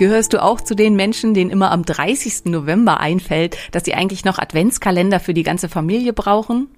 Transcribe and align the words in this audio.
Gehörst 0.00 0.32
du 0.32 0.42
auch 0.42 0.62
zu 0.62 0.74
den 0.74 0.96
Menschen, 0.96 1.34
denen 1.34 1.50
immer 1.50 1.70
am 1.70 1.84
30. 1.84 2.46
November 2.46 3.00
einfällt, 3.00 3.58
dass 3.70 3.84
sie 3.84 3.92
eigentlich 3.92 4.24
noch 4.24 4.38
Adventskalender 4.38 5.20
für 5.20 5.34
die 5.34 5.42
ganze 5.42 5.68
Familie 5.68 6.14
brauchen? 6.14 6.68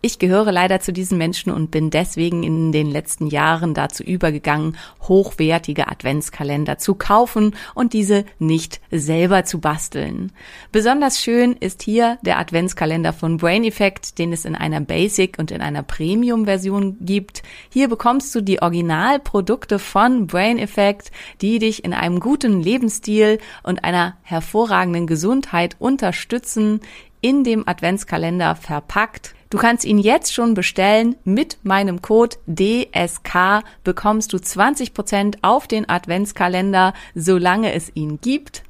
Ich 0.00 0.18
gehöre 0.18 0.52
leider 0.52 0.80
zu 0.80 0.92
diesen 0.92 1.16
Menschen 1.16 1.50
und 1.50 1.70
bin 1.70 1.90
deswegen 1.90 2.42
in 2.42 2.72
den 2.72 2.90
letzten 2.90 3.26
Jahren 3.26 3.72
dazu 3.72 4.02
übergegangen, 4.02 4.76
hochwertige 5.02 5.88
Adventskalender 5.88 6.76
zu 6.78 6.94
kaufen 6.94 7.54
und 7.74 7.92
diese 7.92 8.24
nicht 8.38 8.80
selber 8.90 9.44
zu 9.44 9.60
basteln. 9.60 10.32
Besonders 10.72 11.20
schön 11.20 11.54
ist 11.54 11.82
hier 11.82 12.18
der 12.22 12.38
Adventskalender 12.38 13.12
von 13.12 13.38
Brain 13.38 13.64
Effect, 13.64 14.18
den 14.18 14.32
es 14.32 14.44
in 14.44 14.54
einer 14.54 14.80
Basic 14.80 15.38
und 15.38 15.50
in 15.50 15.62
einer 15.62 15.82
Premium 15.82 16.44
Version 16.44 16.98
gibt. 17.00 17.42
Hier 17.70 17.88
bekommst 17.88 18.34
du 18.34 18.42
die 18.42 18.60
Originalprodukte 18.60 19.78
von 19.78 20.26
Brain 20.26 20.58
Effect, 20.58 21.10
die 21.40 21.58
dich 21.58 21.82
in 21.82 21.94
einem 21.94 22.20
guten 22.20 22.62
Lebensstil 22.64 23.38
und 23.62 23.84
einer 23.84 24.16
hervorragenden 24.22 25.06
Gesundheit 25.06 25.76
unterstützen 25.78 26.80
in 27.20 27.44
dem 27.44 27.66
Adventskalender 27.68 28.56
verpackt. 28.56 29.34
Du 29.50 29.58
kannst 29.58 29.84
ihn 29.84 29.98
jetzt 29.98 30.34
schon 30.34 30.54
bestellen. 30.54 31.14
Mit 31.24 31.58
meinem 31.62 32.02
Code 32.02 32.36
DSK 32.46 33.62
bekommst 33.84 34.32
du 34.32 34.38
20% 34.38 35.36
auf 35.42 35.68
den 35.68 35.88
Adventskalender, 35.88 36.92
solange 37.14 37.72
es 37.72 37.92
ihn 37.94 38.20
gibt. 38.20 38.64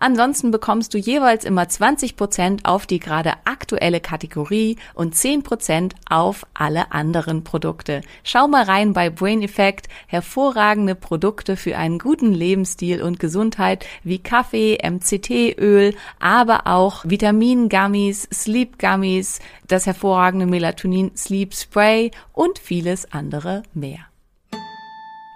Ansonsten 0.00 0.50
bekommst 0.50 0.94
du 0.94 0.98
jeweils 0.98 1.44
immer 1.44 1.64
20% 1.64 2.64
auf 2.64 2.86
die 2.86 2.98
gerade 2.98 3.34
aktuelle 3.44 4.00
Kategorie 4.00 4.76
und 4.94 5.14
10% 5.14 5.92
auf 6.08 6.46
alle 6.54 6.90
anderen 6.90 7.44
Produkte. 7.44 8.00
Schau 8.24 8.48
mal 8.48 8.64
rein 8.64 8.94
bei 8.94 9.10
Brain 9.10 9.42
Effect. 9.42 9.88
Hervorragende 10.06 10.94
Produkte 10.94 11.56
für 11.56 11.76
einen 11.76 11.98
guten 11.98 12.32
Lebensstil 12.32 13.02
und 13.02 13.20
Gesundheit 13.20 13.84
wie 14.02 14.18
Kaffee, 14.18 14.78
MCT-Öl, 14.82 15.94
aber 16.18 16.66
auch 16.66 17.04
Vitamin-Gummies, 17.04 18.26
Sleep-Gummies, 18.32 19.40
das 19.68 19.84
hervorragende 19.84 20.46
Melatonin 20.46 21.10
Sleep 21.14 21.54
Spray 21.54 22.10
und 22.32 22.58
vieles 22.58 23.12
andere 23.12 23.62
mehr. 23.74 24.09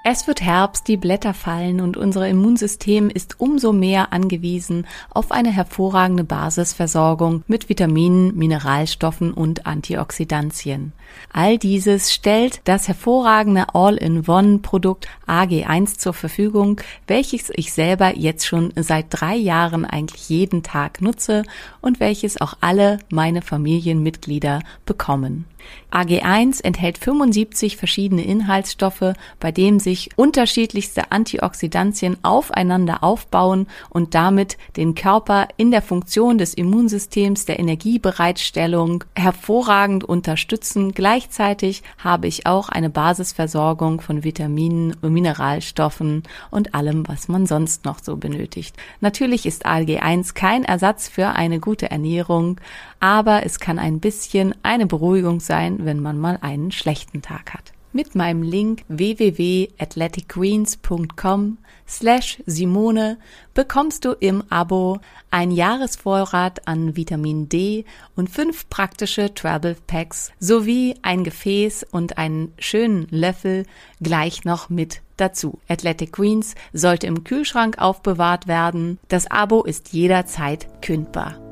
Es 0.07 0.27
wird 0.27 0.43
Herbst, 0.43 0.87
die 0.87 0.99
Blätter 0.99 1.33
fallen 1.33 1.81
und 1.81 1.97
unser 1.97 2.29
Immunsystem 2.29 3.09
ist 3.09 3.41
umso 3.41 3.73
mehr 3.73 4.13
angewiesen 4.13 4.87
auf 5.09 5.33
eine 5.33 5.51
hervorragende 5.51 6.25
Basisversorgung 6.25 7.43
mit 7.47 7.71
Vitaminen, 7.71 8.37
Mineralstoffen 8.37 9.33
und 9.33 9.65
Antioxidantien. 9.65 10.93
All 11.33 11.57
dieses 11.57 12.13
stellt 12.13 12.61
das 12.65 12.87
hervorragende 12.87 13.75
All-in-One-Produkt 13.75 15.09
AG1 15.27 15.97
zur 15.97 16.13
Verfügung, 16.13 16.83
welches 17.07 17.51
ich 17.55 17.73
selber 17.73 18.15
jetzt 18.15 18.47
schon 18.47 18.75
seit 18.77 19.07
drei 19.09 19.37
Jahren 19.37 19.87
eigentlich 19.87 20.29
jeden 20.29 20.63
Tag 20.63 21.01
nutze 21.01 21.45
und 21.81 21.99
welches 21.99 22.39
auch 22.39 22.59
alle 22.61 22.99
meine 23.09 23.41
Familienmitglieder 23.41 24.61
bekommen. 24.85 25.47
AG1 25.91 26.65
enthält 26.65 26.99
75 26.99 27.77
verschiedene 27.77 28.25
Inhaltsstoffe, 28.25 29.15
bei 29.39 29.53
denen 29.53 29.79
sich 29.79 30.11
unterschiedlichste 30.17 31.13
Antioxidantien 31.13 32.17
aufeinander 32.23 33.05
aufbauen 33.05 33.69
und 33.91 34.15
damit 34.15 34.59
den 34.77 34.95
Körper 34.95 35.49
in 35.57 35.71
der 35.71 35.83
Funktion 35.83 36.37
des 36.39 36.55
Immunsystems, 36.55 37.45
der 37.45 37.61
Energiebereitstellung 37.61 39.05
hervorragend 39.15 40.03
unterstützen. 40.03 40.93
Gleichzeitig 40.93 41.83
habe 41.99 42.27
ich 42.27 42.47
auch 42.47 42.69
eine 42.69 42.91
Basisversorgung 42.91 44.01
von 44.01 44.25
Vitaminen 44.25 44.97
und 45.01 45.13
Mineralstoffen 45.13 46.25
und 46.51 46.75
allem, 46.75 47.07
was 47.07 47.29
man 47.29 47.47
sonst 47.47 47.85
noch 47.85 48.01
so 48.03 48.17
benötigt. 48.17 48.77
Natürlich 49.01 49.47
ist 49.47 49.65
AG1 49.65 50.35
kein 50.35 50.65
Ersatz 50.65 51.09
für 51.09 51.29
eine 51.29 51.61
gute 51.61 51.91
Ernährung, 51.91 52.61
aber 53.05 53.45
es 53.45 53.61
kann 53.61 53.79
ein 53.79 54.01
bisschen 54.01 54.55
eine 54.63 54.87
Beruhigung 54.87 55.39
sein, 55.39 55.85
wenn 55.85 56.01
man 56.01 56.19
mal 56.19 56.39
einen 56.41 56.73
schlechten 56.73 57.21
Tag 57.21 57.53
hat. 57.53 57.75
Mit 57.93 58.15
meinem 58.15 58.43
Link 58.43 58.83
www.athleticgreens.com 58.89 61.59
slash 61.87 62.43
Simone 62.47 63.19
bekommst 63.53 64.07
du 64.07 64.13
im 64.13 64.43
Abo 64.49 65.01
ein 65.31 65.51
Jahresvorrat 65.51 66.67
an 66.67 66.97
Vitamin 66.97 67.51
D 67.51 67.85
und 68.17 68.31
fünf 68.31 68.71
praktische 68.71 69.35
Travel 69.35 69.77
Packs 69.87 70.33
sowie 70.41 70.95
ein 71.03 71.25
Gefäß 71.25 71.85
und 71.91 72.17
einen 72.17 72.55
schönen 72.59 73.07
Löffel 73.11 73.67
gleich 74.01 74.47
noch 74.47 74.71
mit 74.71 75.03
dazu. 75.19 75.59
Athletic 75.69 76.13
Greens 76.13 76.55
sollte 76.73 77.07
im 77.07 77.23
Kühlschrank 77.23 77.77
aufbewahrt 77.77 78.47
werden. 78.47 78.99
Das 79.09 79.31
Abo 79.31 79.63
ist 79.63 79.93
jederzeit 79.93 80.81
kündbar. 80.81 81.44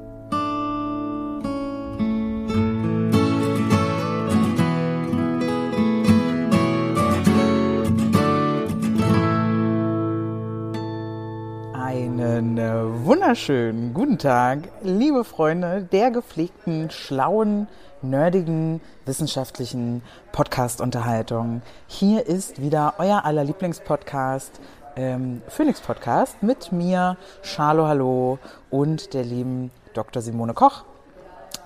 Wunderschönen 13.22 13.94
guten 13.94 14.18
Tag, 14.18 14.68
liebe 14.82 15.22
Freunde 15.22 15.86
der 15.92 16.10
gepflegten, 16.10 16.90
schlauen, 16.90 17.68
nerdigen, 18.02 18.80
wissenschaftlichen 19.06 20.02
Podcast-Unterhaltung. 20.32 21.62
Hier 21.86 22.26
ist 22.26 22.60
wieder 22.60 22.94
euer 22.98 23.24
aller 23.24 23.44
Lieblingspodcast, 23.44 24.60
ähm, 24.96 25.40
Phoenix 25.46 25.80
Podcast 25.80 26.42
mit 26.42 26.72
mir, 26.72 27.16
Charlo 27.42 27.86
Hallo 27.86 28.40
und 28.70 29.14
der 29.14 29.22
lieben 29.22 29.70
Dr. 29.94 30.20
Simone 30.20 30.52
Koch. 30.52 30.82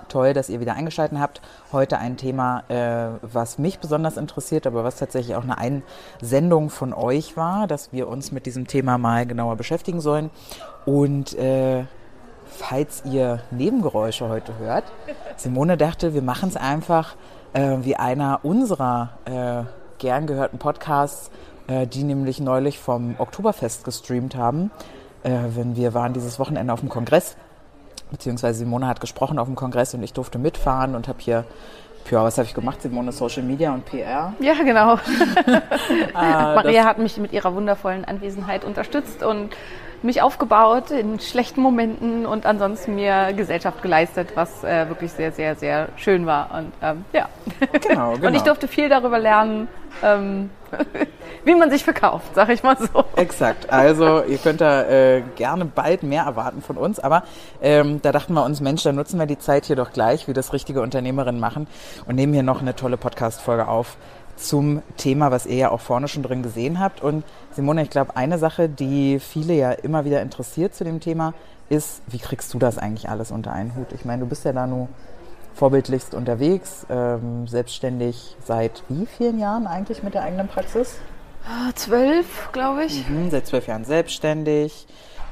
Toll, 0.09 0.35
dass 0.35 0.51
ihr 0.51 0.61
wieder 0.61 0.75
eingeschaltet 0.75 1.19
habt. 1.19 1.41
Heute 1.73 1.97
ein 1.97 2.19
Thema, 2.19 2.65
äh, 2.69 3.19
was 3.23 3.59
mich 3.59 3.79
besonders 3.79 4.19
interessiert, 4.19 4.67
aber 4.67 4.85
was 4.85 4.97
tatsächlich 4.97 5.37
auch 5.37 5.43
eine 5.43 5.57
Einsendung 5.57 6.69
von 6.69 6.93
euch 6.93 7.39
war, 7.39 7.67
dass 7.67 7.95
wir 7.95 8.09
uns 8.09 8.31
mit 8.31 8.45
diesem 8.45 8.67
Thema 8.67 8.99
mal 8.99 9.27
genauer 9.27 9.57
beschäftigen 9.57 10.03
sollen. 10.03 10.31
Und 10.87 11.37
äh, 11.39 11.85
falls 12.47 13.03
ihr 13.05 13.41
Nebengeräusche 13.51 14.29
heute 14.29 14.57
hört, 14.59 14.85
Simone 15.37 15.77
dachte, 15.77 16.15
wir 16.15 16.23
machen 16.23 16.49
es 16.49 16.57
einfach 16.57 17.17
äh, 17.53 17.77
wie 17.83 17.97
einer 17.97 18.41
unserer 18.43 19.11
äh, 19.27 19.65
gern 19.99 20.27
gehörten 20.27 20.59
Podcasts, 20.59 21.31
äh, 21.67 21.87
die 21.87 22.05
nämlich 22.05 22.41
neulich 22.41 22.79
vom 22.79 23.17
Oktoberfest 23.19 23.85
gestreamt 23.85 24.37
haben. 24.37 24.71
Äh, 25.23 25.33
wenn 25.55 25.77
wir 25.77 25.93
waren 25.93 26.15
dieses 26.15 26.39
Wochenende 26.39 26.73
auf 26.73 26.81
dem 26.81 26.89
Kongress 26.89 27.37
beziehungsweise 28.11 28.61
Simone 28.61 28.87
hat 28.87 29.01
gesprochen 29.01 29.39
auf 29.39 29.47
dem 29.47 29.57
Kongress 29.57 29.95
und 29.95 30.03
ich 30.03 30.13
durfte 30.13 30.39
mitfahren 30.39 30.95
und 30.95 31.09
habe 31.09 31.19
hier, 31.21 31.45
ja, 32.11 32.23
was 32.23 32.39
habe 32.39 32.47
ich 32.47 32.55
gemacht? 32.55 32.83
Simone 32.83 33.13
Social 33.13 33.43
Media 33.43 33.75
und 33.75 33.85
PR. 33.85 34.33
Ja, 34.39 34.55
genau. 34.55 34.99
Ah, 36.15 36.55
Maria 36.55 36.85
hat 36.85 36.99
mich 36.99 37.19
mit 37.19 37.33
ihrer 37.33 37.55
wundervollen 37.55 38.05
Anwesenheit 38.05 38.65
unterstützt 38.65 39.23
und 39.23 39.51
mich 40.07 40.23
aufgebaut 40.23 40.91
in 40.91 41.21
schlechten 41.21 41.61
Momenten 41.61 42.25
und 42.25 42.47
ansonsten 42.47 42.95
mir 42.95 43.33
Gesellschaft 43.35 43.83
geleistet, 43.83 44.31
was 44.35 44.65
äh, 44.65 44.89
wirklich 44.89 45.13
sehr, 45.13 45.33
sehr, 45.33 45.57
sehr 45.57 45.89
schön 45.97 46.25
war. 46.25 46.51
Und 46.55 46.73
ähm, 46.81 47.05
ja. 47.13 47.29
Genau, 47.87 48.11
Und 48.15 48.23
ich 48.23 48.31
genau. 48.31 48.45
durfte 48.45 48.69
viel 48.69 48.89
darüber 48.89 49.19
lernen, 49.19 49.69
ähm, 50.03 50.51
wie 51.45 51.55
man 51.55 51.71
sich 51.71 51.85
verkauft, 51.85 52.35
sag 52.35 52.49
ich 52.49 52.63
mal 52.63 52.77
so. 52.77 53.05
Exakt. 53.17 53.71
Also 53.71 54.23
ihr 54.25 54.39
könnt 54.39 54.61
da 54.61 54.85
äh, 54.85 55.23
gerne 55.37 55.65
bald 55.65 56.03
mehr 56.03 56.25
erwarten 56.25 56.63
von 56.63 56.77
uns. 56.77 56.99
Aber 57.01 57.25
ähm, 57.61 58.01
da 58.03 58.13
dachten 58.13 58.35
wir 58.35 58.45
uns, 58.45 58.61
Mensch, 58.61 58.83
dann 58.83 58.95
nutzen 58.95 59.19
wir 59.19 59.27
die 59.27 59.39
Zeit 59.39 59.67
hier 59.67 59.77
doch 59.77 59.93
gleich, 59.93 60.29
wie 60.29 60.33
das 60.33 60.53
richtige 60.53 60.81
Unternehmerinnen 60.81 61.41
machen 61.41 61.67
und 62.07 62.15
nehmen 62.15 62.33
hier 62.33 62.43
noch 62.43 62.61
eine 62.61 62.75
tolle 62.75 62.97
Podcast-Folge 62.97 63.69
auf 63.69 63.97
zum 64.37 64.83
Thema, 64.97 65.31
was 65.31 65.47
ihr 65.47 65.57
ja 65.57 65.71
auch 65.71 65.81
vorne 65.81 66.09
schon 66.09 66.23
drin 66.23 66.43
gesehen 66.43 66.79
habt. 66.79 67.03
Und 67.03 67.25
Simone, 67.53 67.83
ich 67.83 67.91
glaube, 67.91 68.17
eine 68.17 68.39
Sache, 68.39 68.69
die 68.69 69.19
viele 69.19 69.55
ja 69.55 69.73
immer 69.73 70.05
wieder 70.05 70.23
interessiert 70.23 70.75
zu 70.75 70.85
dem 70.85 71.01
Thema, 71.01 71.35
ist, 71.69 72.03
wie 72.07 72.19
kriegst 72.19 72.55
du 72.55 72.59
das 72.59 72.79
eigentlich 72.79 73.09
alles 73.09 73.31
unter 73.31 73.53
einen 73.53 73.75
Hut? 73.75 73.89
Ich 73.93 74.05
meine, 74.05 74.21
du 74.21 74.29
bist 74.29 74.45
ja 74.45 74.53
da 74.53 74.67
nur 74.67 74.89
vorbildlichst 75.55 76.15
unterwegs, 76.15 76.87
ähm, 76.91 77.49
selbstständig 77.49 78.37
seit 78.45 78.83
wie 78.89 79.07
vielen 79.07 79.39
Jahren 79.39 79.67
eigentlich 79.67 80.03
mit 80.03 80.15
der 80.15 80.23
eigenen 80.23 80.49
Praxis? 80.49 80.97
Ah, 81.49 81.73
Zwölf, 81.75 82.51
glaube 82.53 82.85
ich. 82.85 83.09
Mhm, 83.09 83.31
seit 83.31 83.47
zwölf 83.47 83.67
Jahren 83.67 83.85
selbstständig. 83.85 84.87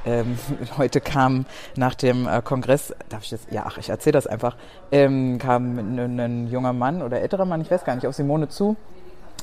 Ähm, 0.05 0.37
heute 0.77 1.01
kam 1.01 1.45
nach 1.75 1.95
dem 1.95 2.27
äh, 2.27 2.41
Kongress, 2.41 2.93
darf 3.09 3.23
ich 3.23 3.29
das, 3.29 3.41
ja, 3.49 3.63
ach, 3.65 3.77
ich 3.77 3.89
erzähle 3.89 4.13
das 4.13 4.27
einfach, 4.27 4.55
ähm, 4.91 5.37
kam 5.39 5.77
ein, 5.77 6.47
junger 6.47 6.73
Mann 6.73 7.01
oder 7.01 7.21
älterer 7.21 7.45
Mann, 7.45 7.61
ich 7.61 7.71
weiß 7.71 7.83
gar 7.83 7.95
nicht, 7.95 8.07
auf 8.07 8.15
Simone 8.15 8.49
zu 8.49 8.75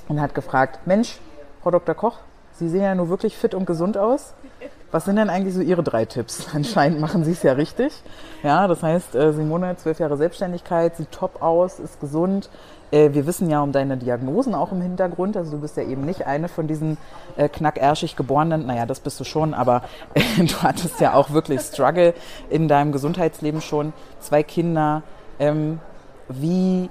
und 0.09 0.21
hat 0.21 0.35
gefragt, 0.35 0.87
Mensch, 0.87 1.19
Frau 1.63 1.71
Dr. 1.71 1.95
Koch, 1.95 2.19
Sie 2.55 2.69
sehen 2.69 2.83
ja 2.83 2.95
nur 2.95 3.09
wirklich 3.09 3.37
fit 3.37 3.55
und 3.55 3.67
gesund 3.67 3.97
aus. 3.97 4.35
Was 4.91 5.07
sind 5.07 5.17
denn 5.17 5.31
eigentlich 5.31 5.55
so 5.55 5.63
Ihre 5.63 5.83
drei 5.83 6.05
Tipps? 6.05 6.49
Anscheinend 6.55 7.01
machen 7.01 7.25
Sie 7.25 7.33
es 7.33 7.43
ja 7.43 7.53
richtig. 7.55 8.03
Ja, 8.43 8.69
das 8.69 8.83
heißt, 8.83 9.15
äh, 9.15 9.33
Simone 9.33 9.69
hat 9.69 9.81
zwölf 9.81 9.99
Jahre 9.99 10.17
Selbstständigkeit, 10.17 10.97
sieht 10.97 11.11
top 11.11 11.41
aus, 11.41 11.81
ist 11.81 11.99
gesund. 12.01 12.51
Äh, 12.93 13.13
wir 13.13 13.27
wissen 13.27 13.51
ja 13.51 13.61
um 13.63 13.73
deine 13.73 13.97
Diagnosen 13.97 14.55
auch 14.55 14.71
im 14.71 14.81
Hintergrund. 14.81 15.37
Also 15.37 15.53
du 15.53 15.59
bist 15.59 15.77
ja 15.77 15.83
eben 15.83 16.05
nicht 16.05 16.27
eine 16.27 16.49
von 16.49 16.69
diesen 16.69 16.99
äh, 17.37 17.49
knackärschig 17.49 18.15
geborenen. 18.15 18.67
Naja, 18.67 18.87
das 18.87 19.01
bist 19.01 19.19
du 19.19 19.25
schon, 19.25 19.55
aber 19.55 19.83
äh, 20.15 20.21
du 20.45 20.63
hattest 20.63 21.01
ja 21.01 21.15
auch 21.15 21.31
wirklich 21.31 21.61
Struggle 21.63 22.15
in 22.51 22.69
deinem 22.69 22.93
Gesundheitsleben 22.93 23.61
schon. 23.61 23.93
Zwei 24.21 24.43
Kinder. 24.43 25.03
Ähm, 25.41 25.81
wie 26.29 26.89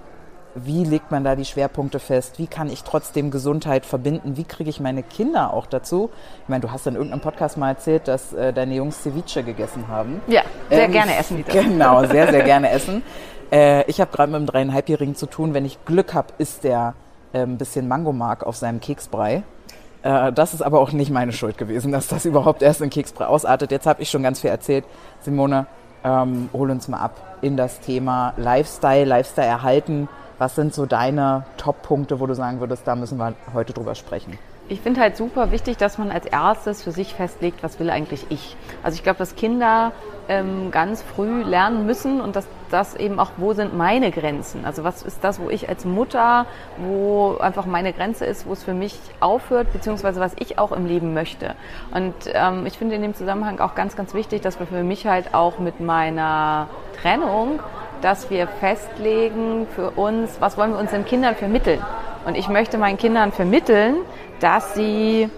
wie 0.56 0.84
legt 0.84 1.12
man 1.12 1.24
da 1.24 1.38
die 1.38 1.46
Schwerpunkte 1.46 2.00
fest? 2.00 2.38
Wie 2.38 2.48
kann 2.48 2.70
ich 2.70 2.84
trotzdem 2.84 3.32
Gesundheit 3.32 3.86
verbinden? 3.86 4.36
Wie 4.36 4.44
kriege 4.44 4.70
ich 4.70 4.82
meine 4.82 5.02
Kinder 5.04 5.54
auch 5.54 5.66
dazu? 5.66 6.10
Ich 6.44 6.50
meine, 6.50 6.62
du 6.62 6.72
hast 6.72 6.88
in 6.88 6.96
irgendeinem 6.96 7.22
Podcast 7.22 7.58
mal 7.58 7.70
erzählt, 7.70 8.08
dass 8.10 8.34
äh, 8.34 8.52
deine 8.52 8.76
Jungs 8.76 9.02
Ceviche 9.02 9.44
gegessen 9.44 9.88
haben. 9.88 10.22
Ja, 10.28 10.42
sehr 10.70 10.86
Ähm, 10.86 10.92
gerne 10.92 11.16
essen 11.18 11.38
die 11.38 11.44
das. 11.44 11.54
Genau, 11.54 12.06
sehr, 12.06 12.30
sehr 12.32 12.44
gerne 12.44 12.70
essen. 12.70 13.02
Äh, 13.52 13.84
ich 13.90 14.00
habe 14.00 14.12
gerade 14.12 14.32
mit 14.32 14.38
einem 14.38 14.48
dreieinhalbjährigen 14.48 15.16
zu 15.16 15.26
tun. 15.26 15.54
Wenn 15.54 15.66
ich 15.66 15.84
Glück 15.86 16.14
habe, 16.14 16.34
isst 16.38 16.64
der 16.64 16.94
äh, 17.34 17.40
ein 17.40 17.58
bisschen 17.58 17.88
Mangomark 17.88 18.44
auf 18.44 18.56
seinem 18.56 18.80
Keksbrei. 18.80 19.44
Äh, 20.04 20.32
das 20.32 20.54
ist 20.54 20.62
aber 20.62 20.80
auch 20.80 20.92
nicht 20.92 21.12
meine 21.12 21.34
Schuld 21.34 21.58
gewesen, 21.58 21.92
dass 21.92 22.08
das 22.08 22.26
überhaupt 22.26 22.62
erst 22.62 22.82
in 22.82 22.90
Keksbrei 22.90 23.26
ausartet. 23.26 23.72
Jetzt 23.72 23.86
habe 23.86 24.02
ich 24.02 24.10
schon 24.10 24.24
ganz 24.24 24.40
viel 24.42 24.50
erzählt. 24.50 24.86
Simone, 25.22 25.68
ähm, 26.04 26.50
hol 26.54 26.72
uns 26.72 26.88
mal 26.88 27.00
ab 27.00 27.38
in 27.42 27.58
das 27.58 27.80
Thema 27.80 28.34
Lifestyle, 28.38 29.06
Lifestyle 29.06 29.48
erhalten. 29.48 30.10
Was 30.40 30.56
sind 30.56 30.74
so 30.74 30.88
deine 30.88 31.46
Top-Punkte, 31.58 32.20
wo 32.20 32.26
du 32.26 32.34
sagen 32.34 32.60
würdest, 32.60 32.88
da 32.88 32.96
müssen 32.96 33.20
wir 33.20 33.34
heute 33.54 33.74
drüber 33.74 33.94
sprechen? 33.94 34.40
Ich 34.70 34.80
finde 34.80 35.02
halt 35.02 35.18
super 35.18 35.52
wichtig, 35.52 35.78
dass 35.78 35.98
man 35.98 36.12
als 36.12 36.26
erstes 36.26 36.84
für 36.84 36.92
sich 36.92 37.14
festlegt, 37.14 37.62
was 37.62 37.80
will 37.80 37.90
eigentlich 37.90 38.26
ich. 38.30 38.56
Also 38.84 38.96
ich 38.96 39.04
glaube, 39.04 39.20
dass 39.20 39.36
Kinder 39.36 39.92
ähm, 40.30 40.72
ganz 40.72 41.02
früh 41.02 41.44
lernen 41.44 41.86
müssen 41.86 42.22
und 42.22 42.38
dass 42.38 42.48
das 42.70 42.96
eben 42.96 43.20
auch, 43.20 43.32
wo 43.36 43.54
sind 43.54 43.76
meine 43.76 44.12
Grenzen? 44.12 44.64
Also 44.64 44.86
was 44.86 45.04
ist 45.04 45.24
das, 45.26 45.42
wo 45.42 45.50
ich 45.50 45.68
als 45.68 45.84
Mutter, 45.84 46.46
wo 46.78 47.36
einfach 47.38 47.66
meine 47.66 47.92
Grenze 47.92 48.26
ist, 48.26 48.46
wo 48.46 48.54
es 48.54 48.64
für 48.64 48.74
mich 48.74 48.98
aufhört, 49.20 49.74
beziehungsweise 49.74 50.22
was 50.22 50.34
ich 50.40 50.58
auch 50.58 50.72
im 50.72 50.86
Leben 50.86 51.14
möchte. 51.14 51.56
Und 51.94 52.14
ähm, 52.34 52.66
ich 52.66 52.78
finde 52.78 52.96
in 52.96 53.02
dem 53.02 53.14
Zusammenhang 53.14 53.60
auch 53.60 53.76
ganz, 53.76 53.98
ganz 53.98 54.14
wichtig, 54.14 54.42
dass 54.42 54.58
wir 54.60 54.68
für 54.68 54.84
mich 54.84 55.06
halt 55.06 55.34
auch 55.34 55.60
mit 55.60 55.82
meiner 55.82 56.70
Trennung 57.02 57.60
dass 58.02 58.30
wir 58.30 58.48
festlegen 58.48 59.68
für 59.76 59.92
uns, 59.92 60.42
was 60.42 60.58
wollen 60.58 60.72
wir 60.72 60.80
unseren 60.80 61.06
Kindern 61.06 61.36
vermitteln. 61.36 61.80
Und 62.26 62.36
ich 62.36 62.48
möchte 62.48 62.78
meinen 62.78 62.98
Kindern 62.98 63.32
vermitteln, 63.32 63.98
dass 64.40 64.76
sie 64.76 65.30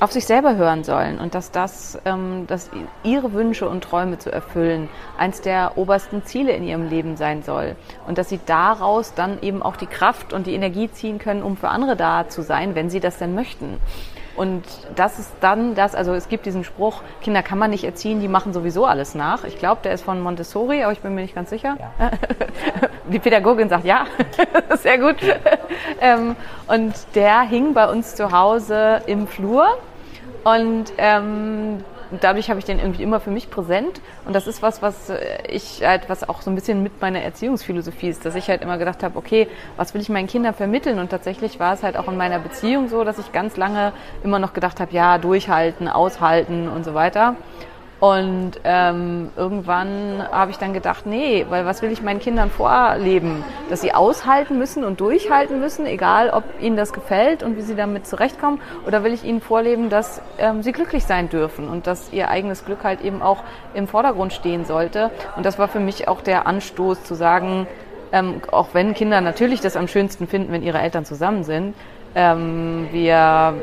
auf 0.00 0.12
sich 0.12 0.24
selber 0.24 0.56
hören 0.56 0.82
sollen 0.82 1.18
und 1.18 1.34
dass 1.34 1.50
das, 1.50 1.98
ähm, 2.06 2.46
dass 2.46 2.70
ihre 3.02 3.34
Wünsche 3.34 3.68
und 3.68 3.84
Träume 3.84 4.18
zu 4.18 4.32
erfüllen 4.32 4.88
eins 5.18 5.42
der 5.42 5.76
obersten 5.76 6.24
Ziele 6.24 6.52
in 6.52 6.64
ihrem 6.64 6.88
Leben 6.88 7.18
sein 7.18 7.42
soll 7.42 7.76
und 8.06 8.16
dass 8.16 8.30
sie 8.30 8.40
daraus 8.46 9.12
dann 9.12 9.42
eben 9.42 9.62
auch 9.62 9.76
die 9.76 9.86
Kraft 9.86 10.32
und 10.32 10.46
die 10.46 10.54
Energie 10.54 10.90
ziehen 10.90 11.18
können, 11.18 11.42
um 11.42 11.58
für 11.58 11.68
andere 11.68 11.96
da 11.96 12.28
zu 12.28 12.40
sein, 12.40 12.74
wenn 12.74 12.88
sie 12.88 13.00
das 13.00 13.18
denn 13.18 13.34
möchten. 13.34 13.78
Und 14.40 14.64
das 14.96 15.18
ist 15.18 15.30
dann 15.42 15.74
das, 15.74 15.94
also 15.94 16.14
es 16.14 16.30
gibt 16.30 16.46
diesen 16.46 16.64
Spruch, 16.64 17.02
Kinder 17.20 17.42
kann 17.42 17.58
man 17.58 17.68
nicht 17.68 17.84
erziehen, 17.84 18.20
die 18.20 18.28
machen 18.28 18.54
sowieso 18.54 18.86
alles 18.86 19.14
nach. 19.14 19.44
Ich 19.44 19.58
glaube, 19.58 19.82
der 19.84 19.92
ist 19.92 20.02
von 20.02 20.18
Montessori, 20.18 20.82
aber 20.82 20.94
ich 20.94 21.00
bin 21.00 21.14
mir 21.14 21.20
nicht 21.20 21.34
ganz 21.34 21.50
sicher. 21.50 21.76
Die 23.12 23.18
Pädagogin 23.18 23.68
sagt 23.68 23.84
ja, 23.84 24.06
sehr 24.78 24.96
gut. 24.96 25.16
Ähm, 26.00 26.36
und 26.68 26.94
der 27.14 27.42
hing 27.42 27.74
bei 27.74 27.86
uns 27.90 28.14
zu 28.14 28.32
Hause 28.32 29.02
im 29.04 29.26
Flur 29.26 29.66
und 30.44 30.86
ähm, 30.96 31.84
dadurch 32.20 32.50
habe 32.50 32.58
ich 32.58 32.64
den 32.64 32.78
irgendwie 32.78 33.02
immer 33.02 33.20
für 33.20 33.30
mich 33.30 33.50
präsent. 33.50 34.00
Und 34.24 34.34
das 34.34 34.46
ist 34.46 34.62
was, 34.62 34.82
was 34.82 35.12
ich 35.48 35.82
halt, 35.84 36.08
was 36.08 36.28
auch 36.28 36.42
so 36.42 36.50
ein 36.50 36.54
bisschen 36.54 36.82
mit 36.82 37.00
meiner 37.00 37.20
Erziehungsphilosophie 37.20 38.08
ist, 38.08 38.24
dass 38.24 38.34
ich 38.34 38.48
halt 38.48 38.62
immer 38.62 38.78
gedacht 38.78 39.02
habe, 39.02 39.16
okay, 39.18 39.48
was 39.76 39.94
will 39.94 40.00
ich 40.00 40.08
meinen 40.08 40.26
Kindern 40.26 40.54
vermitteln? 40.54 40.98
Und 40.98 41.10
tatsächlich 41.10 41.60
war 41.60 41.74
es 41.74 41.82
halt 41.82 41.96
auch 41.96 42.08
in 42.08 42.16
meiner 42.16 42.38
Beziehung 42.38 42.88
so, 42.88 43.04
dass 43.04 43.18
ich 43.18 43.32
ganz 43.32 43.56
lange 43.56 43.92
immer 44.24 44.38
noch 44.38 44.52
gedacht 44.52 44.80
habe, 44.80 44.92
ja, 44.92 45.18
durchhalten, 45.18 45.88
aushalten 45.88 46.68
und 46.68 46.84
so 46.84 46.94
weiter. 46.94 47.36
Und 48.00 48.52
ähm, 48.64 49.28
irgendwann 49.36 50.26
habe 50.32 50.50
ich 50.50 50.56
dann 50.56 50.72
gedacht, 50.72 51.04
nee, 51.04 51.44
weil 51.50 51.66
was 51.66 51.82
will 51.82 51.92
ich 51.92 52.00
meinen 52.00 52.18
Kindern 52.18 52.50
vorleben? 52.50 53.44
Dass 53.68 53.82
sie 53.82 53.92
aushalten 53.92 54.56
müssen 54.56 54.84
und 54.84 55.00
durchhalten 55.00 55.60
müssen, 55.60 55.84
egal 55.84 56.30
ob 56.30 56.44
ihnen 56.60 56.78
das 56.78 56.94
gefällt 56.94 57.42
und 57.42 57.58
wie 57.58 57.60
sie 57.60 57.76
damit 57.76 58.06
zurechtkommen, 58.06 58.58
oder 58.86 59.04
will 59.04 59.12
ich 59.12 59.24
ihnen 59.24 59.42
vorleben, 59.42 59.90
dass 59.90 60.22
ähm, 60.38 60.62
sie 60.62 60.72
glücklich 60.72 61.04
sein 61.04 61.28
dürfen 61.28 61.68
und 61.68 61.86
dass 61.86 62.10
ihr 62.10 62.30
eigenes 62.30 62.64
Glück 62.64 62.84
halt 62.84 63.02
eben 63.02 63.20
auch 63.20 63.44
im 63.74 63.86
Vordergrund 63.86 64.32
stehen 64.32 64.64
sollte. 64.64 65.10
Und 65.36 65.44
das 65.44 65.58
war 65.58 65.68
für 65.68 65.80
mich 65.80 66.08
auch 66.08 66.22
der 66.22 66.46
Anstoß 66.46 67.04
zu 67.04 67.14
sagen, 67.14 67.66
ähm, 68.12 68.40
auch 68.50 68.68
wenn 68.72 68.94
Kinder 68.94 69.20
natürlich 69.20 69.60
das 69.60 69.76
am 69.76 69.88
schönsten 69.88 70.26
finden, 70.26 70.52
wenn 70.52 70.62
ihre 70.62 70.80
Eltern 70.80 71.04
zusammen 71.04 71.44
sind, 71.44 71.74
ähm, 72.14 72.88
wir 72.92 73.54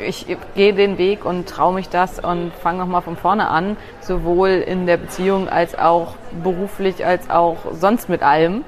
ich 0.00 0.26
gehe 0.54 0.74
den 0.74 0.98
Weg 0.98 1.24
und 1.24 1.48
traue 1.48 1.74
mich 1.74 1.88
das 1.88 2.18
und 2.18 2.52
fange 2.62 2.78
nochmal 2.78 3.02
von 3.02 3.16
vorne 3.16 3.48
an, 3.48 3.76
sowohl 4.00 4.50
in 4.50 4.86
der 4.86 4.96
Beziehung 4.96 5.48
als 5.48 5.78
auch 5.78 6.14
beruflich, 6.42 7.04
als 7.04 7.30
auch 7.30 7.56
sonst 7.72 8.08
mit 8.08 8.22
allem. 8.22 8.64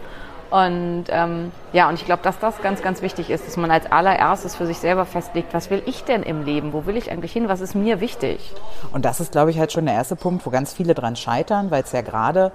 Und 0.51 1.05
ähm, 1.11 1.53
ja, 1.73 1.89
und 1.89 1.95
ich 1.95 2.05
glaube, 2.05 2.23
dass 2.25 2.41
das 2.41 2.61
ganz, 2.61 2.83
ganz 2.83 3.03
wichtig 3.03 3.31
ist, 3.31 3.47
dass 3.47 3.57
man 3.57 3.71
als 3.71 3.91
allererstes 3.91 4.57
für 4.57 4.67
sich 4.67 4.79
selber 4.79 5.07
festlegt, 5.07 5.55
was 5.55 5.71
will 5.71 5.81
ich 5.87 6.03
denn 6.03 6.25
im 6.25 6.45
Leben? 6.45 6.73
Wo 6.73 6.87
will 6.87 6.97
ich 6.97 7.13
eigentlich 7.13 7.33
hin? 7.33 7.49
Was 7.49 7.61
ist 7.61 7.77
mir 7.77 8.01
wichtig? 8.01 8.53
Und 8.93 9.05
das 9.05 9.21
ist, 9.21 9.31
glaube 9.31 9.53
ich, 9.53 9.61
halt 9.61 9.71
schon 9.71 9.87
der 9.87 9.95
erste 9.95 10.17
Punkt, 10.17 10.45
wo 10.45 10.51
ganz 10.51 10.73
viele 10.73 10.95
dran 10.95 11.15
scheitern, 11.15 11.71
weil 11.71 11.85
es 11.85 11.93
ja 11.93 12.01
gerade, 12.01 12.51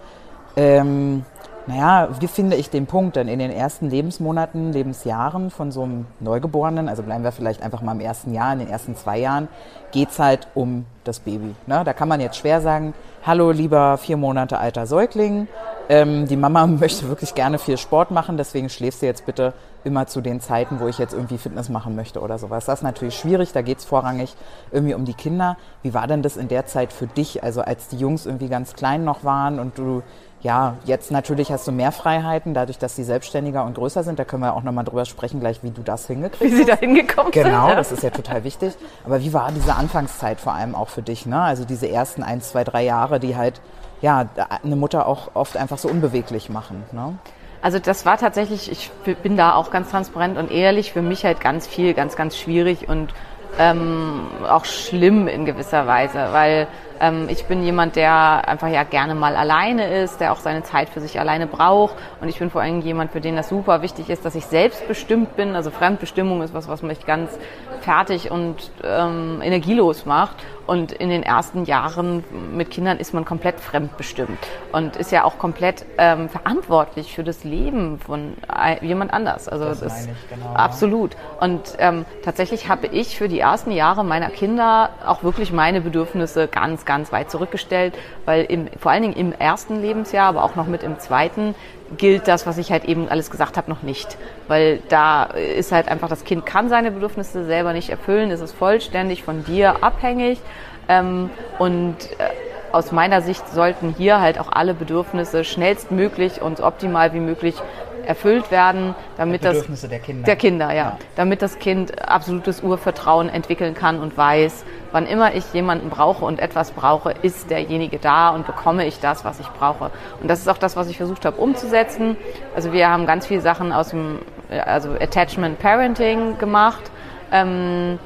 ähm, 0.58 1.24
naja, 1.68 2.10
wie 2.20 2.28
finde 2.28 2.56
ich 2.56 2.70
den 2.70 2.86
Punkt 2.86 3.16
denn 3.16 3.28
in 3.28 3.40
den 3.40 3.52
ersten 3.52 3.90
Lebensmonaten, 3.90 4.72
Lebensjahren 4.72 5.50
von 5.50 5.72
so 5.72 5.84
einem 5.84 6.06
Neugeborenen, 6.20 6.88
also 6.88 7.02
bleiben 7.02 7.24
wir 7.24 7.32
vielleicht 7.32 7.64
einfach 7.64 7.82
mal 7.82 7.94
im 7.94 8.02
ersten 8.02 8.34
Jahr, 8.34 8.54
in 8.54 8.60
den 8.60 8.70
ersten 8.70 8.96
zwei 8.96 9.18
Jahren, 9.18 9.48
geht's 9.92 10.20
halt 10.20 10.48
um 10.54 10.86
das 11.04 11.20
Baby. 11.20 11.56
Ne? 11.66 11.84
Da 11.84 11.94
kann 11.94 12.08
man 12.08 12.22
jetzt 12.22 12.38
schwer 12.38 12.62
sagen, 12.62 12.94
hallo 13.26 13.52
lieber 13.52 13.98
vier 13.98 14.18
Monate 14.18 14.60
alter 14.60 14.86
Säugling, 14.86 15.48
ähm, 15.90 16.28
die 16.28 16.38
Mama 16.38 16.68
möchte 16.68 17.10
wirklich 17.10 17.34
gerne 17.34 17.58
viel 17.58 17.78
Sport 17.78 18.12
machen, 18.12 18.38
deswegen 18.38 18.70
schläfst 18.70 19.02
du 19.02 19.08
jetzt 19.08 19.26
bitte 19.26 19.54
immer 19.84 20.08
zu 20.08 20.22
den 20.22 20.42
Zeiten, 20.42 20.80
wo 20.80 20.88
ich 20.88 20.98
jetzt 20.98 21.14
irgendwie 21.14 21.38
Fitness 21.38 21.70
machen 21.70 21.96
möchte 21.96 22.20
oder 22.20 22.38
sowas. 22.40 22.66
Das 22.66 22.80
ist 22.80 22.84
natürlich 22.84 23.16
schwierig, 23.16 23.54
da 23.54 23.62
geht's 23.62 23.86
vorrangig 23.86 24.36
irgendwie 24.72 24.96
um 24.96 25.06
die 25.06 25.14
Kinder. 25.14 25.58
Wie 25.84 25.94
war 25.94 26.08
denn 26.08 26.24
das 26.24 26.38
in 26.38 26.48
der 26.48 26.66
Zeit 26.66 26.92
für 26.92 27.06
dich, 27.06 27.44
also 27.44 27.62
als 27.62 27.88
die 27.88 27.98
Jungs 27.98 28.26
irgendwie 28.26 28.50
ganz 28.50 28.74
klein 28.74 29.06
noch 29.06 29.24
waren 29.24 29.60
und 29.60 29.78
du 29.78 30.02
ja, 30.46 30.78
jetzt 30.86 31.10
natürlich 31.10 31.52
hast 31.52 31.68
du 31.68 31.72
mehr 31.72 31.92
Freiheiten, 31.92 32.54
dadurch, 32.54 32.78
dass 32.78 32.96
sie 32.96 33.04
selbstständiger 33.04 33.66
und 33.66 33.74
größer 33.74 34.04
sind. 34.04 34.20
Da 34.20 34.26
können 34.26 34.44
wir 34.44 34.54
auch 34.54 34.62
nochmal 34.62 34.86
drüber 34.86 35.04
sprechen, 35.06 35.40
gleich 35.40 35.64
wie 35.64 35.72
du 35.72 35.82
das 35.82 36.06
hingekriegt 36.06 36.40
Wie 36.52 36.56
sie 36.56 36.66
da 36.66 36.76
hingekommen 36.76 37.34
sind. 37.34 37.46
Genau, 37.46 37.70
ja. 37.70 37.76
das 37.76 37.92
ist 37.92 38.04
ja 38.04 38.12
total 38.12 38.44
wichtig. 38.44 38.76
Aber 39.06 39.20
wie 39.22 39.34
war 39.34 39.52
diese 39.52 39.74
Anfangszeit 39.74 40.40
vor 40.40 40.54
allem 40.54 40.76
auch 40.76 40.90
für 40.90 41.02
dich? 41.02 41.26
Ne? 41.26 41.42
Also 41.42 41.66
diese 41.66 41.90
ersten 41.90 42.22
ein, 42.22 42.42
zwei, 42.42 42.64
drei 42.64 42.84
Jahre, 42.84 43.20
die 43.20 43.36
halt 43.36 43.60
ja 44.02 44.30
eine 44.64 44.76
Mutter 44.76 45.08
auch 45.08 45.32
oft 45.34 45.58
einfach 45.58 45.80
so 45.80 45.90
unbeweglich 45.90 46.48
machen. 46.52 46.84
Ne? 46.92 47.18
Also 47.64 47.80
das 47.80 48.06
war 48.06 48.20
tatsächlich, 48.20 48.72
ich 48.72 48.92
bin 49.24 49.38
da 49.38 49.56
auch 49.56 49.72
ganz 49.72 49.90
transparent 49.90 50.38
und 50.38 50.52
ehrlich, 50.52 50.94
für 50.94 51.02
mich 51.02 51.26
halt 51.26 51.42
ganz 51.42 51.66
viel, 51.66 51.96
ganz, 51.96 52.16
ganz 52.16 52.38
schwierig 52.38 52.88
und 52.88 53.16
ähm, 53.58 54.28
auch 54.48 54.66
schlimm 54.66 55.28
in 55.28 55.46
gewisser 55.46 55.88
Weise, 55.88 56.28
weil 56.34 56.68
Ähm, 57.00 57.28
ich 57.30 57.46
bin 57.46 57.64
jemand, 57.64 57.96
der 57.96 58.48
einfach 58.48 58.68
ja 58.68 58.84
gerne 58.84 59.16
mal 59.16 59.36
alleine 59.36 60.02
ist, 60.02 60.20
der 60.20 60.32
auch 60.32 60.40
seine 60.40 60.64
Zeit 60.64 60.90
für 60.90 61.02
sich 61.02 61.20
alleine 61.20 61.48
braucht. 61.48 61.96
Und 62.22 62.30
ich 62.30 62.40
bin 62.40 62.50
vor 62.50 62.62
allem 62.62 62.82
jemand, 62.82 63.12
für 63.12 63.22
den 63.22 63.36
das 63.36 63.50
super 63.50 63.82
wichtig 63.82 64.10
ist, 64.10 64.26
dass 64.26 64.36
ich 64.36 64.46
selbstbestimmt 64.46 65.36
bin. 65.36 65.56
Also 65.56 65.72
Fremdbestimmung 65.72 66.42
ist 66.42 66.54
was, 66.54 66.68
was 66.68 66.82
mich 66.82 67.06
ganz 67.06 67.38
fertig 67.82 68.32
und 68.32 68.72
ähm, 68.84 69.42
energielos 69.42 70.06
macht. 70.06 70.36
Und 70.68 70.92
in 70.92 71.10
den 71.10 71.22
ersten 71.22 71.66
Jahren 71.66 72.24
mit 72.52 72.72
Kindern 72.72 72.98
ist 72.98 73.14
man 73.14 73.24
komplett 73.24 73.60
fremdbestimmt 73.60 74.40
und 74.72 74.96
ist 74.96 75.12
ja 75.12 75.24
auch 75.24 75.38
komplett 75.38 75.86
ähm, 76.00 76.28
verantwortlich 76.28 77.14
für 77.14 77.24
das 77.24 77.44
Leben 77.44 78.00
von 78.00 78.34
jemand 78.82 79.14
anders. 79.14 79.48
Also 79.48 79.66
Das 79.66 79.82
das, 79.82 80.06
ich, 80.08 80.12
genau, 80.30 80.54
absolut. 80.54 81.16
Und 81.40 81.76
ähm, 81.78 82.06
tatsächlich 82.24 82.68
habe 82.68 82.88
ich 82.88 83.16
für 83.16 83.28
die 83.28 83.40
ersten 83.40 83.72
Jahre 83.72 84.04
meiner 84.04 84.30
Kinder 84.30 84.90
auch 85.06 85.22
wirklich 85.22 85.52
meine 85.52 85.82
Bedürfnisse 85.82 86.48
ganz, 86.48 86.85
ganz 86.86 87.12
weit 87.12 87.32
zurückgestellt, 87.32 87.94
weil 88.26 88.46
im, 88.46 88.68
vor 88.80 88.92
allen 88.92 89.02
Dingen 89.02 89.16
im 89.16 89.34
ersten 89.34 89.82
Lebensjahr, 89.82 90.28
aber 90.28 90.44
auch 90.44 90.56
noch 90.56 90.68
mit 90.68 90.84
im 90.84 91.00
zweiten, 91.00 91.56
gilt 91.98 92.28
das, 92.28 92.48
was 92.48 92.58
ich 92.58 92.72
halt 92.72 92.86
eben 92.86 93.10
alles 93.10 93.30
gesagt 93.30 93.58
habe, 93.58 93.70
noch 93.70 93.84
nicht. 93.84 94.18
Weil 94.48 94.80
da 94.90 95.24
ist 95.24 95.72
halt 95.72 95.88
einfach, 95.88 96.10
das 96.10 96.24
Kind 96.24 96.46
kann 96.46 96.70
seine 96.70 96.92
Bedürfnisse 96.92 97.46
selber 97.46 97.74
nicht 97.74 97.90
erfüllen, 97.90 98.32
es 98.32 98.42
ist 98.42 98.54
vollständig 98.54 99.24
von 99.24 99.44
dir 99.44 99.84
abhängig. 99.84 100.40
Ähm, 100.88 101.30
und 101.58 101.96
äh, 102.20 102.30
aus 102.72 102.92
meiner 102.92 103.22
Sicht 103.22 103.48
sollten 103.50 103.96
hier 103.98 104.20
halt 104.20 104.38
auch 104.38 104.52
alle 104.52 104.74
Bedürfnisse 104.74 105.46
schnellstmöglich 105.46 106.42
und 106.42 106.60
optimal 106.60 107.14
wie 107.14 107.22
möglich 107.22 107.56
erfüllt 108.06 108.52
werden, 108.52 108.96
damit 109.18 109.44
das 109.44 109.54
Bedürfnisse 109.54 109.88
der 109.88 110.00
Kinder. 110.00 110.26
der 110.26 110.36
Kinder, 110.36 110.68
ja. 110.70 110.76
Ja. 110.76 110.98
Damit 111.16 111.42
das 111.42 111.60
Kind 111.60 112.08
absolutes 112.08 112.62
Urvertrauen 112.62 113.30
entwickeln 113.30 113.74
kann 113.74 114.00
und 114.00 114.18
weiß, 114.18 114.66
wann 114.92 115.06
immer 115.06 115.36
ich 115.36 115.54
jemanden 115.54 115.90
brauche 115.90 116.24
und 116.26 116.40
etwas 116.40 116.72
brauche, 116.72 117.14
ist 117.22 117.50
derjenige 117.50 117.98
da 117.98 118.30
und 118.30 118.46
bekomme 118.46 118.86
ich 118.86 119.00
das, 119.00 119.26
was 119.26 119.40
ich 119.40 119.48
brauche. 119.48 119.92
Und 120.22 120.30
das 120.30 120.40
ist 120.40 120.48
auch 120.48 120.58
das, 120.58 120.76
was 120.76 120.90
ich 120.90 120.98
versucht 120.98 121.26
habe 121.26 121.38
umzusetzen. 121.38 122.18
Also 122.56 122.72
wir 122.72 122.90
haben 122.90 123.06
ganz 123.06 123.28
viele 123.28 123.42
Sachen 123.42 123.72
aus 123.72 123.90
dem 123.90 124.20
also 124.50 124.92
Attachment 124.92 125.60
Parenting 125.60 126.38
gemacht. 126.38 126.92
Ähm, 127.32 128.00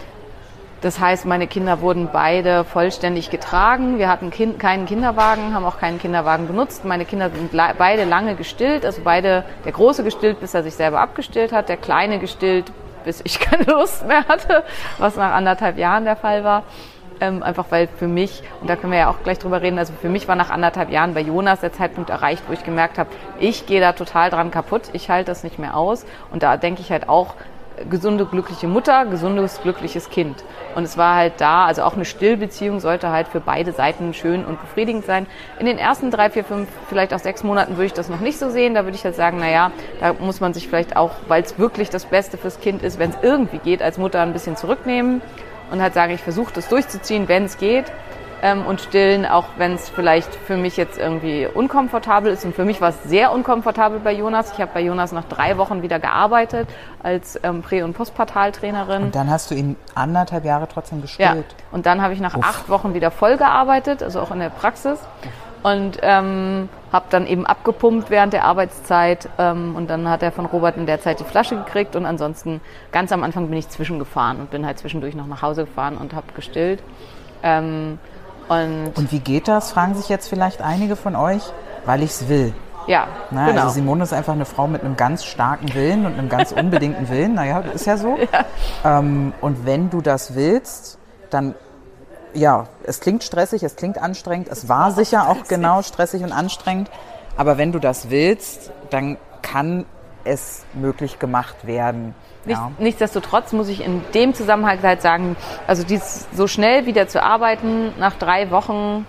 das 0.82 1.00
heißt, 1.00 1.26
meine 1.26 1.48
Kinder 1.48 1.82
wurden 1.82 2.10
beide 2.14 2.64
vollständig 2.64 3.30
getragen. 3.30 4.00
Wir 4.00 4.08
hatten 4.08 4.32
kind, 4.32 4.60
keinen 4.60 4.86
Kinderwagen, 4.86 5.54
haben 5.54 5.66
auch 5.66 5.78
keinen 5.78 6.00
Kinderwagen 6.00 6.48
benutzt. 6.48 6.86
Meine 6.86 7.04
Kinder 7.04 7.30
sind 7.30 7.52
beide 7.78 8.06
lange 8.06 8.36
gestillt, 8.36 8.86
also 8.86 9.02
beide, 9.04 9.44
der 9.66 9.74
Große 9.74 10.06
gestillt, 10.06 10.40
bis 10.40 10.54
er 10.54 10.64
sich 10.64 10.76
selber 10.76 11.02
abgestillt 11.02 11.52
hat, 11.52 11.68
der 11.68 11.76
Kleine 11.76 12.20
gestillt, 12.20 12.72
bis 13.04 13.20
ich 13.26 13.40
keine 13.42 13.64
Lust 13.64 14.08
mehr 14.08 14.26
hatte, 14.28 14.64
was 14.98 15.18
nach 15.18 15.34
anderthalb 15.34 15.78
Jahren 15.78 16.06
der 16.06 16.16
Fall 16.16 16.46
war. 16.46 16.64
Ähm, 17.22 17.44
einfach 17.44 17.66
weil 17.72 17.88
für 17.88 18.08
mich, 18.08 18.42
und 18.62 18.70
da 18.70 18.78
können 18.78 18.94
wir 18.94 19.00
ja 19.00 19.10
auch 19.10 19.22
gleich 19.26 19.40
drüber 19.40 19.62
reden, 19.62 19.78
also 19.78 19.92
für 20.00 20.08
mich 20.08 20.30
war 20.30 20.38
nach 20.38 20.50
anderthalb 20.50 20.90
Jahren 20.90 21.14
bei 21.14 21.20
Jonas 21.20 21.60
der 21.60 21.74
Zeitpunkt 21.74 22.10
erreicht, 22.10 22.44
wo 22.48 22.54
ich 22.54 22.64
gemerkt 22.64 22.98
habe, 22.98 23.10
ich 23.40 23.66
gehe 23.66 23.82
da 23.82 23.92
total 23.92 24.30
dran 24.30 24.52
kaputt, 24.52 24.84
ich 24.94 25.10
halte 25.10 25.30
das 25.30 25.44
nicht 25.44 25.60
mehr 25.60 25.76
aus. 25.76 26.06
Und 26.32 26.44
da 26.44 26.56
denke 26.56 26.80
ich 26.80 26.94
halt 26.94 27.10
auch, 27.10 27.36
gesunde, 27.90 28.26
glückliche 28.26 28.68
Mutter, 28.68 29.06
gesundes, 29.06 29.62
glückliches 29.62 30.10
Kind. 30.10 30.44
Und 30.76 30.84
es 30.84 30.98
war 30.98 31.16
halt 31.16 31.34
da, 31.38 31.66
also 31.66 31.84
auch 31.84 31.96
eine 31.96 32.06
Stillbeziehung 32.06 32.80
sollte 32.80 33.10
halt 33.10 33.28
für 33.28 33.40
beide 33.40 33.72
Seiten 33.72 34.14
schön 34.14 34.46
und 34.46 34.60
befriedigend 34.62 35.06
sein. 35.06 35.28
In 35.60 35.66
den 35.66 35.78
ersten 35.78 36.12
drei, 36.12 36.30
vier, 36.30 36.44
fünf, 36.44 36.70
vielleicht 36.88 37.14
auch 37.14 37.20
sechs 37.20 37.44
Monaten 37.44 37.74
würde 37.74 37.86
ich 37.86 37.94
das 37.94 38.10
noch 38.10 38.20
nicht 38.20 38.40
so 38.40 38.50
sehen. 38.50 38.74
Da 38.74 38.84
würde 38.84 38.96
ich 38.96 39.04
halt 39.04 39.16
sagen, 39.16 39.40
naja, 39.40 39.72
da 40.00 40.14
muss 40.14 40.40
man 40.40 40.54
sich 40.54 40.68
vielleicht 40.68 40.96
auch, 40.96 41.12
weil 41.28 41.44
es 41.44 41.60
wirklich 41.60 41.90
das 41.90 42.06
Beste 42.06 42.38
fürs 42.38 42.60
Kind 42.60 42.84
ist, 42.84 43.00
wenn 43.00 43.12
es 43.12 43.18
irgendwie 43.22 43.60
geht, 43.60 43.82
als 43.82 43.98
Mutter 43.98 44.22
ein 44.22 44.34
bisschen 44.34 44.56
zurücknehmen 44.56 45.22
und 45.72 45.82
halt 45.82 45.94
sagen, 45.94 46.14
ich 46.14 46.22
versuche 46.22 46.54
das 46.54 46.68
durchzuziehen, 46.68 47.28
wenn 47.28 47.46
es 47.46 47.58
geht. 47.58 47.86
Ähm, 48.42 48.66
und 48.66 48.80
stillen, 48.80 49.26
auch 49.26 49.46
wenn 49.58 49.74
es 49.74 49.90
vielleicht 49.90 50.34
für 50.34 50.56
mich 50.56 50.78
jetzt 50.78 50.98
irgendwie 50.98 51.46
unkomfortabel 51.46 52.32
ist. 52.32 52.46
Und 52.46 52.56
für 52.56 52.64
mich 52.64 52.80
war 52.80 52.90
es 52.90 53.04
sehr 53.04 53.32
unkomfortabel 53.34 54.00
bei 54.00 54.14
Jonas. 54.14 54.54
Ich 54.54 54.62
habe 54.62 54.72
bei 54.74 54.82
Jonas 54.82 55.12
nach 55.12 55.26
drei 55.26 55.58
Wochen 55.58 55.82
wieder 55.82 56.00
gearbeitet 56.00 56.70
als 57.04 57.40
ähm, 57.44 57.62
Prä- 57.62 57.84
und 57.84 57.94
Postpartaltrainerin. 57.94 59.04
Und 59.04 59.16
dann 59.16 59.30
hast 59.30 59.52
du 59.52 59.56
ihn 59.56 59.76
anderthalb 59.96 60.46
Jahre 60.46 60.68
trotzdem 60.72 61.00
Ja, 61.18 61.34
gestillt. 61.34 61.56
und 61.72 61.86
dann 61.86 62.02
habe 62.02 62.14
ich 62.14 62.22
nach 62.22 62.36
acht 62.42 62.70
Wochen 62.70 62.94
wieder 62.94 63.12
voll 63.12 63.36
gearbeitet, 63.38 64.02
also 64.04 64.22
auch 64.22 64.32
in 64.32 64.40
der 64.40 64.50
Praxis. 64.50 65.00
Und 65.62 65.98
ähm, 66.04 66.70
habe 66.94 67.06
dann 67.10 67.28
eben 67.28 67.46
abgepumpt 67.46 68.10
während 68.10 68.32
der 68.32 68.46
Arbeitszeit. 68.46 69.28
Ähm, 69.38 69.76
und 69.76 69.90
dann 69.90 70.08
hat 70.08 70.24
er 70.24 70.32
von 70.32 70.46
Robert 70.46 70.78
in 70.78 70.86
der 70.86 71.02
Zeit 71.02 71.20
die 71.20 71.26
Flasche 71.26 71.58
gekriegt. 71.58 71.98
Und 71.98 72.06
ansonsten, 72.06 72.62
ganz 72.94 73.12
am 73.12 73.24
Anfang 73.24 73.50
bin 73.50 73.58
ich 73.58 73.68
zwischengefahren 73.68 74.40
und 74.40 74.52
bin 74.52 74.66
halt 74.66 74.80
zwischendurch 74.80 75.16
noch 75.16 75.28
nach 75.28 75.42
Hause 75.42 75.66
gefahren 75.66 75.98
und 75.98 76.14
habe 76.14 76.28
gestillt. 76.34 76.82
Ähm, 77.44 78.00
und, 78.50 78.92
Und 78.96 79.12
wie 79.12 79.20
geht 79.20 79.48
das, 79.48 79.72
fragen 79.72 79.96
sich 79.96 80.10
jetzt 80.10 80.28
vielleicht 80.28 80.62
einige 80.62 80.96
von 80.96 81.16
euch, 81.16 81.44
weil 81.86 82.04
ich 82.04 82.12
es 82.12 82.28
will. 82.28 82.54
ja, 82.88 83.08
Na, 83.32 83.48
genau. 83.48 83.62
Also 83.64 83.76
Simone 83.76 84.04
ist 84.04 84.14
einfach 84.14 84.34
eine 84.34 84.46
Frau 84.46 84.68
mit 84.68 84.84
einem 84.84 84.98
ganz 84.98 85.24
starken 85.24 85.74
Willen 85.74 86.06
und 86.06 86.18
einem 86.18 86.30
ganz 86.30 86.52
unbedingten 86.52 87.08
Willen. 87.10 87.36
Naja, 87.36 87.60
ist 87.60 87.86
ja 87.86 87.98
so. 87.98 88.18
Ähm, 88.84 89.34
und 89.42 89.66
wenn 89.66 89.90
du 89.90 90.02
das 90.02 90.36
willst, 90.36 90.98
dann, 91.30 91.54
ja, 92.34 92.66
es 92.84 93.00
klingt 93.00 93.24
stressig, 93.24 93.64
es 93.64 93.76
klingt 93.76 93.98
anstrengend. 94.02 94.48
Es 94.50 94.68
war 94.68 94.92
sicher 95.00 95.30
auch 95.30 95.44
genau 95.48 95.82
stressig 95.84 96.24
und 96.24 96.32
anstrengend. 96.32 96.90
Aber 97.38 97.58
wenn 97.58 97.72
du 97.72 97.80
das 97.80 98.10
willst, 98.10 98.72
dann 98.90 99.18
kann 99.42 99.86
es 100.30 100.66
möglich 100.74 101.20
gemacht 101.20 101.68
werden. 101.68 102.14
Nicht, 102.46 102.58
Ja. 102.58 102.72
Nichtsdestotrotz 102.80 103.52
muss 103.52 103.68
ich 103.68 103.84
in 103.84 104.02
dem 104.14 104.34
Zusammenhang 104.34 104.82
halt 104.82 105.02
sagen, 105.02 105.36
also 105.68 105.84
dies 105.84 106.28
so 106.34 106.48
schnell 106.48 106.86
wieder 106.86 107.08
zu 107.08 107.22
arbeiten 107.22 107.92
nach 108.00 108.16
drei 108.16 108.50
Wochen, 108.52 109.06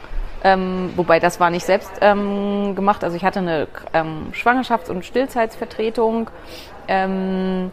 wobei 0.96 1.20
das 1.20 1.38
war 1.38 1.50
nicht 1.50 1.66
selbst 1.66 1.90
ähm, 2.00 2.74
gemacht. 2.74 3.04
Also 3.04 3.14
ich 3.14 3.24
hatte 3.24 3.40
eine 3.40 3.68
ähm, 3.92 4.32
Schwangerschafts- 4.32 4.88
und 4.90 5.04
Stillzeitsvertretung 5.04 6.30
ähm, 6.88 7.70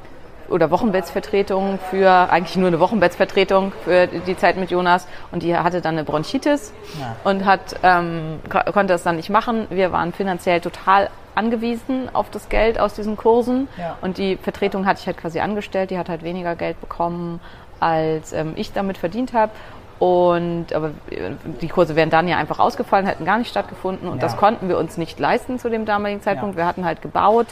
oder 0.50 0.72
Wochenbettsvertretung 0.72 1.80
für, 1.90 2.10
eigentlich 2.32 2.56
nur 2.58 2.68
eine 2.68 2.80
Wochenbettsvertretung 2.80 3.72
für 3.84 4.08
die 4.08 4.38
Zeit 4.38 4.58
mit 4.58 4.72
Jonas 4.72 5.08
und 5.32 5.44
die 5.44 5.56
hatte 5.58 5.82
dann 5.82 5.96
eine 5.96 6.04
Bronchitis 6.04 6.74
Ja. 7.00 7.16
und 7.24 7.46
hat, 7.46 7.76
ähm, 7.84 8.40
ko- 8.50 8.72
konnte 8.72 8.94
das 8.94 9.04
dann 9.04 9.16
nicht 9.18 9.30
machen. 9.30 9.68
Wir 9.70 9.92
waren 9.92 10.14
finanziell 10.14 10.62
total 10.62 11.10
angewiesen 11.36 12.10
auf 12.14 12.30
das 12.32 12.50
Geld 12.50 12.80
aus 12.80 12.94
diesen 12.94 13.16
Kursen 13.18 13.68
Ja. 13.78 13.98
und 14.02 14.18
die 14.18 14.38
Vertretung 14.38 14.86
hatte 14.86 15.00
ich 15.02 15.08
halt 15.08 15.18
quasi 15.18 15.40
angestellt, 15.40 15.92
die 15.92 15.98
hat 15.98 16.10
halt 16.10 16.24
weniger 16.24 16.56
Geld 16.56 16.80
bekommen, 16.82 17.40
als 17.80 18.34
ähm, 18.34 18.54
ich 18.56 18.74
damit 18.74 18.98
verdient 18.98 19.34
habe. 19.34 19.52
Und 20.00 20.74
aber 20.74 20.90
äh, 21.10 21.32
die 21.62 21.68
Kurse 21.70 21.96
wären 21.96 22.10
dann 22.12 22.28
ja 22.28 22.38
einfach 22.38 22.60
ausgefallen, 22.60 23.06
hätten 23.08 23.26
gar 23.26 23.38
nicht 23.40 23.50
stattgefunden 23.50 24.08
und 24.08 24.18
Ja. 24.18 24.22
das 24.22 24.38
konnten 24.38 24.70
wir 24.70 24.78
uns 24.78 24.98
nicht 24.98 25.20
leisten 25.20 25.58
zu 25.60 25.70
dem 25.70 25.86
damaligen 25.86 26.22
Zeitpunkt. 26.22 26.56
Ja. 26.56 26.64
Wir 26.64 26.68
hatten 26.68 26.86
halt 26.86 27.02
gebaut, 27.02 27.48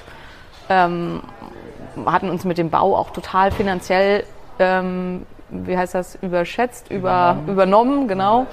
ähm, 0.70 1.22
hatten 2.06 2.30
uns 2.30 2.46
mit 2.46 2.58
dem 2.58 2.70
Bau 2.70 2.96
auch 2.96 3.12
total 3.12 3.52
finanziell, 3.52 4.24
ähm, 4.60 5.26
wie 5.50 5.78
heißt 5.78 5.96
das, 5.96 6.16
überschätzt, 6.22 6.90
über, 6.90 7.38
übernommen, 7.48 8.08
genau. 8.08 8.48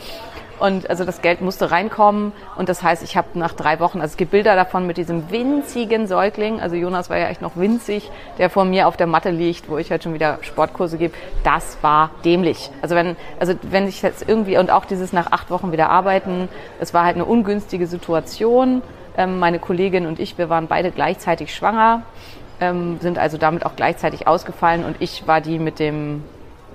Und 0.63 0.89
also 0.89 1.05
das 1.05 1.23
Geld 1.23 1.41
musste 1.41 1.73
reinkommen. 1.73 2.31
Und 2.57 2.69
das 2.69 2.85
heißt, 2.85 3.03
ich 3.03 3.17
habe 3.17 3.27
nach 3.35 3.53
drei 3.53 3.81
Wochen, 3.81 4.01
also 4.01 4.13
es 4.13 4.17
gibt 4.17 4.31
Bilder 4.31 4.55
davon 4.55 4.87
mit 4.87 4.97
diesem 4.97 5.29
winzigen 5.29 6.07
Säugling, 6.07 6.61
also 6.61 6.77
Jonas 6.77 7.11
war 7.11 7.19
ja 7.19 7.27
echt 7.27 7.43
noch 7.43 7.57
winzig, 7.57 8.13
der 8.39 8.49
vor 8.49 8.65
mir 8.65 8.87
auf 8.87 8.97
der 8.97 9.09
Matte 9.09 9.31
liegt, 9.31 9.69
wo 9.69 9.77
ich 9.79 9.91
halt 9.91 10.05
schon 10.05 10.15
wieder 10.15 10.39
Sportkurse 10.43 10.99
gebe. 10.99 11.15
Das 11.43 11.79
war 11.83 12.11
dämlich. 12.25 12.71
Also 12.81 12.95
wenn, 12.95 13.17
also 13.41 13.55
wenn 13.63 13.89
ich 13.89 14.03
jetzt 14.03 14.29
irgendwie, 14.29 14.57
und 14.57 14.71
auch 14.71 14.85
dieses 14.85 15.13
nach 15.13 15.33
acht 15.33 15.51
Wochen 15.51 15.73
wieder 15.73 15.91
arbeiten, 15.91 16.49
es 16.79 16.95
war 16.95 17.05
halt 17.05 17.17
eine 17.17 17.25
ungünstige 17.25 17.89
Situation. 17.89 18.83
Ähm, 19.17 19.41
meine 19.41 19.59
Kollegin 19.59 20.07
und 20.07 20.21
ich, 20.21 20.39
wir 20.39 20.49
waren 20.49 20.69
beide 20.69 20.93
gleichzeitig 20.93 21.53
schwanger, 21.55 22.03
ähm, 22.63 22.99
sind 23.01 23.19
also 23.19 23.39
damit 23.39 23.67
auch 23.67 23.75
gleichzeitig 23.75 24.29
ausgefallen 24.29 24.85
und 24.85 24.97
ich 25.01 25.27
war 25.27 25.41
die 25.41 25.59
mit 25.59 25.81
dem 25.81 26.23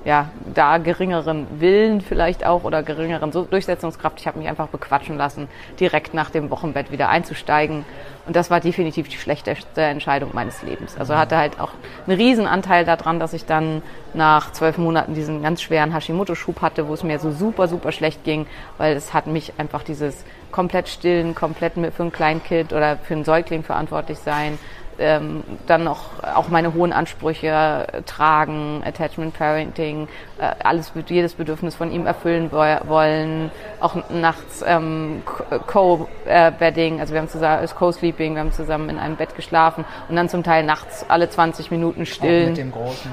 ja, 0.06 0.30
da 0.54 0.78
geringeren 0.78 1.48
Willen 1.60 2.00
vielleicht 2.00 2.46
auch 2.46 2.64
oder 2.64 2.82
geringeren 2.82 3.32
Durchsetzungskraft. 3.32 4.20
Ich 4.20 4.28
habe 4.28 4.40
mich 4.40 4.48
einfach 4.48 4.68
bequatschen 4.68 5.18
lassen, 5.18 5.50
direkt 5.82 6.14
nach 6.14 6.30
dem 6.30 6.50
Wochenbett 6.50 6.92
wieder 6.92 7.10
einzusteigen. 7.10 7.84
Und 8.26 8.36
das 8.36 8.50
war 8.50 8.62
definitiv 8.62 9.10
die 9.10 9.18
schlechteste 9.18 9.82
Entscheidung 9.82 10.30
meines 10.34 10.64
Lebens. 10.64 10.98
Also 10.98 11.18
hatte 11.18 11.36
halt 11.36 11.60
auch 11.60 11.72
einen 12.06 12.18
riesen 12.18 12.48
Anteil 12.48 12.86
daran, 12.86 13.20
dass 13.20 13.34
ich 13.34 13.46
dann 13.46 13.82
nach 14.14 14.54
zwölf 14.54 14.78
Monaten 14.78 15.14
diesen 15.14 15.42
ganz 15.42 15.62
schweren 15.62 15.94
Hashimoto-Schub 15.94 16.62
hatte, 16.62 16.88
wo 16.88 16.94
es 16.94 17.04
mir 17.04 17.20
so 17.20 17.32
super, 17.32 17.68
super 17.68 17.92
schlecht 17.92 18.24
ging, 18.24 18.46
weil 18.78 18.96
es 18.96 19.14
hat 19.14 19.28
mich 19.28 19.54
einfach 19.58 19.84
dieses 19.84 20.24
komplett 20.52 20.88
stillen, 20.88 21.36
komplett 21.36 21.74
für 21.74 22.04
ein 22.04 22.12
Kleinkind 22.14 22.72
oder 22.72 22.98
für 22.98 23.14
einen 23.14 23.26
Säugling 23.26 23.64
verantwortlich 23.64 24.20
sein, 24.20 24.58
ähm, 25.00 25.44
dann 25.68 25.84
noch 25.84 26.06
auch 26.36 26.48
meine 26.50 26.74
hohen 26.74 26.92
Ansprüche 26.94 27.48
äh, 27.92 28.02
tragen, 28.04 28.82
Attachment 28.86 29.34
Parenting, 29.38 30.08
äh, 30.40 30.50
alles, 30.64 30.92
jedes 31.08 31.36
Bedürfnis 31.36 31.76
von 31.76 31.92
ihm 31.92 32.06
erfüllen 32.06 32.50
wo- 32.52 32.88
wollen, 32.90 33.52
auch 33.80 33.96
nachts 34.10 34.64
ähm, 34.68 35.22
Co-Bedding, 35.68 37.00
also 37.00 37.14
wir 37.14 37.22
haben 37.22 37.30
zusammen, 37.30 37.68
Co-Sleeping, 37.78 38.34
wir 38.36 38.42
haben 38.42 38.52
zusammen 38.52 38.90
in 38.90 38.98
einem 39.00 39.16
Bett 39.16 39.36
geschlafen 39.36 39.86
und 40.10 40.16
dann 40.16 40.30
zum 40.30 40.44
Teil 40.44 40.64
nachts 40.64 41.06
alle 41.10 41.30
20 41.30 41.72
Minuten 41.72 42.02
Auch 42.04 42.06
stillen 42.08 42.50
mit 42.50 42.58
dem 42.58 42.72
Großen. 42.72 43.12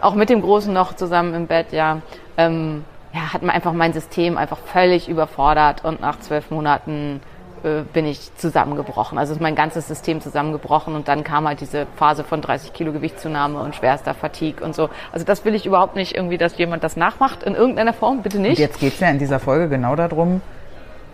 auch 0.00 0.14
mit 0.14 0.28
dem 0.30 0.42
Großen 0.42 0.72
noch 0.72 0.94
zusammen 0.94 1.34
im 1.34 1.46
Bett, 1.46 1.72
ja. 1.72 1.98
Ähm, 2.36 2.84
ja, 3.12 3.32
hat 3.32 3.42
man 3.42 3.54
einfach 3.54 3.72
mein 3.72 3.92
System 3.94 4.36
einfach 4.36 4.58
völlig 4.58 5.08
überfordert 5.08 5.84
und 5.84 6.00
nach 6.00 6.18
zwölf 6.20 6.50
Monaten 6.50 7.20
äh, 7.66 7.82
bin 7.92 8.06
ich 8.06 8.34
zusammengebrochen. 8.36 9.18
Also 9.18 9.34
ist 9.34 9.40
mein 9.40 9.56
ganzes 9.56 9.88
System 9.88 10.20
zusammengebrochen 10.20 10.94
und 10.94 11.08
dann 11.08 11.24
kam 11.24 11.48
halt 11.48 11.60
diese 11.60 11.86
Phase 11.96 12.22
von 12.22 12.40
30 12.40 12.72
Kilo 12.72 12.92
Gewichtszunahme 12.92 13.58
und 13.58 13.74
schwerster 13.74 14.14
Fatigue 14.14 14.64
und 14.64 14.74
so. 14.74 14.88
Also 15.12 15.26
das 15.26 15.44
will 15.44 15.54
ich 15.54 15.66
überhaupt 15.66 15.96
nicht 15.96 16.14
irgendwie, 16.14 16.38
dass 16.38 16.56
jemand 16.56 16.84
das 16.84 16.96
nachmacht 16.96 17.42
in 17.42 17.54
irgendeiner 17.54 17.92
Form, 17.92 18.22
bitte 18.22 18.36
Und 18.36 18.44
nicht. 18.44 18.58
jetzt 18.58 18.78
geht 18.78 18.94
es 18.94 19.00
ja 19.00 19.08
in 19.08 19.18
dieser 19.18 19.40
Folge 19.40 19.68
genau 19.68 19.96
darum, 19.96 20.40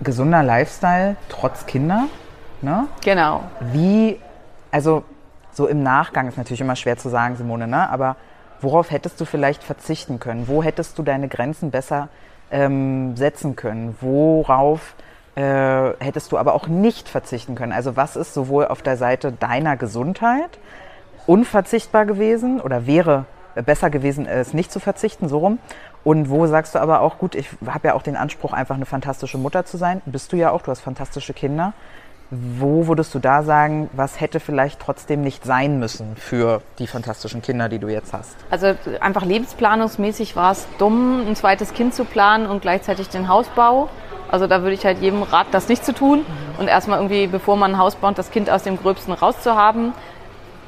gesunder 0.03 0.43
Lifestyle 0.43 1.17
trotz 1.31 1.65
Kinder. 1.65 2.05
Ne? 2.61 2.87
Genau. 3.03 3.45
Wie, 3.73 4.19
also 4.71 5.05
so 5.53 5.67
im 5.67 5.83
Nachgang 5.83 6.29
ist 6.29 6.37
natürlich 6.37 6.61
immer 6.61 6.77
schwer 6.77 6.99
zu 6.99 7.09
sagen, 7.09 7.37
Simone, 7.37 7.67
ne? 7.67 7.89
aber 7.89 8.17
worauf 8.61 8.91
hättest 8.91 9.21
du 9.21 9.25
vielleicht 9.25 9.65
verzichten 9.65 10.21
können? 10.21 10.49
Wo 10.49 10.63
hättest 10.63 10.99
du 10.99 11.03
deine 11.03 11.29
Grenzen 11.29 11.71
besser 11.71 12.09
ähm, 12.51 13.17
setzen 13.17 13.57
können? 13.57 13.97
Worauf 14.01 14.95
äh, 15.35 15.93
hättest 15.99 16.33
du 16.33 16.39
aber 16.39 16.55
auch 16.55 16.67
nicht 16.67 17.09
verzichten 17.09 17.55
können? 17.55 17.73
Also 17.73 17.97
was 17.97 18.17
ist 18.17 18.35
sowohl 18.35 18.67
auf 18.67 18.83
der 18.83 18.97
Seite 18.97 19.33
deiner 19.33 19.77
Gesundheit 19.77 20.59
unverzichtbar 21.27 22.05
gewesen 22.05 22.61
oder 22.61 22.87
wäre 22.87 23.25
besser 23.65 23.91
gewesen, 23.91 24.27
es 24.27 24.55
nicht 24.55 24.73
zu 24.73 24.81
verzichten, 24.81 25.29
so 25.29 25.39
rum? 25.39 25.59
Und 26.05 26.31
wo 26.31 26.47
sagst 26.47 26.75
du 26.75 26.81
aber 26.81 27.01
auch, 27.01 27.19
gut, 27.19 27.35
ich 27.35 27.49
habe 27.65 27.89
ja 27.89 27.95
auch 27.95 28.03
den 28.03 28.17
Anspruch, 28.17 28.53
einfach 28.53 28.75
eine 28.75 28.87
fantastische 28.87 29.39
Mutter 29.39 29.65
zu 29.65 29.77
sein. 29.77 30.03
Bist 30.05 30.33
du 30.33 30.37
ja 30.37 30.51
auch, 30.51 30.63
du 30.63 30.71
hast 30.71 30.81
fantastische 30.81 31.33
Kinder. 31.33 31.75
Wo 32.31 32.87
würdest 32.89 33.15
du 33.15 33.19
da 33.19 33.43
sagen, 33.43 33.91
was 33.93 34.19
hätte 34.19 34.41
vielleicht 34.41 34.81
trotzdem 34.81 35.21
nicht 35.21 35.45
sein 35.45 35.79
müssen 35.79 36.17
für 36.17 36.63
die 36.79 36.87
fantastischen 36.87 37.43
Kinder, 37.43 37.69
die 37.69 37.79
du 37.79 37.89
jetzt 37.89 38.15
hast? 38.15 38.35
Also 38.51 38.75
einfach 39.01 39.25
lebensplanungsmäßig 39.25 40.35
war 40.35 40.53
es 40.53 40.67
dumm, 40.79 41.27
ein 41.29 41.37
zweites 41.37 41.75
Kind 41.75 41.95
zu 41.95 42.07
planen 42.07 42.47
und 42.47 42.63
gleichzeitig 42.63 43.11
den 43.11 43.29
Hausbau. 43.29 43.91
Also 44.33 44.49
da 44.49 44.63
würde 44.63 44.73
ich 44.75 44.85
halt 44.85 45.01
jedem 45.01 45.23
raten, 45.23 45.51
das 45.53 45.69
nicht 45.69 45.85
zu 45.85 45.93
tun 45.95 46.25
und 46.59 46.67
erstmal 46.67 46.99
irgendwie, 46.99 47.27
bevor 47.29 47.57
man 47.57 47.73
ein 47.75 47.79
Haus 47.79 47.95
baut, 47.95 48.19
das 48.19 48.31
Kind 48.33 48.51
aus 48.51 48.65
dem 48.65 48.79
Gröbsten 48.79 49.13
rauszuhaben. 49.13 49.93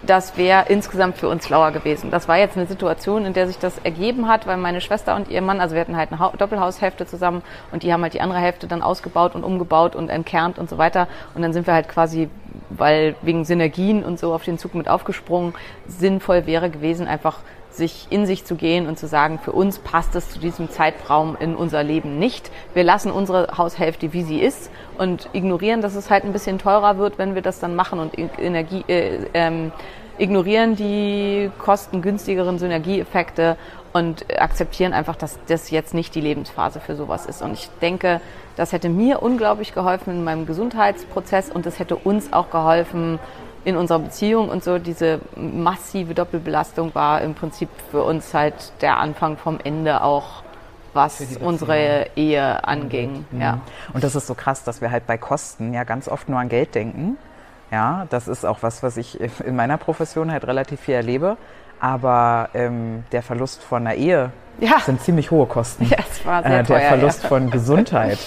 Das 0.06 0.36
wäre 0.36 0.66
insgesamt 0.68 1.16
für 1.16 1.30
uns 1.30 1.46
schlauer 1.46 1.70
gewesen. 1.70 2.10
Das 2.10 2.28
war 2.28 2.36
jetzt 2.36 2.58
eine 2.58 2.66
Situation, 2.66 3.24
in 3.24 3.32
der 3.32 3.46
sich 3.46 3.58
das 3.58 3.78
ergeben 3.78 4.28
hat, 4.28 4.46
weil 4.46 4.58
meine 4.58 4.82
Schwester 4.82 5.16
und 5.16 5.30
ihr 5.30 5.40
Mann, 5.40 5.62
also 5.62 5.74
wir 5.74 5.80
hatten 5.80 5.96
halt 5.96 6.12
eine 6.12 6.20
Hau- 6.20 6.34
Doppelhaushälfte 6.36 7.06
zusammen 7.06 7.40
und 7.72 7.82
die 7.82 7.90
haben 7.90 8.02
halt 8.02 8.12
die 8.12 8.20
andere 8.20 8.38
Hälfte 8.38 8.66
dann 8.66 8.82
ausgebaut 8.82 9.34
und 9.34 9.44
umgebaut 9.44 9.96
und 9.96 10.10
entkernt 10.10 10.58
und 10.58 10.68
so 10.68 10.76
weiter. 10.76 11.08
Und 11.34 11.40
dann 11.40 11.54
sind 11.54 11.66
wir 11.66 11.72
halt 11.72 11.88
quasi, 11.88 12.28
weil 12.68 13.14
wegen 13.22 13.46
Synergien 13.46 14.04
und 14.04 14.18
so 14.18 14.34
auf 14.34 14.44
den 14.44 14.58
Zug 14.58 14.74
mit 14.74 14.90
aufgesprungen, 14.90 15.54
sinnvoll 15.88 16.44
wäre 16.44 16.68
gewesen, 16.68 17.08
einfach 17.08 17.38
sich 17.76 18.06
in 18.10 18.26
sich 18.26 18.44
zu 18.44 18.54
gehen 18.54 18.86
und 18.86 18.98
zu 18.98 19.06
sagen, 19.06 19.38
für 19.38 19.52
uns 19.52 19.78
passt 19.78 20.14
es 20.14 20.30
zu 20.30 20.38
diesem 20.38 20.70
Zeitraum 20.70 21.36
in 21.38 21.56
unser 21.56 21.82
Leben 21.82 22.18
nicht. 22.18 22.50
Wir 22.72 22.84
lassen 22.84 23.10
unsere 23.10 23.58
Haushälfte, 23.58 24.12
wie 24.12 24.22
sie 24.22 24.40
ist 24.40 24.70
und 24.98 25.28
ignorieren, 25.32 25.80
dass 25.80 25.94
es 25.94 26.10
halt 26.10 26.24
ein 26.24 26.32
bisschen 26.32 26.58
teurer 26.58 26.98
wird, 26.98 27.18
wenn 27.18 27.34
wir 27.34 27.42
das 27.42 27.58
dann 27.60 27.74
machen 27.74 27.98
und 27.98 28.16
Energie, 28.38 28.84
äh, 28.88 29.26
ähm, 29.34 29.72
ignorieren 30.18 30.76
die 30.76 31.50
kostengünstigeren 31.58 32.58
Synergieeffekte 32.58 33.56
und 33.92 34.26
akzeptieren 34.40 34.92
einfach, 34.92 35.16
dass 35.16 35.38
das 35.46 35.70
jetzt 35.70 35.94
nicht 35.94 36.14
die 36.14 36.20
Lebensphase 36.20 36.80
für 36.80 36.96
sowas 36.96 37.26
ist. 37.26 37.42
Und 37.42 37.52
ich 37.52 37.68
denke, 37.80 38.20
das 38.56 38.72
hätte 38.72 38.88
mir 38.88 39.22
unglaublich 39.22 39.74
geholfen 39.74 40.12
in 40.12 40.24
meinem 40.24 40.46
Gesundheitsprozess 40.46 41.50
und 41.50 41.66
das 41.66 41.78
hätte 41.78 41.96
uns 41.96 42.32
auch 42.32 42.50
geholfen, 42.50 43.18
in 43.64 43.76
unserer 43.76 43.98
Beziehung 43.98 44.48
und 44.48 44.62
so 44.62 44.78
diese 44.78 45.20
massive 45.36 46.14
Doppelbelastung 46.14 46.94
war 46.94 47.22
im 47.22 47.34
Prinzip 47.34 47.68
für 47.90 48.02
uns 48.02 48.34
halt 48.34 48.54
der 48.80 48.98
Anfang 48.98 49.36
vom 49.36 49.58
Ende 49.62 50.02
auch, 50.02 50.42
was 50.92 51.22
unsere 51.40 52.06
Ehe 52.14 52.62
anging. 52.64 53.24
Ja. 53.32 53.60
Und 53.92 54.04
das 54.04 54.14
ist 54.14 54.26
so 54.26 54.34
krass, 54.34 54.62
dass 54.64 54.80
wir 54.80 54.90
halt 54.90 55.06
bei 55.06 55.18
Kosten 55.18 55.74
ja 55.74 55.84
ganz 55.84 56.08
oft 56.08 56.28
nur 56.28 56.38
an 56.38 56.48
Geld 56.48 56.74
denken. 56.74 57.16
Ja, 57.70 58.06
das 58.10 58.28
ist 58.28 58.44
auch 58.44 58.58
was, 58.62 58.82
was 58.82 58.96
ich 58.96 59.18
in 59.44 59.56
meiner 59.56 59.78
Profession 59.78 60.30
halt 60.30 60.46
relativ 60.46 60.80
viel 60.80 60.94
erlebe. 60.94 61.36
Aber 61.80 62.50
ähm, 62.54 63.04
der 63.12 63.22
Verlust 63.22 63.62
von 63.62 63.86
einer 63.86 63.96
Ehe 63.96 64.30
Ja. 64.60 64.78
sind 64.78 65.00
ziemlich 65.00 65.30
hohe 65.30 65.46
Kosten. 65.46 65.86
Ja, 65.90 65.98
es 65.98 66.24
war 66.24 66.42
sehr 66.42 66.52
äh, 66.52 66.62
der 66.62 66.64
teuer, 66.64 66.88
Verlust 66.88 67.22
ja. 67.24 67.28
von 67.28 67.50
Gesundheit 67.50 68.18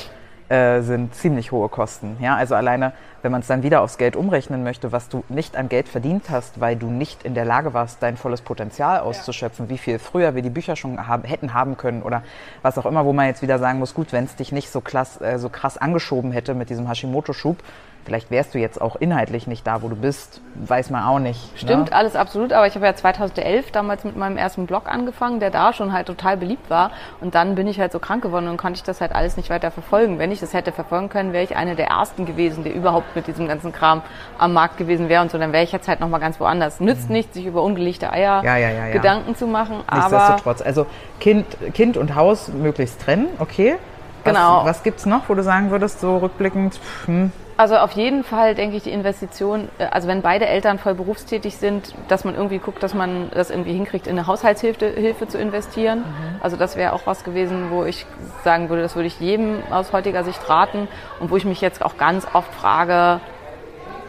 äh, 0.50 0.82
sind 0.82 1.16
ziemlich 1.16 1.52
hohe 1.52 1.70
Kosten. 1.70 2.18
Ja, 2.20 2.36
also 2.36 2.56
alleine, 2.56 2.94
wenn 3.22 3.32
man 3.32 3.42
es 3.42 3.48
dann 3.48 3.64
wieder 3.64 3.82
aufs 3.82 3.98
Geld 3.98 4.16
umrechnen 4.16 4.64
möchte, 4.64 4.92
was 4.92 5.10
du 5.10 5.24
nicht 5.30 5.56
an 5.58 5.70
Geld 5.70 5.88
verdient 5.90 6.30
hast, 6.30 6.60
weil 6.60 6.76
du 6.76 6.88
nicht 6.88 7.24
in 7.24 7.34
der 7.34 7.46
Lage 7.46 7.74
warst, 7.74 8.02
dein 8.04 8.18
volles 8.18 8.42
Potenzial 8.42 9.00
auszuschöpfen, 9.00 9.70
wie 9.70 9.78
viel 9.78 10.00
früher 10.00 10.36
wir 10.36 10.42
die 10.42 10.50
Bücher 10.50 10.76
schon 10.76 11.08
haben, 11.08 11.24
hätten 11.24 11.54
haben 11.54 11.78
können 11.78 12.04
oder 12.04 12.24
was 12.62 12.78
auch 12.78 12.86
immer, 12.86 13.06
wo 13.06 13.14
man 13.14 13.28
jetzt 13.28 13.42
wieder 13.42 13.60
sagen 13.60 13.80
muss, 13.80 13.94
gut, 13.94 14.14
wenn 14.14 14.26
es 14.26 14.36
dich 14.36 14.52
nicht 14.52 14.70
so, 14.70 14.82
klass, 14.82 15.20
äh, 15.22 15.38
so 15.40 15.50
krass 15.50 15.78
angeschoben 15.78 16.32
hätte 16.32 16.54
mit 16.54 16.70
diesem 16.70 16.88
Hashimoto-Schub, 16.88 17.58
vielleicht 18.06 18.32
wärst 18.32 18.54
du 18.54 18.58
jetzt 18.60 18.80
auch 18.80 18.96
inhaltlich 18.96 19.48
nicht 19.48 19.68
da, 19.68 19.82
wo 19.82 19.90
du 19.90 19.96
bist, 19.98 20.40
weiß 20.56 20.92
man 20.92 21.04
auch 21.04 21.20
nicht. 21.20 21.52
Stimmt, 21.60 21.90
Ne? 21.90 21.96
alles 21.96 22.16
absolut. 22.16 22.54
Aber 22.54 22.66
ich 22.66 22.74
habe 22.76 22.86
ja 22.86 22.96
2011 22.96 23.72
damals 23.72 24.06
mit 24.06 24.16
meinem 24.16 24.38
ersten 24.38 24.66
Blog 24.66 24.88
angefangen, 24.88 25.42
der 25.42 25.52
da 25.52 25.74
schon 25.74 25.92
halt 25.92 26.08
total 26.08 26.38
beliebt 26.38 26.70
war. 26.70 26.92
Und 27.20 27.36
dann 27.36 27.56
bin 27.56 27.68
ich 27.68 27.82
halt 27.82 27.92
so 27.92 28.00
krank 28.00 28.24
geworden 28.24 28.48
und 28.48 28.56
konnte 28.56 28.78
ich 28.78 28.84
das 28.84 29.02
halt 29.02 29.14
alles 29.14 29.36
nicht 29.36 29.50
weiter 29.50 29.72
verfolgen. 29.72 30.20
Wenn 30.20 30.32
ich 30.32 30.40
das 30.40 30.54
hätte 30.54 30.72
verfolgen 30.72 31.10
können, 31.10 31.34
wäre 31.34 31.44
ich 31.44 31.58
eine 31.58 31.76
der 31.76 31.88
ersten 31.88 32.26
gewesen, 32.26 32.64
die 32.64 32.70
überhaupt 32.72 33.07
mit 33.16 33.28
diesem 33.28 33.48
ganzen 33.48 33.72
Kram 33.72 34.02
am 34.38 34.54
Markt 34.54 34.78
gewesen 34.78 35.10
wäre 35.10 35.22
und 35.22 35.32
so. 35.32 35.38
Dann 35.38 35.54
wäre 35.54 35.64
ich 35.64 35.72
jetzt 35.72 35.88
halt 35.88 36.00
nochmal 36.00 36.20
ganz 36.20 36.40
woanders. 36.40 36.80
Nützt 36.80 37.10
nicht, 37.10 37.34
sich 37.34 37.46
über 37.46 37.64
ungelichte 37.64 38.12
Eier 38.12 38.40
Mhm. 38.40 38.46
Ja, 38.46 38.58
ja, 38.58 38.70
ja. 38.70 38.92
Gedanken 38.94 39.36
zu 39.36 39.48
machen. 39.48 39.84
Aber 39.88 40.00
Nichtsdestotrotz, 40.18 40.62
also 40.62 40.86
kind, 41.20 41.46
kind 41.74 41.98
und 41.98 42.16
Haus 42.16 42.50
möglichst 42.50 43.02
trennen, 43.02 43.28
okay. 43.40 43.76
Was, 44.24 44.34
Genau. 44.34 44.66
Was 44.66 44.84
gibt's 44.84 45.06
noch, 45.06 45.30
wo 45.30 45.34
du 45.36 45.44
sagen 45.44 45.72
würdest, 45.72 46.02
so 46.02 46.18
rückblickend, 46.18 46.76
pff, 46.76 47.08
hm, 47.08 47.32
Also 47.58 47.78
auf 47.78 47.94
jeden 47.94 48.24
Fall 48.24 48.54
denke 48.54 48.78
ich 48.78 48.84
die 48.84 48.92
Investition, 48.92 49.68
äh, 49.80 49.86
also 49.86 50.08
wenn 50.08 50.22
beide 50.22 50.46
Eltern 50.46 50.78
voll 50.78 50.94
berufstätig 50.94 51.58
sind, 51.58 51.96
dass 52.08 52.24
man 52.24 52.36
irgendwie 52.36 52.60
guckt, 52.60 52.84
dass 52.84 52.94
man 52.94 53.32
das 53.34 53.50
irgendwie 53.50 53.74
hinkriegt, 53.74 54.06
in 54.06 54.18
eine 54.18 54.28
Haushaltshilfe 54.28 54.86
Hilfe 54.86 55.28
zu 55.28 55.40
investieren. 55.40 56.04
Also 56.42 56.56
das 56.56 56.76
wäre 56.76 56.94
auch 56.94 57.02
was 57.06 57.24
gewesen, 57.24 57.72
wo 57.72 57.84
ich 57.84 58.06
sagen 58.44 58.70
würde, 58.70 58.84
das 58.84 58.96
würde 58.96 59.08
ich 59.08 59.20
jedem 59.20 59.64
aus 59.72 59.92
heutiger 59.92 60.24
Sicht 60.24 60.48
raten 60.48 60.88
und 61.20 61.32
wo 61.32 61.38
ich 61.38 61.46
mich 61.46 61.60
jetzt 61.60 61.84
auch 61.84 61.98
ganz 61.98 62.28
oft 62.34 62.54
frage, 62.54 63.20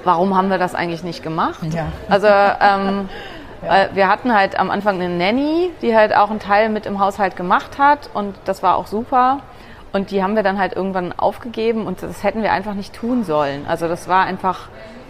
warum 0.04 0.36
haben 0.36 0.50
wir 0.50 0.58
das 0.58 0.74
eigentlich 0.74 1.02
nicht 1.02 1.22
gemacht? 1.22 1.60
Ja. 1.70 1.86
Also 2.08 2.26
ähm, 2.28 3.08
äh, 3.62 3.88
wir 3.94 4.08
hatten 4.08 4.34
halt 4.34 4.58
am 4.58 4.70
Anfang 4.70 5.00
eine 5.00 5.08
Nanny, 5.08 5.70
die 5.80 5.96
halt 5.96 6.14
auch 6.14 6.30
einen 6.30 6.40
Teil 6.40 6.68
mit 6.68 6.84
im 6.84 7.00
Haushalt 7.00 7.34
gemacht 7.34 7.78
hat 7.78 8.10
und 8.12 8.36
das 8.44 8.62
war 8.62 8.76
auch 8.76 8.86
super. 8.86 9.40
Und 9.92 10.10
die 10.10 10.22
haben 10.22 10.36
wir 10.36 10.42
dann 10.42 10.58
halt 10.58 10.74
irgendwann 10.74 11.12
aufgegeben 11.18 11.86
und 11.86 12.02
das 12.02 12.22
hätten 12.22 12.42
wir 12.42 12.52
einfach 12.52 12.74
nicht 12.74 12.94
tun 12.94 13.24
sollen. 13.24 13.66
Also 13.66 13.88
das 13.88 14.06
war 14.06 14.24
einfach, 14.24 14.68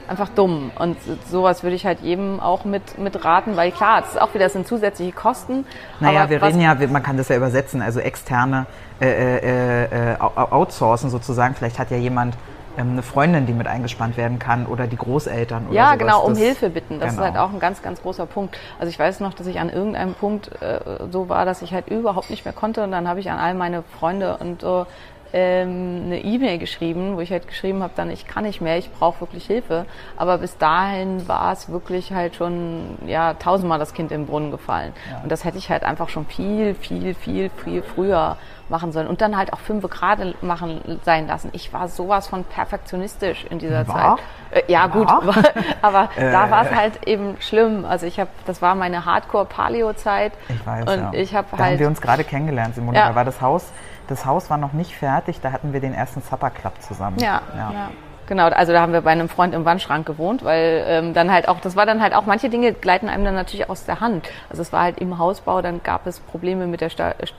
einfach 0.08 0.28
dumm. 0.28 0.70
Und 0.78 0.96
sowas 1.28 1.62
würde 1.64 1.74
ich 1.74 1.84
halt 1.84 2.00
jedem 2.00 2.38
auch 2.40 2.64
mit, 2.64 2.96
mit 2.98 3.24
raten, 3.24 3.56
weil 3.56 3.72
klar, 3.72 4.00
das 4.02 4.10
ist 4.12 4.20
auch 4.20 4.32
wieder, 4.34 4.44
das 4.44 4.52
sind 4.52 4.68
zusätzliche 4.68 5.12
Kosten. 5.12 5.66
Naja, 6.00 6.30
wir 6.30 6.40
reden 6.42 6.60
ja, 6.60 6.76
man 6.88 7.02
kann 7.02 7.16
das 7.16 7.28
ja 7.28 7.36
übersetzen, 7.36 7.82
also 7.82 7.98
externe 7.98 8.66
äh, 9.00 9.06
äh, 9.08 9.84
äh, 10.12 10.16
au- 10.20 10.52
outsourcen 10.52 11.10
sozusagen. 11.10 11.54
Vielleicht 11.56 11.78
hat 11.78 11.90
ja 11.90 11.96
jemand 11.96 12.36
eine 12.78 13.02
Freundin, 13.02 13.46
die 13.46 13.52
mit 13.52 13.66
eingespannt 13.66 14.16
werden 14.16 14.38
kann 14.38 14.66
oder 14.66 14.86
die 14.86 14.96
Großeltern 14.96 15.66
oder 15.66 15.74
Ja, 15.74 15.86
sowas. 15.86 15.98
genau, 15.98 16.22
um 16.24 16.30
Das- 16.34 16.38
Hilfe 16.42 16.70
bitten. 16.70 17.00
Das 17.00 17.10
genau. 17.10 17.22
ist 17.22 17.28
halt 17.32 17.38
auch 17.38 17.52
ein 17.52 17.58
ganz, 17.60 17.82
ganz 17.82 18.00
großer 18.02 18.26
Punkt. 18.26 18.58
Also 18.78 18.90
ich 18.90 18.98
weiß 18.98 19.20
noch, 19.20 19.34
dass 19.34 19.46
ich 19.46 19.58
an 19.60 19.70
irgendeinem 19.70 20.14
Punkt 20.14 20.50
äh, 20.62 20.80
so 21.10 21.28
war, 21.28 21.44
dass 21.44 21.62
ich 21.62 21.72
halt 21.72 21.88
überhaupt 21.88 22.30
nicht 22.30 22.44
mehr 22.44 22.54
konnte 22.54 22.84
und 22.84 22.90
dann 22.92 23.08
habe 23.08 23.20
ich 23.20 23.30
an 23.30 23.38
all 23.38 23.54
meine 23.54 23.82
Freunde 23.98 24.36
und 24.38 24.60
so 24.60 24.86
ähm, 25.30 26.04
eine 26.06 26.22
E-Mail 26.24 26.56
geschrieben, 26.58 27.16
wo 27.16 27.20
ich 27.20 27.30
halt 27.30 27.46
geschrieben 27.48 27.82
habe, 27.82 27.92
dann 27.96 28.10
ich 28.10 28.26
kann 28.26 28.44
nicht 28.44 28.62
mehr, 28.62 28.78
ich 28.78 28.90
brauche 28.90 29.20
wirklich 29.20 29.46
Hilfe. 29.46 29.84
Aber 30.16 30.38
bis 30.38 30.56
dahin 30.56 31.28
war 31.28 31.52
es 31.52 31.68
wirklich 31.68 32.12
halt 32.12 32.34
schon 32.34 32.96
ja 33.06 33.34
tausendmal 33.34 33.78
das 33.78 33.92
Kind 33.92 34.10
im 34.10 34.24
Brunnen 34.24 34.50
gefallen. 34.50 34.92
Und 35.22 35.30
das 35.30 35.44
hätte 35.44 35.58
ich 35.58 35.68
halt 35.68 35.82
einfach 35.84 36.08
schon 36.08 36.24
viel, 36.24 36.74
viel, 36.74 37.12
viel, 37.14 37.50
viel 37.62 37.82
früher 37.82 38.38
machen 38.68 38.92
sollen 38.92 39.06
und 39.06 39.20
dann 39.20 39.36
halt 39.36 39.52
auch 39.52 39.58
fünf 39.58 39.88
gerade 39.88 40.34
machen 40.40 41.00
sein 41.04 41.26
lassen. 41.26 41.50
Ich 41.52 41.72
war 41.72 41.88
sowas 41.88 42.28
von 42.28 42.44
perfektionistisch 42.44 43.44
in 43.48 43.58
dieser 43.58 43.86
War? 43.88 44.16
Zeit. 44.16 44.24
Äh, 44.68 44.72
ja, 44.72 44.86
gut, 44.86 45.08
War? 45.08 45.22
aber 45.82 46.08
Äh. 46.16 46.30
da 46.32 46.50
war 46.50 46.64
es 46.64 46.74
halt 46.74 47.06
eben 47.06 47.36
schlimm. 47.40 47.84
Also 47.84 48.06
ich 48.06 48.18
habe, 48.20 48.30
das 48.46 48.60
war 48.62 48.74
meine 48.74 49.04
Hardcore-Paleo-Zeit. 49.04 50.32
Ich 50.48 50.66
weiß, 50.66 50.82
Und 50.86 51.00
ja. 51.00 51.12
ich 51.12 51.34
habe 51.34 51.46
Da 51.50 51.58
haben 51.58 51.64
halt, 51.64 51.78
wir 51.80 51.86
uns 51.86 52.00
gerade 52.00 52.24
kennengelernt, 52.24 52.74
Simone. 52.74 52.98
Ja. 52.98 53.08
Da 53.08 53.14
war 53.14 53.24
das 53.24 53.40
Haus, 53.40 53.70
das 54.08 54.24
Haus 54.24 54.50
war 54.50 54.56
noch 54.56 54.72
nicht 54.72 54.94
fertig, 54.96 55.40
da 55.40 55.52
hatten 55.52 55.72
wir 55.72 55.80
den 55.80 55.94
ersten 55.94 56.22
Supper 56.22 56.50
Club 56.50 56.80
zusammen. 56.82 57.18
ja, 57.18 57.42
ja. 57.56 57.90
Genau, 58.28 58.48
also 58.48 58.74
da 58.74 58.82
haben 58.82 58.92
wir 58.92 59.00
bei 59.00 59.10
einem 59.10 59.30
Freund 59.30 59.54
im 59.54 59.64
Wandschrank 59.64 60.06
gewohnt, 60.06 60.44
weil 60.44 60.84
ähm, 60.86 61.14
dann 61.14 61.32
halt 61.32 61.48
auch, 61.48 61.60
das 61.60 61.76
war 61.76 61.86
dann 61.86 62.02
halt 62.02 62.12
auch, 62.12 62.26
manche 62.26 62.50
Dinge 62.50 62.74
gleiten 62.74 63.08
einem 63.08 63.24
dann 63.24 63.34
natürlich 63.34 63.70
aus 63.70 63.86
der 63.86 64.00
Hand. 64.00 64.28
Also 64.50 64.60
es 64.60 64.70
war 64.70 64.82
halt 64.82 64.98
im 64.98 65.16
Hausbau, 65.16 65.62
dann 65.62 65.82
gab 65.82 66.06
es 66.06 66.20
Probleme 66.20 66.66
mit 66.66 66.82
der 66.82 66.90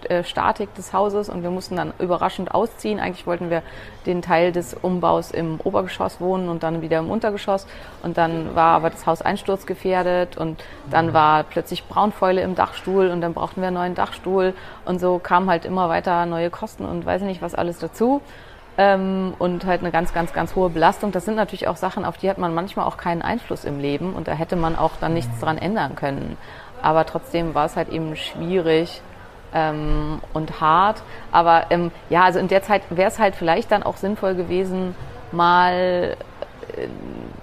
äh, 0.09 0.23
Statik 0.23 0.73
des 0.73 0.91
Hauses 0.91 1.29
und 1.29 1.43
wir 1.43 1.51
mussten 1.51 1.75
dann 1.75 1.93
überraschend 1.99 2.55
ausziehen. 2.55 2.99
Eigentlich 2.99 3.27
wollten 3.27 3.51
wir 3.51 3.61
den 4.07 4.23
Teil 4.23 4.51
des 4.51 4.73
Umbaus 4.73 5.29
im 5.29 5.59
Obergeschoss 5.63 6.19
wohnen 6.19 6.49
und 6.49 6.63
dann 6.63 6.81
wieder 6.81 6.97
im 6.97 7.11
Untergeschoss. 7.11 7.67
Und 8.01 8.17
dann 8.17 8.55
war 8.55 8.71
aber 8.71 8.89
das 8.89 9.05
Haus 9.05 9.21
einsturzgefährdet 9.21 10.37
und 10.37 10.59
dann 10.89 11.13
war 11.13 11.43
plötzlich 11.43 11.83
Braunfäule 11.83 12.41
im 12.41 12.55
Dachstuhl 12.55 13.09
und 13.09 13.21
dann 13.21 13.35
brauchten 13.35 13.61
wir 13.61 13.67
einen 13.67 13.77
neuen 13.77 13.93
Dachstuhl 13.93 14.55
und 14.85 14.99
so 14.99 15.19
kamen 15.19 15.51
halt 15.51 15.65
immer 15.65 15.87
weiter 15.87 16.25
neue 16.25 16.49
Kosten 16.49 16.83
und 16.83 17.05
weiß 17.05 17.21
nicht 17.21 17.43
was 17.43 17.53
alles 17.53 17.77
dazu 17.77 18.23
ähm, 18.79 19.33
und 19.39 19.65
halt 19.65 19.81
eine 19.81 19.91
ganz, 19.91 20.13
ganz, 20.13 20.31
ganz 20.31 20.55
hohe 20.55 20.69
Belastung. 20.69 21.11
Das 21.11 21.25
sind 21.25 21.35
natürlich 21.35 21.67
auch 21.67 21.75
Sachen, 21.75 22.05
auf 22.05 22.17
die 22.17 22.29
hat 22.29 22.37
man 22.37 22.55
manchmal 22.55 22.85
auch 22.85 22.95
keinen 22.95 23.21
Einfluss 23.21 23.65
im 23.65 23.77
Leben 23.77 24.13
und 24.13 24.29
da 24.29 24.31
hätte 24.31 24.55
man 24.55 24.77
auch 24.77 24.93
dann 25.01 25.13
nichts 25.13 25.37
dran 25.41 25.57
ändern 25.57 25.95
können. 25.95 26.37
Aber 26.81 27.05
trotzdem 27.05 27.53
war 27.53 27.65
es 27.65 27.75
halt 27.75 27.89
eben 27.89 28.15
schwierig 28.15 29.01
ähm, 29.53 30.21
und 30.33 30.61
hart. 30.61 31.03
Aber 31.33 31.65
ähm, 31.71 31.91
ja, 32.09 32.23
also 32.23 32.39
in 32.39 32.47
der 32.47 32.63
Zeit 32.63 32.83
wäre 32.89 33.09
es 33.09 33.19
halt 33.19 33.35
vielleicht 33.35 33.69
dann 33.73 33.83
auch 33.83 33.97
sinnvoll 33.97 34.35
gewesen, 34.35 34.95
mal, 35.33 36.15
äh, 36.77 36.87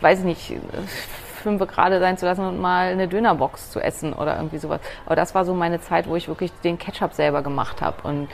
weiß 0.00 0.20
ich 0.20 0.24
nicht, 0.24 0.52
fünf 1.46 1.64
gerade 1.68 2.00
sein 2.00 2.18
zu 2.18 2.26
lassen 2.26 2.44
und 2.44 2.60
mal 2.60 2.88
eine 2.88 3.06
Dönerbox 3.06 3.70
zu 3.70 3.78
essen 3.78 4.12
oder 4.12 4.36
irgendwie 4.36 4.58
sowas. 4.58 4.80
Aber 5.04 5.14
das 5.14 5.32
war 5.32 5.44
so 5.44 5.54
meine 5.54 5.80
Zeit, 5.80 6.08
wo 6.08 6.16
ich 6.16 6.26
wirklich 6.26 6.50
den 6.64 6.76
Ketchup 6.76 7.12
selber 7.12 7.42
gemacht 7.42 7.82
habe 7.82 8.02
und 8.02 8.28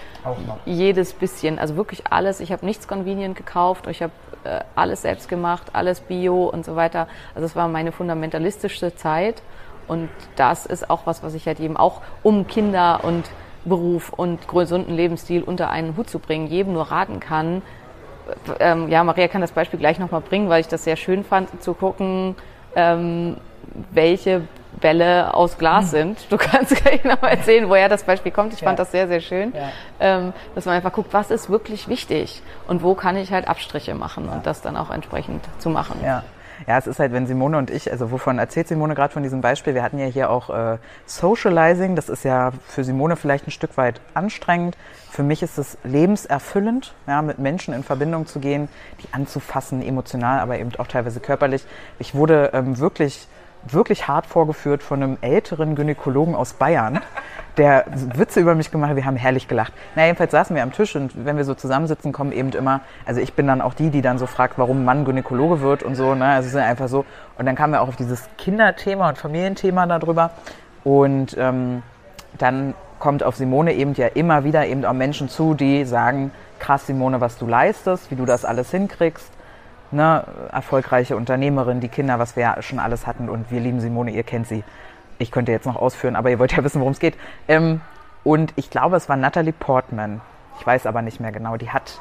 jedes 0.65 1.13
bisschen, 1.13 1.59
also 1.59 1.77
wirklich 1.77 2.05
alles. 2.09 2.41
Ich 2.41 2.53
habe 2.53 2.65
nichts 2.65 2.89
convenient 2.89 3.37
gekauft, 3.37 3.87
ich 3.87 4.03
habe 4.03 4.15
äh, 4.45 4.61
alles 4.75 5.03
selbst 5.03 5.29
gemacht, 5.29 5.67
alles 5.75 6.01
Bio 6.01 6.45
und 6.47 6.65
so 6.65 6.75
weiter. 6.75 7.07
Also 7.35 7.45
es 7.45 7.55
war 7.55 7.69
meine 7.69 7.93
fundamentalistische 7.93 8.97
Zeit 8.97 9.43
und 9.89 10.09
das 10.37 10.65
ist 10.65 10.89
auch 10.89 11.05
was, 11.05 11.23
was 11.23 11.35
ich 11.35 11.47
halt 11.47 11.61
eben 11.61 11.77
auch 11.77 12.01
um 12.23 12.47
Kinder 12.47 13.01
und 13.03 13.29
Beruf 13.67 14.11
und 14.11 14.49
gesunden 14.49 14.97
Lebensstil 14.97 15.43
unter 15.43 15.69
einen 15.69 15.99
Hut 15.99 16.09
zu 16.09 16.19
bringen, 16.19 16.47
jedem 16.47 16.73
nur 16.73 16.91
raten 16.91 17.21
kann. 17.21 17.61
Ähm, 18.59 18.89
ja, 18.89 19.05
Maria 19.05 19.29
kann 19.29 19.43
das 19.43 19.53
Beispiel 19.53 19.79
gleich 19.79 19.99
nochmal 19.99 20.23
bringen, 20.23 20.49
weil 20.49 20.63
ich 20.63 20.69
das 20.69 20.85
sehr 20.85 20.97
schön 20.97 21.25
fand, 21.25 21.63
zu 21.63 21.75
gucken, 21.75 22.37
ähm, 22.77 23.37
welche 23.93 24.43
Bälle 24.81 25.33
aus 25.35 25.59
Glas 25.59 25.91
sind. 25.91 26.27
Du 26.31 26.37
kannst 26.39 26.75
gleich 26.77 27.05
noch 27.05 27.23
mal 27.23 27.29
erzählen, 27.29 27.69
woher 27.69 27.89
das 27.89 28.05
Beispiel 28.05 28.33
kommt. 28.33 28.53
Ich 28.53 28.61
ja. 28.61 28.67
fand 28.67 28.79
das 28.79 28.91
sehr, 28.91 29.09
sehr 29.09 29.21
schön. 29.21 29.53
Ja. 29.55 29.71
Ähm, 30.01 30.33
dass 30.55 30.67
man 30.67 30.75
einfach 30.75 30.93
guckt, 30.93 31.13
was 31.13 31.31
ist 31.31 31.49
wirklich 31.49 31.89
wichtig 31.89 32.43
und 32.69 32.83
wo 32.83 32.95
kann 32.95 33.17
ich 33.17 33.33
halt 33.33 33.49
Abstriche 33.49 33.95
machen 33.95 34.27
ja. 34.27 34.33
und 34.33 34.47
das 34.47 34.61
dann 34.61 34.77
auch 34.77 34.91
entsprechend 34.91 35.45
zu 35.59 35.71
machen. 35.71 36.01
Ja. 36.05 36.23
Ja, 36.67 36.79
es 36.79 36.87
ist 36.87 37.01
halt, 37.01 37.13
wenn 37.13 37.27
Simone 37.27 37.59
und 37.59 37.71
ich, 37.71 37.91
also 37.91 38.13
wovon 38.13 38.39
erzählt 38.39 38.69
Simone 38.69 38.95
gerade 38.95 39.13
von 39.13 39.25
diesem 39.25 39.41
Beispiel? 39.41 39.75
Wir 39.75 39.83
hatten 39.83 39.99
ja 39.99 40.07
hier 40.07 40.31
auch 40.31 40.49
äh, 40.51 40.79
Socializing. 41.07 41.97
Das 41.97 42.09
ist 42.09 42.25
ja 42.25 42.53
für 42.69 42.85
Simone 42.85 43.17
vielleicht 43.17 43.49
ein 43.49 43.51
Stück 43.51 43.77
weit 43.77 44.01
anstrengend. 44.15 44.77
Für 45.13 45.23
mich 45.23 45.43
ist 45.43 45.59
es 45.59 45.77
lebenserfüllend, 45.85 46.95
ja, 47.07 47.21
mit 47.21 47.39
Menschen 47.39 47.75
in 47.75 47.85
Verbindung 47.85 48.27
zu 48.27 48.41
gehen, 48.41 48.71
die 49.03 49.13
anzufassen, 49.13 49.83
emotional, 49.83 50.41
aber 50.41 50.59
eben 50.59 50.71
auch 50.79 50.87
teilweise 50.87 51.21
körperlich. 51.21 51.67
Ich 51.99 52.15
wurde 52.15 52.49
ähm, 52.55 52.79
wirklich 52.79 53.29
wirklich 53.69 54.09
hart 54.09 54.25
vorgeführt 54.27 54.83
von 54.83 55.03
einem 55.03 55.19
älteren 55.21 55.75
Gynäkologen 55.75 56.35
aus 56.35 56.55
Bayern, 56.55 57.01
der 57.59 57.85
Witze 58.17 58.41
über 58.41 58.55
mich 58.55 58.71
gemacht 58.71 58.89
hat. 58.89 58.97
Wir 58.97 59.05
haben 59.05 59.17
herrlich 59.17 59.49
gelacht. 59.49 59.75
Na, 59.95 60.07
jedenfalls 60.07 60.33
saßen 60.33 60.57
wir 60.57 60.63
am 60.63 60.73
Tisch 60.73 60.97
und 60.97 61.27
wenn 61.27 61.37
wir 61.37 61.45
so 61.45 61.55
zusammensitzen, 61.55 62.11
kommen 62.11 62.33
eben 62.33 62.51
immer, 62.53 62.81
also 63.05 63.21
ich 63.21 63.35
bin 63.35 63.47
dann 63.47 63.61
auch 63.61 63.75
die, 63.75 63.91
die 63.91 64.01
dann 64.01 64.17
so 64.17 64.27
fragt, 64.27 64.57
warum 64.57 64.87
Mann 64.87 65.05
Gynäkologe 65.05 65.61
wird 65.61 65.83
und 65.83 65.95
so, 65.95 66.15
ne? 66.15 66.25
Also 66.25 66.49
es 66.49 66.55
ist 66.55 66.61
einfach 66.61 66.89
so. 66.89 67.05
Und 67.37 67.45
dann 67.45 67.55
kamen 67.55 67.75
wir 67.75 67.83
auch 67.83 67.89
auf 67.89 67.97
dieses 67.97 68.31
Kinderthema 68.39 69.11
und 69.11 69.19
Familienthema 69.19 69.87
darüber. 69.87 70.31
Und 70.85 71.37
ähm, 71.39 71.83
dann 72.39 72.75
kommt 73.03 73.23
auf 73.23 73.35
Simone 73.35 73.75
eben 73.75 73.95
ja 73.95 74.07
immer 74.07 74.45
wieder 74.45 74.67
eben 74.67 74.85
auch 74.85 74.93
Menschen 74.93 75.29
zu, 75.29 75.55
die 75.55 75.85
sagen, 75.85 76.31
krass 76.61 76.87
Simone, 76.87 77.21
was 77.21 77.37
du 77.37 77.47
leistest, 77.47 78.11
wie 78.13 78.17
du 78.17 78.25
das 78.25 78.45
alles 78.45 78.71
hinkriegst 78.71 79.33
ne, 79.93 80.25
erfolgreiche 80.51 81.17
Unternehmerin, 81.17 81.81
die 81.81 81.89
Kinder, 81.89 82.19
was 82.19 82.37
wir 82.37 82.43
ja 82.43 82.63
schon 82.63 82.79
alles 82.79 83.07
hatten 83.07 83.29
und 83.29 83.51
wir 83.51 83.61
lieben 83.61 83.81
Simone, 83.81 84.11
ihr 84.11 84.23
kennt 84.23 84.49
sie. 84.49 84.65
Ich 85.19 85.31
könnte 85.31 85.53
jetzt 85.53 85.67
noch 85.67 85.77
ausführen, 85.77 86.17
aber 86.17 86.31
ihr 86.31 86.39
wollt 86.39 86.53
ja 86.53 86.65
wissen, 86.65 86.81
worum 86.81 86.93
es 86.93 86.99
geht. 86.99 87.15
Ähm, 87.47 87.81
und 88.25 88.53
ich 88.57 88.71
glaube, 88.71 88.97
es 88.97 89.09
war 89.09 89.17
Natalie 89.17 89.53
Portman. 89.53 90.21
Ich 90.59 90.67
weiß 90.67 90.87
aber 90.87 91.03
nicht 91.03 91.21
mehr 91.21 91.33
genau. 91.33 91.57
Die 91.57 91.71
hat 91.71 92.01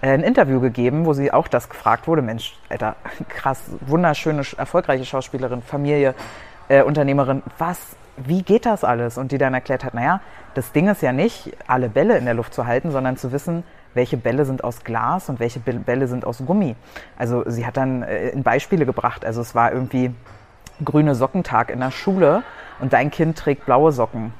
äh, 0.00 0.10
ein 0.10 0.22
Interview 0.22 0.60
gegeben, 0.60 1.04
wo 1.04 1.12
sie 1.12 1.32
auch 1.32 1.48
das 1.48 1.68
gefragt 1.68 2.06
wurde. 2.06 2.22
Mensch, 2.22 2.56
Alter, 2.68 2.96
krass, 3.28 3.62
wunderschöne, 3.80 4.42
erfolgreiche 4.56 5.04
Schauspielerin, 5.04 5.62
Familie, 5.62 6.14
äh, 6.68 6.82
Unternehmerin. 6.82 7.42
Was, 7.58 7.78
wie 8.16 8.42
geht 8.42 8.66
das 8.66 8.84
alles? 8.84 9.18
Und 9.18 9.32
die 9.32 9.38
dann 9.38 9.54
erklärt 9.54 9.84
hat, 9.84 9.94
naja, 9.94 10.20
das 10.54 10.72
Ding 10.72 10.88
ist 10.88 11.02
ja 11.02 11.12
nicht, 11.12 11.52
alle 11.66 11.88
Bälle 11.88 12.16
in 12.16 12.24
der 12.24 12.34
Luft 12.34 12.54
zu 12.54 12.66
halten, 12.66 12.90
sondern 12.90 13.16
zu 13.16 13.32
wissen, 13.32 13.64
welche 13.94 14.16
Bälle 14.16 14.44
sind 14.44 14.62
aus 14.62 14.84
Glas 14.84 15.28
und 15.28 15.40
welche 15.40 15.58
Bälle 15.60 16.06
sind 16.06 16.24
aus 16.24 16.42
Gummi. 16.44 16.76
Also 17.16 17.44
sie 17.46 17.66
hat 17.66 17.76
dann 17.76 18.02
äh, 18.02 18.28
in 18.28 18.42
Beispiele 18.42 18.86
gebracht. 18.86 19.24
Also 19.24 19.40
es 19.40 19.54
war 19.54 19.72
irgendwie 19.72 20.14
grüne 20.84 21.14
Sockentag 21.14 21.70
in 21.70 21.80
der 21.80 21.90
Schule 21.90 22.42
und 22.80 22.92
dein 22.92 23.10
Kind 23.10 23.38
trägt 23.38 23.66
blaue 23.66 23.92
Socken. 23.92 24.32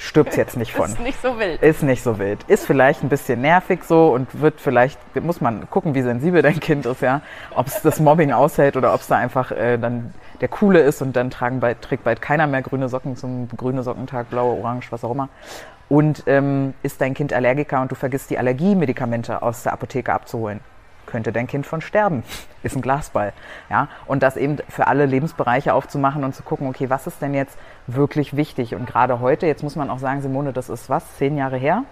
Stirbt 0.00 0.34
jetzt 0.36 0.56
nicht 0.56 0.72
von. 0.76 0.86
Ist 0.86 1.00
nicht 1.00 1.20
so 1.20 1.38
wild. 1.38 1.62
Ist 1.62 1.82
nicht 1.82 2.02
so 2.02 2.18
wild. 2.18 2.42
Ist 2.44 2.66
vielleicht 2.66 3.02
ein 3.02 3.10
bisschen 3.10 3.42
nervig 3.42 3.84
so 3.84 4.12
und 4.14 4.40
wird 4.40 4.58
vielleicht, 4.58 4.98
muss 5.22 5.42
man 5.42 5.68
gucken, 5.68 5.94
wie 5.94 6.00
sensibel 6.00 6.40
dein 6.40 6.58
Kind 6.58 6.86
ist, 6.86 7.02
ja. 7.02 7.20
Ob 7.54 7.66
es 7.66 7.82
das 7.82 8.00
Mobbing 8.00 8.32
aushält 8.32 8.76
oder 8.76 8.94
ob 8.94 9.02
es 9.02 9.08
da 9.08 9.16
einfach 9.16 9.50
äh, 9.52 9.76
dann 9.76 10.14
der 10.40 10.48
Coole 10.48 10.80
ist 10.80 11.02
und 11.02 11.16
dann 11.16 11.28
tragen 11.28 11.60
bald, 11.60 11.82
trägt 11.82 12.04
bald 12.04 12.22
keiner 12.22 12.46
mehr 12.46 12.62
grüne 12.62 12.88
Socken 12.88 13.14
zum 13.14 13.48
grüne 13.54 13.82
Sockentag, 13.82 14.30
blaue, 14.30 14.58
orange, 14.58 14.90
was 14.90 15.04
auch 15.04 15.12
immer. 15.12 15.28
Und 15.90 16.22
ähm, 16.26 16.72
ist 16.82 17.00
dein 17.02 17.12
Kind 17.12 17.34
Allergiker 17.34 17.82
und 17.82 17.90
du 17.90 17.94
vergisst 17.94 18.30
die 18.30 18.38
Allergiemedikamente 18.38 19.42
aus 19.42 19.64
der 19.64 19.74
Apotheke 19.74 20.14
abzuholen, 20.14 20.60
könnte 21.10 21.32
dein 21.32 21.46
Kind 21.46 21.66
von 21.66 21.80
sterben. 21.80 22.22
Ist 22.62 22.76
ein 22.76 22.82
Glasball. 22.82 23.32
Ja? 23.68 23.88
Und 24.06 24.22
das 24.22 24.36
eben 24.36 24.58
für 24.68 24.86
alle 24.86 25.06
Lebensbereiche 25.06 25.74
aufzumachen 25.74 26.24
und 26.24 26.34
zu 26.34 26.42
gucken, 26.42 26.68
okay, 26.68 26.90
was 26.90 27.06
ist 27.06 27.22
denn 27.22 27.34
jetzt 27.34 27.58
wirklich 27.86 28.36
wichtig? 28.36 28.74
Und 28.74 28.86
gerade 28.86 29.20
heute, 29.20 29.46
jetzt 29.46 29.62
muss 29.62 29.76
man 29.76 29.88
auch 29.88 29.98
sagen, 29.98 30.20
Simone, 30.20 30.52
das 30.52 30.68
ist 30.68 30.90
was, 30.90 31.16
zehn 31.16 31.36
Jahre 31.36 31.56
her? 31.56 31.84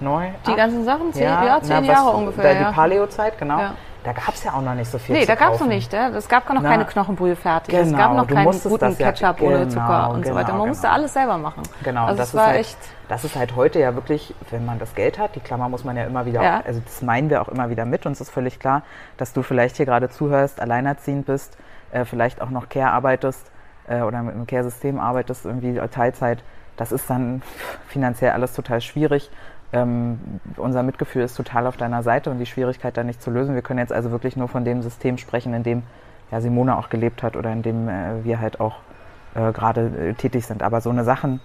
Neu? 0.00 0.26
Die 0.46 0.50
acht? 0.50 0.56
ganzen 0.56 0.84
Sachen, 0.84 1.12
zehn, 1.12 1.24
ja, 1.24 1.44
ja 1.44 1.62
zehn 1.62 1.82
na, 1.82 1.92
Jahre 1.92 2.08
was, 2.08 2.14
ungefähr. 2.14 2.54
Da, 2.54 2.68
die 2.68 2.74
Paleo-Zeit, 2.74 3.38
genau. 3.38 3.58
Ja. 3.58 3.74
Da 4.06 4.12
gab 4.12 4.34
es 4.34 4.44
ja 4.44 4.52
auch 4.52 4.62
noch 4.62 4.74
nicht 4.74 4.88
so 4.88 4.98
viel. 4.98 5.16
Nee, 5.16 5.26
da 5.26 5.34
gab 5.34 5.54
es 5.54 5.60
noch 5.60 5.66
nicht. 5.66 5.92
Ja? 5.92 6.10
Es 6.10 6.28
gab 6.28 6.48
noch 6.48 6.62
Na, 6.62 6.68
keine 6.68 6.84
Knochenbrühe 6.84 7.34
fertig. 7.34 7.74
Genau, 7.74 7.90
es 7.90 7.96
gab 7.96 8.14
noch 8.14 8.28
keinen 8.28 8.60
guten 8.60 8.96
Ketchup 8.96 9.40
ja, 9.40 9.46
ohne 9.46 9.68
Zucker 9.68 9.84
genau, 9.84 10.12
und 10.12 10.22
genau, 10.22 10.28
so 10.28 10.34
weiter. 10.36 10.48
Man 10.52 10.56
genau. 10.58 10.66
musste 10.66 10.88
alles 10.90 11.12
selber 11.12 11.38
machen. 11.38 11.64
Genau, 11.82 12.04
also 12.04 12.16
das, 12.16 12.32
war 12.32 12.46
halt, 12.46 12.60
echt 12.60 12.78
das 13.08 13.24
ist 13.24 13.34
halt 13.34 13.56
heute 13.56 13.80
ja 13.80 13.96
wirklich, 13.96 14.32
wenn 14.50 14.64
man 14.64 14.78
das 14.78 14.94
Geld 14.94 15.18
hat, 15.18 15.34
die 15.34 15.40
Klammer 15.40 15.68
muss 15.68 15.82
man 15.82 15.96
ja 15.96 16.04
immer 16.04 16.24
wieder, 16.24 16.40
ja. 16.40 16.62
also 16.64 16.80
das 16.84 17.02
meinen 17.02 17.30
wir 17.30 17.42
auch 17.42 17.48
immer 17.48 17.68
wieder 17.68 17.84
mit. 17.84 18.06
Uns 18.06 18.20
ist 18.20 18.30
völlig 18.30 18.60
klar, 18.60 18.82
dass 19.16 19.32
du 19.32 19.42
vielleicht 19.42 19.76
hier 19.76 19.86
gerade 19.86 20.08
zuhörst, 20.08 20.60
alleinerziehend 20.60 21.26
bist, 21.26 21.58
äh, 21.90 22.04
vielleicht 22.04 22.40
auch 22.40 22.50
noch 22.50 22.68
Care 22.68 22.92
arbeitest 22.92 23.50
äh, 23.88 24.02
oder 24.02 24.22
mit 24.22 24.36
einem 24.36 24.46
Care-System 24.46 25.00
arbeitest, 25.00 25.46
irgendwie 25.46 25.80
Teilzeit. 25.88 26.44
Das 26.76 26.92
ist 26.92 27.10
dann 27.10 27.42
finanziell 27.88 28.30
alles 28.30 28.52
total 28.52 28.80
schwierig 28.80 29.30
ähm, 29.72 30.18
unser 30.56 30.82
Mitgefühl 30.82 31.22
ist 31.22 31.36
total 31.36 31.66
auf 31.66 31.76
deiner 31.76 32.02
Seite 32.02 32.30
und 32.30 32.38
die 32.38 32.46
Schwierigkeit 32.46 32.96
da 32.96 33.04
nicht 33.04 33.20
zu 33.20 33.30
lösen. 33.30 33.54
Wir 33.54 33.62
können 33.62 33.78
jetzt 33.78 33.92
also 33.92 34.10
wirklich 34.10 34.36
nur 34.36 34.48
von 34.48 34.64
dem 34.64 34.82
System 34.82 35.18
sprechen, 35.18 35.54
in 35.54 35.62
dem 35.62 35.82
ja, 36.30 36.40
Simone 36.40 36.76
auch 36.76 36.88
gelebt 36.88 37.22
hat 37.22 37.36
oder 37.36 37.52
in 37.52 37.62
dem 37.62 37.88
äh, 37.88 38.24
wir 38.24 38.40
halt 38.40 38.60
auch 38.60 38.76
äh, 39.34 39.52
gerade 39.52 39.86
äh, 39.86 40.14
tätig 40.14 40.46
sind. 40.46 40.62
Aber 40.62 40.80
so 40.80 40.90
eine 40.90 41.04
Sachen, 41.04 41.40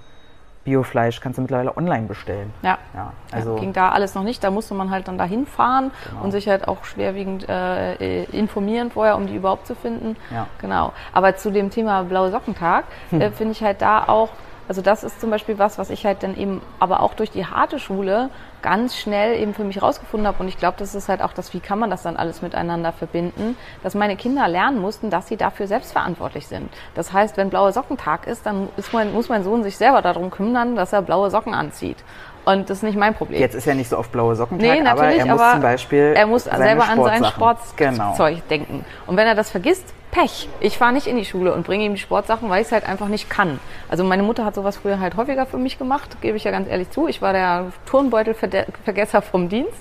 Biofleisch 0.64 1.20
kannst 1.22 1.40
du 1.40 1.42
mittlerweile 1.42 1.76
online 1.76 2.06
bestellen. 2.06 2.54
Ja. 2.62 2.78
ja 2.94 3.14
also 3.32 3.56
ja, 3.56 3.60
ging 3.60 3.74
da 3.74 3.90
alles 3.90 4.14
noch 4.14 4.24
nicht. 4.24 4.44
Da 4.44 4.52
musste 4.52 4.76
man 4.76 4.92
halt 4.92 5.08
dann 5.08 5.18
dahin 5.18 5.48
fahren 5.48 5.92
genau. 6.08 6.24
und 6.24 6.32
sich 6.32 6.48
halt 6.48 6.68
auch 6.68 6.84
schwerwiegend 6.86 7.50
äh, 7.50 8.24
informieren 8.26 8.92
vorher, 8.92 9.16
um 9.16 9.26
die 9.26 9.36
überhaupt 9.36 9.66
zu 9.66 9.74
finden. 9.74 10.16
Ja. 10.32 10.48
Genau. 10.60 10.94
Aber 11.14 11.36
zu 11.36 11.52
dem 11.52 11.72
Thema 11.72 12.04
Blaue 12.04 12.30
Sockentag 12.30 12.86
hm. 13.10 13.22
äh, 13.22 13.32
finde 13.32 13.54
ich 13.54 13.64
halt 13.64 13.82
da 13.82 14.08
auch 14.08 14.30
also 14.67 14.82
das 14.82 15.04
ist 15.04 15.19
zum 15.19 15.30
Beispiel 15.30 15.60
was, 15.60 15.78
was 15.78 15.89
ich 15.89 16.06
halt 16.06 16.24
dann 16.24 16.38
eben, 16.38 16.62
aber 16.80 17.02
auch 17.02 17.13
durch 17.13 17.32
die 17.32 17.45
harte 17.45 17.80
Schule 17.80 18.30
ganz 18.62 18.95
schnell 18.95 19.39
eben 19.39 19.54
für 19.54 19.63
mich 19.63 19.82
rausgefunden 19.82 20.28
habe. 20.28 20.41
Und 20.41 20.47
ich 20.47 20.58
glaube, 20.58 20.76
das 20.78 20.95
ist 20.95 21.10
halt 21.10 21.21
auch 21.21 21.34
das, 21.34 21.54
wie 21.54 21.60
kann 21.60 21.80
man 21.80 21.89
das 21.89 22.04
dann 22.04 22.15
alles 22.15 22.41
miteinander 22.41 22.91
verbinden, 22.91 23.58
dass 23.84 23.95
meine 23.95 24.15
Kinder 24.15 24.47
lernen 24.47 24.80
mussten, 24.80 25.10
dass 25.10 25.28
sie 25.28 25.38
dafür 25.38 25.67
selbstverantwortlich 25.67 26.47
sind. 26.47 26.69
Das 26.95 27.12
heißt, 27.12 27.38
wenn 27.38 27.50
blaue 27.50 27.71
Sockentag 27.71 28.28
ist, 28.28 28.45
dann 28.45 28.69
ist 28.78 28.93
mein, 28.93 29.13
muss 29.13 29.30
mein 29.30 29.43
Sohn 29.43 29.63
sich 29.63 29.78
selber 29.78 30.02
darum 30.02 30.32
kümmern, 30.32 30.76
dass 30.76 30.93
er 30.93 31.02
blaue 31.02 31.30
Socken 31.30 31.54
anzieht. 31.54 31.97
Und 32.43 32.69
das 32.69 32.78
ist 32.78 32.84
nicht 32.84 32.97
mein 32.97 33.13
Problem. 33.13 33.39
Jetzt 33.39 33.56
ist 33.56 33.65
ja 33.65 33.76
nicht 33.76 33.89
so 33.89 33.97
oft 33.97 34.12
blaue 34.12 34.36
Sockentag, 34.36 34.82
nee, 34.82 34.88
aber 34.88 35.06
er 35.06 35.26
muss 35.26 35.41
aber 35.41 35.52
zum 35.52 35.62
Beispiel 35.62 36.13
er 36.15 36.26
muss 36.26 36.43
selber 36.45 36.88
an 36.88 37.04
sein 37.04 37.26
Sportzeug 37.26 37.76
genau. 37.76 38.15
denken. 38.50 38.86
Und 39.06 39.17
wenn 39.17 39.28
er 39.28 39.36
das 39.36 39.52
vergisst, 39.52 39.93
Pech. 40.12 40.50
Ich 40.60 40.78
fahre 40.78 40.93
nicht 40.93 41.08
in 41.08 41.15
die 41.15 41.26
Schule 41.26 41.54
und 41.54 41.65
bringe 41.65 41.86
ihm 41.86 41.93
die 41.95 42.00
Sportsachen, 42.00 42.50
weil 42.50 42.62
ich 42.62 42.67
es 42.67 42.74
halt 42.74 42.86
einfach 42.88 43.08
nicht 43.08 43.30
kann. 43.30 43.60
Also 43.89 44.04
meine 44.04 44.24
Mutter 44.24 44.43
hat 44.45 44.56
sowas 44.56 44.78
früher 44.78 45.00
halt 45.00 45.15
häufiger 45.15 45.45
für 45.45 45.58
mich 45.58 45.78
gemacht, 45.80 46.17
gebe 46.21 46.36
ich 46.38 46.43
ja 46.43 46.52
ganz 46.52 46.67
ehrlich 46.69 46.89
zu. 46.91 47.08
Ich 47.08 47.21
war 47.21 47.34
der 47.34 47.67
Turnbeutelvergesser 47.86 49.21
vom 49.21 49.50
Dienst. 49.50 49.71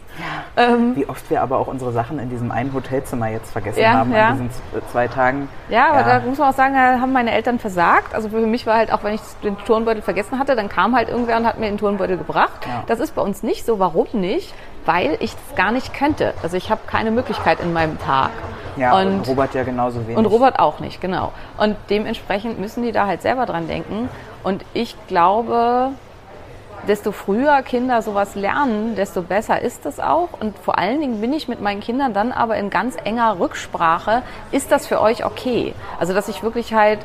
Ähm, 0.56 0.94
Wie 0.96 1.08
oft 1.08 1.28
wir 1.30 1.42
aber 1.42 1.58
auch 1.58 1.66
unsere 1.66 1.92
Sachen 1.92 2.18
in 2.18 2.30
diesem 2.30 2.50
einen 2.50 2.72
Hotelzimmer 2.72 3.28
jetzt 3.28 3.50
vergessen 3.52 3.80
Ja, 3.80 3.92
haben 3.94 4.12
ja. 4.12 4.28
an 4.28 4.32
diesen 4.48 4.78
äh, 4.78 4.82
zwei 4.90 5.08
Tagen. 5.08 5.48
Ja, 5.68 5.90
aber 5.90 6.02
da 6.04 6.20
muss 6.20 6.38
man 6.38 6.50
auch 6.50 6.56
sagen, 6.56 6.74
da 6.74 7.00
haben 7.00 7.12
meine 7.12 7.32
Eltern 7.32 7.58
versagt. 7.58 8.14
Also 8.14 8.28
für 8.28 8.38
mich 8.46 8.66
war 8.66 8.76
halt 8.76 8.92
auch, 8.92 9.02
wenn 9.04 9.14
ich 9.14 9.20
den 9.42 9.56
Turnbeutel 9.58 10.02
vergessen 10.02 10.38
hatte, 10.38 10.54
dann 10.56 10.68
kam 10.68 10.94
halt 10.94 11.08
irgendwer 11.08 11.36
und 11.36 11.46
hat 11.46 11.58
mir 11.58 11.66
den 11.66 11.78
Turnbeutel 11.78 12.16
gebracht. 12.16 12.66
Ja. 12.66 12.84
Das 12.86 13.00
ist 13.00 13.14
bei 13.14 13.22
uns 13.22 13.42
nicht 13.42 13.64
so. 13.66 13.78
Warum 13.78 14.06
nicht? 14.12 14.54
Weil 14.90 15.16
ich 15.20 15.34
das 15.34 15.54
gar 15.54 15.70
nicht 15.70 15.94
könnte. 15.94 16.34
Also 16.42 16.56
ich 16.56 16.68
habe 16.68 16.80
keine 16.88 17.12
Möglichkeit 17.12 17.60
in 17.60 17.72
meinem 17.72 17.96
Tag. 18.00 18.30
Ja, 18.76 18.98
und, 18.98 19.18
und 19.18 19.28
Robert 19.28 19.54
ja 19.54 19.62
genauso 19.62 20.04
wenig. 20.04 20.16
Und 20.16 20.26
Robert 20.26 20.58
auch 20.58 20.80
nicht, 20.80 21.00
genau. 21.00 21.32
Und 21.58 21.76
dementsprechend 21.90 22.58
müssen 22.58 22.82
die 22.82 22.90
da 22.90 23.06
halt 23.06 23.22
selber 23.22 23.46
dran 23.46 23.68
denken. 23.68 24.08
Und 24.42 24.64
ich 24.74 24.96
glaube, 25.06 25.90
desto 26.88 27.12
früher 27.12 27.62
Kinder 27.62 28.02
sowas 28.02 28.34
lernen, 28.34 28.96
desto 28.96 29.22
besser 29.22 29.60
ist 29.60 29.86
es 29.86 30.00
auch. 30.00 30.30
Und 30.40 30.58
vor 30.58 30.76
allen 30.76 31.00
Dingen 31.00 31.20
bin 31.20 31.32
ich 31.32 31.46
mit 31.46 31.60
meinen 31.60 31.80
Kindern 31.80 32.12
dann 32.12 32.32
aber 32.32 32.56
in 32.56 32.68
ganz 32.68 32.96
enger 33.04 33.38
Rücksprache, 33.38 34.22
ist 34.50 34.72
das 34.72 34.88
für 34.88 35.00
euch 35.00 35.24
okay? 35.24 35.72
Also, 36.00 36.14
dass 36.14 36.26
ich 36.26 36.42
wirklich 36.42 36.74
halt 36.74 36.98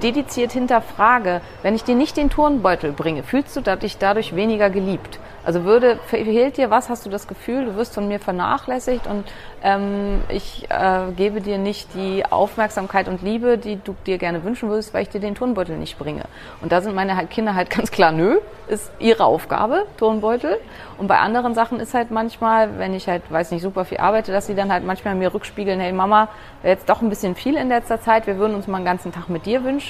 dediziert 0.00 0.52
hinterfrage, 0.52 1.40
wenn 1.62 1.74
ich 1.74 1.84
dir 1.84 1.94
nicht 1.94 2.16
den 2.16 2.30
Turnbeutel 2.30 2.92
bringe, 2.92 3.22
fühlst 3.22 3.56
du 3.56 3.60
dich 3.60 3.98
dadurch 3.98 4.34
weniger 4.34 4.70
geliebt? 4.70 5.18
Also 5.44 5.64
würde, 5.64 5.98
fehlt 6.06 6.56
dir 6.56 6.70
was, 6.70 6.88
hast 6.88 7.04
du 7.04 7.10
das 7.10 7.26
Gefühl, 7.26 7.64
du 7.64 7.74
wirst 7.74 7.94
von 7.94 8.06
mir 8.06 8.20
vernachlässigt 8.20 9.08
und 9.08 9.24
ähm, 9.64 10.22
ich 10.28 10.68
äh, 10.70 11.10
gebe 11.16 11.40
dir 11.40 11.58
nicht 11.58 11.88
die 11.94 12.24
Aufmerksamkeit 12.24 13.08
und 13.08 13.22
Liebe, 13.22 13.58
die 13.58 13.76
du 13.82 13.96
dir 14.06 14.18
gerne 14.18 14.44
wünschen 14.44 14.68
würdest, 14.68 14.94
weil 14.94 15.02
ich 15.02 15.08
dir 15.08 15.20
den 15.20 15.34
Turnbeutel 15.34 15.76
nicht 15.78 15.98
bringe. 15.98 16.22
Und 16.60 16.70
da 16.70 16.80
sind 16.80 16.94
meine 16.94 17.26
Kinder 17.26 17.56
halt 17.56 17.70
ganz 17.70 17.90
klar, 17.90 18.12
nö, 18.12 18.38
ist 18.68 18.92
ihre 19.00 19.24
Aufgabe, 19.24 19.86
Turnbeutel. 19.96 20.58
Und 20.96 21.08
bei 21.08 21.18
anderen 21.18 21.54
Sachen 21.54 21.80
ist 21.80 21.92
halt 21.92 22.12
manchmal, 22.12 22.78
wenn 22.78 22.94
ich 22.94 23.08
halt, 23.08 23.22
weiß 23.28 23.50
nicht, 23.50 23.62
super 23.62 23.84
viel 23.84 23.98
arbeite, 23.98 24.30
dass 24.30 24.46
sie 24.46 24.54
dann 24.54 24.72
halt 24.72 24.84
manchmal 24.84 25.16
mir 25.16 25.34
rückspiegeln, 25.34 25.80
hey 25.80 25.92
Mama, 25.92 26.28
wäre 26.62 26.74
jetzt 26.74 26.88
doch 26.88 27.02
ein 27.02 27.08
bisschen 27.08 27.34
viel 27.34 27.56
in 27.56 27.68
letzter 27.68 28.00
Zeit, 28.00 28.28
wir 28.28 28.38
würden 28.38 28.54
uns 28.54 28.68
mal 28.68 28.76
einen 28.76 28.86
ganzen 28.86 29.12
Tag 29.12 29.28
mit 29.28 29.44
dir 29.44 29.64
wünschen. 29.64 29.81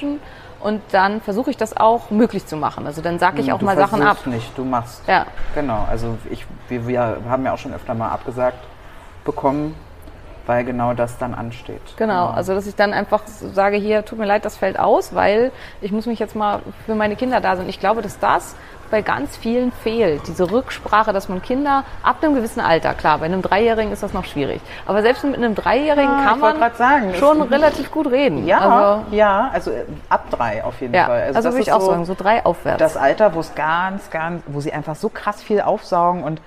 Und 0.61 0.81
dann 0.93 1.21
versuche 1.21 1.51
ich 1.51 1.57
das 1.57 1.77
auch 1.77 2.11
möglich 2.11 2.47
zu 2.47 2.57
machen. 2.57 2.87
Also 2.87 3.03
dann 3.03 3.19
sage 3.19 3.41
ich 3.41 3.53
auch 3.53 3.59
du 3.59 3.65
mal 3.65 3.77
Sachen 3.77 4.01
ab. 4.01 4.19
versuchst 4.19 4.27
nicht, 4.29 4.57
du 4.59 4.65
machst. 4.65 5.03
Ja. 5.09 5.27
Genau, 5.55 5.85
also 5.91 6.17
ich, 6.31 6.47
wir, 6.69 6.87
wir 6.87 7.17
haben 7.29 7.45
ja 7.45 7.53
auch 7.53 7.59
schon 7.59 7.75
öfter 7.75 7.95
mal 7.95 8.11
abgesagt 8.11 8.59
bekommen, 9.25 9.75
weil 10.47 10.65
genau 10.65 10.95
das 10.95 11.19
dann 11.19 11.35
ansteht. 11.35 11.83
Genau, 11.97 12.29
also 12.29 12.55
dass 12.55 12.67
ich 12.67 12.77
dann 12.77 12.93
einfach 12.93 13.23
sage, 13.27 13.77
hier, 13.77 14.05
tut 14.05 14.19
mir 14.19 14.27
leid, 14.27 14.45
das 14.45 14.57
fällt 14.57 14.79
aus, 14.79 15.15
weil 15.15 15.51
ich 15.81 15.91
muss 15.91 16.07
mich 16.07 16.21
jetzt 16.21 16.37
mal 16.37 16.61
für 16.87 16.95
meine 16.95 17.17
Kinder 17.17 17.41
da 17.41 17.57
sein. 17.57 17.69
Ich 17.69 17.81
glaube, 17.81 18.03
dass 18.03 18.21
das 18.21 18.55
bei 18.93 19.03
ganz 19.03 19.37
vielen 19.37 19.73
fehlt, 19.73 20.29
diese 20.29 20.53
Rücksprache, 20.53 21.13
dass 21.13 21.29
man 21.29 21.43
Kinder 21.43 21.83
ab 22.03 22.19
einem 22.23 22.35
gewissen 22.35 22.61
Alter, 22.61 22.95
klar, 22.95 23.19
bei 23.19 23.25
einem 23.25 23.43
Dreijährigen 23.43 23.91
ist 23.91 24.03
das 24.03 24.13
noch 24.13 24.25
schwierig, 24.25 24.61
aber 24.87 25.03
selbst 25.03 25.25
mit 25.25 25.35
einem 25.35 25.57
Dreijährigen 25.57 26.11
Ja, 26.11 26.25
kann 26.25 26.39
man 26.39 26.75
sagen, 26.75 27.15
schon 27.15 27.43
relativ 27.43 27.91
gut 27.91 28.07
reden. 28.07 28.47
Ja, 28.47 28.59
also, 28.59 29.05
ja, 29.11 29.51
also 29.53 29.71
äh, 29.73 29.85
ab 30.09 30.27
drei 30.31 30.63
auf 30.63 30.81
jeden 30.81 30.95
ja. 30.95 31.07
Fall. 31.07 31.23
also, 31.23 31.41
das 31.41 31.47
würde 31.47 31.63
ich 31.63 31.73
auch 31.73 31.81
so 31.81 31.91
sagen, 31.91 32.05
so 32.05 32.15
drei 32.17 32.45
aufwärts. 32.45 32.79
Das 32.79 32.97
Alter, 32.97 33.35
wo 33.35 33.41
es 33.41 33.55
ganz, 33.55 34.11
ganz, 34.11 34.43
wo 34.47 34.61
sie 34.61 34.73
einfach 34.73 34.95
so 34.95 35.09
krass 35.09 35.43
viel 35.43 35.63
aufsaugen 35.63 36.23
und 36.23 36.41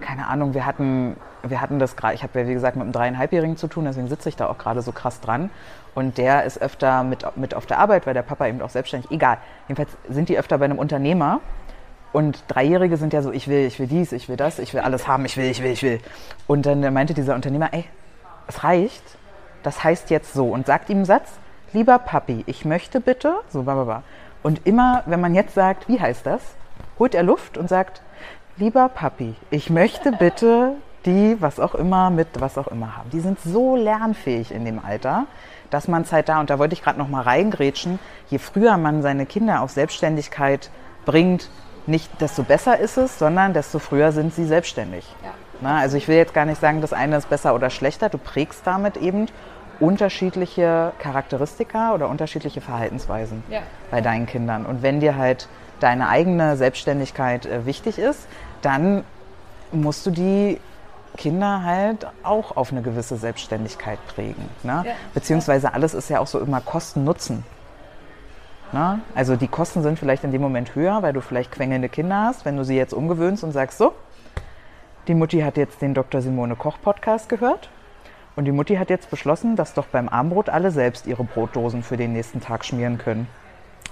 keine 0.00 0.28
Ahnung, 0.28 0.54
wir 0.54 0.66
hatten, 0.66 1.16
wir 1.42 1.60
hatten 1.60 1.78
das 1.78 1.96
gerade, 1.96 2.14
ich 2.14 2.22
habe 2.22 2.40
ja 2.40 2.46
wie 2.46 2.54
gesagt 2.54 2.76
mit 2.76 2.84
einem 2.84 2.92
dreieinhalbjährigen 2.92 3.56
zu 3.56 3.66
tun, 3.66 3.84
deswegen 3.84 4.08
sitze 4.08 4.28
ich 4.28 4.36
da 4.36 4.46
auch 4.46 4.58
gerade 4.58 4.80
so 4.80 4.92
krass 4.92 5.20
dran. 5.20 5.50
Und 5.94 6.18
der 6.18 6.44
ist 6.44 6.60
öfter 6.60 7.04
mit, 7.04 7.24
mit 7.36 7.54
auf 7.54 7.66
der 7.66 7.78
Arbeit, 7.78 8.06
weil 8.06 8.14
der 8.14 8.22
Papa 8.22 8.46
eben 8.46 8.60
auch 8.62 8.70
selbstständig, 8.70 9.10
egal. 9.10 9.38
Jedenfalls 9.68 9.90
sind 10.08 10.28
die 10.28 10.38
öfter 10.38 10.58
bei 10.58 10.64
einem 10.64 10.78
Unternehmer. 10.78 11.40
Und 12.14 12.44
Dreijährige 12.46 12.96
sind 12.96 13.12
ja 13.12 13.22
so, 13.22 13.32
ich 13.32 13.48
will, 13.48 13.66
ich 13.66 13.80
will 13.80 13.88
dies, 13.88 14.12
ich 14.12 14.28
will 14.28 14.36
das, 14.36 14.60
ich 14.60 14.72
will 14.72 14.82
alles 14.82 15.08
haben, 15.08 15.24
ich 15.24 15.36
will, 15.36 15.50
ich 15.50 15.60
will, 15.64 15.72
ich 15.72 15.82
will. 15.82 15.98
Und 16.46 16.64
dann 16.64 16.80
meinte 16.94 17.12
dieser 17.12 17.34
Unternehmer, 17.34 17.70
ey, 17.72 17.86
es 18.46 18.62
reicht, 18.62 19.02
das 19.64 19.82
heißt 19.82 20.10
jetzt 20.10 20.32
so. 20.32 20.46
Und 20.46 20.66
sagt 20.66 20.88
ihm 20.90 20.98
einen 20.98 21.06
Satz, 21.06 21.28
lieber 21.72 21.98
Papi, 21.98 22.44
ich 22.46 22.64
möchte 22.64 23.00
bitte, 23.00 23.40
so 23.48 23.64
blablabla. 23.64 24.04
Und 24.44 24.64
immer, 24.64 25.02
wenn 25.06 25.20
man 25.20 25.34
jetzt 25.34 25.54
sagt, 25.54 25.88
wie 25.88 26.00
heißt 26.00 26.24
das, 26.24 26.40
holt 27.00 27.16
er 27.16 27.24
Luft 27.24 27.58
und 27.58 27.68
sagt, 27.68 28.00
lieber 28.58 28.88
Papi, 28.90 29.34
ich 29.50 29.68
möchte 29.68 30.12
bitte 30.12 30.74
die, 31.06 31.36
was 31.40 31.58
auch 31.58 31.74
immer, 31.74 32.10
mit 32.10 32.28
was 32.38 32.58
auch 32.58 32.68
immer 32.68 32.96
haben. 32.96 33.10
Die 33.10 33.18
sind 33.18 33.40
so 33.40 33.74
lernfähig 33.74 34.52
in 34.52 34.64
dem 34.64 34.78
Alter, 34.78 35.26
dass 35.70 35.88
man 35.88 36.04
Zeit 36.04 36.28
da, 36.28 36.38
und 36.38 36.48
da 36.48 36.60
wollte 36.60 36.74
ich 36.74 36.82
gerade 36.82 37.00
noch 37.00 37.08
mal 37.08 37.22
reingrätschen, 37.22 37.98
je 38.30 38.38
früher 38.38 38.76
man 38.76 39.02
seine 39.02 39.26
Kinder 39.26 39.62
auf 39.62 39.72
Selbstständigkeit 39.72 40.70
bringt, 41.04 41.50
nicht 41.86 42.20
desto 42.20 42.42
besser 42.42 42.78
ist 42.78 42.96
es, 42.96 43.18
sondern 43.18 43.52
desto 43.52 43.78
früher 43.78 44.12
sind 44.12 44.34
sie 44.34 44.44
selbstständig. 44.44 45.06
Na, 45.60 45.78
also 45.78 45.96
ich 45.96 46.08
will 46.08 46.16
jetzt 46.16 46.34
gar 46.34 46.44
nicht 46.46 46.60
sagen, 46.60 46.80
das 46.80 46.92
eine 46.92 47.16
ist 47.16 47.28
besser 47.30 47.54
oder 47.54 47.70
schlechter. 47.70 48.08
Du 48.08 48.18
prägst 48.18 48.66
damit 48.66 48.96
eben 48.96 49.26
unterschiedliche 49.80 50.92
Charakteristika 50.98 51.94
oder 51.94 52.08
unterschiedliche 52.08 52.60
Verhaltensweisen 52.60 53.42
Ja. 53.48 53.60
bei 53.90 54.00
deinen 54.00 54.26
Kindern. 54.26 54.66
Und 54.66 54.82
wenn 54.82 55.00
dir 55.00 55.16
halt 55.16 55.48
deine 55.80 56.08
eigene 56.08 56.56
Selbstständigkeit 56.56 57.46
äh, 57.46 57.66
wichtig 57.66 57.98
ist, 57.98 58.26
dann 58.62 59.04
musst 59.72 60.06
du 60.06 60.10
die 60.10 60.60
Kinder 61.16 61.62
halt 61.64 62.06
auch 62.24 62.56
auf 62.56 62.72
eine 62.72 62.82
gewisse 62.82 63.16
Selbstständigkeit 63.16 63.98
prägen. 64.08 64.48
Ne? 64.62 64.84
Beziehungsweise 65.14 65.72
alles 65.72 65.94
ist 65.94 66.10
ja 66.10 66.18
auch 66.18 66.26
so 66.26 66.40
immer 66.40 66.60
Kosten-Nutzen. 66.60 67.44
Ne? 68.74 68.98
Also 69.14 69.36
die 69.36 69.46
Kosten 69.46 69.84
sind 69.84 70.00
vielleicht 70.00 70.24
in 70.24 70.32
dem 70.32 70.42
Moment 70.42 70.74
höher, 70.74 71.00
weil 71.00 71.12
du 71.12 71.20
vielleicht 71.20 71.52
quengelnde 71.52 71.88
Kinder 71.88 72.24
hast, 72.24 72.44
wenn 72.44 72.56
du 72.56 72.64
sie 72.64 72.76
jetzt 72.76 72.92
umgewöhnst 72.92 73.44
und 73.44 73.52
sagst, 73.52 73.78
so, 73.78 73.94
die 75.06 75.14
Mutti 75.14 75.40
hat 75.40 75.56
jetzt 75.56 75.80
den 75.80 75.94
Dr. 75.94 76.20
Simone 76.20 76.56
Koch 76.56 76.78
Podcast 76.82 77.28
gehört 77.28 77.70
und 78.34 78.46
die 78.46 78.52
Mutti 78.52 78.74
hat 78.74 78.90
jetzt 78.90 79.10
beschlossen, 79.10 79.54
dass 79.54 79.74
doch 79.74 79.86
beim 79.86 80.08
Armbrot 80.08 80.48
alle 80.48 80.72
selbst 80.72 81.06
ihre 81.06 81.22
Brotdosen 81.22 81.84
für 81.84 81.96
den 81.96 82.14
nächsten 82.14 82.40
Tag 82.40 82.64
schmieren 82.64 82.98
können. 82.98 83.28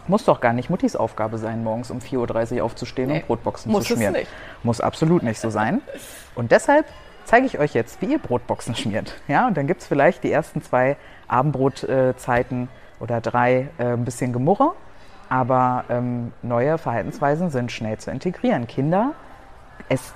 Muss 0.08 0.24
doch 0.24 0.40
gar 0.40 0.52
nicht 0.52 0.68
Muttis 0.68 0.96
Aufgabe 0.96 1.38
sein, 1.38 1.62
morgens 1.62 1.92
um 1.92 2.00
4.30 2.00 2.56
Uhr 2.56 2.64
aufzustehen 2.64 3.12
und 3.12 3.24
Brotboxen 3.28 3.70
muss 3.70 3.84
zu 3.84 3.92
es 3.92 3.98
schmieren. 3.98 4.14
nicht. 4.14 4.30
Muss 4.64 4.80
absolut 4.80 5.22
nicht 5.22 5.38
so 5.38 5.48
sein. 5.48 5.80
Und 6.34 6.50
deshalb 6.50 6.86
zeige 7.24 7.46
ich 7.46 7.60
euch 7.60 7.72
jetzt, 7.72 8.02
wie 8.02 8.06
ihr 8.06 8.18
Brotboxen 8.18 8.74
schmiert. 8.74 9.14
Ja, 9.28 9.46
und 9.46 9.56
dann 9.56 9.68
gibt 9.68 9.82
es 9.82 9.86
vielleicht 9.86 10.24
die 10.24 10.32
ersten 10.32 10.60
zwei 10.60 10.96
Abendbrotzeiten 11.28 12.68
oder 13.02 13.20
drei 13.20 13.68
äh, 13.78 13.84
ein 13.92 14.04
bisschen 14.06 14.32
Gemurre. 14.32 14.72
Aber 15.28 15.84
ähm, 15.90 16.32
neue 16.42 16.78
Verhaltensweisen 16.78 17.50
sind 17.50 17.72
schnell 17.72 17.98
zu 17.98 18.10
integrieren. 18.10 18.66
Kinder, 18.66 19.12
es, 19.88 20.12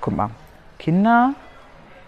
guck 0.00 0.16
mal, 0.16 0.30
Kinder 0.78 1.34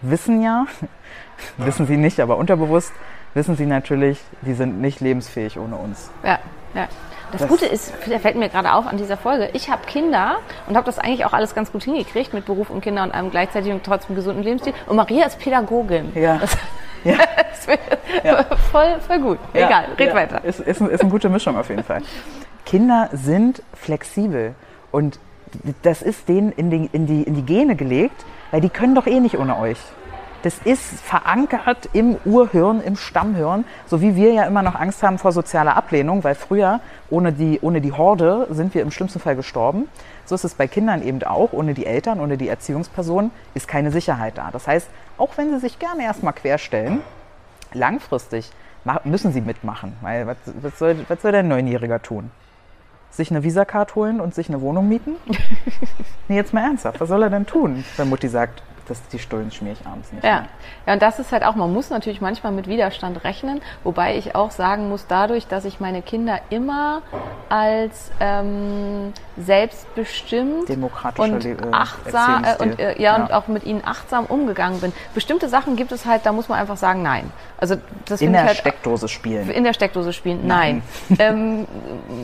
wissen 0.01 0.41
ja, 0.41 0.65
wissen 1.57 1.85
sie 1.87 1.97
nicht, 1.97 2.19
aber 2.19 2.37
unterbewusst 2.37 2.91
wissen 3.33 3.55
sie 3.55 3.65
natürlich, 3.65 4.21
die 4.41 4.53
sind 4.53 4.79
nicht 4.81 4.99
lebensfähig 5.01 5.59
ohne 5.59 5.75
uns. 5.75 6.09
Ja, 6.23 6.39
ja. 6.73 6.87
Das, 7.31 7.41
Das- 7.41 7.49
Gute 7.49 7.65
ist, 7.65 7.91
da 8.09 8.19
fällt 8.19 8.35
mir 8.37 8.47
gerade 8.49 8.71
auf 8.73 8.85
an 8.87 8.97
dieser 8.97 9.17
Folge, 9.17 9.49
ich 9.53 9.69
habe 9.69 9.81
Kinder 9.85 10.35
und 10.67 10.75
habe 10.77 10.85
das 10.85 10.99
eigentlich 10.99 11.25
auch 11.25 11.33
alles 11.33 11.55
ganz 11.55 11.71
gut 11.71 11.83
hingekriegt 11.83 12.33
mit 12.33 12.45
Beruf 12.45 12.69
und 12.69 12.81
Kinder 12.81 13.03
und 13.03 13.11
einem 13.11 13.31
gleichzeitigen, 13.31 13.81
trotzdem 13.83 14.15
gesunden 14.15 14.43
Lebensstil. 14.43 14.73
Und 14.87 14.95
Maria 14.97 15.25
ist 15.25 15.39
Pädagogin. 15.39 16.11
Ja. 16.15 16.37
Das, 16.37 16.55
Ja. 17.03 17.15
das 17.49 17.67
wird 17.67 17.79
voll, 18.71 18.99
voll 19.05 19.19
gut. 19.19 19.39
Egal, 19.53 19.85
red 19.97 20.09
ja. 20.09 20.15
weiter. 20.15 20.43
Ist, 20.43 20.59
ist, 20.59 20.81
ist 20.81 21.01
eine 21.01 21.09
gute 21.09 21.29
Mischung 21.29 21.57
auf 21.57 21.69
jeden 21.69 21.83
Fall. 21.83 22.01
Kinder 22.65 23.09
sind 23.11 23.61
flexibel 23.73 24.55
und 24.91 25.19
das 25.81 26.01
ist 26.01 26.27
denen 26.29 26.51
in 26.51 26.69
die, 26.69 26.89
in, 26.91 27.05
die, 27.05 27.23
in 27.23 27.35
die 27.35 27.43
Gene 27.43 27.75
gelegt, 27.75 28.25
weil 28.51 28.61
die 28.61 28.69
können 28.69 28.95
doch 28.95 29.07
eh 29.07 29.19
nicht 29.19 29.37
ohne 29.37 29.57
euch. 29.57 29.77
Das 30.43 30.57
ist 30.65 30.99
verankert 31.01 31.89
im 31.93 32.17
Urhirn, 32.25 32.81
im 32.81 32.97
Stammhirn, 32.97 33.63
so 33.87 34.01
wie 34.01 34.17
wir 34.17 34.33
ja 34.33 34.43
immer 34.43 34.61
noch 34.61 34.75
Angst 34.75 35.01
haben 35.01 35.17
vor 35.17 35.31
sozialer 35.31 35.77
Ablehnung, 35.77 36.23
weil 36.25 36.35
früher 36.35 36.81
ohne 37.09 37.31
die, 37.31 37.59
ohne 37.61 37.79
die 37.79 37.93
Horde 37.93 38.47
sind 38.49 38.73
wir 38.73 38.81
im 38.81 38.91
schlimmsten 38.91 39.19
Fall 39.19 39.37
gestorben. 39.37 39.87
So 40.25 40.35
ist 40.35 40.43
es 40.43 40.55
bei 40.55 40.67
Kindern 40.67 41.03
eben 41.03 41.21
auch. 41.23 41.53
Ohne 41.53 41.73
die 41.73 41.85
Eltern, 41.85 42.19
ohne 42.19 42.37
die 42.37 42.47
Erziehungsperson 42.47 43.31
ist 43.53 43.67
keine 43.67 43.91
Sicherheit 43.91 44.37
da. 44.37 44.49
Das 44.51 44.67
heißt, 44.67 44.87
auch 45.17 45.37
wenn 45.37 45.51
sie 45.51 45.59
sich 45.59 45.79
gerne 45.79 46.03
erstmal 46.03 46.33
querstellen, 46.33 47.01
langfristig 47.73 48.51
müssen 49.03 49.33
sie 49.33 49.41
mitmachen. 49.41 49.93
Weil 50.01 50.27
was, 50.27 50.37
was, 50.61 50.77
soll, 50.79 51.05
was 51.07 51.21
soll 51.21 51.31
der 51.31 51.43
Neunjähriger 51.43 52.01
tun? 52.01 52.31
Sich 53.09 53.29
eine 53.29 53.43
Visa-Card 53.43 53.95
holen 53.95 54.19
und 54.19 54.33
sich 54.33 54.49
eine 54.49 54.61
Wohnung 54.61 54.89
mieten? 54.89 55.15
nee, 56.27 56.35
jetzt 56.35 56.53
mal 56.53 56.63
ernsthaft. 56.63 56.99
Was 56.99 57.09
soll 57.09 57.21
er 57.23 57.29
denn 57.29 57.45
tun, 57.45 57.83
wenn 57.97 58.09
Mutti 58.09 58.27
sagt, 58.27 58.63
das, 58.87 59.01
die 59.09 59.19
Stullen 59.19 59.49
schmier 59.51 59.73
ich 59.73 59.85
abends 59.87 60.11
nicht 60.11 60.23
Ja. 60.23 60.31
mehr. 60.41 60.45
ja, 60.87 60.93
und 60.93 61.01
das 61.01 61.19
ist 61.19 61.31
halt 61.31 61.43
auch, 61.43 61.55
man 61.55 61.71
muss 61.71 61.89
natürlich 61.89 62.19
manchmal 62.21 62.51
mit 62.51 62.67
Widerstand 62.67 63.23
rechnen, 63.23 63.61
wobei 63.83 64.17
ich 64.17 64.35
auch 64.35 64.51
sagen 64.51 64.89
muss, 64.89 65.07
dadurch, 65.07 65.47
dass 65.47 65.65
ich 65.65 65.79
meine 65.79 66.01
Kinder 66.01 66.39
immer 66.49 67.01
als 67.49 68.11
ähm, 68.19 69.13
selbstbestimmt 69.37 70.67
Demokratischer 70.69 71.33
und 71.33 71.45
äh, 71.45 71.55
achtsam 71.71 72.43
äh, 72.43 72.55
und, 72.61 72.79
äh, 72.79 73.01
ja, 73.01 73.15
und 73.15 73.29
Ja. 73.29 73.37
auch 73.37 73.47
mit 73.47 73.63
ihnen 73.63 73.81
achtsam 73.85 74.25
umgegangen 74.25 74.79
bin. 74.79 74.93
Bestimmte 75.13 75.49
Sachen 75.49 75.75
gibt 75.75 75.91
es 75.91 76.05
halt, 76.05 76.25
da 76.25 76.31
muss 76.31 76.49
man 76.49 76.59
einfach 76.59 76.77
sagen, 76.77 77.01
nein. 77.03 77.31
Also 77.57 77.75
das 78.05 78.21
In 78.21 78.33
der 78.33 78.43
halt 78.45 78.57
Steckdose 78.57 79.07
spielen. 79.07 79.49
in 79.49 79.63
der 79.63 79.73
Steckdose 79.73 80.13
spielen? 80.13 80.45
Nein. 80.45 80.81
ähm, 81.19 81.67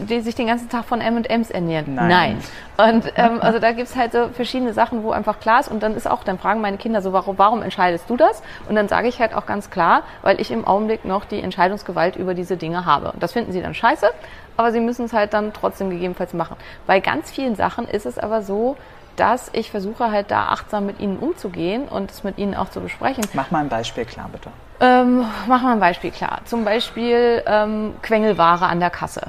die 0.10 0.22
sich 0.22 0.36
den 0.36 0.48
ganzen 0.48 0.70
Tag 0.70 0.86
von 0.86 1.00
M&M's 1.02 1.50
ernähren? 1.52 1.96
Nein. 1.96 2.40
Und 2.78 3.12
ähm, 3.16 3.40
also 3.42 3.60
da 3.60 3.72
gibt's 3.74 3.96
halt 3.96 4.14
so 4.14 4.30
verschiedene 4.30 4.74
Sachen, 4.74 5.04
wo 5.04 5.12
einfach 5.12 5.40
klar 5.40 5.60
ist 5.60 5.70
und 5.70 5.82
dann 5.84 5.96
ist 5.96 6.10
auch, 6.10 6.24
dann 6.24 6.38
fragen 6.50 6.62
meine 6.62 6.78
Kinder 6.78 7.04
so, 7.04 7.14
warum, 7.14 7.38
warum 7.38 7.62
entscheidest 7.62 8.10
du 8.10 8.18
das? 8.18 8.42
Und 8.68 8.74
dann 8.74 8.88
sage 8.88 9.08
ich 9.08 9.20
halt 9.20 9.36
auch 9.36 9.46
ganz 9.46 9.70
klar, 9.70 10.02
weil 10.24 10.42
ich 10.42 10.50
im 10.50 10.66
Augenblick 10.66 11.06
noch 11.06 11.26
die 11.26 11.40
Entscheidungsgewalt 11.42 12.16
über 12.16 12.34
diese 12.34 12.58
Dinge 12.58 12.88
habe. 12.88 13.12
Und 13.12 13.22
das 13.22 13.34
finden 13.34 13.52
sie 13.52 13.62
dann 13.62 13.76
scheiße, 13.76 14.10
aber 14.58 14.72
sie 14.72 14.80
müssen 14.80 15.06
es 15.06 15.14
halt 15.14 15.34
dann 15.36 15.54
trotzdem 15.54 15.92
gegebenenfalls 15.92 16.34
machen. 16.34 16.56
Bei 16.88 17.02
ganz 17.02 17.30
vielen 17.30 17.56
Sachen 17.56 17.88
ist 17.88 18.08
es 18.08 18.18
aber 18.18 18.42
so, 18.42 18.78
dass 19.16 19.52
ich 19.54 19.70
versuche 19.70 20.10
halt 20.10 20.32
da 20.32 20.48
achtsam 20.48 20.88
mit 20.88 21.00
ihnen 21.00 21.20
umzugehen 21.20 21.88
und 21.88 22.10
es 22.10 22.24
mit 22.24 22.40
ihnen 22.40 22.56
auch 22.56 22.70
zu 22.70 22.80
besprechen. 22.80 23.24
Mach 23.34 23.52
mal 23.52 23.60
ein 23.60 23.70
Beispiel 23.70 24.06
klar, 24.06 24.28
bitte. 24.32 24.50
Ähm, 24.80 25.26
machen 25.46 25.68
wir 25.68 25.74
ein 25.74 25.80
Beispiel 25.80 26.10
klar. 26.10 26.40
Zum 26.46 26.66
Beispiel 26.66 27.44
ähm, 27.46 27.94
Quengelware 28.02 28.66
an 28.66 28.80
der 28.80 28.90
Kasse. 28.90 29.22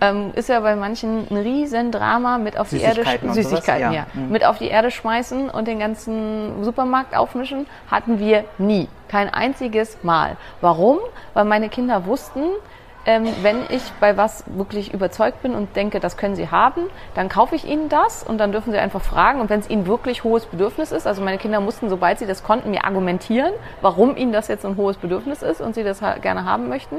Ähm, 0.00 0.32
ist 0.34 0.48
ja 0.48 0.60
bei 0.60 0.74
manchen 0.76 1.26
ein 1.30 1.36
riesen 1.36 1.92
Drama 1.92 2.38
mit 2.38 2.58
auf 2.58 2.68
die 2.68 2.80
Erde 2.80 3.04
Süßigkeiten 3.32 3.32
Ja. 3.80 3.92
ja. 3.92 4.06
Mhm. 4.12 4.30
Mit 4.30 4.44
auf 4.44 4.58
die 4.58 4.68
Erde 4.68 4.90
schmeißen 4.90 5.48
und 5.50 5.68
den 5.68 5.78
ganzen 5.78 6.64
Supermarkt 6.64 7.16
aufmischen, 7.16 7.66
hatten 7.90 8.18
wir 8.18 8.44
nie. 8.58 8.88
Kein 9.08 9.32
einziges 9.32 9.98
Mal. 10.02 10.36
Warum? 10.60 10.98
Weil 11.32 11.44
meine 11.44 11.68
Kinder 11.68 12.06
wussten, 12.06 12.42
ähm, 13.06 13.26
wenn 13.42 13.62
ich 13.68 13.82
bei 14.00 14.16
was 14.16 14.44
wirklich 14.46 14.94
überzeugt 14.94 15.42
bin 15.42 15.54
und 15.54 15.76
denke, 15.76 16.00
das 16.00 16.16
können 16.16 16.36
sie 16.36 16.50
haben, 16.50 16.82
dann 17.14 17.28
kaufe 17.28 17.54
ich 17.54 17.66
ihnen 17.66 17.88
das 17.88 18.22
und 18.22 18.38
dann 18.38 18.52
dürfen 18.52 18.72
sie 18.72 18.78
einfach 18.78 19.02
fragen. 19.02 19.40
Und 19.40 19.50
wenn 19.50 19.60
es 19.60 19.68
ihnen 19.68 19.86
wirklich 19.86 20.24
hohes 20.24 20.46
Bedürfnis 20.46 20.90
ist, 20.90 21.06
also 21.06 21.22
meine 21.22 21.38
Kinder 21.38 21.60
mussten, 21.60 21.88
sobald 21.88 22.18
sie 22.18 22.26
das 22.26 22.42
konnten, 22.42 22.70
mir 22.70 22.84
argumentieren, 22.84 23.52
warum 23.82 24.16
ihnen 24.16 24.32
das 24.32 24.48
jetzt 24.48 24.64
ein 24.64 24.76
hohes 24.76 24.96
Bedürfnis 24.96 25.42
ist 25.42 25.60
und 25.60 25.74
sie 25.74 25.84
das 25.84 26.00
gerne 26.22 26.44
haben 26.44 26.68
möchten. 26.68 26.96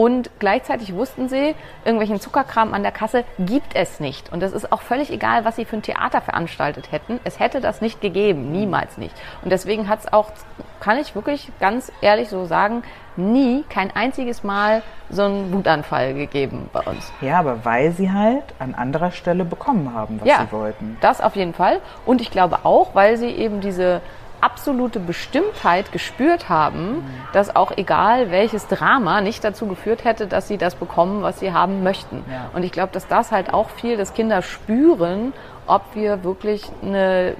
Und 0.00 0.30
gleichzeitig 0.38 0.94
wussten 0.94 1.28
sie, 1.28 1.54
irgendwelchen 1.84 2.20
Zuckerkram 2.20 2.72
an 2.72 2.82
der 2.82 2.90
Kasse 2.90 3.22
gibt 3.38 3.76
es 3.76 4.00
nicht. 4.00 4.32
Und 4.32 4.40
das 4.40 4.52
ist 4.54 4.72
auch 4.72 4.80
völlig 4.80 5.12
egal, 5.12 5.44
was 5.44 5.56
sie 5.56 5.66
für 5.66 5.76
ein 5.76 5.82
Theater 5.82 6.22
veranstaltet 6.22 6.90
hätten. 6.90 7.20
Es 7.24 7.38
hätte 7.38 7.60
das 7.60 7.82
nicht 7.82 8.00
gegeben, 8.00 8.50
niemals 8.50 8.96
nicht. 8.96 9.14
Und 9.42 9.50
deswegen 9.52 9.90
hat 9.90 9.98
es 9.98 10.10
auch, 10.10 10.32
kann 10.80 10.96
ich 10.96 11.14
wirklich 11.14 11.52
ganz 11.60 11.92
ehrlich 12.00 12.30
so 12.30 12.46
sagen, 12.46 12.82
nie, 13.16 13.62
kein 13.68 13.94
einziges 13.94 14.42
Mal 14.42 14.80
so 15.10 15.24
einen 15.24 15.52
Wutanfall 15.52 16.14
gegeben 16.14 16.70
bei 16.72 16.80
uns. 16.80 17.12
Ja, 17.20 17.38
aber 17.38 17.62
weil 17.66 17.90
sie 17.92 18.10
halt 18.10 18.44
an 18.58 18.74
anderer 18.74 19.10
Stelle 19.10 19.44
bekommen 19.44 19.92
haben, 19.92 20.18
was 20.22 20.26
Ja, 20.28 20.46
sie 20.46 20.52
wollten. 20.56 20.96
das 21.02 21.20
auf 21.20 21.36
jeden 21.36 21.52
Fall. 21.52 21.80
Und 22.06 22.22
ich 22.22 22.30
glaube 22.30 22.60
auch, 22.62 22.94
weil 22.94 23.18
sie 23.18 23.28
eben 23.28 23.60
diese 23.60 24.00
absolute 24.40 25.00
Bestimmtheit 25.00 25.92
gespürt 25.92 26.48
haben, 26.48 27.04
dass 27.32 27.54
auch 27.54 27.72
egal 27.76 28.30
welches 28.30 28.66
Drama 28.66 29.20
nicht 29.20 29.44
dazu 29.44 29.66
geführt 29.66 30.04
hätte, 30.04 30.26
dass 30.26 30.48
sie 30.48 30.58
das 30.58 30.74
bekommen, 30.74 31.22
was 31.22 31.40
sie 31.40 31.52
haben 31.52 31.82
möchten. 31.82 32.24
Ja. 32.30 32.50
Und 32.54 32.62
ich 32.62 32.72
glaube, 32.72 32.92
dass 32.92 33.06
das 33.06 33.32
halt 33.32 33.52
auch 33.52 33.70
viel, 33.70 33.96
dass 33.96 34.14
Kinder 34.14 34.42
spüren, 34.42 35.32
ob 35.66 35.82
wir 35.94 36.24
wirklich 36.24 36.64
eine 36.82 37.36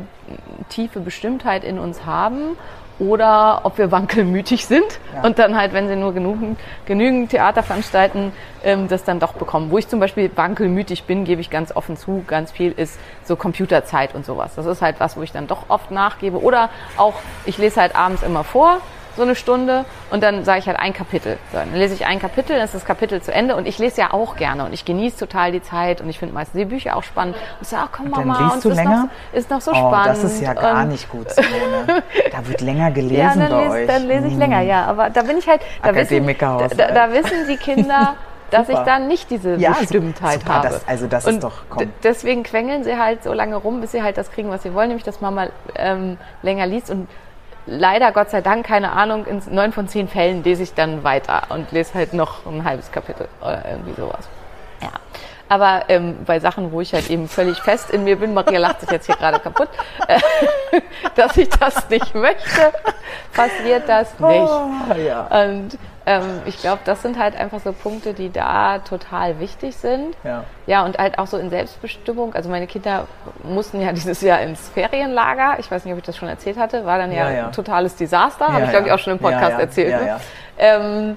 tiefe 0.69 1.01
Bestimmtheit 1.01 1.65
in 1.65 1.79
uns 1.79 2.07
haben 2.07 2.57
oder 3.01 3.63
ob 3.65 3.79
wir 3.79 3.91
wankelmütig 3.91 4.67
sind 4.67 4.85
Ja. 5.15 5.23
und 5.23 5.39
dann 5.39 5.57
halt, 5.57 5.73
wenn 5.73 5.89
sie 5.89 5.97
nur 5.97 6.13
genügend, 6.15 6.61
genügend 6.87 7.31
Theater 7.31 7.63
veranstalten, 7.63 8.33
ähm, 8.63 8.89
das 8.89 9.05
dann 9.05 9.19
doch 9.19 9.33
bekommen. 9.33 9.71
Wo 9.71 9.79
ich 9.79 9.89
zum 9.89 9.99
Beispiel 10.01 10.31
wankelmütig 10.35 11.05
bin, 11.05 11.25
gebe 11.25 11.41
ich 11.41 11.51
ganz 11.51 11.75
offen 11.75 11.97
zu, 11.97 12.23
ganz 12.27 12.53
viel 12.53 12.73
ist 12.73 12.99
so 13.25 13.37
Computerzeit 13.37 14.15
und 14.15 14.25
sowas. 14.27 14.55
Das 14.55 14.67
ist 14.67 14.83
halt 14.83 15.01
was, 15.01 15.17
wo 15.17 15.23
ich 15.23 15.33
dann 15.33 15.47
doch 15.47 15.65
oft 15.69 15.91
nachgebe. 15.91 16.41
Oder 16.43 16.69
auch, 16.97 17.15
ich 17.47 17.59
lese 17.59 17.81
halt 17.81 17.97
abends 17.97 18.23
immer 18.23 18.45
vor, 18.45 18.79
so 19.17 19.23
eine 19.23 19.35
Stunde 19.35 19.85
und 20.11 20.23
dann 20.23 20.45
sage 20.45 20.61
ich 20.61 20.67
halt 20.67 20.79
ein 20.79 20.93
Kapitel. 20.93 21.39
So, 21.53 21.59
dann 21.59 21.75
lese 21.75 21.95
ich 21.95 22.07
ein 22.07 22.19
Kapitel, 22.21 22.57
dann 22.57 22.65
ist 22.65 22.75
das 22.75 22.85
Kapitel 22.85 23.21
zu 23.21 23.33
Ende 23.33 23.57
und 23.57 23.67
ich 23.67 23.79
lese 23.79 24.01
ja 24.01 24.13
auch 24.13 24.37
gerne 24.37 24.65
und 24.65 24.73
ich 24.73 24.85
genieße 24.85 25.19
total 25.19 25.53
die 25.53 25.63
Zeit 25.63 26.01
und 26.01 26.09
ich 26.09 26.19
finde 26.19 26.35
meistens 26.35 26.59
die 26.59 26.65
Bücher 26.65 26.97
auch 26.97 27.03
spannend. 27.03 27.37
Und 27.37 27.63
ich 27.63 27.69
sage, 27.69 27.85
ach 27.87 27.93
komm 27.97 28.13
dann 28.13 28.27
Mama, 28.29 28.53
und 28.53 28.59
es 28.59 28.65
ist 28.65 28.77
länger? 28.77 29.09
noch, 29.33 29.37
ist 29.39 29.51
noch 29.51 29.61
so 29.61 29.73
oh, 29.73 29.75
spannend. 29.75 30.07
das 30.09 30.25
ist 30.25 30.41
ja 30.43 30.55
gar 30.55 30.83
und, 30.83 30.89
nicht 30.91 31.09
gut, 31.11 31.31
Simone. 31.31 32.03
Da 32.33 32.47
wird 32.49 32.61
länger 32.61 32.91
gelesen 32.93 33.17
ja, 33.17 33.35
dann 33.35 33.51
bei 33.51 33.63
lese, 33.63 33.71
euch. 33.75 33.87
dann 33.87 34.03
lese 34.07 34.27
ich 34.29 34.37
länger, 34.37 34.61
ja. 34.61 34.85
Aber 34.87 35.11
da 35.11 35.23
bin 35.23 35.39
ich 35.39 35.49
halt, 35.49 35.61
da 35.83 35.95
wissen, 35.95 36.27
da, 36.77 36.89
da 36.93 37.13
wissen 37.13 37.47
die 37.49 37.57
Kinder, 37.57 38.15
dass 38.51 38.69
ich 38.69 38.75
Super. 38.75 38.85
dann 38.85 39.07
nicht 39.07 39.31
diese 39.31 39.55
Ja, 39.57 39.73
Bestimmtheit 39.79 40.41
super, 40.41 40.55
habe. 40.55 40.69
das- 40.69 40.89
also 40.89 41.07
das 41.07 41.25
ist 41.27 41.35
Und 41.35 41.45
doch- 41.45 41.63
komm. 41.71 41.93
Deswegen 42.03 42.43
quengeln 42.43 42.83
sie 42.85 42.97
halt 42.97 43.23
so 43.23 43.33
lange 43.33 43.55
rum, 43.57 43.81
bis 43.81 43.93
sie 43.93 44.03
halt 44.03 44.17
das 44.19 44.31
kriegen, 44.33 44.51
was 44.51 44.63
sie 44.65 44.75
wollen, 44.75 44.89
nämlich 44.89 45.05
dass 45.05 45.21
Mama 45.21 45.47
ähm, 45.77 46.17
länger 46.43 46.67
liest 46.67 46.91
und 46.91 47.07
leider, 47.67 48.13
Gott 48.13 48.31
sei 48.31 48.41
Dank, 48.41 48.67
keine 48.67 48.93
Ahnung, 48.93 49.27
in 49.27 49.43
neun 49.51 49.73
von 49.73 49.89
zehn 49.89 50.09
Fällen 50.09 50.43
lese 50.43 50.63
ich 50.63 50.75
dann 50.75 51.05
weiter 51.05 51.43
und 51.51 51.71
lese 51.73 51.95
halt 51.95 52.13
noch 52.13 52.47
ein 52.47 52.65
halbes 52.65 52.91
Kapitel 52.91 53.29
oder 53.41 53.65
irgendwie 53.69 53.95
sowas. 53.95 54.29
Ja. 54.81 54.91
Aber 55.49 55.87
ähm, 55.89 56.19
bei 56.25 56.39
Sachen, 56.39 56.71
wo 56.71 56.81
ich 56.81 56.95
halt 56.95 57.11
eben 57.11 57.29
völlig 57.29 57.59
fest 57.59 57.91
in 57.91 58.05
mir 58.05 58.17
bin, 58.17 58.35
Maria 58.35 58.61
lacht 58.61 58.83
sich 58.83 58.91
jetzt 58.91 59.07
hier 59.07 59.17
gerade 59.17 59.41
kaputt, 59.41 59.69
äh, 60.07 60.21
dass 61.17 61.37
ich 61.37 61.49
das 61.49 61.91
nicht 61.91 62.15
möchte, 62.15 62.73
passiert 63.33 63.89
das 63.89 64.19
nicht. 64.21 64.49
Oh, 64.49 64.95
ja. 64.95 65.27
Und 65.43 65.77
ähm, 66.07 66.43
ich 66.47 66.59
glaube, 66.59 66.81
das 66.85 67.03
sind 67.03 67.19
halt 67.19 67.37
einfach 67.37 67.61
so 67.61 67.73
Punkte, 67.73 68.15
die 68.15 68.31
da 68.33 68.79
total 68.79 69.39
wichtig 69.39 69.77
sind. 69.77 70.17
Ja. 70.25 70.45
Ja, 70.67 70.85
und 70.85 70.99
halt 70.99 71.19
auch 71.19 71.27
so 71.27 71.37
in 71.37 71.51
Selbstbestimmung. 71.51 72.35
Also 72.35 72.49
meine 72.49 72.67
Kinder 72.67 73.07
mussten 73.43 73.81
ja 73.81 73.93
dieses 73.93 74.21
Jahr 74.23 74.41
ins 74.41 74.69
Ferienlager. 74.71 75.59
Ich 75.59 75.71
weiß 75.71 75.85
nicht, 75.85 75.93
ob 75.93 75.99
ich 75.99 76.07
das 76.07 76.17
schon 76.17 76.29
erzählt 76.29 76.59
hatte. 76.59 76.87
War 76.87 76.99
dann 76.99 77.13
ja, 77.13 77.29
Ja, 77.29 77.37
ja. 77.37 77.47
ein 77.47 77.53
totales 77.53 77.97
Desaster. 77.97 78.49
Habe 78.49 78.61
Ja, 78.61 78.65
ich, 78.65 78.71
glaube 78.71 78.87
ich, 78.87 78.93
auch 78.93 78.99
schon 78.99 79.15
im 79.15 79.19
Podcast 79.19 79.59
erzählt. 79.59 80.01
Ne? 80.01 80.21
Ähm, 80.59 81.17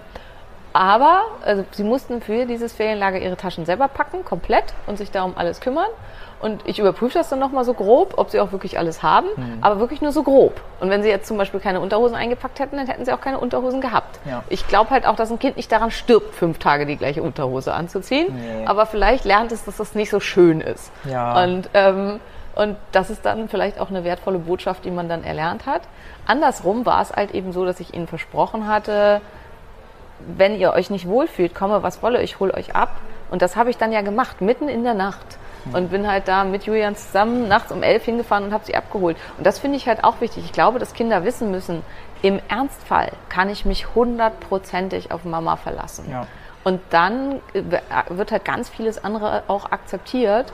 aber 0.74 1.22
also, 1.46 1.64
sie 1.72 1.84
mussten 1.84 2.22
für 2.22 2.46
dieses 2.46 2.74
Ferienlager 2.74 3.20
ihre 3.20 3.38
Taschen 3.38 3.66
selber 3.66 3.88
packen, 3.88 4.26
komplett, 4.26 4.66
und 4.88 4.98
sich 4.98 5.12
da 5.12 5.24
um 5.24 5.34
alles 5.38 5.60
kümmern. 5.62 5.86
Und 6.42 6.68
ich 6.68 6.78
überprüfe 6.78 7.14
das 7.20 7.30
dann 7.30 7.40
nochmal 7.40 7.64
so 7.64 7.74
grob, 7.74 8.16
ob 8.18 8.30
sie 8.30 8.42
auch 8.42 8.52
wirklich 8.52 8.78
alles 8.78 9.02
haben, 9.02 9.28
Mhm. 9.38 9.60
aber 9.62 9.80
wirklich 9.80 10.02
nur 10.02 10.12
so 10.12 10.24
grob. 10.24 10.60
Und 10.82 10.90
wenn 10.90 11.02
sie 11.02 11.08
jetzt 11.08 11.26
zum 11.26 11.38
Beispiel 11.38 11.62
keine 11.62 11.80
Unterhosen 11.80 12.18
eingepackt 12.18 12.60
hätten, 12.60 12.76
dann 12.76 12.88
hätten 12.88 13.06
sie 13.06 13.14
auch 13.14 13.22
keine 13.22 13.40
Unterhosen 13.40 13.80
gehabt. 13.80 14.20
Ja. 14.30 14.44
Ich 14.50 14.68
glaube 14.68 14.90
halt 14.90 15.06
auch, 15.08 15.16
dass 15.16 15.32
ein 15.32 15.40
Kind 15.40 15.56
nicht 15.56 15.72
daran 15.72 15.90
stirbt, 15.90 16.36
fünf 16.36 16.58
Tage 16.60 16.86
die 16.86 16.98
gleiche 16.98 17.24
Unterhose 17.24 17.74
anzuziehen. 17.74 18.28
Nee. 18.36 18.66
Aber 18.66 18.86
vielleicht 18.86 19.24
lernt 19.24 19.54
es, 19.54 19.64
dass 19.64 19.78
das 19.78 19.96
nicht 19.96 20.10
so 20.10 20.20
schön 20.20 20.60
ist. 20.60 20.92
Ja. 21.06 21.42
Und, 21.44 21.70
ähm, 21.76 22.20
und 22.56 22.76
das 22.92 23.10
ist 23.10 23.26
dann 23.26 23.48
vielleicht 23.48 23.80
auch 23.80 23.90
eine 23.90 24.04
wertvolle 24.04 24.40
Botschaft, 24.40 24.84
die 24.84 24.92
man 24.92 25.08
dann 25.08 25.24
erlernt 25.24 25.66
hat. 25.66 25.84
Andersrum 26.26 26.86
war 26.86 27.02
es 27.02 27.14
halt 27.14 27.32
eben 27.32 27.54
so, 27.54 27.64
dass 27.64 27.80
ich 27.80 27.94
ihnen 27.94 28.08
versprochen 28.08 28.68
hatte, 28.68 29.22
wenn 30.38 30.60
ihr 30.60 30.74
euch 30.74 30.90
nicht 30.90 31.08
wohlfühlt, 31.08 31.54
komme, 31.56 31.84
was 31.84 32.02
wolle, 32.02 32.22
ich 32.22 32.40
hole 32.40 32.54
euch 32.54 32.76
ab. 32.76 32.96
Und 33.32 33.42
das 33.42 33.56
habe 33.56 33.70
ich 33.70 33.78
dann 33.78 33.92
ja 33.92 34.02
gemacht, 34.02 34.42
mitten 34.42 34.70
in 34.70 34.84
der 34.84 34.94
Nacht. 34.94 35.38
Und 35.72 35.92
bin 35.92 36.08
halt 36.12 36.28
da 36.28 36.44
mit 36.44 36.66
Julian 36.66 36.96
zusammen 36.96 37.48
nachts 37.48 37.72
um 37.72 37.84
elf 37.84 38.04
hingefahren 38.04 38.44
und 38.44 38.54
habe 38.54 38.66
sie 38.66 38.76
abgeholt. 38.76 39.16
Und 39.38 39.48
das 39.48 39.60
finde 39.60 39.78
ich 39.78 39.88
halt 39.88 40.04
auch 40.04 40.20
wichtig. 40.20 40.44
Ich 40.44 40.52
glaube, 40.52 40.78
dass 40.78 40.94
Kinder 40.94 41.24
wissen 41.24 41.52
müssen, 41.52 41.84
im 42.22 42.42
Ernstfall 42.50 43.12
kann 43.30 43.50
ich 43.50 43.64
mich 43.66 43.96
hundertprozentig 43.96 45.12
auf 45.12 45.24
Mama 45.24 45.56
verlassen. 45.56 46.06
Ja. 46.10 46.28
Und 46.64 46.82
dann 46.90 47.42
äh, 47.54 47.64
wird 48.10 48.32
halt 48.32 48.46
ganz 48.46 48.70
vieles 48.70 49.04
andere 49.04 49.44
auch 49.48 49.72
akzeptiert. 49.72 50.52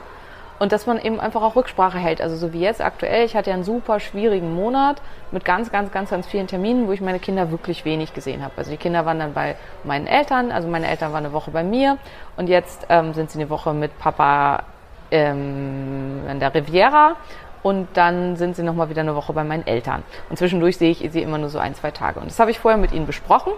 Und 0.60 0.72
dass 0.72 0.86
man 0.86 1.00
eben 1.00 1.18
einfach 1.18 1.40
auch 1.40 1.56
Rücksprache 1.56 1.98
hält. 1.98 2.20
Also 2.20 2.36
so 2.36 2.52
wie 2.52 2.60
jetzt 2.60 2.82
aktuell, 2.82 3.24
ich 3.24 3.34
hatte 3.34 3.48
ja 3.48 3.54
einen 3.54 3.64
super 3.64 3.98
schwierigen 3.98 4.54
Monat 4.54 5.00
mit 5.32 5.42
ganz, 5.44 5.72
ganz, 5.72 5.90
ganz, 5.90 6.10
ganz 6.10 6.26
vielen 6.26 6.48
Terminen, 6.48 6.86
wo 6.86 6.92
ich 6.92 7.00
meine 7.00 7.18
Kinder 7.18 7.50
wirklich 7.50 7.86
wenig 7.86 8.12
gesehen 8.12 8.44
habe. 8.44 8.52
Also 8.58 8.70
die 8.70 8.76
Kinder 8.76 9.06
waren 9.06 9.18
dann 9.18 9.32
bei 9.32 9.56
meinen 9.84 10.06
Eltern, 10.06 10.52
also 10.52 10.68
meine 10.68 10.86
Eltern 10.86 11.14
waren 11.14 11.24
eine 11.24 11.32
Woche 11.32 11.50
bei 11.50 11.64
mir 11.64 11.96
und 12.36 12.50
jetzt 12.50 12.86
ähm, 12.90 13.14
sind 13.14 13.30
sie 13.30 13.40
eine 13.40 13.48
Woche 13.48 13.72
mit 13.72 13.98
Papa 13.98 14.64
ähm, 15.10 16.24
an 16.28 16.40
der 16.40 16.54
Riviera 16.54 17.16
und 17.62 17.88
dann 17.94 18.36
sind 18.36 18.54
sie 18.54 18.62
nochmal 18.62 18.90
wieder 18.90 19.00
eine 19.00 19.14
Woche 19.14 19.32
bei 19.32 19.44
meinen 19.44 19.66
Eltern. 19.66 20.02
Und 20.28 20.36
zwischendurch 20.36 20.76
sehe 20.76 20.90
ich 20.90 21.08
sie 21.10 21.22
immer 21.22 21.38
nur 21.38 21.48
so 21.48 21.58
ein, 21.58 21.74
zwei 21.74 21.90
Tage. 21.90 22.20
Und 22.20 22.30
das 22.30 22.38
habe 22.38 22.50
ich 22.50 22.58
vorher 22.58 22.78
mit 22.78 22.92
ihnen 22.92 23.06
besprochen. 23.06 23.52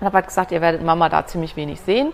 Ich 0.00 0.04
habe 0.04 0.16
halt 0.16 0.26
gesagt, 0.26 0.50
ihr 0.50 0.60
werdet 0.60 0.82
Mama 0.82 1.08
da 1.08 1.26
ziemlich 1.26 1.54
wenig 1.54 1.80
sehen. 1.80 2.12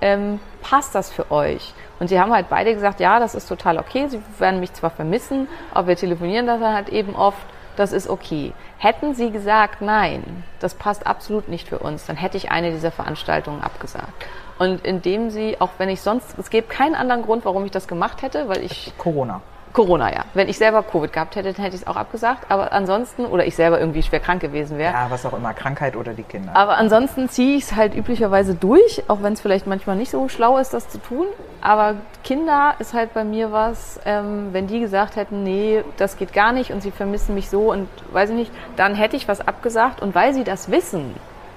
Ähm, 0.00 0.40
passt 0.60 0.94
das 0.94 1.12
für 1.12 1.30
euch? 1.30 1.72
Und 2.00 2.08
sie 2.08 2.18
haben 2.20 2.32
halt 2.32 2.48
beide 2.48 2.74
gesagt, 2.74 3.00
ja, 3.00 3.20
das 3.20 3.34
ist 3.34 3.48
total 3.48 3.78
okay. 3.78 4.08
Sie 4.08 4.20
werden 4.38 4.60
mich 4.60 4.72
zwar 4.72 4.90
vermissen, 4.90 5.48
aber 5.72 5.88
wir 5.88 5.96
telefonieren 5.96 6.46
das 6.46 6.60
halt 6.60 6.88
eben 6.88 7.14
oft. 7.14 7.46
Das 7.76 7.92
ist 7.92 8.08
okay. 8.08 8.52
Hätten 8.78 9.14
sie 9.14 9.30
gesagt, 9.30 9.80
nein, 9.80 10.44
das 10.60 10.74
passt 10.74 11.06
absolut 11.06 11.48
nicht 11.48 11.68
für 11.68 11.78
uns, 11.78 12.06
dann 12.06 12.16
hätte 12.16 12.36
ich 12.36 12.50
eine 12.50 12.70
dieser 12.70 12.92
Veranstaltungen 12.92 13.62
abgesagt. 13.62 14.26
Und 14.58 14.84
indem 14.84 15.30
sie, 15.30 15.60
auch 15.60 15.70
wenn 15.78 15.88
ich 15.88 16.00
sonst, 16.00 16.38
es 16.38 16.50
gäbe 16.50 16.68
keinen 16.68 16.94
anderen 16.94 17.22
Grund, 17.22 17.44
warum 17.44 17.64
ich 17.64 17.72
das 17.72 17.88
gemacht 17.88 18.22
hätte, 18.22 18.48
weil 18.48 18.62
ich 18.62 18.92
Corona. 18.96 19.40
Corona, 19.74 20.12
ja. 20.12 20.24
Wenn 20.34 20.48
ich 20.48 20.56
selber 20.56 20.84
Covid 20.84 21.12
gehabt 21.12 21.34
hätte, 21.34 21.52
dann 21.52 21.62
hätte 21.62 21.74
ich 21.74 21.82
es 21.82 21.86
auch 21.88 21.96
abgesagt. 21.96 22.46
Aber 22.48 22.72
ansonsten, 22.72 23.26
oder 23.26 23.44
ich 23.44 23.56
selber 23.56 23.80
irgendwie 23.80 24.04
schwer 24.04 24.20
krank 24.20 24.40
gewesen 24.40 24.78
wäre. 24.78 24.94
Ja, 24.94 25.06
was 25.10 25.26
auch 25.26 25.32
immer, 25.32 25.52
Krankheit 25.52 25.96
oder 25.96 26.14
die 26.14 26.22
Kinder. 26.22 26.54
Aber 26.54 26.78
ansonsten 26.78 27.28
ziehe 27.28 27.56
ich 27.56 27.64
es 27.64 27.74
halt 27.74 27.92
üblicherweise 27.94 28.54
durch, 28.54 29.02
auch 29.08 29.22
wenn 29.22 29.32
es 29.32 29.40
vielleicht 29.40 29.66
manchmal 29.66 29.96
nicht 29.96 30.12
so 30.12 30.28
schlau 30.28 30.58
ist, 30.58 30.72
das 30.72 30.88
zu 30.88 30.98
tun. 30.98 31.26
Aber 31.60 31.96
Kinder 32.22 32.76
ist 32.78 32.94
halt 32.94 33.14
bei 33.14 33.24
mir 33.24 33.50
was, 33.50 33.98
ähm, 34.04 34.50
wenn 34.52 34.68
die 34.68 34.78
gesagt 34.78 35.16
hätten, 35.16 35.42
nee, 35.42 35.82
das 35.96 36.16
geht 36.16 36.32
gar 36.32 36.52
nicht 36.52 36.70
und 36.70 36.80
sie 36.80 36.92
vermissen 36.92 37.34
mich 37.34 37.50
so 37.50 37.72
und 37.72 37.88
weiß 38.12 38.30
ich 38.30 38.36
nicht, 38.36 38.52
dann 38.76 38.94
hätte 38.94 39.16
ich 39.16 39.26
was 39.26 39.40
abgesagt. 39.40 40.00
Und 40.00 40.14
weil 40.14 40.34
sie 40.34 40.44
das 40.44 40.70
wissen, 40.70 41.16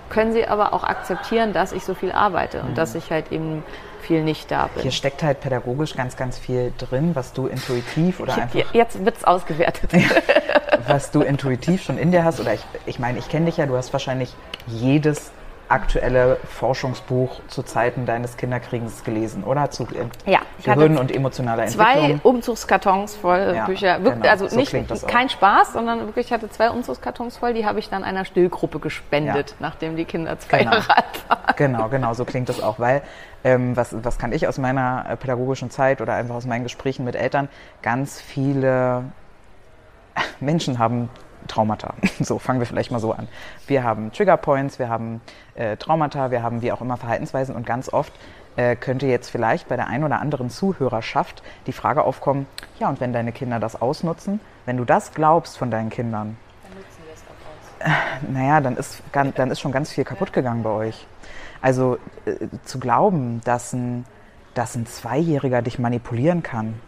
können 0.09 0.33
sie 0.33 0.47
aber 0.47 0.73
auch 0.73 0.83
akzeptieren, 0.83 1.53
dass 1.53 1.71
ich 1.71 1.85
so 1.85 1.93
viel 1.93 2.11
arbeite 2.11 2.61
und 2.61 2.79
dass 2.79 2.95
ich 2.95 3.11
halt 3.11 3.31
eben 3.31 3.63
viel 4.07 4.23
nicht 4.23 4.49
da 4.49 4.67
bin. 4.67 4.83
Hier 4.83 4.91
steckt 4.91 5.21
halt 5.21 5.41
pädagogisch 5.41 5.95
ganz, 5.95 6.15
ganz 6.15 6.37
viel 6.37 6.73
drin, 6.77 7.11
was 7.13 7.33
du 7.33 7.47
intuitiv 7.47 8.19
oder 8.19 8.35
einfach, 8.35 8.73
Jetzt 8.73 9.03
wird's 9.05 9.23
ausgewertet. 9.23 9.91
was 10.87 11.11
du 11.11 11.21
intuitiv 11.21 11.83
schon 11.83 11.97
in 11.97 12.11
dir 12.11 12.23
hast. 12.23 12.39
Oder 12.39 12.53
ich, 12.53 12.61
ich 12.85 12.99
meine, 12.99 13.19
ich 13.19 13.29
kenne 13.29 13.45
dich 13.47 13.57
ja, 13.57 13.65
du 13.65 13.75
hast 13.75 13.91
wahrscheinlich 13.93 14.33
jedes 14.67 15.31
aktuelle 15.69 16.37
Forschungsbuch 16.47 17.41
zu 17.47 17.63
Zeiten 17.63 18.05
deines 18.05 18.37
Kinderkriegens 18.37 19.03
gelesen, 19.03 19.43
oder? 19.43 19.69
Zu 19.69 19.83
äh, 19.83 20.31
Ja, 20.31 20.39
ich 20.59 20.67
hatte 20.67 20.79
Gehirn 20.79 20.97
und 20.97 21.13
emotionaler 21.13 21.65
zwei 21.67 21.93
Entwicklung. 21.93 22.19
Umzugskartons 22.23 23.15
voll 23.15 23.53
Ja, 23.55 23.65
Bücher. 23.65 24.03
Wirklich, 24.03 24.13
genau, 24.21 24.29
also 24.29 24.47
so 24.47 24.55
nicht 24.55 24.73
kein 25.07 25.29
Spaß, 25.29 25.73
sondern 25.73 25.99
wirklich, 26.05 26.27
ich 26.27 26.33
hatte 26.33 26.49
zwei 26.49 26.69
Umzugskartons 26.69 27.37
voll, 27.37 27.53
die 27.53 27.65
habe 27.65 27.79
ich 27.79 27.89
dann 27.89 28.03
einer 28.03 28.23
Stillgruppe 28.25 28.79
gespendet, 28.79 29.51
Ja. 29.51 29.55
nachdem 29.59 29.95
die 29.97 30.05
Kinder 30.05 30.39
zwei 30.39 30.59
Genau. 30.59 30.71
Jahre 30.73 30.97
alt 30.97 31.29
waren. 31.29 31.55
Genau, 31.57 31.87
genau, 31.89 32.13
so 32.13 32.23
klingt 32.25 32.49
das 32.49 32.61
auch, 32.61 32.79
weil 32.79 33.01
ähm, 33.43 33.75
was, 33.75 33.95
was 34.03 34.17
kann 34.17 34.31
ich 34.31 34.47
aus 34.47 34.57
meiner 34.57 35.05
äh, 35.09 35.15
pädagogischen 35.15 35.69
Zeit 35.69 36.01
oder 36.01 36.13
einfach 36.15 36.35
aus 36.35 36.45
meinen 36.45 36.63
Gesprächen 36.63 37.03
mit 37.05 37.15
Eltern, 37.15 37.49
ganz 37.81 38.19
viele 38.21 39.03
Menschen 40.39 40.79
haben 40.79 41.09
Traumata. 41.47 41.93
So, 42.19 42.39
fangen 42.39 42.59
wir 42.59 42.65
vielleicht 42.65 42.91
mal 42.91 42.99
so 42.99 43.11
an. 43.11 43.27
Wir 43.67 43.83
haben 43.83 44.11
Triggerpoints, 44.11 44.79
wir 44.79 44.89
haben 44.89 45.21
äh, 45.55 45.77
Traumata, 45.77 46.31
wir 46.31 46.41
haben 46.41 46.61
wie 46.61 46.71
auch 46.71 46.81
immer 46.81 46.97
Verhaltensweisen 46.97 47.55
und 47.55 47.65
ganz 47.65 47.91
oft 47.93 48.11
äh, 48.55 48.75
könnte 48.75 49.05
jetzt 49.05 49.29
vielleicht 49.29 49.67
bei 49.67 49.75
der 49.75 49.87
einen 49.87 50.03
oder 50.03 50.19
anderen 50.19 50.49
Zuhörerschaft 50.49 51.43
die 51.67 51.71
Frage 51.71 52.03
aufkommen, 52.03 52.47
ja, 52.79 52.89
und 52.89 52.99
wenn 52.99 53.13
deine 53.13 53.31
Kinder 53.31 53.59
das 53.59 53.79
ausnutzen, 53.81 54.39
wenn 54.65 54.77
du 54.77 54.83
das 54.83 55.13
glaubst 55.13 55.57
von 55.57 55.71
deinen 55.71 55.89
Kindern, 55.89 56.37
naja, 58.27 58.59
dann 58.59 58.75
ist, 58.75 59.01
dann 59.11 59.51
ist 59.51 59.59
schon 59.59 59.71
ganz 59.71 59.91
viel 59.91 60.03
kaputt 60.03 60.33
gegangen 60.33 60.63
bei 60.63 60.71
euch. 60.71 61.05
Also 61.61 61.97
äh, 62.25 62.47
zu 62.65 62.79
glauben, 62.79 63.41
dass 63.43 63.73
ein, 63.73 64.05
dass 64.53 64.75
ein 64.75 64.85
Zweijähriger 64.85 65.61
dich 65.61 65.79
manipulieren 65.79 66.43
kann, 66.43 66.79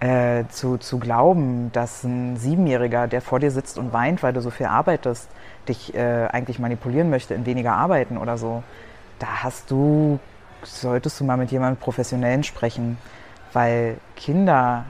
äh, 0.00 0.44
zu, 0.48 0.78
zu 0.78 0.98
glauben, 0.98 1.70
dass 1.72 2.04
ein 2.04 2.36
Siebenjähriger, 2.36 3.08
der 3.08 3.22
vor 3.22 3.40
dir 3.40 3.50
sitzt 3.50 3.78
und 3.78 3.92
weint, 3.92 4.22
weil 4.22 4.32
du 4.32 4.40
so 4.40 4.50
viel 4.50 4.66
arbeitest, 4.66 5.28
dich 5.68 5.94
äh, 5.94 6.26
eigentlich 6.26 6.58
manipulieren 6.58 7.10
möchte 7.10 7.34
in 7.34 7.46
weniger 7.46 7.72
Arbeiten 7.72 8.18
oder 8.18 8.38
so, 8.38 8.62
da 9.18 9.42
hast 9.42 9.70
du, 9.70 10.18
solltest 10.62 11.18
du 11.20 11.24
mal 11.24 11.36
mit 11.36 11.50
jemandem 11.50 11.80
Professionellen 11.80 12.44
sprechen, 12.44 12.98
weil 13.52 13.96
Kinder, 14.16 14.84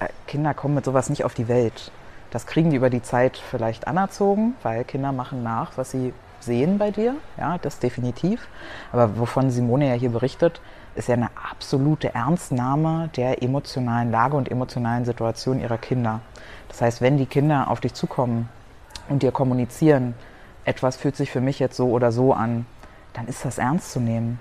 äh, 0.00 0.08
Kinder 0.26 0.54
kommen 0.54 0.74
mit 0.74 0.84
sowas 0.84 1.08
nicht 1.08 1.24
auf 1.24 1.34
die 1.34 1.48
Welt. 1.48 1.90
Das 2.30 2.46
kriegen 2.46 2.70
die 2.70 2.76
über 2.76 2.90
die 2.90 3.02
Zeit 3.02 3.36
vielleicht 3.36 3.86
anerzogen, 3.86 4.54
weil 4.62 4.84
Kinder 4.84 5.12
machen 5.12 5.42
nach, 5.42 5.72
was 5.76 5.90
sie 5.90 6.12
sehen 6.40 6.78
bei 6.78 6.90
dir. 6.90 7.14
Ja, 7.38 7.58
das 7.58 7.78
definitiv. 7.78 8.48
Aber 8.90 9.18
wovon 9.18 9.50
Simone 9.50 9.88
ja 9.88 9.94
hier 9.94 10.10
berichtet, 10.10 10.60
ist 10.94 11.08
ja 11.08 11.14
eine 11.14 11.30
absolute 11.50 12.14
Ernstnahme 12.14 13.10
der 13.16 13.42
emotionalen 13.42 14.10
Lage 14.10 14.36
und 14.36 14.50
emotionalen 14.50 15.04
Situation 15.04 15.60
ihrer 15.60 15.78
Kinder. 15.78 16.20
Das 16.68 16.80
heißt, 16.82 17.00
wenn 17.00 17.18
die 17.18 17.26
Kinder 17.26 17.70
auf 17.70 17.80
dich 17.80 17.94
zukommen 17.94 18.48
und 19.08 19.22
dir 19.22 19.32
kommunizieren, 19.32 20.14
etwas 20.64 20.96
fühlt 20.96 21.16
sich 21.16 21.30
für 21.30 21.40
mich 21.40 21.58
jetzt 21.58 21.76
so 21.76 21.90
oder 21.90 22.12
so 22.12 22.32
an, 22.32 22.66
dann 23.14 23.26
ist 23.26 23.44
das 23.44 23.58
ernst 23.58 23.92
zu 23.92 24.00
nehmen. 24.00 24.38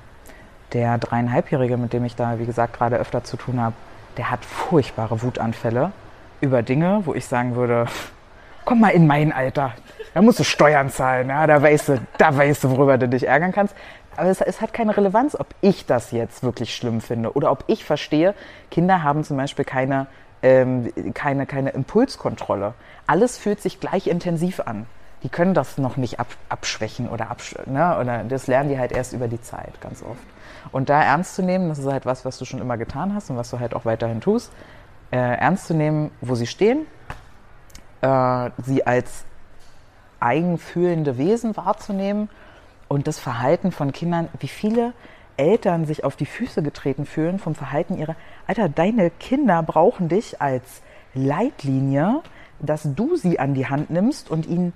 Der 0.74 0.98
dreieinhalbjährige, 0.98 1.78
mit 1.78 1.94
dem 1.94 2.06
ich 2.06 2.16
da, 2.16 2.40
wie 2.40 2.46
gesagt, 2.46 2.74
gerade 2.78 2.98
öfter 2.98 3.24
zu 3.24 3.38
tun 3.38 3.60
habe, 3.60 3.76
der 4.18 4.32
hat 4.32 4.46
furchtbare 4.46 5.22
Wutanfälle 5.22 5.92
über 6.40 6.64
Dinge, 6.64 7.02
wo 7.06 7.14
ich 7.14 7.26
sagen 7.26 7.56
würde, 7.56 7.88
komm 8.66 8.82
mal 8.82 8.90
in 8.90 9.08
mein 9.08 9.32
Alter. 9.32 9.74
Da 10.14 10.22
musst 10.22 10.40
du 10.40 10.44
Steuern 10.44 10.90
zahlen, 10.90 11.30
ja, 11.30 11.48
da 11.48 11.62
weißt 11.62 11.90
du, 11.90 12.02
da 12.18 12.36
weißt 12.36 12.64
du, 12.64 12.72
worüber 12.72 12.98
du 12.98 13.08
dich 13.08 13.28
ärgern 13.28 13.52
kannst. 13.52 13.76
Aber 14.18 14.30
es, 14.30 14.42
es 14.42 14.62
hat 14.62 14.74
keine 14.74 14.96
Relevanz, 14.96 15.36
ob 15.40 15.48
ich 15.62 15.86
das 15.86 16.12
jetzt 16.12 16.44
wirklich 16.44 16.76
schlimm 16.76 17.02
finde 17.02 17.34
oder 17.34 17.52
ob 17.52 17.64
ich 17.68 17.86
verstehe, 17.86 18.34
Kinder 18.70 19.04
haben 19.04 19.24
zum 19.24 19.38
Beispiel 19.38 19.66
keine, 19.66 20.08
ähm, 20.44 20.92
keine, 21.14 21.46
keine 21.46 21.70
Impulskontrolle. 21.70 22.74
Alles 23.08 23.38
fühlt 23.38 23.62
sich 23.62 23.80
gleich 23.80 24.08
intensiv 24.08 24.60
an. 24.62 24.86
Die 25.24 25.30
können 25.30 25.54
das 25.54 25.78
noch 25.78 25.98
nicht 25.98 26.20
ab, 26.20 26.28
abschwächen 26.50 27.08
oder 27.08 27.30
absch 27.30 27.56
ne? 27.68 27.98
oder 28.00 28.24
das 28.24 28.48
lernen 28.48 28.70
die 28.70 28.80
halt 28.80 28.92
erst 28.92 29.14
über 29.14 29.28
die 29.28 29.42
Zeit, 29.42 29.80
ganz 29.80 30.02
oft. 30.02 30.24
Und 30.72 30.90
da 30.90 31.02
ernst 31.02 31.36
zu 31.36 31.44
nehmen, 31.44 31.70
das 31.70 31.80
ist 31.80 31.86
halt 31.86 32.06
was, 32.06 32.26
was 32.26 32.38
du 32.38 32.46
schon 32.46 32.60
immer 32.60 32.78
getan 32.78 33.14
hast 33.14 33.30
und 33.30 33.38
was 33.38 33.50
du 33.52 33.60
halt 33.60 33.76
auch 33.76 33.86
weiterhin 33.86 34.20
tust, 34.20 34.52
äh, 35.12 35.18
ernst 35.18 35.68
zu 35.68 35.74
nehmen, 35.74 36.12
wo 36.22 36.36
sie 36.36 36.48
stehen, 36.48 36.88
äh, 38.02 38.50
sie 38.64 38.86
als 38.86 39.26
eigenfühlende 40.20 41.18
Wesen 41.18 41.56
wahrzunehmen 41.56 42.30
und 42.92 43.08
das 43.08 43.20
Verhalten 43.20 43.72
von 43.72 43.94
Kindern, 43.94 44.28
wie 44.42 44.50
viele 44.50 44.92
Eltern 45.38 45.86
sich 45.86 46.04
auf 46.04 46.18
die 46.18 46.26
Füße 46.26 46.62
getreten 46.62 47.06
fühlen 47.06 47.40
vom 47.40 47.56
Verhalten 47.56 47.98
ihrer, 47.98 48.18
Alter, 48.48 48.68
deine 48.68 49.12
Kinder 49.12 49.64
brauchen 49.64 50.10
dich 50.10 50.42
als 50.42 50.82
Leitlinie, 51.14 52.22
dass 52.60 52.94
du 52.94 53.16
sie 53.16 53.40
an 53.40 53.54
die 53.54 53.68
Hand 53.68 53.92
nimmst 53.92 54.30
und 54.30 54.46
ihnen 54.46 54.74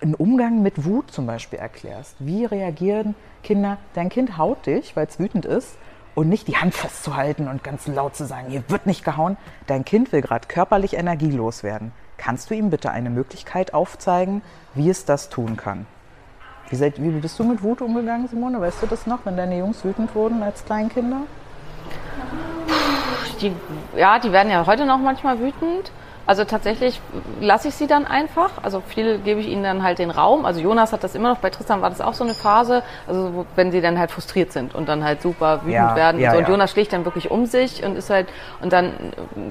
einen 0.00 0.16
Umgang 0.16 0.62
mit 0.62 0.84
Wut 0.84 1.12
zum 1.12 1.28
Beispiel 1.28 1.60
erklärst. 1.60 2.16
Wie 2.18 2.44
reagieren 2.44 3.14
Kinder? 3.44 3.78
Dein 3.94 4.08
Kind 4.08 4.36
haut 4.36 4.66
dich, 4.66 4.96
weil 4.96 5.06
es 5.06 5.20
wütend 5.20 5.46
ist 5.46 5.78
und 6.16 6.28
nicht 6.28 6.48
die 6.48 6.56
Hand 6.56 6.74
festzuhalten 6.74 7.46
und 7.46 7.62
ganz 7.62 7.86
laut 7.86 8.16
zu 8.16 8.26
sagen, 8.26 8.48
hier 8.48 8.64
wird 8.66 8.86
nicht 8.86 9.04
gehauen. 9.04 9.36
Dein 9.68 9.84
Kind 9.84 10.10
will 10.10 10.22
gerade 10.22 10.48
körperlich 10.48 10.94
energielos 10.94 11.62
werden. 11.62 11.92
Kannst 12.16 12.50
du 12.50 12.54
ihm 12.54 12.70
bitte 12.70 12.90
eine 12.90 13.10
Möglichkeit 13.10 13.74
aufzeigen, 13.74 14.42
wie 14.74 14.90
es 14.90 15.04
das 15.04 15.28
tun 15.28 15.56
kann? 15.56 15.86
Wie, 16.70 16.76
seid, 16.76 17.00
wie 17.00 17.10
bist 17.10 17.38
du 17.38 17.44
mit 17.44 17.62
Wut 17.62 17.82
umgegangen, 17.82 18.26
Simone? 18.28 18.60
Weißt 18.60 18.82
du 18.82 18.86
das 18.86 19.06
noch, 19.06 19.20
wenn 19.24 19.36
deine 19.36 19.58
Jungs 19.58 19.84
wütend 19.84 20.14
wurden 20.14 20.42
als 20.42 20.64
Kleinkinder? 20.64 21.20
Die, 23.40 23.52
ja, 23.96 24.18
die 24.18 24.32
werden 24.32 24.50
ja 24.50 24.64
heute 24.66 24.86
noch 24.86 24.98
manchmal 24.98 25.38
wütend. 25.40 25.90
Also 26.26 26.44
tatsächlich 26.44 27.02
lasse 27.40 27.68
ich 27.68 27.74
sie 27.74 27.86
dann 27.86 28.06
einfach. 28.06 28.52
Also 28.62 28.80
viel 28.80 29.18
gebe 29.18 29.40
ich 29.40 29.48
ihnen 29.48 29.62
dann 29.62 29.82
halt 29.82 29.98
den 29.98 30.10
Raum. 30.10 30.46
Also 30.46 30.58
Jonas 30.58 30.92
hat 30.94 31.04
das 31.04 31.14
immer 31.14 31.28
noch, 31.28 31.36
bei 31.38 31.50
Tristan 31.50 31.82
war 31.82 31.90
das 31.90 32.00
auch 32.00 32.14
so 32.14 32.24
eine 32.24 32.32
Phase, 32.32 32.82
also 33.06 33.44
wenn 33.56 33.70
sie 33.70 33.82
dann 33.82 33.98
halt 33.98 34.10
frustriert 34.10 34.50
sind 34.50 34.74
und 34.74 34.88
dann 34.88 35.04
halt 35.04 35.20
super 35.20 35.58
wütend 35.58 35.74
Ja, 35.74 35.94
werden. 35.94 36.18
ja, 36.18 36.30
und, 36.30 36.34
so. 36.34 36.38
und 36.38 36.44
ja. 36.44 36.50
Jonas 36.50 36.70
schlägt 36.70 36.94
dann 36.94 37.04
wirklich 37.04 37.30
um 37.30 37.44
sich 37.44 37.84
und 37.84 37.96
ist 37.96 38.08
halt, 38.08 38.28
und 38.62 38.72
dann 38.72 38.92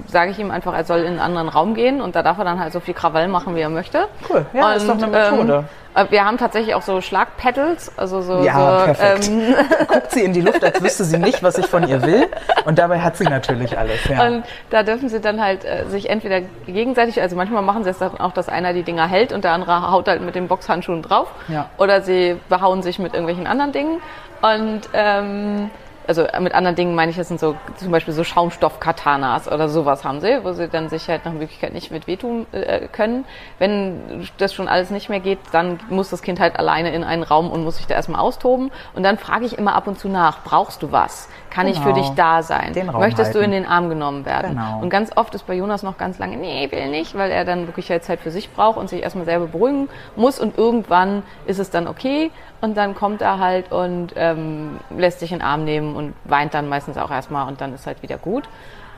sage 0.08 0.32
ich 0.32 0.38
ihm 0.40 0.50
einfach, 0.50 0.74
er 0.74 0.82
soll 0.82 1.00
in 1.00 1.06
einen 1.06 1.20
anderen 1.20 1.48
Raum 1.48 1.74
gehen 1.74 2.00
und 2.00 2.16
da 2.16 2.24
darf 2.24 2.38
er 2.38 2.44
dann 2.44 2.58
halt 2.58 2.72
so 2.72 2.80
viel 2.80 2.94
Krawall 2.94 3.28
machen, 3.28 3.54
wie 3.54 3.60
er 3.60 3.70
möchte. 3.70 4.08
Cool, 4.28 4.44
ja, 4.52 4.70
und, 4.70 4.76
ist 4.76 4.88
doch 4.88 4.96
eine 5.00 5.06
Methode. 5.06 5.52
Ähm, 5.52 5.60
äh, 5.60 5.83
wir 6.10 6.24
haben 6.24 6.38
tatsächlich 6.38 6.74
auch 6.74 6.82
so 6.82 7.00
Schlagpedals, 7.00 7.92
also 7.96 8.20
so, 8.20 8.42
Ja, 8.42 8.80
so 8.80 8.84
perfekt. 8.86 9.28
ähm, 9.28 9.54
Guckt 9.88 10.10
sie 10.10 10.22
in 10.24 10.32
die 10.32 10.40
Luft, 10.40 10.64
als 10.64 10.82
wüsste 10.82 11.04
sie 11.04 11.18
nicht, 11.18 11.42
was 11.42 11.56
ich 11.58 11.66
von 11.66 11.86
ihr 11.86 12.02
will. 12.02 12.26
Und 12.64 12.78
dabei 12.78 13.00
hat 13.00 13.16
sie 13.16 13.24
natürlich 13.24 13.78
alles. 13.78 14.04
Ja. 14.08 14.26
Und 14.26 14.44
da 14.70 14.82
dürfen 14.82 15.08
sie 15.08 15.20
dann 15.20 15.40
halt 15.40 15.64
äh, 15.64 15.84
sich 15.88 16.10
entweder 16.10 16.40
gegenseitig, 16.66 17.20
also 17.20 17.36
manchmal 17.36 17.62
machen 17.62 17.84
sie 17.84 17.90
es 17.90 17.98
dann 17.98 18.18
auch, 18.18 18.32
dass 18.32 18.48
einer 18.48 18.72
die 18.72 18.82
Dinger 18.82 19.06
hält 19.06 19.32
und 19.32 19.44
der 19.44 19.52
andere 19.52 19.90
haut 19.90 20.08
halt 20.08 20.20
mit 20.22 20.34
den 20.34 20.48
Boxhandschuhen 20.48 21.02
drauf. 21.02 21.28
Ja. 21.48 21.70
Oder 21.78 22.02
sie 22.02 22.40
behauen 22.48 22.82
sich 22.82 22.98
mit 22.98 23.14
irgendwelchen 23.14 23.46
anderen 23.46 23.72
Dingen. 23.72 24.00
Und 24.42 24.82
ähm, 24.92 25.70
also 26.06 26.26
mit 26.40 26.54
anderen 26.54 26.76
Dingen 26.76 26.94
meine 26.94 27.10
ich, 27.10 27.16
das 27.16 27.28
sind 27.28 27.40
so 27.40 27.56
zum 27.76 27.90
Beispiel 27.90 28.12
so 28.14 28.24
Schaumstoff-Katanas 28.24 29.50
oder 29.50 29.68
sowas 29.68 30.04
haben 30.04 30.20
sie, 30.20 30.40
wo 30.44 30.52
sie 30.52 30.68
dann 30.68 30.88
sich 30.88 31.08
halt 31.08 31.24
nach 31.24 31.32
Möglichkeit 31.32 31.72
nicht 31.72 31.90
mit 31.90 32.06
wehtun 32.06 32.46
äh, 32.52 32.88
können. 32.88 33.24
Wenn 33.58 34.28
das 34.38 34.52
schon 34.54 34.68
alles 34.68 34.90
nicht 34.90 35.08
mehr 35.08 35.20
geht, 35.20 35.38
dann 35.52 35.80
muss 35.88 36.10
das 36.10 36.22
Kind 36.22 36.40
halt 36.40 36.58
alleine 36.58 36.92
in 36.94 37.04
einen 37.04 37.22
Raum 37.22 37.50
und 37.50 37.64
muss 37.64 37.76
sich 37.76 37.86
da 37.86 37.94
erstmal 37.94 38.20
austoben. 38.20 38.70
Und 38.94 39.02
dann 39.02 39.18
frage 39.18 39.44
ich 39.44 39.56
immer 39.58 39.74
ab 39.74 39.86
und 39.86 39.98
zu 39.98 40.08
nach, 40.08 40.42
brauchst 40.44 40.82
du 40.82 40.92
was? 40.92 41.28
Kann 41.50 41.68
ich 41.68 41.78
für 41.78 41.92
Genau. 41.92 41.96
dich 41.96 42.08
da 42.16 42.42
sein? 42.42 42.72
Den 42.72 42.88
Raum 42.88 43.00
Möchtest 43.00 43.34
du 43.34 43.38
in 43.38 43.50
halten. 43.52 43.62
den 43.62 43.66
Arm 43.66 43.88
genommen 43.88 44.24
werden? 44.26 44.50
Genau. 44.50 44.80
Und 44.80 44.90
ganz 44.90 45.16
oft 45.16 45.34
ist 45.34 45.46
bei 45.46 45.54
Jonas 45.54 45.82
noch 45.84 45.98
ganz 45.98 46.18
lange, 46.18 46.36
nee, 46.36 46.68
will 46.70 46.88
nicht, 46.90 47.16
weil 47.16 47.30
er 47.30 47.44
dann 47.44 47.66
wirklich 47.68 47.90
halt 47.90 48.02
Zeit 48.02 48.20
für 48.20 48.30
sich 48.32 48.52
braucht 48.52 48.76
und 48.76 48.88
sich 48.88 49.02
erstmal 49.02 49.24
selber 49.24 49.46
beruhigen 49.46 49.88
muss 50.16 50.40
und 50.40 50.58
irgendwann 50.58 51.22
ist 51.46 51.60
es 51.60 51.70
dann 51.70 51.86
okay 51.86 52.30
und 52.64 52.78
dann 52.78 52.94
kommt 52.94 53.20
er 53.20 53.38
halt 53.38 53.70
und 53.70 54.14
ähm, 54.16 54.80
lässt 54.96 55.20
sich 55.20 55.32
in 55.32 55.40
den 55.40 55.44
Arm 55.46 55.64
nehmen 55.64 55.94
und 55.94 56.14
weint 56.24 56.54
dann 56.54 56.66
meistens 56.66 56.96
auch 56.96 57.10
erstmal 57.10 57.46
und 57.46 57.60
dann 57.60 57.74
ist 57.74 57.86
halt 57.86 58.02
wieder 58.02 58.16
gut. 58.16 58.48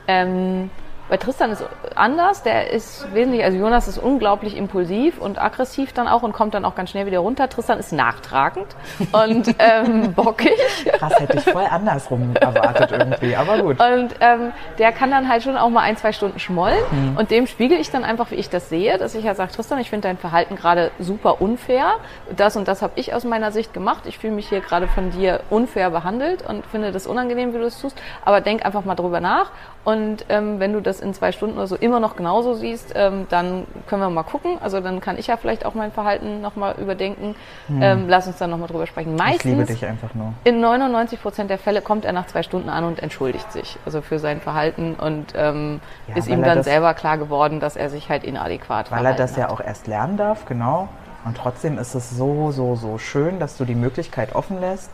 Ähm, 0.07 0.69
Bei 1.09 1.17
Tristan 1.17 1.51
ist 1.51 1.63
anders, 1.95 2.43
der 2.43 2.71
ist 2.71 3.13
wesentlich, 3.13 3.43
also 3.43 3.57
Jonas 3.57 3.87
ist 3.87 3.97
unglaublich 3.97 4.57
impulsiv 4.57 5.19
und 5.19 5.41
aggressiv 5.41 5.93
dann 5.93 6.07
auch 6.07 6.21
und 6.23 6.33
kommt 6.33 6.53
dann 6.53 6.65
auch 6.65 6.75
ganz 6.75 6.89
schnell 6.89 7.05
wieder 7.05 7.19
runter. 7.19 7.47
Tristan 7.47 7.79
ist 7.79 7.93
nachtragend 7.93 8.67
und 9.13 9.55
ähm, 9.59 10.13
bockig. 10.13 10.51
Krass, 10.93 11.19
hätte 11.19 11.37
ich 11.37 11.43
voll 11.45 11.65
andersrum 11.69 12.35
erwartet 12.35 12.91
irgendwie, 12.91 13.35
aber 13.35 13.59
gut. 13.59 13.79
Und 13.79 14.15
ähm, 14.19 14.51
der 14.77 14.91
kann 14.91 15.11
dann 15.11 15.29
halt 15.29 15.43
schon 15.43 15.57
auch 15.57 15.69
mal 15.69 15.81
ein, 15.81 15.95
zwei 15.95 16.11
Stunden 16.11 16.39
schmollen 16.39 16.77
und 17.17 17.31
dem 17.31 17.47
spiegel 17.47 17.79
ich 17.79 17.89
dann 17.89 18.03
einfach, 18.03 18.31
wie 18.31 18.35
ich 18.35 18.49
das 18.49 18.69
sehe, 18.69 18.97
dass 18.97 19.15
ich 19.15 19.23
ja 19.23 19.33
sage, 19.35 19.51
Tristan, 19.51 19.79
ich 19.79 19.89
finde 19.89 20.07
dein 20.07 20.17
Verhalten 20.17 20.55
gerade 20.55 20.91
super 20.99 21.41
unfair. 21.41 21.95
Das 22.35 22.55
und 22.57 22.67
das 22.67 22.81
habe 22.81 22.93
ich 22.95 23.13
aus 23.13 23.23
meiner 23.23 23.51
Sicht 23.51 23.73
gemacht. 23.73 24.03
Ich 24.05 24.17
fühle 24.17 24.33
mich 24.33 24.49
hier 24.49 24.61
gerade 24.61 24.87
von 24.87 25.11
dir 25.11 25.41
unfair 25.49 25.89
behandelt 25.89 26.47
und 26.47 26.65
finde 26.65 26.91
das 26.91 27.07
unangenehm, 27.07 27.53
wie 27.53 27.59
du 27.59 27.65
es 27.65 27.79
tust. 27.79 27.97
Aber 28.25 28.41
denk 28.41 28.65
einfach 28.65 28.83
mal 28.83 28.95
drüber 28.95 29.21
nach. 29.21 29.51
Und 29.83 30.25
ähm, 30.27 30.59
wenn 30.59 30.73
du 30.73 30.81
das 30.81 30.96
in 31.01 31.13
zwei 31.13 31.31
Stunden 31.31 31.57
oder 31.57 31.67
so 31.67 31.75
immer 31.75 31.99
noch 31.99 32.15
genauso 32.15 32.53
siehst, 32.53 32.93
ähm, 32.95 33.27
dann 33.29 33.65
können 33.87 34.01
wir 34.01 34.09
mal 34.09 34.23
gucken. 34.23 34.57
Also 34.61 34.79
dann 34.81 34.99
kann 35.01 35.17
ich 35.17 35.27
ja 35.27 35.37
vielleicht 35.37 35.65
auch 35.65 35.73
mein 35.73 35.91
Verhalten 35.91 36.41
nochmal 36.41 36.75
überdenken. 36.79 37.35
Ähm, 37.69 38.05
lass 38.07 38.27
uns 38.27 38.37
dann 38.37 38.49
nochmal 38.49 38.67
drüber 38.67 38.87
sprechen. 38.87 39.15
Ich 39.15 39.43
liebe 39.43 39.57
Meistens 39.57 39.67
dich 39.79 39.85
einfach 39.89 40.13
nur. 40.15 40.33
in 40.43 40.59
99 40.61 41.21
Prozent 41.21 41.49
der 41.49 41.57
Fälle 41.57 41.81
kommt 41.81 42.05
er 42.05 42.13
nach 42.13 42.27
zwei 42.27 42.43
Stunden 42.43 42.69
an 42.69 42.83
und 42.83 43.01
entschuldigt 43.01 43.51
sich, 43.51 43.77
also 43.85 44.01
für 44.01 44.19
sein 44.19 44.41
Verhalten 44.41 44.95
und 44.95 45.33
ähm, 45.35 45.79
Ja, 46.07 46.15
ist 46.15 46.27
ihm 46.27 46.43
dann 46.43 46.57
das- 46.57 46.65
selber 46.65 46.93
klar 46.93 47.17
geworden, 47.17 47.59
dass 47.59 47.75
er 47.75 47.89
sich 47.89 48.09
halt 48.09 48.23
inadäquat 48.23 48.91
Weil 48.91 49.05
er 49.05 49.13
das 49.13 49.35
ja 49.35 49.43
hat. 49.43 49.51
auch 49.51 49.61
erst 49.61 49.87
lernen 49.87 50.17
darf, 50.17 50.45
genau. 50.45 50.87
Und 51.25 51.35
trotzdem 51.35 51.77
ist 51.77 51.93
es 51.95 52.09
so, 52.11 52.51
so, 52.51 52.75
so 52.75 52.97
schön, 52.97 53.39
dass 53.39 53.57
du 53.57 53.65
die 53.65 53.75
Möglichkeit 53.75 54.33
offen 54.33 54.61
lässt, 54.61 54.89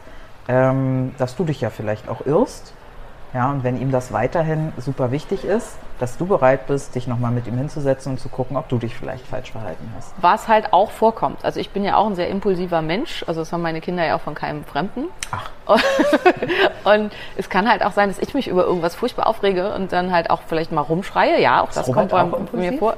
ähm, 0.48 1.14
dass 1.18 1.36
du 1.36 1.44
dich 1.44 1.62
ja 1.62 1.70
vielleicht 1.70 2.10
auch 2.10 2.26
irrst. 2.26 2.74
Ja, 3.34 3.50
und 3.50 3.64
wenn 3.64 3.82
ihm 3.82 3.92
das 3.92 4.14
weiterhin 4.14 4.74
super 4.78 5.12
wichtig 5.12 5.44
ist, 5.44 5.78
dass 6.00 6.18
du 6.18 6.28
bereit 6.28 6.68
bist, 6.68 6.94
dich 6.94 7.08
nochmal 7.08 7.32
mit 7.32 7.48
ihm 7.48 7.58
hinzusetzen 7.58 8.14
und 8.14 8.20
zu 8.20 8.30
gucken, 8.30 8.58
ob 8.58 8.70
du 8.70 8.78
dich 8.78 8.96
vielleicht 8.96 9.26
falsch 9.26 9.52
verhalten 9.52 9.92
hast. 9.96 10.14
Was 10.22 10.48
halt 10.48 10.72
auch 10.72 10.92
vorkommt. 10.92 11.44
Also 11.44 11.60
ich 11.60 11.72
bin 11.72 11.84
ja 11.84 11.96
auch 11.98 12.06
ein 12.06 12.16
sehr 12.16 12.28
impulsiver 12.30 12.82
Mensch, 12.82 13.24
also 13.28 13.42
das 13.42 13.52
haben 13.52 13.62
meine 13.62 13.82
Kinder 13.82 14.06
ja 14.06 14.16
auch 14.16 14.22
von 14.22 14.36
keinem 14.36 14.64
Fremden. 14.66 15.06
Ach. 15.32 15.50
und 16.84 17.12
es 17.36 17.50
kann 17.50 17.70
halt 17.70 17.84
auch 17.84 17.94
sein, 17.94 18.10
dass 18.10 18.20
ich 18.20 18.34
mich 18.36 18.48
über 18.48 18.66
irgendwas 18.66 18.96
furchtbar 18.96 19.26
aufrege 19.26 19.74
und 19.74 19.92
dann 19.94 20.12
halt 20.12 20.30
auch 20.30 20.42
vielleicht 20.48 20.72
mal 20.72 20.82
rumschreie. 20.82 21.42
Ja, 21.42 21.62
auch 21.64 21.72
das 21.72 21.88
Robert 21.88 21.96
kommt 21.96 22.12
bei 22.12 22.22
auch 22.22 22.40
impulsiv? 22.40 22.72
mir 22.72 22.78
vor. 22.78 22.98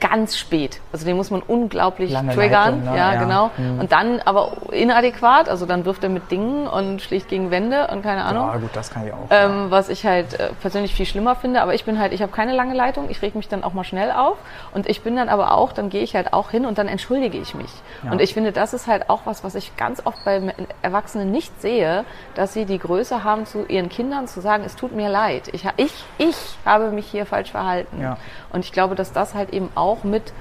Ganz 0.00 0.36
spät. 0.36 0.80
Also 0.92 1.06
den 1.06 1.16
muss 1.16 1.30
man 1.30 1.42
unglaublich 1.42 2.10
Lange 2.10 2.34
triggern. 2.34 2.80
Leitung, 2.80 2.92
ne? 2.92 2.98
Ja, 2.98 3.14
Ja. 3.14 3.20
genau. 3.20 3.50
Hm. 3.56 3.80
Und 3.80 3.92
dann 3.92 4.20
aber 4.24 4.52
inadäquat. 4.72 5.48
Also 5.48 5.66
dann 5.66 5.84
wirft 5.84 6.02
er 6.04 6.10
mit 6.10 6.30
Dingen 6.30 6.66
und 6.66 7.00
schlägt 7.02 7.28
gegen 7.28 7.50
Wände 7.50 7.88
und 7.88 8.02
keine 8.02 8.24
Ahnung. 8.24 8.48
Ja, 8.48 8.56
gut, 8.58 8.70
das 8.74 8.90
kann 8.90 9.06
ich 9.06 9.12
auch. 9.12 9.26
Ähm, 9.30 9.70
was 9.70 9.88
ich 9.88 10.04
halt 10.04 10.38
äh, 10.38 10.50
persönlich 10.60 10.94
viel 10.94 11.06
schlimmer 11.06 11.34
finde. 11.34 11.62
Aber 11.62 11.74
ich 11.74 11.84
bin 11.84 11.98
halt, 11.98 12.12
ich 12.12 12.22
habe 12.22 12.32
keine 12.32 12.52
lange 12.52 12.74
Leitung. 12.74 13.08
Ich 13.10 13.22
reg 13.22 13.34
mich 13.34 13.48
dann 13.48 13.64
auch 13.64 13.72
mal 13.72 13.84
schnell 13.84 14.10
auf. 14.12 14.36
Und 14.72 14.88
ich 14.88 15.02
bin 15.02 15.16
dann 15.16 15.28
aber 15.28 15.52
auch, 15.54 15.72
dann 15.72 15.88
gehe 15.90 16.02
ich 16.02 16.14
halt 16.14 16.32
auch 16.32 16.50
hin 16.50 16.66
und 16.66 16.78
dann 16.78 16.88
entschuldige 16.88 17.38
ich 17.38 17.54
mich. 17.54 17.70
Ja. 18.04 18.12
Und 18.12 18.20
ich 18.20 18.34
finde, 18.34 18.52
das 18.52 18.74
ist 18.74 18.86
halt 18.86 19.08
auch 19.08 19.22
was, 19.24 19.44
was 19.44 19.54
ich 19.54 19.76
ganz 19.76 20.02
oft 20.04 20.24
bei 20.24 20.40
Erwachsenen 20.82 21.30
nicht 21.30 21.60
sehe, 21.60 22.04
dass 22.34 22.52
sie 22.52 22.66
die 22.66 22.78
Größe 22.78 23.24
haben, 23.24 23.46
zu 23.46 23.64
ihren 23.66 23.88
Kindern 23.88 24.26
zu 24.28 24.40
sagen, 24.40 24.64
es 24.66 24.76
tut 24.76 24.92
mir 24.92 25.08
leid. 25.08 25.48
Ich, 25.52 25.64
ich, 25.76 25.92
ich 26.18 26.36
habe 26.64 26.90
mich 26.90 27.06
hier 27.06 27.24
falsch 27.26 27.50
verhalten. 27.50 28.00
Ja. 28.00 28.16
Und 28.52 28.64
ich 28.64 28.72
glaube, 28.72 28.94
dass 28.94 29.12
das 29.12 29.34
halt 29.34 29.53
eben 29.54 29.70
auch 29.74 30.04
mit 30.04 30.32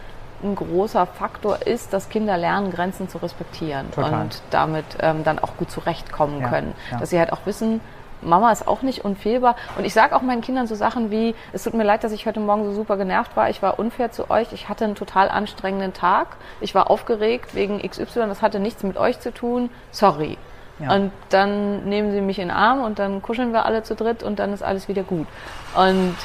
ein 0.44 0.56
großer 0.56 1.06
Faktor 1.06 1.66
ist, 1.66 1.94
dass 1.94 2.10
Kinder 2.10 2.38
lernen, 2.38 2.72
Grenzen 2.72 3.08
zu 3.08 3.18
respektieren 3.20 3.90
Total. 3.92 4.22
und 4.24 4.42
damit 4.50 4.84
ähm, 5.00 5.24
dann 5.24 5.40
auch 5.40 5.56
gut 5.58 5.72
zurechtkommen 5.72 6.42
Ja, 6.42 6.50
können. 6.50 6.76
ja. 6.92 7.00
Dass 7.00 7.12
sie 7.12 7.20
halt 7.20 7.32
auch 7.32 7.46
wissen, 7.46 7.80
Mama 8.22 8.52
ist 8.52 8.68
auch 8.68 8.82
nicht 8.82 9.04
unfehlbar. 9.06 9.56
Und 9.78 9.86
ich 9.86 9.94
sage 9.94 10.16
auch 10.16 10.22
meinen 10.22 10.42
Kindern 10.42 10.68
so 10.68 10.76
Sachen 10.76 11.12
wie, 11.12 11.36
es 11.52 11.64
tut 11.64 11.74
mir 11.74 11.84
leid, 11.84 12.04
dass 12.04 12.12
ich 12.12 12.26
heute 12.26 12.40
Morgen 12.40 12.66
so 12.66 12.72
super 12.74 12.98
genervt 12.98 13.36
war. 13.36 13.50
Ich 13.50 13.62
war 13.62 13.80
unfair 13.80 14.12
zu 14.12 14.30
euch. 14.30 14.52
Ich 14.54 14.70
hatte 14.70 14.86
einen 14.86 14.96
total 14.96 15.30
anstrengenden 15.30 15.94
Tag. 15.94 16.28
Ich 16.62 16.74
war 16.74 16.90
aufgeregt 16.90 17.54
wegen 17.56 17.82
XY. 17.82 18.28
Das 18.28 18.42
hatte 18.42 18.60
nichts 18.60 18.84
mit 18.84 18.98
euch 18.98 19.20
zu 19.20 19.34
tun. 19.34 19.70
Sorry. 19.92 20.38
Ja. 20.80 20.96
Und 20.96 21.12
dann 21.30 21.84
nehmen 21.86 22.12
sie 22.12 22.22
mich 22.22 22.40
in 22.40 22.48
den 22.48 22.56
Arm 22.58 22.82
und 22.84 22.98
dann 23.00 23.22
kuscheln 23.22 23.52
wir 23.54 23.66
alle 23.66 23.84
zu 23.84 23.94
dritt 23.96 24.24
und 24.24 24.40
dann 24.40 24.54
ist 24.54 24.64
alles 24.64 24.88
wieder 24.88 25.04
gut. 25.04 25.28
Und 25.76 26.16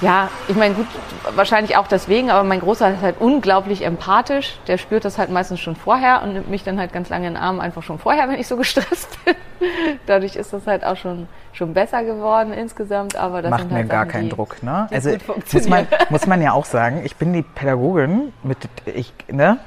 ja, 0.00 0.30
ich 0.48 0.56
meine, 0.56 0.74
gut, 0.74 0.86
wahrscheinlich 1.34 1.76
auch 1.76 1.86
deswegen, 1.86 2.30
aber 2.30 2.42
mein 2.42 2.60
Großer 2.60 2.94
ist 2.94 3.02
halt 3.02 3.16
unglaublich 3.20 3.84
empathisch. 3.84 4.58
Der 4.66 4.78
spürt 4.78 5.04
das 5.04 5.18
halt 5.18 5.30
meistens 5.30 5.60
schon 5.60 5.76
vorher 5.76 6.22
und 6.22 6.32
nimmt 6.32 6.48
mich 6.48 6.64
dann 6.64 6.78
halt 6.78 6.92
ganz 6.92 7.10
lange 7.10 7.26
in 7.26 7.34
den 7.34 7.42
Arm, 7.42 7.60
einfach 7.60 7.82
schon 7.82 7.98
vorher, 7.98 8.28
wenn 8.30 8.38
ich 8.38 8.46
so 8.46 8.56
gestresst 8.56 9.18
bin. 9.24 9.34
Dadurch 10.06 10.36
ist 10.36 10.52
das 10.52 10.66
halt 10.66 10.84
auch 10.84 10.96
schon, 10.96 11.28
schon 11.52 11.74
besser 11.74 12.02
geworden 12.04 12.52
insgesamt, 12.52 13.16
aber 13.16 13.42
das 13.42 13.50
Macht 13.50 13.70
mir 13.70 13.76
halt 13.76 13.90
gar 13.90 14.00
Sachen, 14.00 14.12
keinen 14.12 14.24
die, 14.30 14.36
Druck. 14.36 14.62
Ne? 14.62 14.88
Also 14.90 15.10
muss 15.52 15.68
man, 15.68 15.86
muss 16.08 16.26
man 16.26 16.40
ja 16.40 16.52
auch 16.52 16.64
sagen, 16.64 17.02
ich 17.04 17.16
bin 17.16 17.32
die 17.32 17.42
Pädagogin 17.42 18.32
mit, 18.42 18.58
ich, 18.86 19.12
ne? 19.28 19.58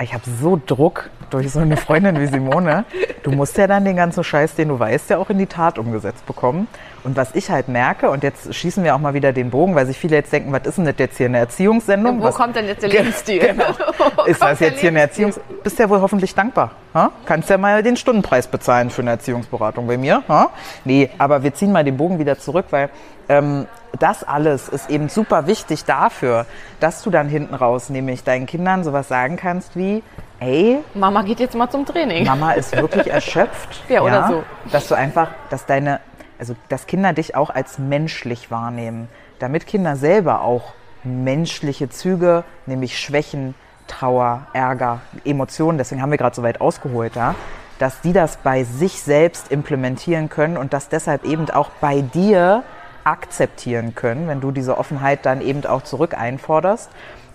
Ich 0.00 0.14
habe 0.14 0.22
so 0.40 0.60
Druck 0.64 1.10
durch 1.30 1.50
so 1.50 1.58
eine 1.58 1.76
Freundin 1.76 2.20
wie 2.20 2.26
Simone. 2.26 2.84
Du 3.24 3.32
musst 3.32 3.58
ja 3.58 3.66
dann 3.66 3.84
den 3.84 3.96
ganzen 3.96 4.22
Scheiß, 4.22 4.54
den 4.54 4.68
du 4.68 4.78
weißt, 4.78 5.10
ja 5.10 5.18
auch 5.18 5.28
in 5.28 5.38
die 5.38 5.46
Tat 5.46 5.76
umgesetzt 5.76 6.24
bekommen. 6.24 6.68
Und 7.04 7.16
was 7.16 7.34
ich 7.34 7.50
halt 7.50 7.68
merke, 7.68 8.10
und 8.10 8.22
jetzt 8.22 8.54
schießen 8.54 8.82
wir 8.84 8.94
auch 8.94 8.98
mal 8.98 9.14
wieder 9.14 9.32
den 9.32 9.50
Bogen, 9.50 9.74
weil 9.74 9.86
sich 9.86 9.98
viele 9.98 10.16
jetzt 10.16 10.32
denken, 10.32 10.52
was 10.52 10.66
ist 10.66 10.78
denn 10.78 10.84
das 10.84 10.94
jetzt 10.98 11.16
hier 11.16 11.26
eine 11.26 11.38
Erziehungssendung? 11.38 12.20
Wo 12.20 12.24
was, 12.24 12.34
kommt 12.34 12.56
denn 12.56 12.66
jetzt 12.66 12.82
der 12.82 12.90
Lebensstil? 12.90 13.38
Genau. 13.48 14.24
Ist 14.26 14.42
das 14.42 14.60
jetzt 14.60 14.80
hier 14.80 14.90
eine? 14.90 15.00
Erziehungs... 15.00 15.40
Bist 15.62 15.78
ja 15.78 15.88
wohl 15.88 16.00
hoffentlich 16.00 16.34
dankbar. 16.34 16.72
Ha? 16.94 17.10
Kannst 17.24 17.48
ja 17.50 17.56
mal 17.56 17.82
den 17.82 17.96
Stundenpreis 17.96 18.46
bezahlen 18.46 18.90
für 18.90 19.02
eine 19.02 19.10
Erziehungsberatung 19.10 19.86
bei 19.86 19.96
mir. 19.96 20.22
Ha? 20.28 20.50
Nee, 20.84 21.10
aber 21.18 21.42
wir 21.42 21.54
ziehen 21.54 21.72
mal 21.72 21.84
den 21.84 21.96
Bogen 21.96 22.18
wieder 22.18 22.38
zurück, 22.38 22.66
weil 22.70 22.90
ähm, 23.28 23.66
das 23.98 24.24
alles 24.24 24.68
ist 24.68 24.90
eben 24.90 25.08
super 25.08 25.46
wichtig 25.46 25.84
dafür, 25.84 26.46
dass 26.80 27.02
du 27.02 27.10
dann 27.10 27.28
hinten 27.28 27.54
raus 27.54 27.90
nämlich 27.90 28.24
deinen 28.24 28.46
Kindern 28.46 28.84
sowas 28.84 29.08
sagen 29.08 29.36
kannst 29.36 29.76
wie, 29.76 30.02
ey, 30.40 30.78
Mama 30.94 31.22
geht 31.22 31.40
jetzt 31.40 31.54
mal 31.54 31.70
zum 31.70 31.84
Training. 31.86 32.24
Mama 32.24 32.52
ist 32.52 32.76
wirklich 32.76 33.06
erschöpft. 33.10 33.82
Ja, 33.88 34.02
oder 34.02 34.28
so. 34.28 34.42
Dass 34.70 34.88
du 34.88 34.94
einfach, 34.94 35.28
dass 35.50 35.66
deine, 35.66 36.00
also 36.38 36.56
dass 36.68 36.86
Kinder 36.86 37.12
dich 37.12 37.34
auch 37.34 37.50
als 37.50 37.78
menschlich 37.78 38.50
wahrnehmen, 38.50 39.08
damit 39.38 39.66
Kinder 39.66 39.96
selber 39.96 40.42
auch 40.42 40.74
menschliche 41.04 41.88
Züge, 41.88 42.44
nämlich 42.66 42.98
Schwächen, 42.98 43.54
Trauer, 43.86 44.46
Ärger, 44.52 45.00
Emotionen, 45.24 45.78
deswegen 45.78 46.02
haben 46.02 46.10
wir 46.10 46.18
gerade 46.18 46.36
so 46.36 46.42
weit 46.42 46.60
ausgeholt, 46.60 47.16
ja, 47.16 47.34
dass 47.78 48.00
die 48.00 48.12
das 48.12 48.38
bei 48.38 48.64
sich 48.64 49.00
selbst 49.00 49.50
implementieren 49.50 50.28
können 50.28 50.56
und 50.56 50.72
das 50.72 50.88
deshalb 50.88 51.24
eben 51.24 51.48
auch 51.50 51.70
bei 51.80 52.02
dir 52.02 52.64
akzeptieren 53.04 53.94
können, 53.94 54.28
wenn 54.28 54.40
du 54.40 54.50
diese 54.50 54.76
Offenheit 54.76 55.24
dann 55.24 55.40
eben 55.40 55.64
auch 55.64 55.82
zurück 55.82 56.14
einforderst 56.16 56.90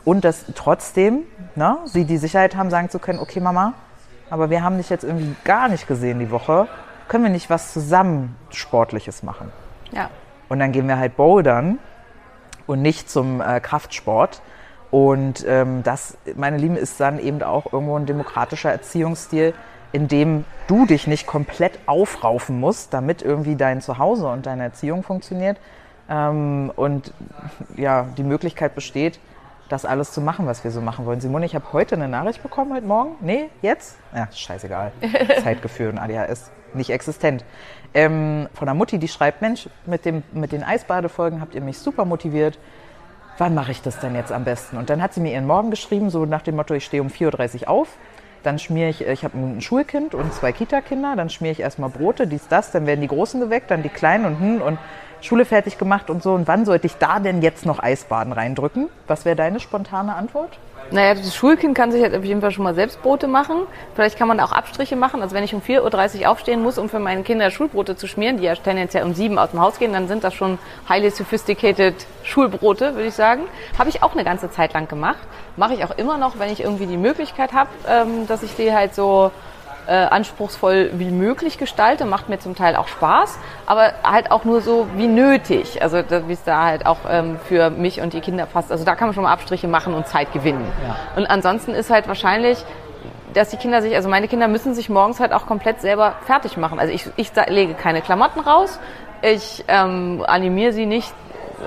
und 0.05 0.23
dass 0.23 0.45
trotzdem 0.53 1.23
ne, 1.55 1.77
sie 1.85 2.05
die 2.05 2.17
Sicherheit 2.17 2.55
haben, 2.55 2.69
sagen 2.69 2.89
zu 2.89 2.99
können, 2.99 3.19
okay 3.19 3.39
Mama, 3.39 3.73
aber 4.29 4.49
wir 4.49 4.63
haben 4.63 4.77
dich 4.77 4.89
jetzt 4.89 5.03
irgendwie 5.03 5.35
gar 5.43 5.69
nicht 5.69 5.87
gesehen 5.87 6.19
die 6.19 6.29
Woche, 6.29 6.67
können 7.07 7.23
wir 7.23 7.31
nicht 7.31 7.49
was 7.49 7.73
zusammen 7.73 8.35
Sportliches 8.49 9.23
machen? 9.23 9.51
Ja. 9.91 10.09
Und 10.49 10.59
dann 10.59 10.71
gehen 10.71 10.87
wir 10.87 10.97
halt 10.97 11.15
bouldern 11.15 11.79
und 12.67 12.81
nicht 12.81 13.09
zum 13.09 13.41
äh, 13.41 13.59
Kraftsport. 13.59 14.41
Und 14.91 15.43
ähm, 15.47 15.81
das, 15.83 16.17
meine 16.35 16.57
Lieben, 16.57 16.75
ist 16.75 16.99
dann 16.99 17.19
eben 17.19 17.41
auch 17.41 17.73
irgendwo 17.73 17.97
ein 17.97 18.05
demokratischer 18.05 18.71
Erziehungsstil, 18.71 19.53
in 19.91 20.07
dem 20.07 20.45
du 20.67 20.85
dich 20.85 21.07
nicht 21.07 21.25
komplett 21.25 21.79
aufraufen 21.87 22.59
musst, 22.59 22.93
damit 22.93 23.21
irgendwie 23.21 23.55
dein 23.55 23.81
Zuhause 23.81 24.27
und 24.27 24.45
deine 24.45 24.63
Erziehung 24.63 25.03
funktioniert. 25.03 25.57
Ähm, 26.09 26.71
und 26.75 27.13
ja, 27.75 28.07
die 28.17 28.23
Möglichkeit 28.23 28.75
besteht, 28.75 29.19
das 29.73 29.85
alles 29.85 30.11
zu 30.11 30.21
machen, 30.21 30.45
was 30.45 30.63
wir 30.63 30.69
so 30.69 30.81
machen 30.81 31.05
wollen. 31.07 31.19
Simone, 31.19 31.47
ich 31.47 31.55
habe 31.55 31.65
heute 31.73 31.95
eine 31.95 32.07
Nachricht 32.07 32.43
bekommen, 32.43 32.73
heute 32.73 32.85
Morgen. 32.85 33.15
Nee, 33.21 33.49
jetzt? 33.63 33.97
Ja, 34.15 34.27
scheißegal. 34.31 34.91
Zeitgefühl 35.43 35.89
und 35.89 35.97
ADHS, 35.97 36.51
nicht 36.75 36.91
existent. 36.91 37.43
Ähm, 37.95 38.47
von 38.53 38.67
der 38.67 38.75
Mutti, 38.75 38.99
die 38.99 39.07
schreibt, 39.07 39.41
Mensch, 39.41 39.67
mit, 39.87 40.05
dem, 40.05 40.21
mit 40.31 40.51
den 40.51 40.63
Eisbadefolgen 40.63 41.41
habt 41.41 41.55
ihr 41.55 41.61
mich 41.61 41.79
super 41.79 42.05
motiviert. 42.05 42.59
Wann 43.39 43.55
mache 43.55 43.71
ich 43.71 43.81
das 43.81 43.99
denn 43.99 44.13
jetzt 44.13 44.31
am 44.31 44.43
besten? 44.43 44.77
Und 44.77 44.91
dann 44.91 45.01
hat 45.01 45.15
sie 45.15 45.21
mir 45.21 45.33
ihren 45.33 45.47
Morgen 45.47 45.71
geschrieben, 45.71 46.11
so 46.11 46.25
nach 46.25 46.43
dem 46.43 46.55
Motto, 46.55 46.75
ich 46.75 46.85
stehe 46.85 47.01
um 47.01 47.09
4.30 47.09 47.63
Uhr 47.63 47.69
auf. 47.69 47.97
Dann 48.43 48.59
schmiere 48.59 48.89
ich, 48.89 49.01
ich 49.01 49.23
habe 49.23 49.35
ein 49.35 49.61
Schulkind 49.61 50.13
und 50.13 50.33
zwei 50.33 50.51
Kita-Kinder, 50.51 51.15
dann 51.15 51.31
schmiere 51.31 51.53
ich 51.53 51.61
erstmal 51.61 51.89
Brote, 51.89 52.27
dies, 52.27 52.47
das, 52.47 52.71
dann 52.71 52.85
werden 52.85 53.01
die 53.01 53.07
Großen 53.07 53.39
geweckt, 53.39 53.71
dann 53.71 53.81
die 53.81 53.89
Kleinen 53.89 54.25
und 54.25 54.39
hm 54.39 54.61
und 54.61 54.77
Schule 55.23 55.45
fertig 55.45 55.77
gemacht 55.77 56.09
und 56.09 56.21
so. 56.21 56.33
Und 56.33 56.47
wann 56.47 56.65
sollte 56.65 56.87
ich 56.87 56.97
da 56.97 57.19
denn 57.19 57.41
jetzt 57.41 57.65
noch 57.65 57.81
Eisbaden 57.81 58.33
reindrücken? 58.33 58.89
Was 59.07 59.25
wäre 59.25 59.35
deine 59.35 59.59
spontane 59.59 60.15
Antwort? 60.15 60.57
Naja, 60.91 61.15
das 61.15 61.33
Schulkind 61.33 61.75
kann 61.75 61.91
sich 61.91 62.03
halt 62.03 62.13
auf 62.13 62.23
jeden 62.23 62.41
Fall 62.41 62.51
schon 62.51 62.63
mal 62.63 62.75
selbst 62.75 63.01
Brote 63.01 63.27
machen. 63.27 63.61
Vielleicht 63.95 64.17
kann 64.17 64.27
man 64.27 64.39
auch 64.39 64.51
Abstriche 64.51 64.95
machen. 64.95 65.21
Also 65.21 65.33
wenn 65.33 65.43
ich 65.43 65.55
um 65.55 65.61
4.30 65.61 66.21
Uhr 66.21 66.29
aufstehen 66.29 66.61
muss, 66.61 66.77
um 66.77 66.89
für 66.89 66.99
meine 66.99 67.23
Kinder 67.23 67.49
Schulbrote 67.49 67.95
zu 67.95 68.05
schmieren, 68.05 68.37
die 68.37 68.43
ja 68.43 68.53
tendenziell 68.55 69.03
um 69.03 69.13
7 69.13 69.39
aus 69.39 69.51
dem 69.51 69.61
Haus 69.61 69.79
gehen, 69.79 69.93
dann 69.93 70.07
sind 70.07 70.23
das 70.23 70.33
schon 70.33 70.59
highly 70.89 71.09
sophisticated 71.09 71.95
Schulbrote, 72.23 72.93
würde 72.95 73.07
ich 73.07 73.15
sagen. 73.15 73.43
Habe 73.79 73.89
ich 73.89 74.03
auch 74.03 74.11
eine 74.11 74.23
ganze 74.23 74.51
Zeit 74.51 74.73
lang 74.73 74.87
gemacht. 74.87 75.17
Mache 75.55 75.73
ich 75.73 75.83
auch 75.85 75.97
immer 75.97 76.17
noch, 76.17 76.37
wenn 76.37 76.51
ich 76.51 76.61
irgendwie 76.61 76.85
die 76.85 76.97
Möglichkeit 76.97 77.53
habe, 77.53 77.69
ähm, 77.87 78.27
dass 78.27 78.43
ich 78.43 78.55
die 78.55 78.73
halt 78.73 78.93
so 78.93 79.31
äh, 79.87 79.91
anspruchsvoll 79.91 80.91
wie 80.93 81.11
möglich 81.11 81.57
gestalte, 81.57 82.05
macht 82.05 82.29
mir 82.29 82.39
zum 82.39 82.55
Teil 82.55 82.75
auch 82.75 82.87
Spaß, 82.87 83.37
aber 83.65 83.93
halt 84.03 84.31
auch 84.31 84.43
nur 84.43 84.61
so 84.61 84.87
wie 84.95 85.07
nötig, 85.07 85.81
also 85.81 85.97
wie 86.27 86.33
es 86.33 86.43
da 86.43 86.63
halt 86.63 86.85
auch 86.85 86.99
ähm, 87.09 87.39
für 87.47 87.69
mich 87.69 88.01
und 88.01 88.13
die 88.13 88.21
Kinder 88.21 88.45
passt. 88.45 88.71
Also 88.71 88.85
da 88.85 88.95
kann 88.95 89.07
man 89.07 89.15
schon 89.15 89.23
mal 89.23 89.33
Abstriche 89.33 89.67
machen 89.67 89.93
und 89.93 90.07
Zeit 90.07 90.31
gewinnen. 90.33 90.65
Und 91.15 91.25
ansonsten 91.25 91.71
ist 91.71 91.89
halt 91.89 92.07
wahrscheinlich 92.07 92.63
dass 93.33 93.49
die 93.49 93.57
Kinder 93.57 93.81
sich, 93.81 93.95
also 93.95 94.09
meine 94.09 94.27
Kinder 94.27 94.47
müssen 94.47 94.75
sich 94.75 94.89
morgens 94.89 95.19
halt 95.19 95.33
auch 95.33 95.47
komplett 95.47 95.81
selber 95.81 96.15
fertig 96.25 96.55
machen. 96.55 96.79
Also 96.79 96.93
ich, 96.93 97.09
ich 97.15 97.31
lege 97.47 97.73
keine 97.73 98.01
Klamotten 98.01 98.39
raus, 98.39 98.79
ich 99.23 99.63
ähm, 99.67 100.23
animiere 100.27 100.73
sie 100.73 100.85
nicht 100.85 101.13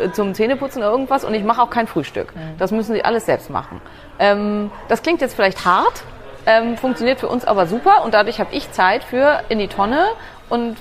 äh, 0.01 0.11
zum 0.11 0.35
Zähneputzen 0.35 0.83
oder 0.83 0.91
irgendwas 0.91 1.25
und 1.25 1.35
ich 1.35 1.45
mache 1.45 1.63
auch 1.63 1.71
kein 1.71 1.87
Frühstück. 1.87 2.33
Das 2.59 2.71
müssen 2.71 2.95
sie 2.95 3.05
alles 3.05 3.27
selbst 3.27 3.51
machen. 3.51 3.81
Ähm, 4.19 4.71
das 4.89 5.03
klingt 5.03 5.21
jetzt 5.21 5.35
vielleicht 5.35 5.65
hart, 5.65 6.05
ähm, 6.47 6.77
funktioniert 6.77 7.21
für 7.21 7.29
uns 7.29 7.45
aber 7.45 7.67
super 7.67 8.05
und 8.05 8.15
dadurch 8.15 8.41
habe 8.41 8.55
ich 8.55 8.71
Zeit 8.73 9.05
für 9.05 9.43
in 9.49 9.59
die 9.59 9.69
Tonne 9.69 10.07
und 10.49 10.77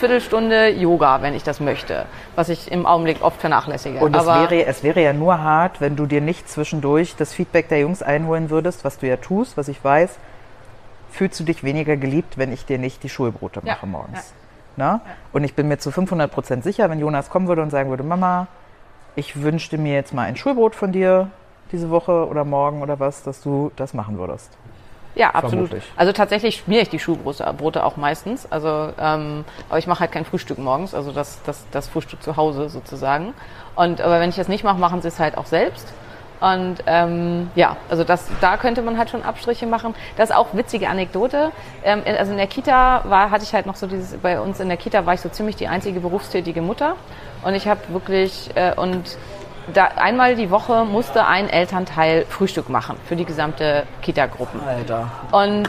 Viertelstunde 0.00 0.70
Yoga, 0.70 1.20
wenn 1.20 1.34
ich 1.34 1.42
das 1.42 1.60
möchte, 1.60 2.06
was 2.34 2.48
ich 2.48 2.72
im 2.72 2.86
Augenblick 2.86 3.22
oft 3.22 3.38
vernachlässige. 3.38 3.98
Und 3.98 4.16
es 4.16 4.26
wäre, 4.26 4.64
es 4.64 4.82
wäre 4.82 5.02
ja 5.02 5.12
nur 5.12 5.42
hart, 5.42 5.82
wenn 5.82 5.94
du 5.94 6.06
dir 6.06 6.22
nicht 6.22 6.48
zwischendurch 6.48 7.16
das 7.16 7.34
Feedback 7.34 7.68
der 7.68 7.80
Jungs 7.80 8.02
einholen 8.02 8.48
würdest, 8.48 8.82
was 8.82 8.98
du 8.98 9.06
ja 9.06 9.18
tust, 9.18 9.58
was 9.58 9.68
ich 9.68 9.84
weiß. 9.84 10.18
Fühlst 11.10 11.38
du 11.38 11.44
dich 11.44 11.62
weniger 11.64 11.98
geliebt, 11.98 12.38
wenn 12.38 12.50
ich 12.50 12.64
dir 12.64 12.78
nicht 12.78 13.02
die 13.02 13.10
Schulbrote 13.10 13.60
Ja, 13.62 13.74
mache 13.74 13.86
morgens? 13.86 14.32
Na? 14.76 15.02
Und 15.34 15.44
ich 15.44 15.54
bin 15.54 15.68
mir 15.68 15.76
zu 15.76 15.90
500 15.90 16.32
Prozent 16.32 16.64
sicher, 16.64 16.88
wenn 16.88 16.98
Jonas 16.98 17.28
kommen 17.28 17.46
würde 17.46 17.60
und 17.60 17.68
sagen 17.68 17.90
würde, 17.90 18.02
Mama, 18.02 18.46
ich 19.16 19.42
wünschte 19.42 19.76
mir 19.76 19.92
jetzt 19.92 20.14
mal 20.14 20.22
ein 20.22 20.36
Schulbrot 20.36 20.74
von 20.74 20.92
dir 20.92 21.30
diese 21.72 21.90
Woche 21.90 22.26
oder 22.26 22.46
morgen 22.46 22.80
oder 22.80 23.00
was, 23.00 23.22
dass 23.22 23.42
du 23.42 23.70
das 23.76 23.92
machen 23.92 24.16
würdest. 24.16 24.56
Ja, 25.14 25.30
absolut. 25.30 25.68
Vermutlich. 25.68 25.84
Also 25.96 26.12
tatsächlich 26.12 26.56
schmiere 26.56 26.82
ich 26.82 26.88
die 26.88 26.98
Schuhbrote 26.98 27.52
Brote 27.56 27.84
auch 27.84 27.96
meistens. 27.96 28.50
Also, 28.50 28.92
ähm, 28.98 29.44
aber 29.68 29.78
ich 29.78 29.86
mache 29.86 30.00
halt 30.00 30.12
kein 30.12 30.24
Frühstück 30.24 30.58
morgens, 30.58 30.94
also 30.94 31.12
das, 31.12 31.42
das, 31.42 31.66
das 31.72 31.88
Frühstück 31.88 32.22
zu 32.22 32.36
Hause 32.36 32.68
sozusagen. 32.68 33.34
Und 33.74 34.00
aber 34.00 34.20
wenn 34.20 34.30
ich 34.30 34.36
das 34.36 34.48
nicht 34.48 34.64
mache, 34.64 34.78
machen 34.78 35.02
sie 35.02 35.08
es 35.08 35.18
halt 35.18 35.36
auch 35.36 35.46
selbst. 35.46 35.92
Und 36.40 36.76
ähm, 36.86 37.50
ja, 37.54 37.76
also 37.90 38.02
das, 38.02 38.26
da 38.40 38.56
könnte 38.56 38.80
man 38.80 38.96
halt 38.96 39.10
schon 39.10 39.22
Abstriche 39.22 39.66
machen. 39.66 39.94
Das 40.16 40.30
ist 40.30 40.36
auch 40.36 40.54
witzige 40.54 40.88
Anekdote. 40.88 41.52
Ähm, 41.84 42.02
also 42.06 42.32
in 42.32 42.38
der 42.38 42.46
Kita 42.46 43.04
war, 43.06 43.30
hatte 43.30 43.44
ich 43.44 43.52
halt 43.52 43.66
noch 43.66 43.76
so 43.76 43.86
dieses, 43.86 44.16
bei 44.18 44.40
uns 44.40 44.58
in 44.58 44.68
der 44.68 44.78
Kita 44.78 45.04
war 45.04 45.14
ich 45.14 45.20
so 45.20 45.28
ziemlich 45.28 45.56
die 45.56 45.68
einzige 45.68 46.00
berufstätige 46.00 46.62
Mutter. 46.62 46.96
Und 47.42 47.54
ich 47.54 47.68
habe 47.68 47.80
wirklich, 47.88 48.50
äh, 48.54 48.74
und 48.74 49.18
da, 49.72 49.84
einmal 49.96 50.34
die 50.36 50.50
Woche 50.50 50.84
musste 50.84 51.26
ein 51.26 51.48
Elternteil 51.48 52.26
Frühstück 52.28 52.68
machen 52.68 52.96
für 53.06 53.16
die 53.16 53.24
gesamte 53.24 53.84
Kita-Gruppen. 54.02 54.60
Alter. 54.66 55.10
Und 55.32 55.68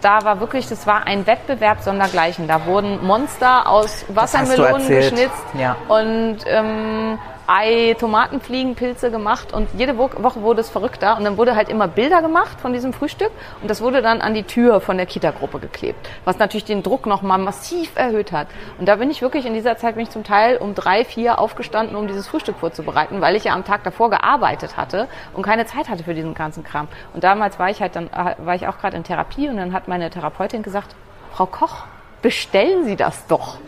da 0.00 0.22
war 0.24 0.40
wirklich, 0.40 0.68
das 0.68 0.86
war 0.86 1.06
ein 1.06 1.26
Wettbewerb 1.26 1.80
sondergleichen. 1.80 2.46
Da 2.46 2.66
wurden 2.66 3.04
Monster 3.06 3.68
aus 3.68 4.04
Wassermelonen 4.08 4.86
geschnitzt 4.86 5.42
Ja. 5.58 5.76
und 5.88 6.38
ähm, 6.46 7.18
Ei, 7.46 7.94
Tomatenfliegen, 8.00 8.74
Pilze 8.74 9.10
gemacht 9.10 9.52
und 9.52 9.68
jede 9.76 9.98
Wo- 9.98 10.10
Woche 10.16 10.40
wurde 10.40 10.62
es 10.62 10.70
verrückter 10.70 11.16
und 11.18 11.24
dann 11.24 11.36
wurde 11.36 11.54
halt 11.54 11.68
immer 11.68 11.88
Bilder 11.88 12.22
gemacht 12.22 12.58
von 12.60 12.72
diesem 12.72 12.92
Frühstück 12.94 13.30
und 13.60 13.68
das 13.70 13.82
wurde 13.82 14.00
dann 14.00 14.22
an 14.22 14.32
die 14.32 14.44
Tür 14.44 14.80
von 14.80 14.96
der 14.96 15.04
Kita-Gruppe 15.04 15.58
geklebt, 15.58 16.08
was 16.24 16.38
natürlich 16.38 16.64
den 16.64 16.82
Druck 16.82 17.04
nochmal 17.06 17.38
massiv 17.38 17.90
erhöht 17.96 18.32
hat. 18.32 18.46
Und 18.78 18.86
da 18.88 18.96
bin 18.96 19.10
ich 19.10 19.20
wirklich 19.20 19.44
in 19.44 19.52
dieser 19.52 19.76
Zeit 19.76 19.96
bin 19.96 20.04
ich 20.04 20.10
zum 20.10 20.24
Teil 20.24 20.56
um 20.56 20.74
drei, 20.74 21.04
vier 21.04 21.38
aufgestanden, 21.38 21.96
um 21.96 22.06
dieses 22.06 22.26
Frühstück 22.28 22.56
vorzubereiten, 22.56 23.20
weil 23.20 23.36
ich 23.36 23.44
ja 23.44 23.52
am 23.52 23.64
Tag 23.64 23.84
davor 23.84 24.08
gearbeitet 24.08 24.76
hatte 24.78 25.06
und 25.34 25.42
keine 25.42 25.66
Zeit 25.66 25.90
hatte 25.90 26.02
für 26.04 26.14
diesen 26.14 26.32
ganzen 26.34 26.64
Kram. 26.64 26.88
Und 27.12 27.24
damals 27.24 27.58
war 27.58 27.68
ich 27.68 27.82
halt 27.82 27.94
dann, 27.94 28.06
äh, 28.06 28.36
war 28.38 28.54
ich 28.54 28.66
auch 28.68 28.78
gerade 28.78 28.96
in 28.96 29.04
Therapie 29.04 29.48
und 29.50 29.58
dann 29.58 29.74
hat 29.74 29.86
meine 29.86 30.08
Therapeutin 30.08 30.62
gesagt, 30.62 30.94
Frau 31.34 31.46
Koch, 31.46 31.84
bestellen 32.22 32.84
Sie 32.84 32.96
das 32.96 33.26
doch. 33.26 33.58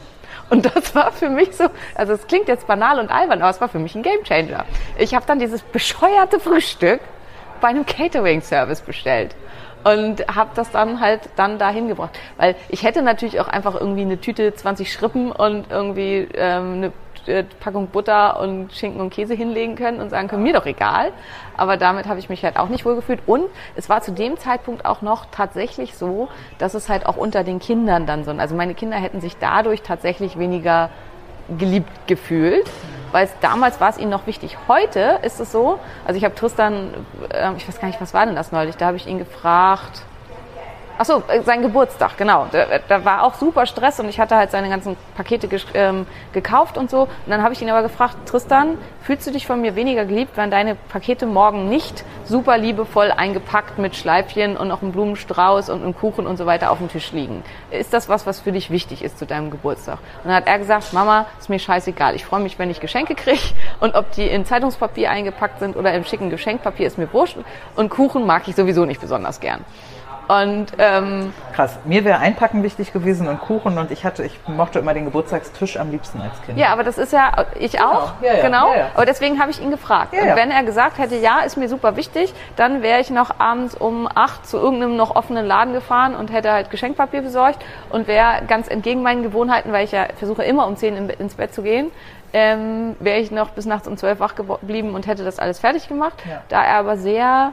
Und 0.51 0.66
das 0.74 0.94
war 0.94 1.12
für 1.12 1.28
mich 1.28 1.57
so, 1.57 1.64
also 1.94 2.12
es 2.12 2.26
klingt 2.26 2.49
jetzt 2.49 2.66
banal 2.66 2.99
und 3.01 3.11
albern, 3.11 3.40
aber 3.40 3.51
es 3.51 3.61
war 3.61 3.68
für 3.68 3.78
mich 3.78 3.94
ein 3.94 4.03
Gamechanger. 4.03 4.64
Ich 4.99 5.14
habe 5.14 5.26
dann 5.26 5.38
dieses 5.38 5.62
bescheuerte 5.62 6.38
Frühstück 6.40 7.01
bei 7.61 7.68
einem 7.68 7.86
Catering-Service 7.86 8.82
bestellt 8.82 9.34
und 9.84 10.26
habe 10.34 10.51
das 10.55 10.70
dann 10.70 11.01
halt 11.01 11.28
dann 11.36 11.59
dahin 11.59 11.88
gebracht. 11.88 12.18
Weil 12.36 12.57
ich 12.68 12.82
hätte 12.82 13.03
natürlich 13.03 13.40
auch 13.40 13.49
einfach 13.49 13.74
irgendwie 13.74 14.03
eine 14.03 14.20
Tüte 14.20 14.55
20 14.55 14.92
Schrippen 14.92 15.32
und 15.32 15.70
irgendwie 15.70 16.28
ähm, 16.34 16.74
eine 16.74 16.92
äh, 17.29 17.45
Packung 17.61 17.89
Butter 17.89 18.41
und 18.41 18.72
Schinken 18.72 19.01
und 19.01 19.11
Käse 19.11 19.35
hinlegen 19.35 19.77
können 19.77 20.01
und 20.01 20.11
sagen 20.11 20.29
können, 20.29 20.43
mir 20.43 20.53
doch 20.53 20.66
egal. 20.66 21.12
Aber 21.57 21.77
damit 21.77 22.07
habe 22.07 22.18
ich 22.18 22.29
mich 22.29 22.45
halt 22.45 22.57
auch 22.57 22.68
nicht 22.68 22.85
wohlgefühlt. 22.85 23.20
Und 23.27 23.45
es 23.74 23.89
war 23.89 24.03
zu 24.03 24.12
dem 24.12 24.37
Zeitpunkt 24.37 24.85
auch 24.85 25.03
noch 25.03 25.27
tatsächlich 25.31 25.95
so, 25.95 26.29
dass 26.59 26.74
es 26.74 26.89
halt 26.89 27.07
auch 27.07 27.16
unter 27.16 27.45
den 27.45 27.59
Kindern 27.59 28.07
dann 28.07 28.24
so, 28.24 28.31
also 28.33 28.55
meine 28.55 28.74
Kinder 28.74 28.97
hätten 28.97 29.20
sich 29.20 29.37
dadurch 29.39 29.83
tatsächlich 29.83 30.39
weniger 30.39 30.91
geliebt 31.59 31.91
gefühlt, 32.07 32.68
weil 33.12 33.29
damals 33.41 33.81
war 33.81 33.91
es 33.91 33.99
ihnen 33.99 34.11
noch 34.11 34.27
wichtig. 34.27 34.59
Heute 34.68 35.20
ist 35.22 35.41
es 35.41 35.53
so, 35.53 35.79
also 36.05 36.18
ich 36.18 36.24
habe 36.24 36.35
Tristan, 36.35 36.91
äh, 37.31 37.53
ich 37.57 37.68
weiß 37.68 37.81
gar 37.81 37.89
nicht, 37.89 38.01
was 38.01 38.14
war 38.14 38.27
denn 38.27 38.35
das 38.35 38.53
neulich, 38.53 38.77
da 38.77 38.87
habe 38.87 38.97
ich 38.97 39.07
ihn 39.07 39.18
gefragt, 39.18 40.03
Ach 40.99 41.05
so, 41.05 41.22
äh, 41.28 41.42
sein 41.42 41.61
Geburtstag, 41.61 42.16
genau. 42.16 42.47
Da, 42.51 42.78
da 42.88 43.05
war 43.05 43.22
auch 43.22 43.34
super 43.34 43.66
Stress 43.66 44.01
und 44.01 44.09
ich 44.09 44.18
hatte 44.18 44.36
halt 44.36 44.51
seine 44.51 44.70
ganzen 44.70 44.97
Pakete 45.14 45.49
ähm, 45.74 46.07
gekauft 46.32 46.78
und 46.78 46.88
so. 46.88 47.03
Und 47.03 47.11
dann 47.28 47.42
habe 47.42 47.53
ich 47.53 47.61
ihn 47.61 47.68
aber 47.68 47.82
gefragt, 47.82 48.16
Tristan, 48.24 48.78
fühlst 49.03 49.26
du 49.26 49.30
dich 49.30 49.47
von 49.47 49.61
mir 49.61 49.76
weniger 49.76 50.07
geliebt, 50.07 50.36
wenn 50.36 50.51
deine 50.51 50.74
Pakete 50.74 51.26
morgen 51.26 51.68
nicht 51.68 52.05
super 52.24 52.57
liebevoll 52.57 53.12
eingepackt 53.12 53.78
mit 53.78 53.94
Schleifchen 53.94 54.57
und 54.57 54.68
noch 54.68 54.82
einem 54.82 54.92
Blumenstrauß 54.92 55.68
und 55.68 55.82
einem 55.82 55.94
Kuchen 55.94 56.26
und 56.26 56.38
so 56.38 56.47
weiter 56.47 56.70
auf 56.70 56.78
dem 56.78 56.88
Tisch 56.88 57.12
liegen? 57.12 57.44
Ist 57.70 57.92
das 57.92 58.09
was, 58.09 58.26
was 58.26 58.40
für 58.40 58.53
dich 58.53 58.70
wichtig 58.70 59.05
ist 59.05 59.18
zu 59.18 59.26
deinem 59.26 59.51
Geburtstag? 59.51 59.99
Und 60.22 60.28
dann 60.28 60.34
hat 60.34 60.47
er 60.47 60.59
gesagt, 60.59 60.94
Mama, 60.94 61.26
ist 61.38 61.51
mir 61.51 61.59
scheißegal. 61.59 62.14
Ich 62.14 62.24
freue 62.24 62.40
mich, 62.40 62.59
wenn 62.59 62.70
ich 62.70 62.80
Geschenke 62.80 63.14
kriege 63.14 63.38
und 63.80 63.94
ob 63.94 64.12
die 64.12 64.26
in 64.26 64.47
Zeitungspapier 64.47 65.11
eingepackt 65.11 65.59
sind 65.59 65.76
oder 65.76 65.92
im 65.92 66.05
schicken 66.05 66.30
Geschenkpapier, 66.30 66.86
ist 66.86 66.97
mir 66.97 67.12
wurscht. 67.12 67.36
Und 67.74 67.90
Kuchen 67.90 68.24
mag 68.24 68.49
ich 68.49 68.57
sowieso 68.57 68.86
nicht 68.86 69.01
besonders 69.01 69.40
gern. 69.40 69.62
Und 70.29 70.66
ähm, 70.79 71.33
Krass. 71.55 71.79
Mir 71.85 72.05
wäre 72.05 72.18
Einpacken 72.18 72.62
wichtig 72.62 72.93
gewesen 72.93 73.29
und 73.29 73.41
Kuchen 73.41 73.79
und 73.79 73.91
ich 73.91 74.05
hatte, 74.05 74.24
ich 74.24 74.39
mochte 74.47 74.79
immer 74.81 74.93
den 74.93 75.05
Geburtstagstisch 75.05 75.79
am 75.79 75.91
liebsten 75.91 76.20
als 76.20 76.41
Kind. 76.43 76.59
ja, 76.59 76.68
aber 76.68 76.83
das 76.83 76.99
ist 76.99 77.12
ja 77.12 77.33
ich 77.59 77.81
auch, 77.81 78.14
Ja, 78.20 78.35
ja, 78.35 78.43
genau. 78.43 78.74
ja. 78.74 78.91
Aber 78.95 79.07
deswegen 79.07 79.41
habe 79.41 79.51
ich 79.51 79.62
ihn 79.62 79.70
gefragt. 79.70 80.12
Und 80.12 80.37
wenn 80.37 80.51
er 80.51 80.64
gesagt 80.64 80.99
hätte, 80.99 81.16
ja, 81.16 81.41
ist 81.41 81.57
mir 81.57 81.68
super 81.68 81.97
wichtig, 81.97 82.35
dann 82.57 82.83
wäre 82.83 83.01
ich 83.01 83.11
noch 83.11 83.39
abends 83.39 83.74
um 83.74 84.09
acht 84.12 84.47
zu 84.47 84.59
irgendeinem 84.59 84.97
noch 84.97 85.14
offenen 85.14 85.47
Laden 85.47 85.72
gefahren 85.72 86.14
und 86.14 86.33
hätte 86.33 86.53
halt 86.53 86.70
Geschenkpapier 86.70 87.22
besorgt 87.22 87.64
und 87.91 88.09
wäre 88.09 88.43
ganz 88.49 88.68
entgegen 88.68 89.03
meinen 89.03 89.22
Gewohnheiten, 89.22 89.72
weil 89.72 89.85
ich 89.85 89.93
ja 89.93 90.07
versuche 90.16 90.43
immer 90.45 90.66
um 90.66 90.77
zehn 90.77 91.09
ins 91.09 91.35
Bett 91.35 91.55
zu 91.55 91.62
gehen, 91.62 91.91
ähm, 92.33 92.97
wäre 93.01 93.18
ich 93.18 93.31
noch 93.31 93.51
bis 93.51 93.66
nachts 93.66 93.87
um 93.89 93.97
zwölf 93.97 94.20
wach 94.20 94.35
geblieben 94.35 94.95
und 94.95 95.07
hätte 95.07 95.24
das 95.24 95.39
alles 95.39 95.61
fertig 95.61 95.89
gemacht. 95.89 96.14
Da 96.49 96.64
er 96.64 96.77
aber 96.77 96.97
sehr 96.97 97.53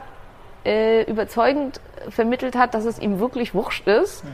äh, 0.64 1.02
überzeugend 1.02 1.80
vermittelt 2.08 2.56
hat, 2.56 2.74
dass 2.74 2.84
es 2.84 2.98
ihm 2.98 3.18
wirklich 3.18 3.54
wurscht 3.54 3.86
ist, 3.86 4.24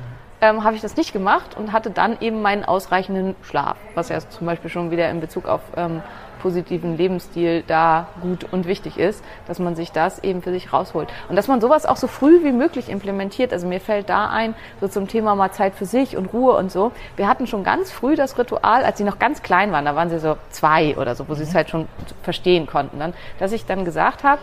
ähm, 0.41 0.65
habe 0.65 0.77
ich 0.77 0.83
das 0.83 0.97
nicht 0.97 1.13
gemacht 1.13 1.57
und 1.57 1.73
hatte 1.73 1.91
dann 1.91 2.17
eben 2.21 2.43
meinen 2.43 2.65
ausreichenden 2.65 3.35
Schlaf, 3.43 3.77
was 3.95 4.09
ja 4.09 4.19
zum 4.21 4.47
Beispiel 4.47 4.71
schon 4.71 4.91
wieder 4.91 5.11
in 5.11 5.21
Bezug 5.21 5.47
auf 5.47 5.61
ähm, 5.77 6.03
positiven 6.41 6.97
Lebensstil 6.97 7.63
da 7.67 8.09
gut 8.21 8.47
und 8.51 8.67
wichtig 8.67 8.99
ist, 8.99 9.23
dass 9.47 9.59
man 9.59 9.77
sich 9.77 9.93
das 9.93 10.25
eben 10.25 10.43
für 10.43 10.51
sich 10.51 10.73
rausholt. 10.73 11.09
Und 11.29 11.37
dass 11.37 11.49
man 11.49 11.61
sowas 11.61 11.87
auch 11.87 11.97
so 11.97 12.07
früh 12.07 12.43
wie 12.43 12.53
möglich 12.53 12.89
implementiert. 12.89 13.53
Also 13.53 13.67
mir 13.67 13.81
fällt 13.81 14.09
da 14.09 14.31
ein, 14.31 14.55
so 14.81 14.89
zum 14.89 15.07
Thema 15.07 15.35
mal 15.35 15.53
Zeit 15.53 15.75
für 15.75 15.85
sich 15.85 16.17
und 16.17 16.33
Ruhe 16.33 16.57
und 16.57 16.73
so. 16.73 16.93
Wir 17.17 17.29
hatten 17.29 17.47
schon 17.47 17.63
ganz 17.63 17.93
früh 17.93 18.17
das 18.17 18.39
Ritual, 18.39 18.85
als 18.85 18.99
sie 18.99 19.05
noch 19.05 19.19
ganz 19.19 19.43
klein 19.43 19.71
waren, 19.71 19.85
da 19.85 19.95
waren 19.95 20.11
sie 20.11 20.19
so 20.19 20.37
zwei 20.51 20.97
oder 20.97 21.15
so, 21.15 21.29
wo 21.29 21.35
sie 21.35 21.45
es 21.45 21.55
halt 21.55 21.71
schon 21.71 21.87
verstehen 22.23 22.67
konnten, 22.67 22.99
dann, 22.99 23.13
dass 23.39 23.53
ich 23.53 23.67
dann 23.67 23.85
gesagt 23.85 24.25
habe, 24.25 24.41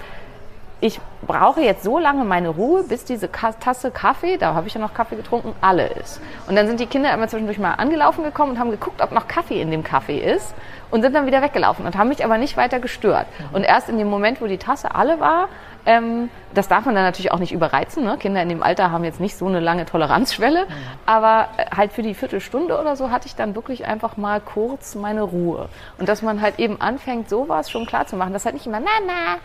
ich 0.79 0.99
brauche 1.25 1.61
jetzt 1.61 1.83
so 1.83 1.97
lange 1.97 2.23
meine 2.23 2.49
Ruhe, 2.49 2.83
bis 2.83 3.03
diese 3.03 3.31
Tasse 3.31 3.89
Kaffee, 3.89 4.37
da 4.37 4.53
habe 4.53 4.67
ich 4.67 4.75
ja 4.75 4.79
noch 4.79 4.93
Kaffee 4.93 5.15
getrunken, 5.15 5.53
alle 5.59 5.87
ist. 5.87 6.21
Und 6.47 6.55
dann 6.55 6.67
sind 6.67 6.79
die 6.79 6.85
Kinder 6.85 7.11
immer 7.13 7.27
zwischendurch 7.27 7.57
mal 7.57 7.73
angelaufen 7.73 8.23
gekommen 8.23 8.51
und 8.51 8.59
haben 8.59 8.69
geguckt, 8.69 9.01
ob 9.01 9.11
noch 9.11 9.27
Kaffee 9.27 9.59
in 9.59 9.71
dem 9.71 9.83
Kaffee 9.83 10.19
ist 10.19 10.53
und 10.91 11.01
sind 11.01 11.15
dann 11.15 11.25
wieder 11.25 11.41
weggelaufen 11.41 11.85
und 11.85 11.97
haben 11.97 12.09
mich 12.09 12.23
aber 12.23 12.37
nicht 12.37 12.57
weiter 12.57 12.79
gestört. 12.79 13.25
Und 13.53 13.63
erst 13.63 13.89
in 13.89 13.97
dem 13.97 14.07
Moment, 14.07 14.39
wo 14.39 14.45
die 14.45 14.59
Tasse 14.59 14.93
alle 14.93 15.19
war, 15.19 15.49
ähm, 15.87 16.29
das 16.53 16.67
darf 16.67 16.85
man 16.85 16.95
dann 16.95 17.05
natürlich 17.05 17.31
auch 17.31 17.39
nicht 17.39 17.53
überreizen. 17.53 18.03
Ne? 18.03 18.17
Kinder 18.17 18.41
in 18.43 18.49
dem 18.49 18.61
Alter 18.61 18.91
haben 18.91 19.03
jetzt 19.03 19.19
nicht 19.19 19.37
so 19.37 19.47
eine 19.47 19.61
lange 19.61 19.85
Toleranzschwelle, 19.85 20.67
aber 21.05 21.47
äh, 21.57 21.75
halt 21.75 21.93
für 21.93 22.03
die 22.03 22.13
Viertelstunde 22.13 22.79
oder 22.79 22.95
so 22.95 23.09
hatte 23.09 23.25
ich 23.25 23.35
dann 23.35 23.55
wirklich 23.55 23.85
einfach 23.85 24.17
mal 24.17 24.41
kurz 24.41 24.95
meine 24.95 25.23
Ruhe. 25.23 25.69
Und 25.97 26.09
dass 26.09 26.21
man 26.21 26.41
halt 26.41 26.59
eben 26.59 26.81
anfängt, 26.81 27.29
sowas 27.29 27.71
schon 27.71 27.85
klar 27.85 28.05
zu 28.05 28.17
machen, 28.17 28.33
dass 28.33 28.45
halt 28.45 28.55
nicht 28.55 28.67
immer 28.67 28.81
Mama, 28.81 29.37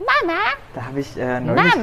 Mama, 0.00 0.38
Da 0.74 0.86
habe 0.86 1.00
ich, 1.00 1.16
äh, 1.18 1.40
neulich, 1.40 1.74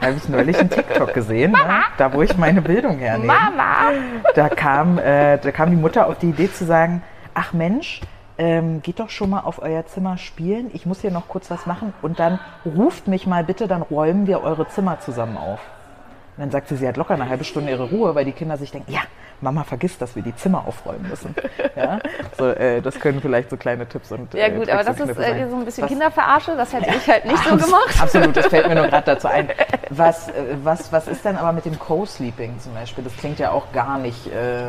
hab 0.00 0.16
ich 0.16 0.28
neulich 0.28 0.58
einen 0.58 0.70
TikTok 0.70 1.14
gesehen, 1.14 1.52
ne? 1.52 1.84
da 1.96 2.12
wo 2.12 2.22
ich 2.22 2.36
meine 2.36 2.60
Bildung 2.60 2.98
hernehme. 2.98 3.32
Mama. 3.32 3.92
Da 4.34 4.48
kam, 4.48 4.98
äh, 4.98 5.38
da 5.38 5.52
kam 5.52 5.70
die 5.70 5.76
Mutter 5.76 6.08
auf 6.08 6.18
die 6.18 6.30
Idee 6.30 6.52
zu 6.52 6.64
sagen, 6.64 7.02
ach 7.34 7.52
Mensch, 7.52 8.00
ähm, 8.38 8.82
geht 8.82 8.98
doch 8.98 9.10
schon 9.10 9.30
mal 9.30 9.40
auf 9.40 9.62
euer 9.62 9.86
Zimmer 9.86 10.18
spielen. 10.18 10.70
Ich 10.72 10.86
muss 10.86 11.00
hier 11.02 11.12
noch 11.12 11.28
kurz 11.28 11.50
was 11.50 11.66
machen 11.66 11.94
und 12.02 12.18
dann 12.18 12.40
ruft 12.64 13.06
mich 13.06 13.26
mal 13.26 13.44
bitte, 13.44 13.68
dann 13.68 13.82
räumen 13.82 14.26
wir 14.26 14.42
eure 14.42 14.66
Zimmer 14.68 14.98
zusammen 15.00 15.36
auf. 15.36 15.60
Und 16.36 16.40
dann 16.44 16.50
sagt 16.50 16.68
sie, 16.68 16.76
sie 16.76 16.88
hat 16.88 16.96
locker 16.96 17.14
eine 17.14 17.28
halbe 17.28 17.44
Stunde 17.44 17.70
ihre 17.72 17.84
Ruhe, 17.90 18.14
weil 18.14 18.24
die 18.24 18.32
Kinder 18.32 18.56
sich 18.56 18.70
denken, 18.70 18.90
ja, 18.90 19.00
Mama 19.42 19.64
vergisst, 19.64 20.00
dass 20.00 20.16
wir 20.16 20.22
die 20.22 20.34
Zimmer 20.36 20.64
aufräumen 20.66 21.06
müssen. 21.08 21.34
Ja? 21.76 21.98
So, 22.36 22.48
äh, 22.48 22.82
das 22.82 23.00
können 23.00 23.20
vielleicht 23.22 23.48
so 23.48 23.56
kleine 23.56 23.86
Tipps 23.88 24.12
und 24.12 24.32
Ja 24.34 24.46
äh, 24.46 24.50
gut, 24.50 24.64
Tricks 24.68 24.72
aber 24.74 24.84
das 24.84 25.00
ist 25.00 25.18
äh, 25.18 25.48
so 25.48 25.56
ein 25.56 25.64
bisschen 25.64 25.84
Was- 25.84 25.88
Kinderverarsche, 25.90 26.54
das 26.56 26.72
hätte 26.74 26.90
ich 26.94 27.08
halt 27.08 27.24
nicht 27.24 27.42
so 27.44 27.50
Abs- 27.54 27.64
gemacht. 27.64 28.02
Absolut, 28.02 28.36
das 28.36 28.46
fällt 28.46 28.68
mir 28.68 28.74
nur 28.74 28.86
gerade 28.88 29.04
dazu 29.06 29.28
ein. 29.28 29.48
Was, 29.90 30.28
äh, 30.28 30.32
was, 30.62 30.90
was 30.92 31.08
ist 31.08 31.24
denn 31.24 31.36
aber 31.36 31.52
mit 31.52 31.64
dem 31.66 31.78
Co-Sleeping 31.78 32.58
zum 32.60 32.74
Beispiel? 32.74 33.04
Das 33.04 33.16
klingt 33.16 33.38
ja 33.38 33.50
auch 33.52 33.72
gar 33.72 33.98
nicht, 33.98 34.26
äh, 34.32 34.68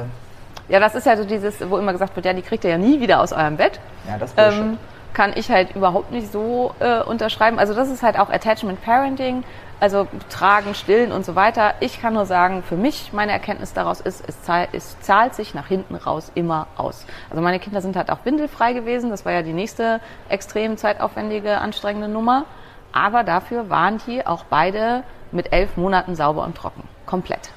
Ja, 0.69 0.79
das 0.79 0.95
ist 0.95 1.05
ja 1.05 1.15
so 1.17 1.23
dieses, 1.25 1.69
wo 1.69 1.77
immer 1.77 1.91
gesagt 1.93 2.15
wird, 2.15 2.25
ja, 2.25 2.33
die 2.33 2.41
kriegt 2.41 2.63
ihr 2.63 2.71
ja 2.71 2.77
nie 2.77 2.99
wieder 3.01 3.19
aus 3.21 3.31
eurem 3.33 3.57
Bett. 3.57 3.79
ja, 4.07 4.17
das 4.17 4.29
ist 4.31 4.35
Bullshit. 4.35 4.59
ähm, 4.61 4.77
kann 5.13 5.31
ich 5.35 5.49
halt 5.51 5.75
überhaupt 5.75 6.11
nicht 6.11 6.31
so 6.31 6.73
äh, 6.79 7.01
unterschreiben. 7.03 7.59
Also 7.59 7.73
das 7.73 7.89
ist 7.89 8.01
halt 8.01 8.17
auch 8.17 8.29
Attachment 8.29 8.81
Parenting, 8.83 9.43
also 9.83 10.07
tragen, 10.29 10.75
stillen 10.75 11.11
und 11.11 11.25
so 11.25 11.35
weiter. 11.35 11.73
Ich 11.81 12.01
kann 12.01 12.13
nur 12.13 12.25
sagen, 12.25 12.63
für 12.63 12.77
mich, 12.77 13.11
meine 13.11 13.33
Erkenntnis 13.33 13.73
daraus 13.73 13.99
ist, 13.99 14.23
es, 14.25 14.41
zahl, 14.41 14.69
es 14.71 14.97
zahlt 15.01 15.35
sich 15.35 15.53
nach 15.53 15.67
hinten 15.67 15.95
raus 15.95 16.31
immer 16.35 16.67
aus. 16.77 17.05
Also 17.29 17.43
meine 17.43 17.59
Kinder 17.59 17.81
sind 17.81 17.97
halt 17.97 18.09
auch 18.09 18.19
windelfrei 18.23 18.71
gewesen. 18.71 19.09
Das 19.09 19.25
war 19.25 19.33
ja 19.33 19.41
die 19.41 19.51
nächste 19.51 19.99
extrem 20.29 20.77
zeitaufwendige, 20.77 21.57
anstrengende 21.57 22.07
Nummer. 22.07 22.45
Aber 22.93 23.25
dafür 23.25 23.69
waren 23.69 23.99
die 24.07 24.25
auch 24.25 24.45
beide 24.45 25.03
mit 25.33 25.51
elf 25.51 25.75
Monaten 25.75 26.15
sauber 26.15 26.45
und 26.45 26.55
trocken. 26.55 26.87
Komplett. 27.05 27.51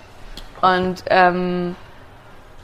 Und 0.63 1.05
ähm, 1.11 1.77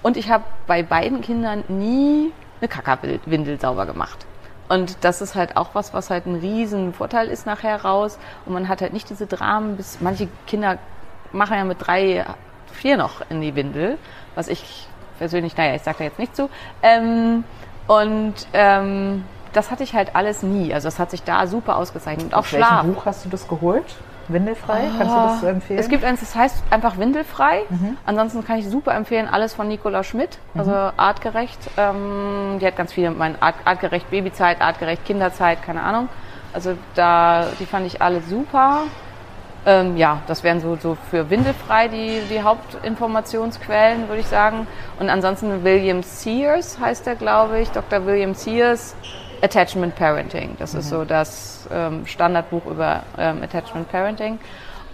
und 0.02 0.16
ich 0.16 0.28
habe 0.28 0.42
bei 0.66 0.82
beiden 0.82 1.20
Kindern 1.20 1.62
nie 1.68 2.32
eine 2.60 2.66
Kackerwindel 2.66 3.60
sauber 3.60 3.86
gemacht. 3.86 4.26
Und 4.72 5.04
das 5.04 5.20
ist 5.20 5.34
halt 5.34 5.58
auch 5.58 5.74
was, 5.74 5.92
was 5.92 6.08
halt 6.08 6.24
ein 6.24 6.36
riesen 6.36 6.94
Vorteil 6.94 7.28
ist 7.28 7.44
nachher 7.44 7.84
raus. 7.84 8.18
Und 8.46 8.54
man 8.54 8.68
hat 8.68 8.80
halt 8.80 8.94
nicht 8.94 9.10
diese 9.10 9.26
Dramen, 9.26 9.76
bis 9.76 10.00
manche 10.00 10.28
Kinder 10.46 10.78
machen 11.30 11.56
ja 11.58 11.64
mit 11.64 11.86
drei, 11.86 12.24
vier 12.72 12.96
noch 12.96 13.20
in 13.28 13.42
die 13.42 13.54
Windel, 13.54 13.98
was 14.34 14.48
ich 14.48 14.86
persönlich, 15.18 15.58
naja, 15.58 15.74
ich 15.74 15.82
sage 15.82 15.98
da 15.98 16.04
jetzt 16.04 16.18
nicht 16.18 16.34
zu. 16.34 16.48
Ähm, 16.82 17.44
und 17.86 18.34
ähm, 18.54 19.26
das 19.52 19.70
hatte 19.70 19.82
ich 19.82 19.92
halt 19.92 20.16
alles 20.16 20.42
nie. 20.42 20.72
Also 20.72 20.86
das 20.86 20.98
hat 20.98 21.10
sich 21.10 21.22
da 21.22 21.46
super 21.46 21.76
ausgezeichnet. 21.76 22.28
Und 22.28 22.34
auch 22.34 22.38
Aus 22.38 22.52
welchem 22.52 22.66
Schlaf. 22.66 22.86
Buch 22.86 23.04
hast 23.04 23.26
du 23.26 23.28
das 23.28 23.46
geholt? 23.48 23.94
Windelfrei? 24.28 24.88
Kannst 24.98 25.14
du 25.14 25.18
das 25.18 25.40
so 25.40 25.46
empfehlen? 25.46 25.78
Es 25.80 25.88
gibt 25.88 26.04
eins, 26.04 26.20
das 26.20 26.34
heißt 26.34 26.62
einfach 26.70 26.98
windelfrei. 26.98 27.62
Ansonsten 28.06 28.44
kann 28.44 28.58
ich 28.58 28.68
super 28.68 28.94
empfehlen, 28.94 29.28
alles 29.28 29.54
von 29.54 29.68
Nicola 29.68 30.04
Schmidt, 30.04 30.38
also 30.56 30.72
artgerecht. 30.72 31.58
Ähm, 31.76 32.58
die 32.60 32.66
hat 32.66 32.76
ganz 32.76 32.92
viele, 32.92 33.10
mein 33.10 33.40
Art, 33.40 33.54
artgerecht 33.64 34.10
Babyzeit, 34.10 34.60
artgerecht 34.60 35.04
Kinderzeit, 35.04 35.62
keine 35.62 35.82
Ahnung. 35.82 36.08
Also 36.52 36.76
da, 36.94 37.46
die 37.60 37.66
fand 37.66 37.86
ich 37.86 38.02
alle 38.02 38.20
super. 38.20 38.82
Ähm, 39.64 39.96
ja, 39.96 40.20
das 40.26 40.42
wären 40.42 40.60
so, 40.60 40.76
so 40.76 40.96
für 41.10 41.30
windelfrei 41.30 41.86
die, 41.86 42.20
die 42.28 42.42
Hauptinformationsquellen, 42.42 44.08
würde 44.08 44.20
ich 44.20 44.26
sagen. 44.26 44.66
Und 44.98 45.08
ansonsten 45.08 45.62
William 45.62 46.02
Sears 46.02 46.80
heißt 46.80 47.06
er, 47.06 47.14
glaube 47.14 47.60
ich, 47.60 47.70
Dr. 47.70 48.04
William 48.04 48.34
Sears, 48.34 48.96
Attachment 49.42 49.94
Parenting. 49.96 50.56
Das 50.58 50.74
ist 50.74 50.88
so 50.88 51.04
das 51.04 51.68
ähm, 51.72 52.06
Standardbuch 52.06 52.64
über 52.66 53.02
ähm, 53.18 53.42
Attachment 53.42 53.90
Parenting. 53.90 54.38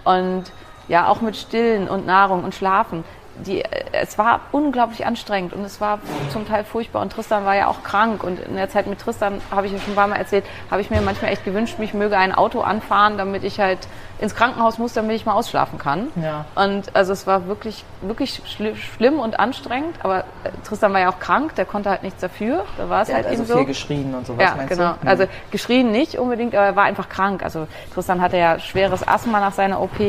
Und 0.03 0.45
ja, 0.87 1.07
auch 1.07 1.21
mit 1.21 1.37
Stillen 1.37 1.87
und 1.87 2.05
Nahrung 2.05 2.43
und 2.43 2.55
Schlafen. 2.55 3.03
Die, 3.45 3.61
äh, 3.61 3.85
es 3.91 4.17
war 4.17 4.41
unglaublich 4.51 5.05
anstrengend 5.05 5.53
und 5.53 5.63
es 5.63 5.79
war 5.79 5.99
zum 6.31 6.47
Teil 6.47 6.63
furchtbar. 6.63 7.03
Und 7.03 7.13
Tristan 7.13 7.45
war 7.45 7.55
ja 7.55 7.67
auch 7.67 7.83
krank. 7.83 8.23
Und 8.23 8.39
in 8.39 8.55
der 8.55 8.69
Zeit 8.69 8.87
mit 8.87 8.99
Tristan, 8.99 9.39
habe 9.51 9.67
ich 9.67 9.73
ja 9.73 9.79
schon 9.79 9.93
ein 9.93 9.95
paar 9.95 10.07
Mal 10.07 10.17
erzählt, 10.17 10.45
habe 10.71 10.81
ich 10.81 10.89
mir 10.89 11.01
manchmal 11.01 11.31
echt 11.31 11.45
gewünscht, 11.45 11.77
mich 11.77 11.93
möge 11.93 12.17
ein 12.17 12.33
Auto 12.33 12.61
anfahren, 12.61 13.17
damit 13.17 13.43
ich 13.43 13.59
halt 13.59 13.87
ins 14.19 14.35
Krankenhaus 14.35 14.77
muss, 14.77 14.93
damit 14.93 15.15
ich 15.15 15.25
mal 15.25 15.33
ausschlafen 15.33 15.79
kann. 15.79 16.07
Ja. 16.21 16.45
Und 16.55 16.93
also 16.95 17.13
es 17.13 17.25
war 17.25 17.47
wirklich, 17.47 17.85
wirklich 18.01 18.41
schli 18.45 18.75
schlimm 18.75 19.19
und 19.19 19.39
anstrengend. 19.39 19.95
Aber 20.03 20.19
äh, 20.19 20.23
Tristan 20.65 20.91
war 20.93 20.99
ja 20.99 21.09
auch 21.09 21.19
krank, 21.19 21.55
der 21.55 21.65
konnte 21.65 21.89
halt 21.89 22.03
nichts 22.03 22.19
dafür. 22.19 22.65
Da 22.77 22.89
war 22.89 23.01
es 23.01 23.07
Der 23.07 23.15
halt 23.17 23.25
hat 23.25 23.31
also 23.31 23.43
eben 23.43 23.51
viel 23.51 23.61
so. 23.61 23.65
geschrien 23.65 24.13
und 24.13 24.27
sowas, 24.27 24.43
Ja, 24.43 24.55
meinst 24.55 24.69
genau. 24.77 24.93
du? 24.93 25.01
Hm. 25.01 25.07
Also 25.07 25.25
geschrien 25.51 25.91
nicht 25.91 26.17
unbedingt, 26.19 26.53
aber 26.53 26.65
er 26.65 26.75
war 26.75 26.83
einfach 26.83 27.07
krank. 27.07 27.43
Also 27.43 27.67
Tristan 27.93 28.21
hatte 28.21 28.37
ja 28.37 28.59
schweres 28.59 29.07
Asthma 29.07 29.39
nach 29.39 29.53
seiner 29.53 29.81
OP 29.81 29.99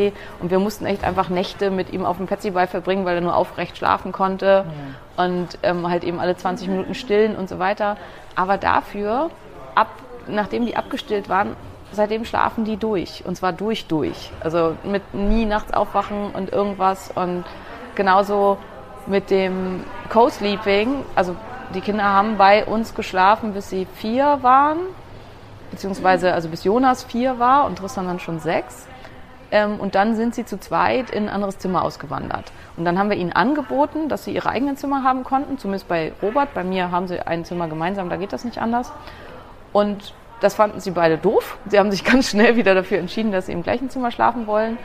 und 0.41 0.51
wir 0.51 0.59
mussten 0.59 0.87
echt 0.87 1.05
einfach 1.05 1.29
Nächte 1.29 1.71
mit 1.71 1.93
ihm 1.93 2.05
auf 2.05 2.17
dem 2.17 2.27
Petsyball 2.27 2.67
verbringen, 2.67 3.05
weil 3.05 3.15
er 3.17 3.21
nur 3.21 3.37
aufrecht 3.37 3.77
schlafen 3.79 4.11
konnte 4.11 4.65
und 5.17 5.59
ähm, 5.63 5.89
halt 5.89 6.03
eben 6.03 6.19
alle 6.19 6.37
20 6.37 6.69
Minuten 6.69 6.95
stillen 6.95 7.37
und 7.37 7.49
so 7.49 7.59
weiter. 7.59 7.97
Aber 8.35 8.59
dafür, 8.59 9.31
ab, 9.75 9.89
nachdem 10.27 10.67
die 10.67 10.77
abgestillt 10.77 11.29
waren, 11.29 11.55
seitdem 11.93 12.25
schlafen 12.25 12.65
die 12.65 12.77
durch 12.77 13.25
und 13.27 13.37
zwar 13.37 13.53
durch 13.53 13.87
durch. 13.87 14.31
Also 14.41 14.77
mit 14.85 15.15
nie 15.15 15.45
nachts 15.45 15.73
aufwachen 15.73 16.31
und 16.33 16.53
irgendwas 16.53 17.11
und 17.15 17.45
genauso 17.95 18.59
mit 19.07 19.31
dem 19.31 19.85
Co-Sleeping, 20.09 21.05
also 21.15 21.37
die 21.75 21.81
Kinder 21.81 22.05
haben 22.05 22.37
bei 22.37 22.65
uns 22.65 22.95
geschlafen, 22.95 23.53
bis 23.55 23.71
sie 23.71 23.87
vier 23.95 24.39
waren, 24.43 24.79
beziehungsweise 25.71 26.33
also 26.33 26.49
bis 26.49 26.65
Jonas 26.65 27.05
vier 27.05 27.39
war 27.39 27.67
und 27.67 27.77
Tristan 27.77 28.07
dann 28.07 28.21
schon 28.21 28.41
sechs. 28.41 28.87
Ähm, 29.53 29.81
und 29.81 29.95
dann 29.95 30.15
sind 30.15 30.35
sie 30.35 30.45
zu 30.45 30.59
zweit 30.59 31.11
in 31.11 31.25
ein 31.25 31.35
anderes 31.35 31.59
Zimmer 31.59 31.83
ausgewandert. 31.83 32.53
Und 32.77 32.85
dann 32.85 32.99
haben 32.99 33.11
wir 33.11 33.17
ihnen 33.17 33.33
angeboten, 33.33 34.09
dass 34.09 34.25
sie 34.25 34.33
ihre 34.33 34.49
eigenen 34.49 34.77
Zimmer 34.77 35.03
haben 35.03 35.25
konnten, 35.25 35.59
zumindest 35.59 35.89
bei 35.89 36.13
Robert. 36.23 36.55
Bei 36.55 36.63
mir 36.63 36.91
haben 36.91 37.09
sie 37.09 37.21
ein 37.21 37.45
Zimmer 37.45 37.69
gemeinsam, 37.69 38.09
da 38.11 38.17
geht 38.17 38.33
das 38.33 38.45
nicht 38.45 38.59
anders. 38.59 38.93
Und 39.73 40.15
das 40.41 40.55
fanden 40.55 40.81
sie 40.81 40.91
beide 40.91 41.19
doof. 41.19 41.59
Sie 41.67 41.79
haben 41.79 41.91
sich 41.91 42.05
ganz 42.11 42.31
schnell 42.31 42.57
wieder 42.57 42.75
dafür 42.75 42.99
entschieden, 42.99 43.33
dass 43.33 43.47
sie 43.47 43.53
im 43.53 43.63
gleichen 43.63 43.91
Zimmer 43.91 44.11
schlafen 44.11 44.47
wollen. 44.47 44.79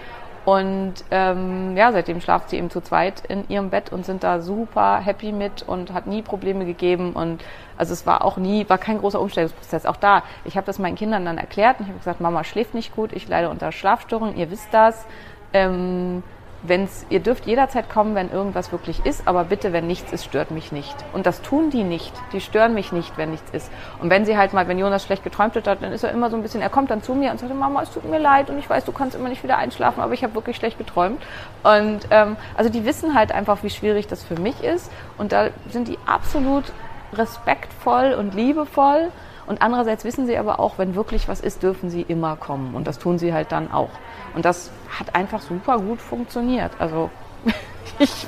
Und 0.46 0.94
ähm, 1.10 1.76
ja, 1.76 1.92
seitdem 1.92 2.22
schlaft 2.22 2.52
sie 2.52 2.58
eben 2.58 2.70
zu 2.70 2.80
zweit 2.80 3.24
in 3.28 3.50
ihrem 3.50 3.72
Bett 3.72 3.92
und 3.92 4.06
sind 4.06 4.24
da 4.24 4.42
super 4.42 5.00
happy 5.00 5.32
mit 5.32 5.64
und 5.64 5.92
hat 5.92 6.06
nie 6.06 6.22
Probleme 6.22 6.66
gegeben. 6.66 7.14
Und 7.14 7.44
also 7.78 7.94
es 7.94 8.06
war 8.06 8.24
auch 8.24 8.38
nie, 8.38 8.70
war 8.70 8.78
kein 8.78 9.00
großer 9.00 9.20
Umstellungsprozess. 9.20 9.88
Auch 9.88 9.96
da, 9.96 10.22
ich 10.44 10.56
habe 10.56 10.68
das 10.68 10.78
meinen 10.78 10.96
Kindern 10.96 11.26
dann 11.26 11.40
erklärt 11.40 11.80
und 11.80 11.86
ich 11.86 11.90
habe 11.90 11.98
gesagt, 11.98 12.22
Mama 12.22 12.44
schläft 12.44 12.76
nicht 12.76 12.96
gut, 12.96 13.12
ich 13.12 13.28
leide 13.28 13.50
unter 13.50 13.72
Schlafstörungen, 13.72 14.38
ihr 14.38 14.52
wisst 14.52 14.72
das. 14.72 15.08
Ähm, 15.52 16.22
wenn's, 16.68 17.06
ihr 17.10 17.20
dürft 17.20 17.46
jederzeit 17.46 17.90
kommen, 17.90 18.16
wenn 18.16 18.32
irgendwas 18.32 18.72
wirklich 18.72 19.06
ist, 19.06 19.28
aber 19.28 19.46
bitte, 19.46 19.74
wenn 19.74 19.88
nichts 19.88 20.12
ist, 20.12 20.26
stört 20.26 20.52
mich 20.52 20.72
nicht. 20.72 20.96
Und 21.14 21.26
das 21.26 21.42
tun 21.42 21.70
die 21.70 21.84
nicht. 21.84 22.14
Die 22.34 22.42
stören 22.42 22.74
mich 22.74 22.92
nicht, 22.92 23.18
wenn 23.18 23.32
nichts 23.32 23.50
ist. 23.52 23.72
Und 24.02 24.10
wenn 24.10 24.26
sie 24.26 24.38
halt 24.38 24.54
mal, 24.54 24.68
wenn 24.68 24.80
Jonas 24.80 25.04
schlecht 25.04 25.24
geträumt 25.24 25.56
hat, 25.56 25.66
dann 25.66 25.92
ist 25.92 26.04
er 26.04 26.12
immer 26.12 26.30
so 26.30 26.36
ein 26.36 26.42
bisschen, 26.42 26.62
er 26.62 26.70
kommt 26.70 26.92
dann 26.92 27.02
zu 27.04 27.14
mir 27.14 27.32
und 27.32 27.40
sagt, 27.40 27.54
Mama, 27.54 27.82
es 27.82 27.92
tut 27.92 28.10
mir 28.10 28.20
leid 28.20 28.50
und 28.50 28.60
ich 28.60 28.70
weiß, 28.70 28.86
du 28.86 28.92
kannst 28.92 29.16
immer 29.16 29.30
nicht 29.30 29.44
wieder 29.44 29.58
einschlafen, 29.58 30.02
aber 30.02 30.14
ich 30.14 30.24
habe 30.24 30.36
wirklich 30.36 30.58
schlecht 30.58 30.78
geträumt. 30.78 31.22
Und 31.64 32.00
ähm, 32.12 32.38
also 32.56 32.70
die 32.70 32.86
wissen 32.86 33.16
halt 33.16 33.32
einfach, 33.32 33.64
wie 33.64 33.70
schwierig 33.70 34.08
das 34.08 34.24
für 34.24 34.40
mich 34.40 34.64
ist. 34.64 34.92
Und 35.18 35.32
da 35.32 35.50
sind 35.70 35.88
die 35.88 35.98
absolut 36.06 36.66
respektvoll 37.14 38.14
und 38.14 38.34
liebevoll. 38.36 39.12
Und 39.48 39.62
andererseits 39.62 40.04
wissen 40.04 40.26
sie 40.26 40.38
aber 40.38 40.60
auch, 40.60 40.78
wenn 40.78 40.96
wirklich 40.96 41.28
was 41.28 41.40
ist, 41.40 41.64
dürfen 41.64 41.90
sie 41.90 42.02
immer 42.02 42.36
kommen. 42.36 42.76
Und 42.76 42.88
das 42.88 43.00
tun 43.00 43.20
sie 43.20 43.34
halt 43.34 43.52
dann 43.52 43.72
auch. 43.72 43.90
Und 44.34 44.46
das 44.46 44.72
hat 45.00 45.16
einfach 45.16 45.42
super 45.42 45.78
gut 45.80 46.02
funktioniert. 46.02 46.72
Also 46.80 47.10
ich 48.00 48.28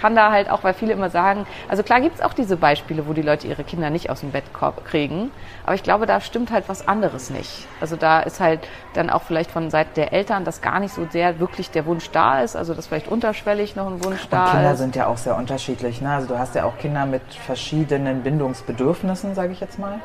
kann 0.00 0.14
da 0.14 0.30
halt 0.30 0.50
auch, 0.50 0.62
weil 0.64 0.74
viele 0.74 0.92
immer 0.92 1.08
sagen, 1.08 1.46
also 1.66 1.82
klar 1.82 1.98
gibt 2.00 2.16
es 2.16 2.20
auch 2.20 2.34
diese 2.34 2.58
Beispiele, 2.58 3.06
wo 3.08 3.14
die 3.14 3.22
Leute 3.22 3.46
ihre 3.46 3.64
Kinder 3.64 3.88
nicht 3.88 4.10
aus 4.10 4.20
dem 4.20 4.32
Bett 4.32 4.44
kriegen, 4.84 5.30
aber 5.64 5.76
ich 5.76 5.82
glaube, 5.82 6.04
da 6.04 6.20
stimmt 6.20 6.50
halt 6.50 6.68
was 6.68 6.86
anderes 6.86 7.30
nicht. 7.30 7.66
Also 7.80 7.96
da 7.96 8.20
ist 8.20 8.38
halt 8.38 8.60
dann 8.92 9.08
auch 9.08 9.22
vielleicht 9.22 9.50
von 9.50 9.70
Seiten 9.70 9.94
der 9.94 10.12
Eltern, 10.12 10.44
dass 10.44 10.60
gar 10.60 10.78
nicht 10.78 10.92
so 10.92 11.06
sehr 11.08 11.40
wirklich 11.40 11.70
der 11.70 11.86
Wunsch 11.86 12.10
da 12.10 12.40
ist, 12.42 12.54
also 12.54 12.74
dass 12.74 12.88
vielleicht 12.88 13.08
unterschwellig 13.08 13.76
noch 13.76 13.86
ein 13.86 14.04
Wunsch 14.04 14.28
da 14.28 14.44
Und 14.44 14.50
Kinder 14.50 14.72
ist. 14.72 14.78
sind 14.78 14.94
ja 14.94 15.06
auch 15.06 15.16
sehr 15.16 15.36
unterschiedlich. 15.36 16.02
Ne? 16.02 16.10
Also 16.10 16.28
du 16.28 16.38
hast 16.38 16.54
ja 16.54 16.64
auch 16.64 16.76
Kinder 16.76 17.06
mit 17.06 17.22
verschiedenen 17.46 18.22
Bindungsbedürfnissen, 18.22 19.34
sage 19.34 19.52
ich 19.52 19.60
jetzt 19.60 19.78
mal. 19.78 20.00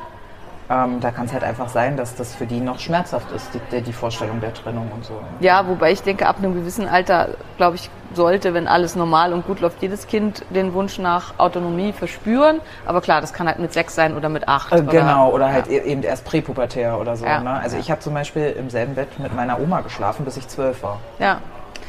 Ähm, 0.71 0.99
da 0.99 1.09
kann 1.09 1.25
es 1.25 1.33
halt 1.33 1.43
einfach 1.43 1.69
sein, 1.69 1.97
dass 1.97 2.15
das 2.15 2.35
für 2.35 2.45
die 2.45 2.59
noch 2.59 2.77
schmerzhaft 2.79 3.31
ist, 3.31 3.49
die, 3.71 3.81
die 3.81 3.93
Vorstellung 3.93 4.39
der 4.39 4.53
Trennung 4.53 4.91
und 4.93 5.03
so. 5.03 5.13
Ja, 5.39 5.67
wobei 5.67 5.91
ich 5.91 6.03
denke, 6.03 6.27
ab 6.27 6.37
einem 6.37 6.53
gewissen 6.53 6.87
Alter, 6.87 7.29
glaube 7.57 7.75
ich, 7.75 7.89
sollte, 8.13 8.53
wenn 8.53 8.67
alles 8.67 8.95
normal 8.95 9.33
und 9.33 9.45
gut 9.47 9.59
läuft, 9.61 9.81
jedes 9.81 10.05
Kind 10.07 10.43
den 10.51 10.73
Wunsch 10.73 10.99
nach 10.99 11.33
Autonomie 11.39 11.91
verspüren. 11.93 12.59
Aber 12.85 13.01
klar, 13.01 13.21
das 13.21 13.33
kann 13.33 13.47
halt 13.47 13.59
mit 13.59 13.73
sechs 13.73 13.95
sein 13.95 14.15
oder 14.15 14.29
mit 14.29 14.47
acht. 14.47 14.71
Äh, 14.71 14.83
genau, 14.83 15.31
oder 15.31 15.51
halt 15.51 15.67
ja. 15.67 15.73
e- 15.73 15.91
eben 15.91 16.03
erst 16.03 16.25
präpubertär 16.25 16.99
oder 16.99 17.15
so. 17.15 17.25
Ja. 17.25 17.39
Ne? 17.41 17.51
Also 17.51 17.75
Ja. 17.75 17.81
ich 17.81 17.89
habe 17.91 18.01
zum 18.01 18.13
Beispiel 18.13 18.51
im 18.57 18.69
selben 18.69 18.95
Bett 18.95 19.19
mit 19.19 19.35
meiner 19.35 19.59
Oma 19.59 19.81
geschlafen, 19.81 20.23
bis 20.25 20.37
ich 20.37 20.47
zwölf 20.47 20.83
war. 20.83 20.99
Ja, 21.19 21.39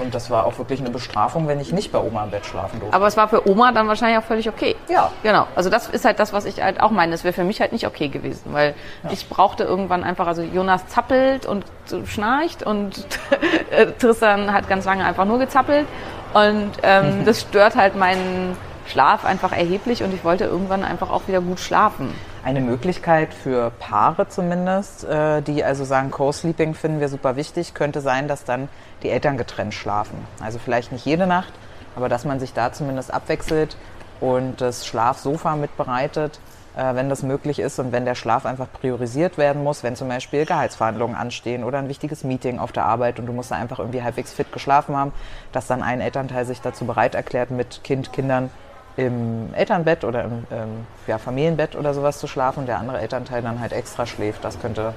Und 0.00 0.14
das 0.14 0.30
war 0.30 0.46
auch 0.46 0.58
wirklich 0.58 0.80
eine 0.80 0.90
Bestrafung, 0.90 1.46
wenn 1.46 1.60
ich 1.60 1.72
nicht 1.72 1.92
bei 1.92 1.98
Oma 1.98 2.24
im 2.24 2.30
Bett 2.30 2.46
schlafen 2.46 2.80
durfte. 2.80 2.96
aber 2.96 3.06
es 3.06 3.16
war 3.16 3.28
für 3.28 3.48
Oma 3.48 3.72
dann 3.72 3.86
wahrscheinlich 3.88 4.18
auch 4.18 4.24
völlig 4.24 4.48
okay. 4.48 4.76
Ja. 4.88 5.10
Genau. 5.22 5.46
Also 5.54 5.70
das 5.70 5.88
ist 5.88 6.04
halt 6.04 6.18
das, 6.18 6.32
was 6.32 6.44
ich 6.44 6.62
halt 6.62 6.80
auch 6.80 6.90
meine. 6.90 7.12
Das 7.12 7.24
wäre 7.24 7.32
für 7.32 7.44
mich 7.44 7.60
halt 7.60 7.72
nicht 7.72 7.86
okay 7.86 8.08
gewesen, 8.08 8.52
weil 8.52 8.74
ich 9.10 9.28
brauchte 9.28 9.64
irgendwann 9.64 10.04
einfach, 10.04 10.26
also 10.26 10.42
Jonas 10.42 10.86
zappelt 10.88 11.46
und 11.46 11.64
schnarcht 12.06 12.62
und 12.62 13.06
äh, 13.70 13.86
Tristan 13.98 14.52
hat 14.52 14.68
ganz 14.68 14.84
lange 14.84 15.04
einfach 15.04 15.24
nur 15.24 15.38
gezappelt 15.38 15.86
und 16.32 16.72
ähm, 16.82 17.24
das 17.24 17.42
stört 17.42 17.76
halt 17.76 17.96
meinen 17.96 18.56
Schlaf 18.86 19.24
einfach 19.24 19.52
erheblich 19.52 20.02
und 20.02 20.14
ich 20.14 20.24
wollte 20.24 20.44
irgendwann 20.44 20.84
einfach 20.84 21.10
auch 21.10 21.22
wieder 21.26 21.40
gut 21.40 21.60
schlafen. 21.60 22.12
Eine 22.42 22.62
Möglichkeit 22.62 23.34
für 23.34 23.70
Paare 23.78 24.28
zumindest, 24.28 25.04
äh, 25.04 25.42
die 25.42 25.62
also 25.62 25.84
sagen, 25.84 26.10
Co-Sleeping 26.10 26.72
finden 26.74 26.98
wir 26.98 27.10
super 27.10 27.36
wichtig, 27.36 27.74
könnte 27.74 28.00
sein, 28.00 28.28
dass 28.28 28.44
dann 28.44 28.70
die 29.02 29.10
Eltern 29.10 29.36
getrennt 29.36 29.74
schlafen. 29.74 30.16
Also 30.42 30.58
vielleicht 30.58 30.90
nicht 30.90 31.04
jede 31.04 31.26
Nacht, 31.26 31.52
aber 31.96 32.08
dass 32.08 32.24
man 32.24 32.40
sich 32.40 32.54
da 32.54 32.72
zumindest 32.72 33.12
abwechselt 33.12 33.76
und 34.20 34.62
das 34.62 34.86
Schlafsofa 34.86 35.56
mitbereitet, 35.56 36.40
äh, 36.76 36.94
wenn 36.94 37.10
das 37.10 37.22
möglich 37.22 37.58
ist 37.58 37.78
und 37.78 37.92
wenn 37.92 38.06
der 38.06 38.14
Schlaf 38.14 38.46
einfach 38.46 38.68
priorisiert 38.72 39.36
werden 39.36 39.62
muss, 39.62 39.82
wenn 39.82 39.94
zum 39.94 40.08
Beispiel 40.08 40.46
Gehaltsverhandlungen 40.46 41.16
anstehen 41.16 41.62
oder 41.62 41.78
ein 41.78 41.88
wichtiges 41.88 42.24
Meeting 42.24 42.58
auf 42.58 42.72
der 42.72 42.86
Arbeit 42.86 43.18
und 43.18 43.26
du 43.26 43.34
musst 43.34 43.50
da 43.50 43.56
einfach 43.56 43.80
irgendwie 43.80 44.02
halbwegs 44.02 44.32
fit 44.32 44.50
geschlafen 44.50 44.96
haben, 44.96 45.12
dass 45.52 45.66
dann 45.66 45.82
ein 45.82 46.00
Elternteil 46.00 46.46
sich 46.46 46.62
dazu 46.62 46.86
bereit 46.86 47.14
erklärt, 47.14 47.50
mit 47.50 47.84
Kind, 47.84 48.14
Kindern 48.14 48.48
im 48.96 49.54
Elternbett 49.54 50.04
oder 50.04 50.24
im 50.24 50.46
ähm, 50.50 50.86
ja, 51.06 51.18
Familienbett 51.18 51.76
oder 51.76 51.94
sowas 51.94 52.18
zu 52.18 52.26
schlafen 52.26 52.60
und 52.60 52.66
der 52.66 52.78
andere 52.78 53.00
Elternteil 53.00 53.42
dann 53.42 53.60
halt 53.60 53.72
extra 53.72 54.06
schläft. 54.06 54.44
Das 54.44 54.60
könnte 54.60 54.94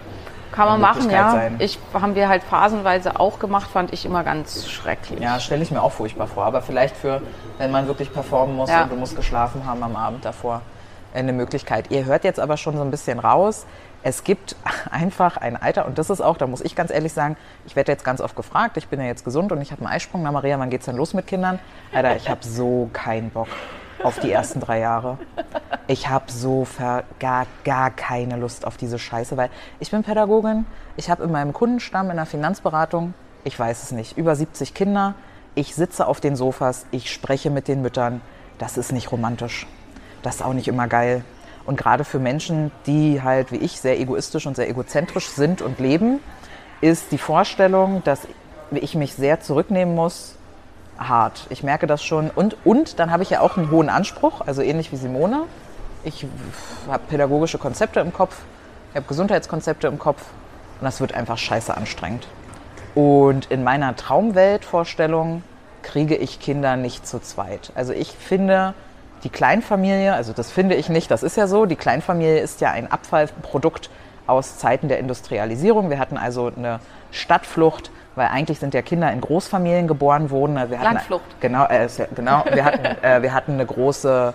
Kann 0.52 0.68
man 0.68 0.82
machen, 0.82 1.10
ja. 1.10 1.32
sein. 1.32 1.56
Ich 1.60 1.80
haben 1.94 2.16
wir 2.16 2.28
halt 2.28 2.44
phasenweise 2.44 3.20
auch 3.20 3.40
gemacht, 3.40 3.70
fand 3.72 3.94
ich 3.94 4.06
immer 4.06 4.24
ganz 4.24 4.68
schrecklich. 4.68 5.20
Ja, 5.20 5.40
stelle 5.40 5.64
ich 5.64 5.72
mir 5.72 5.82
auch 5.82 5.92
furchtbar 5.92 6.28
vor. 6.28 6.46
Aber 6.46 6.62
vielleicht 6.62 6.96
für, 6.96 7.22
wenn 7.58 7.72
man 7.72 7.88
wirklich 7.88 8.12
performen 8.12 8.56
muss 8.56 8.70
Ja. 8.70 8.84
und 8.84 8.92
du 8.92 8.96
musst 8.96 9.16
geschlafen 9.16 9.66
haben 9.66 9.84
am 9.84 9.96
Abend 9.96 10.26
davor, 10.26 10.62
eine 11.14 11.34
Möglichkeit. 11.34 11.92
Ihr 11.92 12.06
hört 12.06 12.24
jetzt 12.24 12.40
aber 12.40 12.58
schon 12.58 12.76
so 12.76 12.82
ein 12.82 12.92
bisschen 12.92 13.20
raus. 13.20 13.66
Es 14.02 14.24
gibt 14.24 14.56
einfach 14.92 15.38
ein 15.38 15.56
Alter, 15.56 15.86
und 15.86 15.98
das 15.98 16.10
ist 16.10 16.20
auch, 16.20 16.38
da 16.38 16.48
muss 16.48 16.62
ich 16.62 16.76
ganz 16.76 16.92
ehrlich 16.92 17.14
sagen, 17.14 17.38
ich 17.66 17.76
werde 17.76 17.92
jetzt 17.92 18.04
ganz 18.04 18.20
oft 18.20 18.36
gefragt, 18.36 18.76
ich 18.78 18.88
bin 18.88 19.00
ja 19.00 19.06
jetzt 19.06 19.24
gesund 19.24 19.52
und 19.52 19.62
ich 19.62 19.72
habe 19.72 19.82
einen 19.86 19.94
Eisprung. 19.94 20.24
Na 20.24 20.32
Maria, 20.32 20.60
wann 20.60 20.72
geht's 20.72 20.86
denn 20.86 20.98
los 20.98 21.14
mit 21.14 21.28
Kindern? 21.28 21.60
Alter, 21.94 22.16
ich 22.16 22.30
habe 22.30 22.44
so 22.44 22.90
keinen 22.92 23.30
Bock 23.30 23.48
auf 24.04 24.20
die 24.20 24.32
ersten 24.32 24.60
drei 24.60 24.80
Jahre. 24.80 25.18
Ich 25.88 26.10
habe 26.10 26.32
so 26.32 26.66
ver 26.66 27.04
gar, 27.20 27.46
gar 27.64 27.92
keine 27.92 28.38
Lust 28.38 28.66
auf 28.66 28.78
diese 28.78 29.00
Scheiße, 29.00 29.38
weil 29.38 29.50
ich 29.80 29.92
bin 29.92 30.04
Pädagogin, 30.04 30.66
ich 30.96 31.10
habe 31.10 31.24
in 31.24 31.32
meinem 31.32 31.54
Kundenstamm 31.54 32.10
in 32.10 32.18
der 32.18 32.26
Finanzberatung, 32.26 33.14
ich 33.44 33.58
weiß 33.58 33.84
es 33.84 33.92
nicht, 33.92 34.18
über 34.18 34.36
70 34.36 34.74
Kinder. 34.74 35.16
Ich 35.56 35.76
sitze 35.76 36.08
auf 36.08 36.20
den 36.20 36.36
Sofas, 36.36 36.86
ich 36.92 37.12
spreche 37.12 37.50
mit 37.50 37.68
den 37.68 37.82
Müttern. 37.82 38.22
Das 38.58 38.78
ist 38.78 38.92
nicht 38.92 39.12
romantisch. 39.12 39.68
Das 40.22 40.36
ist 40.36 40.42
auch 40.42 40.54
nicht 40.54 40.68
immer 40.68 40.88
geil. 40.88 41.24
Und 41.66 41.78
gerade 41.78 42.04
für 42.04 42.20
Menschen, 42.20 42.72
die 42.86 43.22
halt 43.22 43.52
wie 43.52 43.58
ich 43.58 43.80
sehr 43.80 44.00
egoistisch 44.00 44.48
und 44.48 44.56
sehr 44.56 44.70
egozentrisch 44.70 45.30
sind 45.30 45.62
und 45.62 45.80
leben, 45.80 46.20
ist 46.82 47.12
die 47.12 47.18
Vorstellung, 47.18 48.04
dass 48.04 48.28
ich 48.72 48.96
mich 48.96 49.14
sehr 49.14 49.40
zurücknehmen 49.40 49.96
muss, 49.96 50.36
hart. 50.98 51.48
Ich 51.50 51.64
merke 51.64 51.88
das 51.88 52.04
schon. 52.04 52.30
Und, 52.30 52.58
und 52.66 53.00
dann 53.00 53.12
habe 53.12 53.24
ich 53.24 53.30
ja 53.30 53.42
auch 53.42 53.58
einen 53.58 53.72
hohen 53.72 53.90
Anspruch, 53.90 54.42
also 54.46 54.62
ähnlich 54.62 54.92
wie 54.92 54.98
Simone. 54.98 55.44
Ich 56.04 56.26
habe 56.88 57.04
pädagogische 57.10 57.58
Konzepte 57.58 58.00
im 58.00 58.12
Kopf, 58.12 58.38
ich 58.90 58.98
habe 58.98 59.06
Gesundheitskonzepte 59.08 59.88
im 59.88 60.00
Kopf 60.00 60.22
und 60.80 60.86
das 60.86 61.00
wird 61.00 61.14
einfach 61.14 61.38
scheiße 61.38 61.76
anstrengend. 61.76 62.28
Und 62.94 63.50
in 63.50 63.64
meiner 63.64 63.96
Traumweltvorstellung 63.96 65.44
kriege 65.82 66.16
ich 66.16 66.40
Kinder 66.40 66.76
nicht 66.76 67.08
zu 67.08 67.20
zweit. 67.20 67.72
Also 67.76 67.94
ich 67.94 68.12
finde, 68.12 68.74
die 69.24 69.30
Kleinfamilie, 69.30 70.14
also 70.14 70.34
das 70.34 70.52
finde 70.52 70.76
ich 70.76 70.90
nicht, 70.90 71.10
das 71.10 71.24
ist 71.24 71.38
ja 71.38 71.48
so, 71.48 71.66
die 71.66 71.76
Kleinfamilie 71.76 72.40
ist 72.40 72.62
ja 72.62 72.72
ein 72.72 72.92
Abfallprodukt 72.92 73.90
aus 74.28 74.58
Zeiten 74.58 74.90
der 74.90 75.00
Industrialisierung. 75.00 75.90
Wir 75.90 76.00
hatten 76.00 76.18
also 76.18 76.52
eine 76.56 76.80
Stadtflucht, 77.12 77.92
weil 78.16 78.28
eigentlich 78.28 78.60
sind 78.60 78.74
ja 78.74 78.82
Kinder 78.82 79.12
in 79.12 79.22
Großfamilien 79.22 79.88
geboren 79.88 80.30
worden. 80.30 80.56
Wir 80.56 80.80
hatten, 80.80 80.96
Landflucht. 80.96 81.40
Genau, 81.40 81.66
äh, 81.66 81.88
genau 82.16 82.44
wir, 82.52 82.66
hatten, 82.66 82.86
äh, 83.04 83.22
wir 83.22 83.34
hatten 83.34 83.54
eine 83.54 83.66
große, 83.66 84.34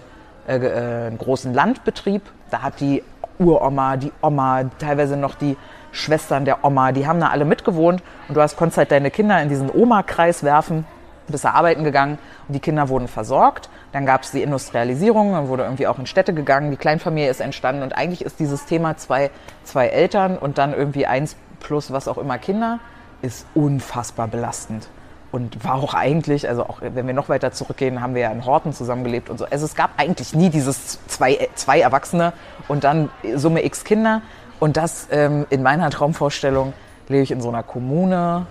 äh, 0.48 0.56
äh, 0.56 1.06
einen 1.06 1.18
großen 1.18 1.54
Landbetrieb. 1.54 2.22
Da 2.50 2.62
hat 2.62 2.80
die 2.80 3.02
Uroma, 3.38 3.96
die 3.96 4.12
Oma, 4.20 4.64
teilweise 4.78 5.16
noch 5.16 5.34
die 5.34 5.56
Schwestern 5.92 6.44
der 6.44 6.64
Oma, 6.64 6.92
die 6.92 7.06
haben 7.06 7.20
da 7.20 7.28
alle 7.28 7.44
mitgewohnt. 7.44 8.02
Und 8.28 8.36
du 8.36 8.42
hast, 8.42 8.56
konntest 8.56 8.78
halt 8.78 8.90
deine 8.90 9.10
Kinder 9.10 9.40
in 9.40 9.48
diesen 9.48 9.70
Oma-Kreis 9.70 10.42
werfen, 10.42 10.84
bist 11.28 11.44
da 11.44 11.50
arbeiten 11.50 11.84
gegangen 11.84 12.18
und 12.46 12.54
die 12.54 12.60
Kinder 12.60 12.88
wurden 12.88 13.08
versorgt. 13.08 13.68
Dann 13.92 14.04
gab 14.06 14.22
es 14.22 14.32
die 14.32 14.42
Industrialisierung, 14.42 15.32
dann 15.32 15.48
wurde 15.48 15.62
irgendwie 15.62 15.86
auch 15.86 15.98
in 15.98 16.06
Städte 16.06 16.34
gegangen, 16.34 16.70
die 16.70 16.76
Kleinfamilie 16.76 17.30
ist 17.30 17.40
entstanden 17.40 17.82
und 17.82 17.96
eigentlich 17.96 18.22
ist 18.22 18.38
dieses 18.38 18.66
Thema 18.66 18.96
zwei, 18.96 19.30
zwei 19.64 19.88
Eltern 19.88 20.36
und 20.36 20.58
dann 20.58 20.74
irgendwie 20.74 21.06
eins 21.06 21.36
plus 21.60 21.90
was 21.90 22.06
auch 22.06 22.18
immer 22.18 22.38
Kinder, 22.38 22.80
ist 23.22 23.46
unfassbar 23.54 24.28
belastend. 24.28 24.88
Und 25.30 25.62
war 25.62 25.74
auch 25.74 25.92
eigentlich, 25.92 26.48
also 26.48 26.64
auch 26.64 26.80
wenn 26.80 27.06
wir 27.06 27.12
noch 27.12 27.28
weiter 27.28 27.52
zurückgehen, 27.52 28.00
haben 28.00 28.14
wir 28.14 28.22
ja 28.22 28.30
in 28.30 28.46
Horten 28.46 28.72
zusammengelebt 28.72 29.28
und 29.28 29.38
so. 29.38 29.44
Also 29.44 29.66
es 29.66 29.74
gab 29.74 29.90
eigentlich 29.98 30.34
nie 30.34 30.48
dieses 30.48 31.06
zwei, 31.06 31.48
zwei 31.54 31.80
Erwachsene 31.80 32.32
und 32.66 32.84
dann 32.84 33.10
Summe 33.34 33.64
X 33.64 33.84
Kinder. 33.84 34.22
Und 34.58 34.78
das 34.78 35.06
ähm, 35.10 35.46
in 35.50 35.62
meiner 35.62 35.90
Traumvorstellung 35.90 36.72
lebe 37.08 37.22
ich 37.22 37.30
in 37.30 37.42
so 37.42 37.48
einer 37.48 37.62
Kommune 37.62 38.46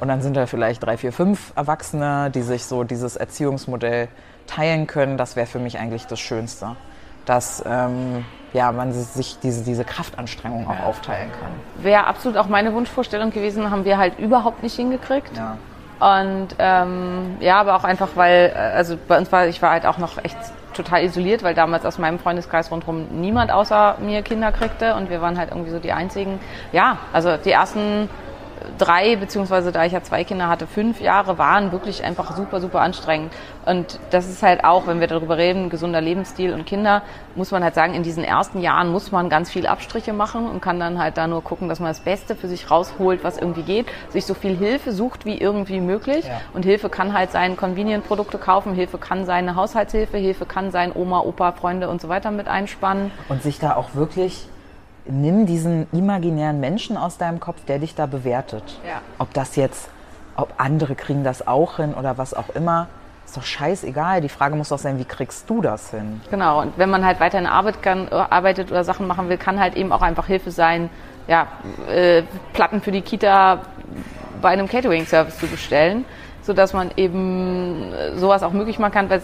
und 0.00 0.08
dann 0.08 0.22
sind 0.22 0.36
da 0.36 0.46
vielleicht 0.46 0.82
drei, 0.82 0.96
vier, 0.96 1.12
fünf 1.12 1.52
Erwachsene, 1.56 2.30
die 2.30 2.42
sich 2.42 2.64
so 2.64 2.84
dieses 2.84 3.16
Erziehungsmodell 3.16 4.08
teilen 4.46 4.86
können. 4.86 5.16
Das 5.16 5.36
wäre 5.36 5.46
für 5.46 5.58
mich 5.58 5.78
eigentlich 5.78 6.06
das 6.06 6.20
Schönste, 6.20 6.76
dass 7.24 7.62
ähm, 7.66 8.24
ja, 8.52 8.70
man 8.70 8.92
sich 8.92 9.38
diese, 9.40 9.64
diese 9.64 9.84
Kraftanstrengung 9.84 10.68
auch 10.68 10.86
aufteilen 10.86 11.30
kann. 11.32 11.50
Wäre 11.82 12.06
absolut 12.06 12.38
auch 12.38 12.46
meine 12.46 12.72
Wunschvorstellung 12.72 13.30
gewesen, 13.30 13.70
haben 13.70 13.84
wir 13.84 13.98
halt 13.98 14.18
überhaupt 14.18 14.62
nicht 14.62 14.76
hingekriegt. 14.76 15.36
Ja. 15.36 15.56
Und 16.00 16.48
ähm, 16.58 17.36
ja, 17.40 17.60
aber 17.60 17.76
auch 17.76 17.84
einfach, 17.84 18.10
weil, 18.14 18.52
äh, 18.54 18.58
also 18.58 18.96
bei 19.08 19.18
uns 19.18 19.30
war, 19.32 19.46
ich 19.46 19.60
war 19.62 19.70
halt 19.70 19.86
auch 19.86 19.98
noch 19.98 20.22
echt 20.22 20.36
total 20.74 21.04
isoliert, 21.04 21.42
weil 21.42 21.54
damals 21.54 21.86
aus 21.86 21.98
meinem 21.98 22.18
Freundeskreis 22.18 22.70
rundherum 22.70 23.06
niemand 23.20 23.50
außer 23.50 23.96
mir 24.00 24.22
Kinder 24.22 24.52
kriegte 24.52 24.94
und 24.96 25.08
wir 25.08 25.20
waren 25.20 25.38
halt 25.38 25.50
irgendwie 25.50 25.70
so 25.70 25.78
die 25.78 25.92
einzigen. 25.92 26.40
Ja, 26.72 26.98
also 27.12 27.36
die 27.36 27.52
ersten 27.52 28.08
drei, 28.78 29.16
beziehungsweise 29.16 29.72
da 29.72 29.84
ich 29.84 29.92
ja 29.92 30.02
zwei 30.02 30.24
Kinder 30.24 30.48
hatte, 30.48 30.66
fünf 30.66 31.00
Jahre 31.00 31.38
waren 31.38 31.72
wirklich 31.72 32.04
einfach 32.04 32.36
super, 32.36 32.60
super 32.60 32.80
anstrengend. 32.80 33.32
Und 33.64 33.98
das 34.10 34.28
ist 34.28 34.42
halt 34.42 34.64
auch, 34.64 34.86
wenn 34.86 35.00
wir 35.00 35.06
darüber 35.06 35.38
reden, 35.38 35.70
gesunder 35.70 36.00
Lebensstil 36.00 36.52
und 36.52 36.66
Kinder, 36.66 37.02
muss 37.34 37.50
man 37.50 37.64
halt 37.64 37.74
sagen, 37.74 37.94
in 37.94 38.02
diesen 38.02 38.24
ersten 38.24 38.60
Jahren 38.60 38.90
muss 38.92 39.10
man 39.10 39.28
ganz 39.28 39.50
viel 39.50 39.66
Abstriche 39.66 40.12
machen 40.12 40.48
und 40.48 40.60
kann 40.60 40.78
dann 40.78 40.98
halt 40.98 41.16
da 41.16 41.26
nur 41.26 41.42
gucken, 41.42 41.68
dass 41.68 41.80
man 41.80 41.88
das 41.88 42.00
Beste 42.00 42.36
für 42.36 42.48
sich 42.48 42.70
rausholt, 42.70 43.24
was 43.24 43.38
irgendwie 43.38 43.62
geht, 43.62 43.86
sich 44.10 44.26
so 44.26 44.34
viel 44.34 44.56
Hilfe 44.56 44.92
sucht 44.92 45.24
wie 45.24 45.38
irgendwie 45.38 45.80
möglich. 45.80 46.26
Ja. 46.26 46.40
Und 46.52 46.64
Hilfe 46.64 46.88
kann 46.88 47.12
halt 47.12 47.30
sein, 47.32 47.56
Convenient-Produkte 47.56 48.38
kaufen, 48.38 48.74
Hilfe 48.74 48.98
kann 48.98 49.24
sein, 49.24 49.48
eine 49.48 49.56
Haushaltshilfe, 49.56 50.18
Hilfe 50.18 50.46
kann 50.46 50.70
sein, 50.70 50.92
Oma, 50.94 51.20
Opa, 51.20 51.52
Freunde 51.52 51.88
und 51.88 52.00
so 52.00 52.08
weiter 52.08 52.30
mit 52.30 52.48
einspannen. 52.48 53.10
Und 53.28 53.42
sich 53.42 53.58
da 53.58 53.76
auch 53.76 53.94
wirklich, 53.94 54.46
nimm 55.06 55.46
diesen 55.46 55.86
imaginären 55.92 56.60
Menschen 56.60 56.96
aus 56.96 57.18
deinem 57.18 57.40
Kopf, 57.40 57.64
der 57.66 57.78
dich 57.78 57.94
da 57.94 58.06
bewertet. 58.06 58.80
Ja. 58.86 59.00
Ob 59.18 59.32
das 59.34 59.56
jetzt, 59.56 59.88
ob 60.36 60.52
andere 60.58 60.94
kriegen 60.94 61.24
das 61.24 61.46
auch 61.46 61.76
hin 61.76 61.94
oder 61.94 62.18
was 62.18 62.34
auch 62.34 62.50
immer, 62.54 62.88
ist 63.24 63.36
doch 63.36 63.42
scheißegal. 63.42 64.20
Die 64.20 64.28
Frage 64.28 64.56
muss 64.56 64.68
doch 64.68 64.78
sein, 64.78 64.98
wie 64.98 65.04
kriegst 65.04 65.48
du 65.48 65.60
das 65.60 65.90
hin? 65.90 66.20
Genau, 66.30 66.60
und 66.60 66.76
wenn 66.78 66.90
man 66.90 67.04
halt 67.04 67.20
weiter 67.20 67.38
in 67.38 67.46
Arbeit 67.46 67.82
kann, 67.82 68.08
äh, 68.08 68.14
arbeitet 68.14 68.70
oder 68.70 68.84
Sachen 68.84 69.06
machen 69.06 69.28
will, 69.28 69.38
kann 69.38 69.58
halt 69.58 69.76
eben 69.76 69.92
auch 69.92 70.02
einfach 70.02 70.26
Hilfe 70.26 70.50
sein, 70.50 70.90
ja, 71.26 71.46
äh, 71.88 72.22
Platten 72.52 72.82
für 72.82 72.92
die 72.92 73.00
Kita 73.00 73.60
bei 74.42 74.50
einem 74.50 74.68
Catering-Service 74.68 75.38
zu 75.38 75.46
bestellen, 75.46 76.04
sodass 76.44 76.72
man 76.72 76.90
eben 76.96 77.92
äh, 77.92 78.16
sowas 78.16 78.42
auch 78.42 78.52
möglich 78.52 78.78
machen 78.78 78.92
kann, 78.92 79.10
weil 79.10 79.22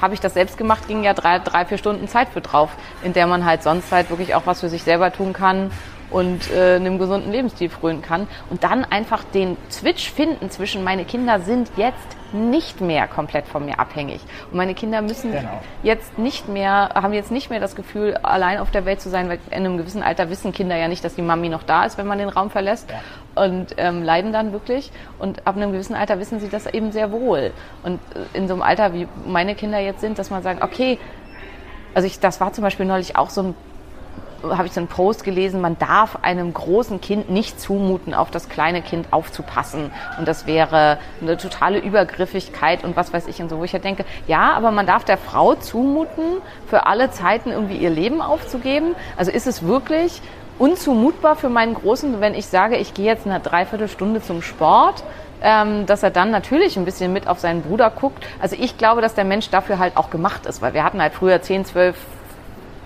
habe 0.00 0.14
ich 0.14 0.20
das 0.20 0.34
selbst 0.34 0.58
gemacht, 0.58 0.88
ging 0.88 1.02
ja 1.02 1.14
drei, 1.14 1.38
drei, 1.38 1.64
vier 1.64 1.78
Stunden 1.78 2.08
Zeit 2.08 2.28
für 2.28 2.40
drauf, 2.40 2.70
in 3.02 3.12
der 3.12 3.26
man 3.26 3.44
halt 3.44 3.62
sonst 3.62 3.90
halt 3.92 4.10
wirklich 4.10 4.34
auch 4.34 4.42
was 4.46 4.60
für 4.60 4.68
sich 4.68 4.82
selber 4.82 5.12
tun 5.12 5.32
kann 5.32 5.70
und 6.10 6.50
äh, 6.50 6.74
einem 6.74 6.98
gesunden 6.98 7.30
Lebensstil 7.30 7.70
frönen 7.70 8.02
kann. 8.02 8.26
Und 8.50 8.64
dann 8.64 8.84
einfach 8.84 9.22
den 9.24 9.56
Switch 9.70 10.10
finden 10.10 10.50
zwischen 10.50 10.82
meine 10.82 11.04
Kinder 11.04 11.40
sind 11.40 11.70
jetzt 11.76 12.16
nicht 12.32 12.80
mehr 12.80 13.08
komplett 13.08 13.46
von 13.46 13.64
mir 13.64 13.78
abhängig. 13.80 14.20
Und 14.50 14.56
meine 14.56 14.74
Kinder 14.74 15.02
müssen 15.02 15.32
Genau. 15.32 15.60
jetzt 15.82 16.18
nicht 16.18 16.48
mehr, 16.48 16.90
haben 16.94 17.12
jetzt 17.12 17.30
nicht 17.30 17.50
mehr 17.50 17.60
das 17.60 17.74
Gefühl, 17.74 18.16
allein 18.22 18.58
auf 18.58 18.70
der 18.70 18.84
Welt 18.84 19.00
zu 19.00 19.08
sein, 19.08 19.28
weil 19.28 19.38
in 19.50 19.56
einem 19.58 19.76
gewissen 19.78 20.02
Alter 20.02 20.30
wissen 20.30 20.52
Kinder 20.52 20.76
ja 20.76 20.88
nicht, 20.88 21.04
dass 21.04 21.14
die 21.14 21.22
Mami 21.22 21.48
noch 21.48 21.62
da 21.62 21.84
ist, 21.84 21.98
wenn 21.98 22.06
man 22.06 22.18
den 22.18 22.28
Raum 22.28 22.50
verlässt 22.50 22.88
und 23.34 23.74
ähm, 23.76 24.02
leiden 24.02 24.32
dann 24.32 24.52
wirklich. 24.52 24.90
Und 25.18 25.46
ab 25.46 25.56
einem 25.56 25.72
gewissen 25.72 25.94
Alter 25.94 26.18
wissen 26.18 26.40
sie 26.40 26.48
das 26.48 26.66
eben 26.66 26.92
sehr 26.92 27.12
wohl. 27.12 27.52
Und 27.82 28.00
äh, 28.14 28.38
in 28.38 28.48
so 28.48 28.54
einem 28.54 28.62
Alter, 28.62 28.92
wie 28.92 29.06
meine 29.26 29.54
Kinder 29.54 29.78
jetzt 29.78 30.00
sind, 30.00 30.18
dass 30.18 30.30
man 30.30 30.42
sagt, 30.42 30.62
okay, 30.62 30.98
also 31.94 32.06
ich, 32.06 32.20
das 32.20 32.40
war 32.40 32.52
zum 32.52 32.62
Beispiel 32.62 32.86
neulich 32.86 33.16
auch 33.16 33.30
so 33.30 33.42
ein 33.42 33.54
habe 34.42 34.66
ich 34.66 34.72
so 34.72 34.80
einen 34.80 34.88
Post 34.88 35.24
gelesen, 35.24 35.60
man 35.60 35.78
darf 35.78 36.16
einem 36.22 36.52
großen 36.52 37.00
Kind 37.00 37.30
nicht 37.30 37.60
zumuten, 37.60 38.14
auf 38.14 38.30
das 38.30 38.48
kleine 38.48 38.82
Kind 38.82 39.12
aufzupassen. 39.12 39.90
Und 40.18 40.26
das 40.26 40.46
wäre 40.46 40.98
eine 41.20 41.36
totale 41.36 41.78
Übergriffigkeit 41.78 42.84
und 42.84 42.96
was 42.96 43.12
weiß 43.12 43.26
ich 43.26 43.40
und 43.42 43.48
so, 43.48 43.58
wo 43.58 43.64
ich 43.64 43.72
ja 43.72 43.78
denke, 43.78 44.04
ja, 44.26 44.52
aber 44.52 44.70
man 44.70 44.86
darf 44.86 45.04
der 45.04 45.18
Frau 45.18 45.54
zumuten, 45.54 46.38
für 46.66 46.86
alle 46.86 47.10
Zeiten 47.10 47.50
irgendwie 47.50 47.76
ihr 47.76 47.90
Leben 47.90 48.22
aufzugeben. 48.22 48.94
Also 49.16 49.30
ist 49.30 49.46
es 49.46 49.66
wirklich 49.66 50.22
unzumutbar 50.60 51.36
für 51.36 51.48
meinen 51.48 51.74
Großen, 51.74 52.20
wenn 52.20 52.34
ich 52.34 52.46
sage, 52.46 52.76
ich 52.76 52.92
gehe 52.92 53.06
jetzt 53.06 53.26
eine 53.26 53.40
Dreiviertelstunde 53.40 54.22
zum 54.22 54.42
Sport, 54.42 55.02
ähm, 55.42 55.86
dass 55.86 56.02
er 56.02 56.10
dann 56.10 56.30
natürlich 56.30 56.76
ein 56.76 56.84
bisschen 56.84 57.14
mit 57.14 57.26
auf 57.26 57.40
seinen 57.40 57.62
Bruder 57.62 57.90
guckt. 57.90 58.26
Also 58.40 58.56
ich 58.60 58.76
glaube, 58.76 59.00
dass 59.00 59.14
der 59.14 59.24
Mensch 59.24 59.48
dafür 59.48 59.78
halt 59.78 59.96
auch 59.96 60.10
gemacht 60.10 60.44
ist, 60.44 60.60
weil 60.60 60.74
wir 60.74 60.84
hatten 60.84 61.00
halt 61.00 61.14
früher 61.14 61.40
10, 61.40 61.64
12, 61.64 61.96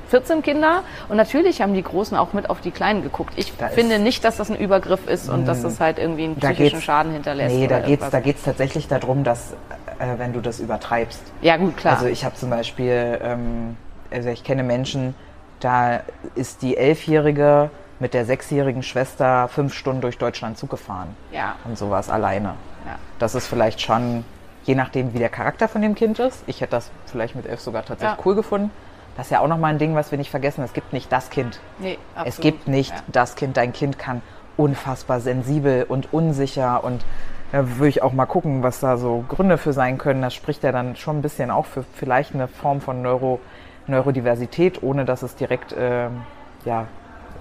14 0.09 0.43
Kinder 0.43 0.85
und 1.09 1.17
natürlich 1.17 1.63
haben 1.63 1.75
die 1.75 1.83
Großen 1.83 2.17
auch 2.17 2.33
mit 2.33 2.49
auf 2.49 2.61
die 2.61 2.71
Kleinen 2.71 3.03
geguckt. 3.03 3.33
Ich 3.35 3.57
Da 3.57 3.67
finde 3.69 3.99
nicht, 3.99 4.23
dass 4.23 4.37
das 4.37 4.51
ein 4.51 4.57
Übergriff 4.57 5.09
ist 5.09 5.29
und 5.29 5.45
dass 5.47 5.63
das 5.63 5.81
halt 5.81 5.99
irgendwie 5.99 6.25
einen 6.25 6.37
psychischen 6.37 6.81
Schaden 6.81 7.13
hinterlässt. 7.13 7.57
Nee, 7.57 7.67
da 7.67 7.79
geht's, 7.79 7.89
irgendwas. 7.89 8.11
da 8.11 8.21
geht's 8.21 8.43
tatsächlich 8.45 8.87
darum, 8.87 9.25
dass, 9.25 9.55
äh, 9.99 10.19
wenn 10.19 10.33
du 10.33 10.41
das 10.41 10.61
übertreibst. 10.61 11.23
Ja, 11.43 11.57
gut, 11.57 11.77
klar. 11.77 11.95
Also 11.95 12.07
ich 12.07 12.25
habe 12.25 12.37
zum 12.37 12.51
Beispiel, 12.51 13.19
ähm, 13.21 13.77
also 14.13 14.29
ich 14.29 14.45
kenne 14.45 14.63
Menschen, 14.63 15.17
da 15.65 16.01
ist 16.35 16.63
die 16.63 16.77
Elfjährige 16.77 17.71
mit 18.01 18.13
der 18.15 18.25
sechsjährigen 18.25 18.83
Schwester 18.83 19.49
fünf 19.49 19.73
Stunden 19.75 20.01
durch 20.01 20.19
Deutschland 20.19 20.59
Zug 20.59 20.71
gefahren. 20.71 21.17
Ja. 21.33 21.57
Und 21.65 21.79
sowas 21.79 22.11
alleine. 22.11 22.55
Ja. 22.87 22.97
Das 23.19 23.35
ist 23.35 23.47
vielleicht 23.47 23.81
schon, 23.81 24.25
je 24.65 24.75
nachdem, 24.75 25.15
wie 25.15 25.19
der 25.19 25.29
Charakter 25.29 25.69
von 25.69 25.81
dem 25.81 25.95
Kind 25.95 26.19
ist. 26.19 26.43
Ich 26.47 26.61
hätte 26.61 26.73
das 26.73 26.91
vielleicht 27.07 27.35
mit 27.37 27.47
elf 27.47 27.61
sogar 27.61 27.85
tatsächlich 27.85 28.19
Ja. 28.19 28.25
cool 28.25 28.35
gefunden. 28.35 28.71
Das 29.17 29.27
ist 29.27 29.31
ja 29.31 29.41
auch 29.41 29.49
nochmal 29.49 29.73
ein 29.73 29.79
Ding, 29.79 29.95
was 29.95 30.11
wir 30.11 30.19
nicht 30.19 30.31
vergessen. 30.31 30.65
Es 30.65 30.73
gibt 30.73 30.93
nicht 30.93 31.11
das 31.13 31.31
Kind. 31.31 31.61
nee, 31.79 31.99
absolut. 32.15 32.29
Es 32.29 32.41
gibt 32.41 32.69
nicht 32.69 32.91
Ja. 32.93 33.03
das 33.09 33.37
Kind. 33.37 33.57
Dein 33.57 33.73
Kind 33.73 33.99
kann 33.99 34.23
unfassbar 34.57 35.21
sensibel 35.21 35.85
und 35.85 36.13
unsicher 36.13 36.85
und 36.85 37.05
da 37.53 37.69
würde 37.79 37.89
ich 37.89 38.03
auch 38.03 38.13
mal 38.13 38.27
gucken, 38.27 38.65
was 38.65 38.81
da 38.81 38.97
so 38.97 39.25
Gründe 39.29 39.59
für 39.59 39.73
sein 39.73 39.99
können. 39.99 40.23
Das 40.23 40.35
spricht 40.35 40.65
ja 40.65 40.73
dann 40.73 40.97
schon 40.97 41.19
ein 41.19 41.23
bisschen 41.23 41.51
auch 41.53 41.67
für 41.67 41.85
vielleicht 41.95 42.35
eine 42.35 42.49
Form 42.49 42.81
von 42.81 43.01
Neuro, 43.03 43.41
Neurodiversität, 43.87 44.83
ohne 44.83 45.05
dass 45.05 45.23
es 45.23 45.37
direkt 45.37 45.75
ähm, 45.79 46.23
ja, 46.65 46.87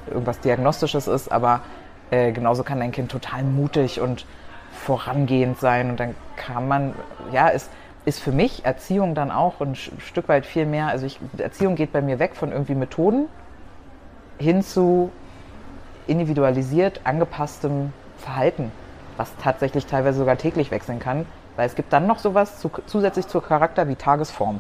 irgendwas 0.07 0.39
Diagnostisches 0.39 1.07
ist. 1.07 1.31
Aber 1.31 1.61
äh, 2.11 2.31
genauso 2.31 2.63
kann 2.63 2.79
dein 2.79 2.91
Kind 2.91 3.11
total 3.11 3.43
mutig 3.43 4.01
und 4.01 4.25
vorangehend 4.71 5.59
sein. 5.59 5.91
Und 5.91 5.99
dann 5.99 6.15
kann 6.35 6.67
man, 6.67 6.93
ja, 7.31 7.49
es 7.49 7.69
ist 8.05 8.19
für 8.19 8.31
mich 8.31 8.65
Erziehung 8.65 9.15
dann 9.15 9.31
auch 9.31 9.61
ein 9.61 9.75
Stück 9.75 10.27
weit 10.27 10.45
viel 10.45 10.65
mehr. 10.65 10.87
Also 10.87 11.05
ich, 11.05 11.19
Erziehung 11.37 11.75
geht 11.75 11.93
bei 11.93 12.01
mir 12.01 12.19
weg 12.19 12.35
von 12.35 12.51
irgendwie 12.51 12.75
Methoden 12.75 13.27
hin 14.39 14.61
zu 14.61 15.11
individualisiert 16.07 17.01
angepasstem 17.05 17.93
Verhalten, 18.17 18.71
was 19.15 19.31
tatsächlich 19.41 19.85
teilweise 19.85 20.19
sogar 20.19 20.37
täglich 20.37 20.71
wechseln 20.71 20.99
kann, 20.99 21.25
weil 21.55 21.67
es 21.67 21.75
gibt 21.75 21.93
dann 21.93 22.07
noch 22.07 22.19
sowas 22.19 22.59
zu, 22.59 22.69
zusätzlich 22.85 23.27
zur 23.27 23.43
Charakter 23.43 23.87
wie 23.87 23.95
Tagesform. 23.95 24.59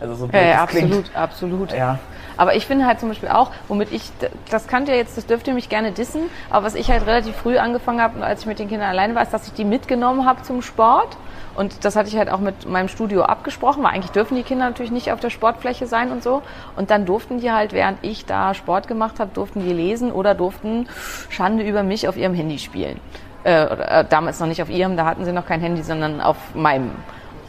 Also 0.00 0.14
so 0.14 0.28
Ja, 0.32 0.40
ja, 0.40 0.62
das 0.62 0.70
klingt. 0.70 0.92
absolut, 0.92 1.16
absolut. 1.16 1.72
Ja. 1.72 1.98
Aber 2.36 2.56
ich 2.56 2.66
finde 2.66 2.86
halt 2.86 2.98
zum 2.98 3.08
Beispiel 3.10 3.28
auch, 3.28 3.50
womit 3.68 3.92
ich, 3.92 4.10
das 4.50 4.66
könnt 4.66 4.88
ihr 4.88 4.96
jetzt, 4.96 5.16
das 5.16 5.26
dürft 5.26 5.46
ihr 5.46 5.54
mich 5.54 5.68
gerne 5.68 5.92
dissen, 5.92 6.22
aber 6.50 6.66
was 6.66 6.74
ich 6.74 6.90
halt 6.90 7.06
relativ 7.06 7.36
früh 7.36 7.58
angefangen 7.58 8.00
habe, 8.00 8.24
als 8.24 8.40
ich 8.40 8.46
mit 8.46 8.58
den 8.58 8.68
Kindern 8.68 8.88
alleine 8.88 9.14
war, 9.14 9.22
ist, 9.22 9.32
dass 9.32 9.46
ich 9.46 9.52
die 9.52 9.64
mitgenommen 9.64 10.26
habe 10.26 10.42
zum 10.42 10.60
Sport. 10.62 11.16
Und 11.54 11.84
das 11.84 11.94
hatte 11.94 12.08
ich 12.08 12.16
halt 12.16 12.28
auch 12.30 12.40
mit 12.40 12.68
meinem 12.68 12.88
Studio 12.88 13.22
abgesprochen, 13.22 13.84
weil 13.84 13.92
eigentlich 13.92 14.10
dürfen 14.10 14.34
die 14.34 14.42
Kinder 14.42 14.64
natürlich 14.64 14.90
nicht 14.90 15.12
auf 15.12 15.20
der 15.20 15.30
Sportfläche 15.30 15.86
sein 15.86 16.10
und 16.10 16.20
so. 16.24 16.42
Und 16.74 16.90
dann 16.90 17.06
durften 17.06 17.38
die 17.38 17.52
halt, 17.52 17.72
während 17.72 17.98
ich 18.02 18.26
da 18.26 18.54
Sport 18.54 18.88
gemacht 18.88 19.20
habe, 19.20 19.30
durften 19.32 19.60
die 19.60 19.72
lesen 19.72 20.10
oder 20.10 20.34
durften 20.34 20.88
Schande 21.28 21.62
über 21.62 21.84
mich 21.84 22.08
auf 22.08 22.16
ihrem 22.16 22.34
Handy 22.34 22.58
spielen. 22.58 23.00
Äh, 23.44 23.62
äh, 23.62 24.04
damals 24.08 24.40
noch 24.40 24.48
nicht 24.48 24.62
auf 24.62 24.70
ihrem, 24.70 24.96
da 24.96 25.04
hatten 25.04 25.24
sie 25.24 25.30
noch 25.30 25.46
kein 25.46 25.60
Handy, 25.60 25.82
sondern 25.84 26.20
auf 26.20 26.36
meinem. 26.54 26.90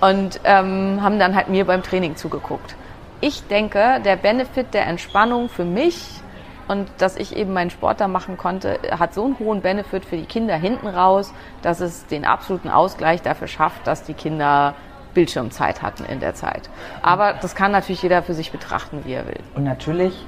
Und 0.02 0.42
ähm, 0.44 1.00
haben 1.02 1.20
dann 1.20 1.36
halt 1.36 1.48
mir 1.48 1.66
beim 1.66 1.84
Training 1.84 2.16
zugeguckt. 2.16 2.76
Ich 3.22 3.48
denke, 3.48 4.02
der 4.04 4.18
Benefit 4.18 4.74
der 4.74 4.88
Entspannung 4.88 5.50
für 5.50 5.66
mich 5.66 6.22
und 6.68 6.90
dass 6.98 7.16
ich 7.16 7.36
eben 7.36 7.54
meinen 7.54 7.70
Sport 7.70 8.02
da 8.02 8.08
machen 8.08 8.38
konnte, 8.38 8.80
hat 8.92 9.14
so 9.14 9.24
einen 9.24 9.40
hohen 9.40 9.62
Benefit 9.62 10.06
für 10.06 10.18
die 10.18 10.26
Kinder 10.26 10.56
hinten 10.56 10.88
raus, 10.88 11.34
dass 11.62 11.80
es 11.80 12.08
den 12.08 12.26
absoluten 12.26 12.70
Ausgleich 12.70 13.22
dafür 13.22 13.48
schafft, 13.48 13.86
dass 13.88 14.04
die 14.04 14.14
Kinder 14.14 14.74
Bildschirmzeit 15.14 15.82
hatten 15.82 16.06
in 16.06 16.20
der 16.20 16.36
Zeit. 16.36 16.70
Aber 17.02 17.34
das 17.34 17.56
kann 17.56 17.72
natürlich 17.72 18.04
jeder 18.04 18.22
für 18.22 18.34
sich 18.34 18.52
betrachten, 18.52 19.02
wie 19.06 19.14
er 19.14 19.26
will. 19.26 19.40
Und 19.56 19.64
natürlich, 19.64 20.26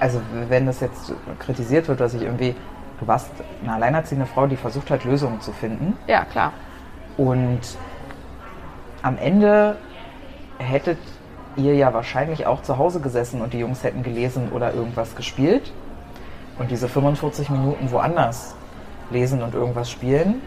also 0.00 0.20
wenn 0.48 0.66
das 0.66 0.80
jetzt 0.80 1.12
kritisiert 1.38 1.86
wird, 1.88 2.00
dass 2.00 2.14
ich 2.14 2.22
irgendwie, 2.22 2.54
du 2.98 3.06
warst 3.06 3.30
eine 3.62 3.74
alleinerziehende 3.74 4.26
Frau, 4.26 4.46
die 4.46 4.56
versucht 4.56 4.90
hat, 4.90 5.04
Lösungen 5.04 5.40
zu 5.40 5.52
finden. 5.52 5.96
Ja, 6.06 6.24
klar. 6.24 6.52
Und 7.18 7.60
am 9.02 9.18
Ende 9.18 9.76
hättet 10.58 10.98
ihr 11.56 11.74
ja 11.74 11.92
wahrscheinlich 11.92 12.46
auch 12.46 12.62
zu 12.62 12.78
Hause 12.78 13.00
gesessen 13.00 13.42
und 13.42 13.52
die 13.52 13.58
Jungs 13.58 13.82
hätten 13.82 14.02
gelesen 14.02 14.50
oder 14.52 14.72
irgendwas 14.72 15.14
gespielt. 15.16 15.72
Und 16.58 16.70
diese 16.70 16.88
45 16.88 17.50
Minuten 17.50 17.90
woanders 17.90 18.54
lesen 19.10 19.42
und 19.42 19.54
irgendwas 19.54 19.90
spielen, 19.90 20.40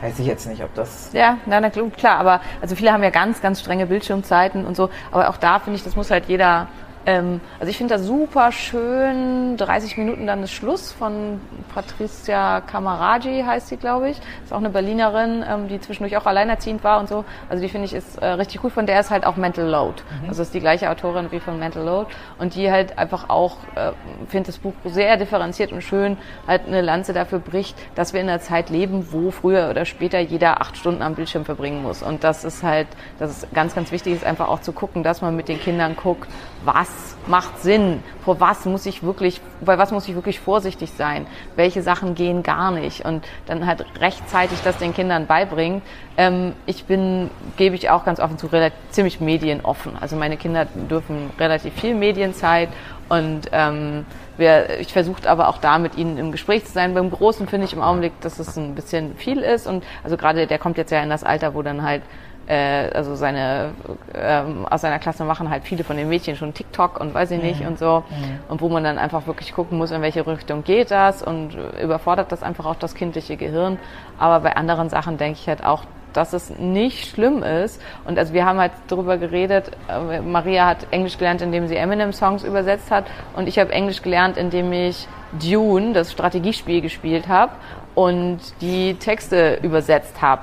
weiß 0.00 0.18
ich 0.18 0.26
jetzt 0.26 0.46
nicht, 0.46 0.62
ob 0.62 0.74
das. 0.74 1.12
Ja, 1.12 1.38
na, 1.46 1.60
na 1.60 1.70
klar, 1.70 2.18
aber 2.18 2.40
also 2.60 2.76
viele 2.76 2.92
haben 2.92 3.02
ja 3.02 3.10
ganz, 3.10 3.40
ganz 3.40 3.60
strenge 3.60 3.86
Bildschirmzeiten 3.86 4.64
und 4.64 4.76
so, 4.76 4.90
aber 5.10 5.28
auch 5.28 5.36
da 5.36 5.58
finde 5.58 5.76
ich, 5.76 5.84
das 5.84 5.96
muss 5.96 6.10
halt 6.10 6.26
jeder, 6.26 6.68
ähm, 7.06 7.40
also 7.58 7.70
ich 7.70 7.76
finde 7.76 7.94
das 7.94 8.04
super 8.04 8.52
schön, 8.52 9.56
30 9.56 9.96
Minuten 9.98 10.26
dann 10.26 10.42
ist 10.42 10.52
Schluss 10.52 10.92
von 10.92 11.40
Patricia 11.72 12.60
Camaraji 12.60 13.42
heißt 13.42 13.68
sie, 13.68 13.76
glaube 13.76 14.10
ich, 14.10 14.18
ist 14.44 14.52
auch 14.52 14.58
eine 14.58 14.70
Berlinerin, 14.70 15.44
ähm, 15.48 15.68
die 15.68 15.80
zwischendurch 15.80 16.16
auch 16.16 16.26
alleinerziehend 16.26 16.84
war 16.84 17.00
und 17.00 17.08
so, 17.08 17.24
also 17.48 17.62
die 17.62 17.68
finde 17.68 17.86
ich 17.86 17.94
ist 17.94 18.18
äh, 18.18 18.26
richtig 18.26 18.62
cool, 18.64 18.70
von 18.70 18.86
der 18.86 19.00
ist 19.00 19.10
halt 19.10 19.24
auch 19.24 19.36
Mental 19.36 19.66
Load, 19.66 20.02
also 20.26 20.42
ist 20.42 20.54
die 20.54 20.60
gleiche 20.60 20.90
Autorin 20.90 21.30
wie 21.30 21.40
von 21.40 21.58
Mental 21.58 21.84
Load. 21.84 22.10
Und 22.38 22.54
die 22.54 22.70
halt 22.70 22.98
einfach 22.98 23.28
auch, 23.28 23.56
äh, 23.74 23.92
finde 24.28 24.46
das 24.48 24.58
Buch 24.58 24.74
sehr 24.84 25.16
differenziert 25.16 25.72
und 25.72 25.82
schön, 25.82 26.16
halt 26.46 26.66
eine 26.66 26.80
Lanze 26.80 27.12
dafür 27.12 27.38
bricht, 27.38 27.76
dass 27.94 28.12
wir 28.12 28.20
in 28.20 28.28
einer 28.28 28.40
Zeit 28.40 28.70
leben, 28.70 29.08
wo 29.10 29.30
früher 29.30 29.68
oder 29.70 29.84
später 29.84 30.18
jeder 30.18 30.60
acht 30.60 30.76
Stunden 30.76 31.02
am 31.02 31.14
Bildschirm 31.14 31.44
verbringen 31.44 31.82
muss. 31.82 32.02
Und 32.02 32.24
das 32.24 32.44
ist 32.44 32.62
halt, 32.62 32.88
das 33.18 33.30
ist 33.30 33.52
ganz, 33.52 33.74
ganz 33.74 33.92
wichtig, 33.92 34.14
ist 34.14 34.24
einfach 34.24 34.48
auch 34.48 34.60
zu 34.60 34.72
gucken, 34.72 35.02
dass 35.02 35.20
man 35.20 35.36
mit 35.36 35.48
den 35.48 35.60
Kindern 35.60 35.96
guckt, 35.96 36.28
was 36.64 37.16
macht 37.26 37.60
Sinn, 37.60 38.02
vor 38.24 38.40
was 38.40 38.64
muss 38.64 38.86
ich 38.86 39.02
wirklich, 39.02 39.40
bei 39.60 39.78
was 39.78 39.92
muss 39.92 40.08
ich 40.08 40.14
wirklich 40.14 40.40
vorsichtig 40.40 40.90
sein, 40.96 41.26
welche 41.56 41.82
Sachen 41.82 42.14
gehen 42.14 42.42
gar 42.42 42.70
nicht 42.70 43.04
und 43.04 43.24
dann 43.46 43.66
halt 43.66 43.84
rechtzeitig 44.00 44.58
das 44.64 44.78
den 44.78 44.94
Kindern 44.94 45.26
beibringen. 45.26 45.82
Ähm, 46.16 46.54
ich 46.66 46.84
bin, 46.84 47.30
gebe 47.56 47.76
ich 47.76 47.90
auch 47.90 48.04
ganz 48.04 48.18
offen 48.18 48.38
zu, 48.38 48.46
relativ, 48.46 48.78
ziemlich 48.90 49.20
medienoffen. 49.20 49.92
Also 50.00 50.16
meine 50.16 50.36
Kinder 50.36 50.66
dürfen 50.90 51.30
relativ 51.38 51.74
viel 51.74 51.94
Medienzeit 51.94 52.70
und 53.08 53.42
ähm, 53.52 54.04
wir, 54.36 54.78
ich 54.80 54.92
versuche 54.92 55.28
aber 55.28 55.48
auch 55.48 55.58
da 55.58 55.78
mit 55.78 55.96
ihnen 55.96 56.16
im 56.16 56.32
Gespräch 56.32 56.64
zu 56.64 56.72
sein. 56.72 56.94
Beim 56.94 57.10
Großen 57.10 57.48
finde 57.48 57.66
ich 57.66 57.72
im 57.72 57.82
Augenblick, 57.82 58.20
dass 58.20 58.38
es 58.38 58.56
ein 58.56 58.74
bisschen 58.74 59.16
viel 59.16 59.38
ist 59.38 59.66
und 59.66 59.84
also 60.04 60.16
gerade 60.16 60.46
der 60.46 60.58
kommt 60.58 60.78
jetzt 60.78 60.92
ja 60.92 61.02
in 61.02 61.10
das 61.10 61.24
Alter, 61.24 61.54
wo 61.54 61.62
dann 61.62 61.82
halt 61.82 62.02
äh, 62.48 62.90
also 62.94 63.14
seine 63.14 63.70
ähm, 64.14 64.66
aus 64.68 64.80
seiner 64.80 64.98
Klasse 64.98 65.24
machen 65.24 65.50
halt 65.50 65.64
viele 65.64 65.84
von 65.84 65.96
den 65.96 66.08
Mädchen 66.08 66.34
schon 66.36 66.54
TikTok 66.54 66.98
und 67.00 67.12
weiß 67.12 67.30
ich 67.32 67.42
nicht 67.42 67.66
und 67.66 67.78
so 67.78 68.04
und 68.48 68.60
wo 68.60 68.68
man 68.68 68.84
dann 68.84 68.98
einfach 68.98 69.26
wirklich 69.26 69.54
gucken 69.54 69.78
muss, 69.78 69.90
in 69.90 70.00
welche 70.02 70.26
Richtung 70.26 70.64
geht 70.64 70.90
das 70.90 71.22
und 71.22 71.56
überfordert 71.82 72.32
das 72.32 72.42
einfach 72.42 72.64
auch 72.66 72.76
das 72.76 72.94
kindliche 72.94 73.36
Gehirn. 73.36 73.78
Aber 74.18 74.40
bei 74.40 74.56
anderen 74.56 74.88
Sachen 74.88 75.18
denke 75.18 75.38
ich 75.40 75.48
halt 75.48 75.62
auch, 75.64 75.84
dass 76.14 76.32
es 76.32 76.50
nicht 76.58 77.06
schlimm 77.06 77.42
ist. 77.42 77.82
Und 78.06 78.18
also 78.18 78.32
wir 78.32 78.46
haben 78.46 78.58
halt 78.58 78.72
darüber 78.88 79.18
geredet, 79.18 79.70
äh, 79.88 80.20
Maria 80.20 80.66
hat 80.66 80.86
Englisch 80.90 81.18
gelernt, 81.18 81.42
indem 81.42 81.68
sie 81.68 81.76
Eminem-Songs 81.76 82.44
übersetzt 82.44 82.90
hat 82.90 83.04
und 83.36 83.46
ich 83.46 83.58
habe 83.58 83.72
Englisch 83.72 84.02
gelernt, 84.02 84.36
indem 84.36 84.72
ich 84.72 85.06
Dune, 85.32 85.92
das 85.92 86.10
Strategiespiel, 86.10 86.80
gespielt 86.80 87.28
habe 87.28 87.52
und 87.94 88.38
die 88.62 88.94
Texte 88.94 89.58
übersetzt 89.62 90.22
habe, 90.22 90.42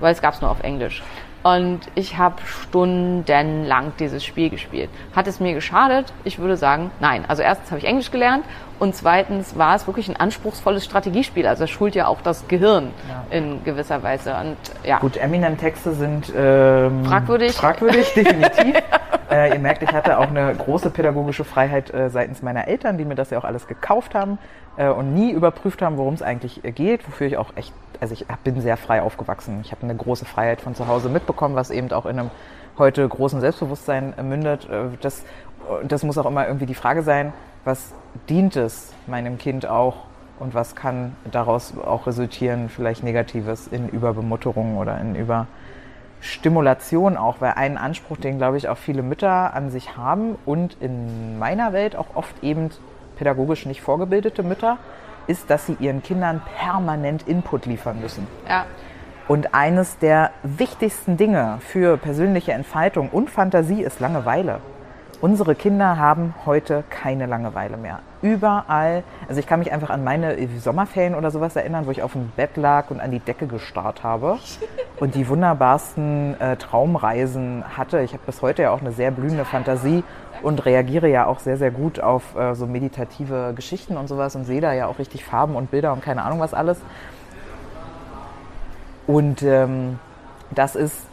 weil 0.00 0.12
es 0.12 0.20
gab 0.20 0.34
es 0.34 0.42
nur 0.42 0.50
auf 0.50 0.62
Englisch. 0.62 1.02
Und 1.46 1.82
ich 1.94 2.18
habe 2.18 2.42
stundenlang 2.44 3.92
dieses 4.00 4.24
Spiel 4.24 4.50
gespielt. 4.50 4.90
Hat 5.14 5.28
es 5.28 5.38
mir 5.38 5.54
geschadet? 5.54 6.12
Ich 6.24 6.40
würde 6.40 6.56
sagen, 6.56 6.90
nein. 6.98 7.24
Also 7.28 7.44
erstens 7.44 7.70
habe 7.70 7.78
ich 7.78 7.86
Englisch 7.86 8.10
gelernt 8.10 8.44
und 8.78 8.94
zweitens 8.94 9.56
war 9.56 9.74
es 9.74 9.86
wirklich 9.86 10.08
ein 10.08 10.16
anspruchsvolles 10.16 10.84
Strategiespiel. 10.84 11.46
Also 11.46 11.64
es 11.64 11.70
schult 11.70 11.94
ja 11.94 12.06
auch 12.06 12.20
das 12.20 12.46
Gehirn 12.48 12.90
in 13.30 13.64
gewisser 13.64 14.02
Weise. 14.02 14.34
Und 14.34 14.56
ja, 14.84 14.98
Gut, 14.98 15.16
Eminem-Texte 15.16 15.92
sind 15.92 16.32
ähm, 16.36 17.04
Fragwürdig. 17.04 17.52
Fragwürdig, 17.52 18.12
definitiv. 18.14 18.76
äh, 19.30 19.54
ihr 19.54 19.58
merkt, 19.58 19.82
ich 19.82 19.92
hatte 19.92 20.18
auch 20.18 20.28
eine 20.28 20.54
große 20.54 20.90
pädagogische 20.90 21.44
Freiheit 21.44 21.92
äh, 21.92 22.10
seitens 22.10 22.42
meiner 22.42 22.68
Eltern, 22.68 22.98
die 22.98 23.04
mir 23.04 23.14
das 23.14 23.30
ja 23.30 23.38
auch 23.38 23.44
alles 23.44 23.66
gekauft 23.66 24.14
haben 24.14 24.38
äh, 24.76 24.88
und 24.88 25.14
nie 25.14 25.30
überprüft 25.30 25.82
haben, 25.82 25.96
worum 25.96 26.14
es 26.14 26.22
eigentlich 26.22 26.64
äh, 26.64 26.72
geht, 26.72 27.06
wofür 27.06 27.26
ich 27.26 27.36
auch 27.36 27.50
echt, 27.56 27.72
also 28.00 28.12
ich 28.12 28.26
bin 28.44 28.60
sehr 28.60 28.76
frei 28.76 29.00
aufgewachsen. 29.02 29.60
Ich 29.62 29.72
habe 29.72 29.82
eine 29.82 29.96
große 29.96 30.26
Freiheit 30.26 30.60
von 30.60 30.74
zu 30.74 30.86
Hause 30.86 31.08
mitbekommen, 31.08 31.54
was 31.54 31.70
eben 31.70 31.90
auch 31.92 32.06
in 32.06 32.18
einem 32.18 32.30
heute 32.78 33.08
großen 33.08 33.40
Selbstbewusstsein 33.40 34.14
äh, 34.18 34.22
mündet. 34.22 34.68
Äh, 34.70 34.96
das, 35.00 35.24
das 35.84 36.02
muss 36.02 36.18
auch 36.18 36.26
immer 36.26 36.46
irgendwie 36.46 36.66
die 36.66 36.74
Frage 36.74 37.02
sein, 37.02 37.32
was 37.66 37.92
dient 38.28 38.56
es 38.56 38.92
meinem 39.06 39.38
Kind 39.38 39.66
auch 39.66 39.96
und 40.38 40.54
was 40.54 40.76
kann 40.76 41.16
daraus 41.30 41.74
auch 41.76 42.06
resultieren, 42.06 42.68
vielleicht 42.68 43.02
Negatives 43.02 43.66
in 43.66 43.88
Überbemutterung 43.88 44.76
oder 44.76 44.98
in 45.00 45.16
Überstimulation 45.16 47.16
auch, 47.16 47.40
weil 47.40 47.54
ein 47.56 47.76
Anspruch, 47.76 48.18
den 48.18 48.38
glaube 48.38 48.56
ich 48.56 48.68
auch 48.68 48.78
viele 48.78 49.02
Mütter 49.02 49.54
an 49.54 49.70
sich 49.70 49.96
haben 49.96 50.36
und 50.46 50.76
in 50.80 51.38
meiner 51.38 51.72
Welt 51.72 51.96
auch 51.96 52.14
oft 52.14 52.42
eben 52.42 52.70
pädagogisch 53.16 53.66
nicht 53.66 53.82
vorgebildete 53.82 54.42
Mütter, 54.42 54.78
ist, 55.26 55.50
dass 55.50 55.66
sie 55.66 55.76
ihren 55.80 56.02
Kindern 56.02 56.40
permanent 56.58 57.26
Input 57.26 57.66
liefern 57.66 58.00
müssen. 58.00 58.28
ja, 58.48 58.64
Und 59.26 59.54
eines 59.54 59.98
der 59.98 60.30
wichtigsten 60.44 61.16
Dinge 61.16 61.58
für 61.60 61.96
persönliche 61.96 62.52
Entfaltung 62.52 63.08
und 63.08 63.28
Fantasie 63.28 63.82
ist 63.82 63.98
Langeweile. 63.98 64.60
Unsere 65.22 65.54
Kinder 65.54 65.96
haben 65.96 66.34
heute 66.44 66.84
keine 66.90 67.24
Langeweile 67.24 67.78
mehr. 67.78 68.00
Überall, 68.20 69.02
also 69.28 69.40
ich 69.40 69.46
kann 69.46 69.60
mich 69.60 69.72
einfach 69.72 69.88
an 69.88 70.04
meine 70.04 70.36
Sommerferien 70.58 71.14
oder 71.14 71.30
sowas 71.30 71.56
erinnern, 71.56 71.86
wo 71.86 71.90
ich 71.90 72.02
auf 72.02 72.12
dem 72.12 72.30
Bett 72.36 72.58
lag 72.58 72.90
und 72.90 73.00
an 73.00 73.10
die 73.10 73.20
Decke 73.20 73.46
gestarrt 73.46 74.02
habe 74.02 74.38
und 75.00 75.14
die 75.14 75.26
wunderbarsten 75.26 76.38
äh, 76.38 76.56
Traumreisen 76.56 77.64
hatte. 77.76 78.02
Ich 78.02 78.12
habe 78.12 78.22
bis 78.26 78.42
heute 78.42 78.62
ja 78.62 78.72
auch 78.72 78.82
eine 78.82 78.92
sehr 78.92 79.10
blühende 79.10 79.46
Fantasie 79.46 80.04
und 80.42 80.66
reagiere 80.66 81.08
ja 81.08 81.24
auch 81.24 81.38
sehr, 81.38 81.56
sehr 81.56 81.70
gut 81.70 81.98
auf 81.98 82.36
äh, 82.36 82.54
so 82.54 82.66
meditative 82.66 83.54
Geschichten 83.56 83.96
und 83.96 84.08
sowas 84.08 84.36
und 84.36 84.44
sehe 84.44 84.60
da 84.60 84.74
ja 84.74 84.86
auch 84.86 84.98
richtig 84.98 85.24
Farben 85.24 85.56
und 85.56 85.70
Bilder 85.70 85.94
und 85.94 86.02
keine 86.02 86.24
Ahnung 86.24 86.40
was 86.40 86.52
alles. 86.52 86.78
Und 89.06 89.42
ähm, 89.42 89.98
das 90.50 90.76
ist, 90.76 91.06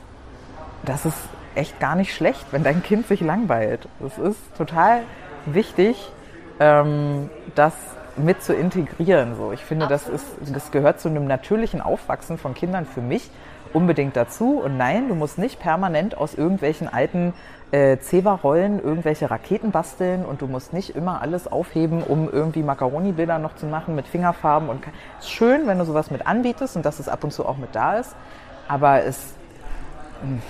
das 0.83 1.05
ist 1.05 1.17
echt 1.55 1.79
gar 1.79 1.95
nicht 1.95 2.13
schlecht, 2.13 2.45
wenn 2.51 2.63
dein 2.63 2.83
Kind 2.83 3.07
sich 3.07 3.21
langweilt. 3.21 3.87
Das 3.99 4.17
ist 4.17 4.39
total 4.57 5.01
wichtig, 5.45 6.11
ähm, 6.59 7.29
das 7.55 7.73
mit 8.15 8.43
zu 8.43 8.53
integrieren. 8.53 9.35
So. 9.35 9.51
Ich 9.51 9.63
finde, 9.63 9.87
das, 9.87 10.07
ist, 10.07 10.25
das 10.41 10.71
gehört 10.71 10.99
zu 10.99 11.09
einem 11.09 11.25
natürlichen 11.25 11.81
Aufwachsen 11.81 12.37
von 12.37 12.53
Kindern 12.53 12.85
für 12.85 13.01
mich 13.01 13.29
unbedingt 13.73 14.15
dazu. 14.15 14.61
Und 14.63 14.77
nein, 14.77 15.07
du 15.07 15.15
musst 15.15 15.37
nicht 15.37 15.59
permanent 15.59 16.17
aus 16.17 16.35
irgendwelchen 16.35 16.87
alten 16.87 17.33
äh, 17.71 17.97
Zewa-Rollen 17.97 18.79
irgendwelche 18.81 19.31
Raketen 19.31 19.71
basteln 19.71 20.25
und 20.25 20.41
du 20.41 20.47
musst 20.47 20.73
nicht 20.73 20.95
immer 20.95 21.21
alles 21.21 21.51
aufheben, 21.51 22.03
um 22.03 22.29
irgendwie 22.31 22.61
Macaroni-Bilder 22.61 23.39
noch 23.39 23.55
zu 23.55 23.65
machen 23.65 23.95
mit 23.95 24.07
Fingerfarben. 24.07 24.69
Und 24.69 24.83
es 25.19 25.25
ist 25.25 25.31
schön, 25.31 25.65
wenn 25.65 25.79
du 25.79 25.85
sowas 25.85 26.11
mit 26.11 26.27
anbietest 26.27 26.75
und 26.75 26.85
dass 26.85 26.99
es 26.99 27.09
ab 27.09 27.23
und 27.23 27.33
zu 27.33 27.45
auch 27.45 27.57
mit 27.57 27.73
da 27.73 27.97
ist. 27.97 28.15
Aber 28.67 29.03
es 29.03 29.33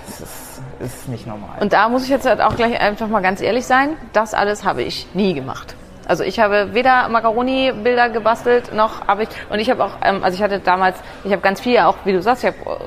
es 0.07 0.21
ist, 0.21 0.61
ist 0.79 1.09
nicht 1.09 1.27
normal. 1.27 1.59
Und 1.59 1.73
da 1.73 1.89
muss 1.89 2.03
ich 2.03 2.09
jetzt 2.09 2.25
halt 2.25 2.41
auch 2.41 2.55
gleich 2.55 2.79
einfach 2.79 3.07
mal 3.07 3.21
ganz 3.21 3.41
ehrlich 3.41 3.65
sein, 3.65 3.95
das 4.13 4.33
alles 4.33 4.63
habe 4.63 4.83
ich 4.83 5.07
nie 5.13 5.33
gemacht. 5.33 5.75
Also 6.07 6.23
ich 6.23 6.39
habe 6.39 6.73
weder 6.73 7.07
Macaroni-Bilder 7.09 8.09
gebastelt, 8.09 8.73
noch 8.73 9.07
habe 9.07 9.23
ich, 9.23 9.29
und 9.49 9.59
ich 9.59 9.69
habe 9.69 9.83
auch, 9.83 9.91
ähm, 10.03 10.23
also 10.23 10.35
ich 10.35 10.43
hatte 10.43 10.59
damals, 10.59 10.97
ich 11.23 11.31
habe 11.31 11.41
ganz 11.41 11.61
viel 11.61 11.77
auch, 11.79 11.95
wie 12.05 12.13
du 12.13 12.21
sagst, 12.21 12.43
ich 12.43 12.49
habe 12.49 12.79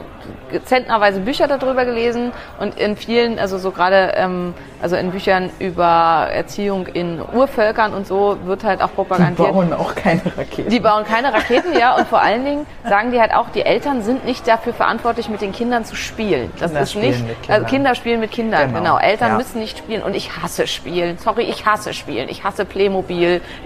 äh, 0.53 0.61
zentnerweise 0.65 1.21
Bücher 1.21 1.49
darüber 1.49 1.85
gelesen 1.85 2.33
und 2.61 2.79
in 2.79 2.97
vielen, 2.97 3.39
also 3.39 3.59
so 3.59 3.71
gerade, 3.71 4.13
ähm, 4.17 4.55
also 4.83 4.97
in 4.97 5.11
Büchern 5.11 5.51
über 5.59 6.29
Erziehung 6.31 6.87
in 6.87 7.21
Urvölkern 7.33 7.95
und 7.95 8.07
so 8.07 8.37
wird 8.45 8.65
halt 8.65 8.83
auch 8.83 8.93
propagandiert. 8.95 9.49
Die 9.49 9.53
bauen 9.53 9.73
auch 9.73 9.95
keine 9.95 10.21
Raketen. 10.37 10.71
Die 10.71 10.81
bauen 10.81 11.05
keine 11.05 11.33
Raketen, 11.33 11.79
ja, 11.79 11.95
und 11.97 12.07
vor 12.09 12.21
allen 12.21 12.45
Dingen 12.45 12.67
sagen 12.89 13.11
die 13.13 13.21
halt 13.21 13.35
auch, 13.35 13.49
die 13.51 13.63
Eltern 13.63 14.03
sind 14.03 14.25
nicht 14.25 14.47
dafür 14.47 14.75
verantwortlich, 14.75 15.29
mit 15.29 15.41
den 15.41 15.53
Kindern 15.53 15.85
zu 15.85 15.97
spielen. 15.97 16.53
Das 16.59 16.71
Kinder 16.71 16.83
ist 16.83 16.93
spielen 16.93 17.07
nicht, 17.11 17.27
mit 17.27 17.43
Kindern. 17.43 17.55
also 17.55 17.67
Kinder 17.67 17.95
spielen 17.95 18.21
mit 18.21 18.31
Kindern, 18.31 18.69
Genau, 18.69 18.79
genau. 18.79 18.99
Eltern 18.99 19.31
ja. 19.31 19.37
müssen 19.37 19.61
nicht 19.61 19.79
spielen 19.79 20.03
und 20.03 20.15
ich 20.15 20.31
hasse 20.43 20.67
Spielen. 20.67 21.19
Sorry, 21.19 21.45
ich 21.45 21.65
hasse 21.67 21.95
Spielen. 21.95 22.29
Ich 22.29 22.45
hasse 22.45 22.65
Playmobil. 22.65 23.06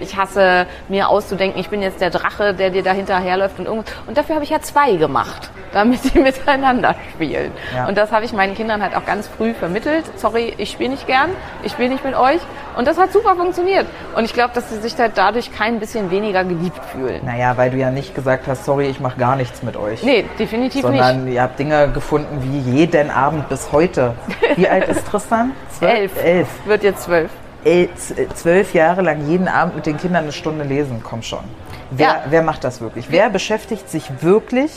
Ich 0.01 0.16
hasse 0.16 0.66
mir 0.88 1.09
auszudenken, 1.09 1.61
ich 1.61 1.68
bin 1.68 1.82
jetzt 1.82 2.01
der 2.01 2.11
Drache, 2.11 2.55
der 2.55 2.70
dir 2.70 2.82
da 2.82 2.93
hinterherläuft 2.93 3.59
und 3.59 3.66
irgendwas. 3.66 3.93
Und 4.07 4.16
dafür 4.16 4.34
habe 4.36 4.45
ich 4.45 4.51
ja 4.51 4.61
zwei 4.61 4.97
gemacht, 4.97 5.51
damit 5.72 6.03
sie 6.03 6.18
miteinander 6.20 6.95
spielen. 7.14 7.53
Ja. 7.74 7.88
Und 7.88 7.97
das 7.97 8.12
habe 8.12 8.24
ich 8.24 8.32
meinen 8.32 8.55
Kindern 8.55 8.82
halt 8.82 8.97
auch 8.97 9.05
ganz 9.05 9.28
früh 9.28 9.55
vermittelt. 9.55 10.05
Sorry, 10.16 10.55
ich 10.59 10.70
spiele 10.70 10.91
nicht 10.91 11.07
gern, 11.07 11.30
ich 11.62 11.72
spiele 11.72 11.88
nicht 11.91 12.05
mit 12.05 12.14
euch. 12.14 12.41
Und 12.76 12.86
das 12.86 12.99
hat 12.99 13.12
super 13.12 13.34
funktioniert. 13.34 13.86
Und 14.14 14.24
ich 14.24 14.32
glaube, 14.32 14.55
dass 14.55 14.70
sie 14.70 14.80
sich 14.80 14.97
halt 14.99 15.12
dadurch 15.16 15.53
kein 15.53 15.80
bisschen 15.80 16.11
weniger 16.11 16.45
geliebt 16.45 16.80
fühlen. 16.93 17.20
Naja, 17.24 17.57
weil 17.57 17.70
du 17.70 17.76
ja 17.76 17.91
nicht 17.91 18.14
gesagt 18.14 18.47
hast, 18.47 18.64
sorry, 18.64 18.86
ich 18.86 19.01
mache 19.01 19.18
gar 19.18 19.36
nichts 19.36 19.62
mit 19.62 19.76
euch. 19.76 20.03
Nee, 20.03 20.24
definitiv 20.38 20.82
sondern 20.82 21.24
nicht. 21.24 21.34
ihr 21.34 21.43
habt 21.43 21.59
Dinge 21.59 21.88
gefunden 21.93 22.38
wie 22.43 22.78
jeden 22.78 23.11
Abend 23.11 23.49
bis 23.49 23.72
heute. 23.72 24.14
Wie 24.57 24.68
alt 24.68 24.88
ist 24.88 25.07
Tristan? 25.07 25.53
Elf. 25.80 26.12
Elf. 26.22 26.49
Wird 26.64 26.82
jetzt 26.82 27.03
zwölf. 27.05 27.30
Z- 27.64 28.36
Zwölf 28.36 28.72
Jahre 28.74 29.02
lang 29.02 29.26
jeden 29.28 29.48
Abend 29.48 29.76
mit 29.76 29.86
den 29.86 29.96
Kindern 29.98 30.24
eine 30.24 30.32
Stunde 30.32 30.64
lesen. 30.64 31.02
Komm 31.02 31.22
schon. 31.22 31.44
Wer, 31.90 32.06
Ja. 32.06 32.16
wer 32.30 32.42
macht 32.42 32.64
das 32.64 32.80
wirklich? 32.80 33.11
Wer 33.11 33.28
beschäftigt 33.30 33.88
sich 33.90 34.11
wirklich 34.22 34.72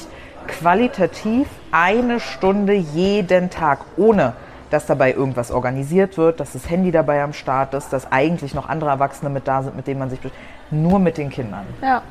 qualitativ 0.47 1.47
eine 1.71 2.19
Stunde 2.19 2.73
jeden 2.73 3.49
Tag, 3.49 3.79
ohne 3.97 4.33
dass 4.69 4.85
dabei 4.87 5.13
irgendwas 5.13 5.51
organisiert 5.51 6.17
wird, 6.17 6.39
dass 6.39 6.53
das 6.53 6.69
Handy 6.69 6.91
dabei 6.91 7.21
am 7.21 7.33
Start 7.33 7.73
ist, 7.75 7.93
dass 7.93 8.11
eigentlich 8.11 8.53
noch 8.55 8.67
andere 8.67 8.89
Erwachsene 8.89 9.29
mit 9.29 9.47
da 9.47 9.61
sind, 9.61 9.75
mit 9.75 9.85
denen 9.87 9.99
man 9.99 10.09
sich... 10.09 10.19
besch- 10.19 10.31
Nur 10.71 10.97
mit 10.99 11.17
den 11.19 11.29
Kindern. 11.29 11.65
Ja. 11.81 12.01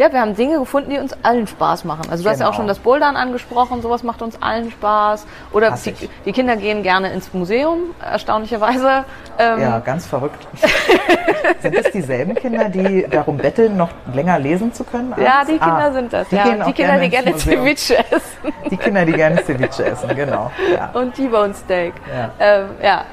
Ja, 0.00 0.10
wir 0.10 0.18
haben 0.22 0.34
Dinge 0.34 0.58
gefunden, 0.58 0.88
die 0.88 0.96
uns 0.98 1.14
allen 1.22 1.46
Spaß 1.46 1.84
machen. 1.84 2.08
Also 2.10 2.24
du 2.24 2.30
hast 2.30 2.40
ja 2.40 2.46
auch 2.46 2.52
Genau. 2.52 2.56
schon 2.62 2.66
das 2.68 2.78
Bouldern 2.78 3.16
angesprochen, 3.16 3.82
sowas 3.82 4.02
macht 4.02 4.22
uns 4.22 4.40
allen 4.40 4.70
Spaß. 4.70 5.26
Oder 5.52 5.72
die, 5.72 5.94
die 6.24 6.32
Kinder 6.32 6.56
gehen 6.56 6.82
gerne 6.82 7.12
ins 7.12 7.34
Museum, 7.34 7.80
erstaunlicherweise. 8.02 9.04
Ähm, 9.38 9.60
Ja, 9.60 9.78
ganz 9.80 10.06
verrückt. 10.06 10.46
sind 11.60 11.76
das 11.76 11.90
dieselben 11.92 12.34
Kinder, 12.34 12.70
die 12.70 13.06
darum 13.10 13.36
betteln, 13.36 13.76
noch 13.76 13.90
länger 14.14 14.38
lesen 14.38 14.72
zu 14.72 14.84
können? 14.84 15.14
ja, 15.22 15.42
die 15.44 15.58
Kinder 15.58 15.66
Ah, 15.88 15.92
sind 15.92 16.10
das. 16.14 16.28
Die, 16.30 16.36
ja. 16.36 16.44
die 16.64 16.72
Kinder, 16.72 16.96
die 16.98 17.04
ins 17.04 17.10
gerne. 17.12 17.36
Ceviche 17.38 17.98
essen 17.98 18.52
Die 18.70 18.76
Kinder, 18.78 19.04
die 19.04 19.12
gerne 19.12 19.44
Ceviche 19.44 19.84
essen, 19.84 20.08
genau. 20.16 20.50
Ja. 20.74 20.90
und 20.98 21.14
T-Bone 21.14 21.52
Steak. 21.52 21.92
Ja. 22.10 22.30
Ähm, 22.40 22.66
ja. 22.82 23.04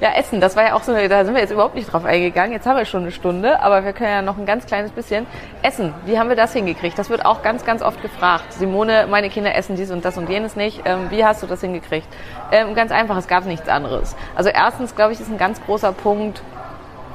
Ja, 0.00 0.12
Essen, 0.12 0.40
das 0.40 0.54
war 0.54 0.64
ja 0.64 0.74
auch 0.74 0.82
so, 0.82 0.92
da 0.92 1.24
sind 1.24 1.34
wir 1.34 1.40
jetzt 1.40 1.50
überhaupt 1.50 1.74
nicht 1.74 1.92
drauf 1.92 2.04
eingegangen. 2.04 2.52
Jetzt 2.52 2.66
haben 2.66 2.76
wir 2.76 2.84
schon 2.84 3.02
eine 3.02 3.10
Stunde, 3.10 3.60
aber 3.60 3.84
wir 3.84 3.92
können 3.92 4.10
ja 4.10 4.22
noch 4.22 4.38
ein 4.38 4.46
ganz 4.46 4.66
kleines 4.66 4.92
bisschen. 4.92 5.26
Essen, 5.62 5.92
wie 6.06 6.18
haben 6.18 6.28
wir 6.28 6.36
das 6.36 6.52
hingekriegt? 6.52 6.96
Das 6.98 7.10
wird 7.10 7.24
auch 7.24 7.42
ganz, 7.42 7.64
ganz 7.64 7.82
oft 7.82 8.00
gefragt. 8.00 8.52
Simone, 8.52 9.08
meine 9.10 9.28
Kinder 9.28 9.54
essen 9.56 9.74
dies 9.74 9.90
und 9.90 10.04
das 10.04 10.16
und 10.16 10.28
jenes 10.28 10.54
nicht. 10.54 10.82
Ähm, 10.84 11.10
wie 11.10 11.24
hast 11.24 11.42
du 11.42 11.46
das 11.46 11.62
hingekriegt? 11.62 12.06
Ähm, 12.52 12.74
ganz 12.74 12.92
einfach, 12.92 13.16
es 13.16 13.26
gab 13.26 13.44
nichts 13.44 13.68
anderes. 13.68 14.14
Also 14.36 14.50
erstens, 14.50 14.94
glaube 14.94 15.12
ich, 15.12 15.20
ist 15.20 15.30
ein 15.30 15.38
ganz 15.38 15.60
großer 15.64 15.92
Punkt, 15.92 16.42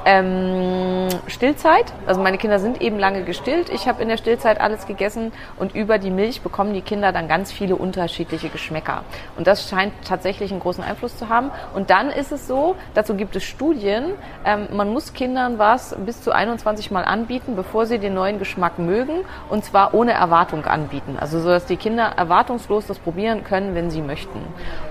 ähm, 0.04 1.08
Stillzeit. 1.26 1.92
Also 2.06 2.20
meine 2.20 2.38
Kinder 2.38 2.58
sind 2.58 2.80
eben 2.80 2.98
lange 2.98 3.24
gestillt. 3.24 3.70
Ich 3.70 3.88
habe 3.88 4.02
in 4.02 4.08
der 4.08 4.16
Stillzeit 4.16 4.60
alles 4.60 4.86
gegessen 4.86 5.32
und 5.58 5.74
über 5.74 5.98
die 5.98 6.10
Milch 6.10 6.42
bekommen 6.42 6.74
die 6.74 6.82
Kinder 6.82 7.12
dann 7.12 7.28
ganz 7.28 7.52
viele 7.52 7.76
unterschiedliche 7.76 8.48
Geschmäcker. 8.48 9.04
Und 9.36 9.46
das 9.46 9.68
scheint 9.68 9.92
tatsächlich 10.06 10.50
einen 10.50 10.60
großen 10.60 10.84
Einfluss 10.84 11.16
zu 11.16 11.28
haben. 11.28 11.50
Und 11.74 11.90
dann 11.90 12.10
ist 12.10 12.32
es 12.32 12.46
so, 12.46 12.76
dazu 12.94 13.14
gibt 13.14 13.36
es 13.36 13.44
Studien, 13.44 14.12
ähm, 14.44 14.68
man 14.72 14.92
muss 14.92 15.12
Kindern 15.12 15.58
was 15.58 15.96
bis 16.04 16.22
zu 16.22 16.32
21 16.32 16.90
Mal 16.90 17.04
anbieten, 17.04 17.56
bevor 17.56 17.86
sie 17.86 17.98
den 17.98 18.14
neuen 18.14 18.38
Geschmack 18.38 18.78
mögen 18.78 19.24
und 19.48 19.64
zwar 19.64 19.94
ohne 19.94 20.12
Erwartung 20.12 20.64
anbieten. 20.64 21.16
Also 21.20 21.40
so, 21.40 21.48
dass 21.48 21.66
die 21.66 21.76
Kinder 21.76 22.12
erwartungslos 22.16 22.86
das 22.86 22.98
probieren 22.98 23.44
können, 23.44 23.74
wenn 23.74 23.90
sie 23.90 24.02
möchten. 24.02 24.40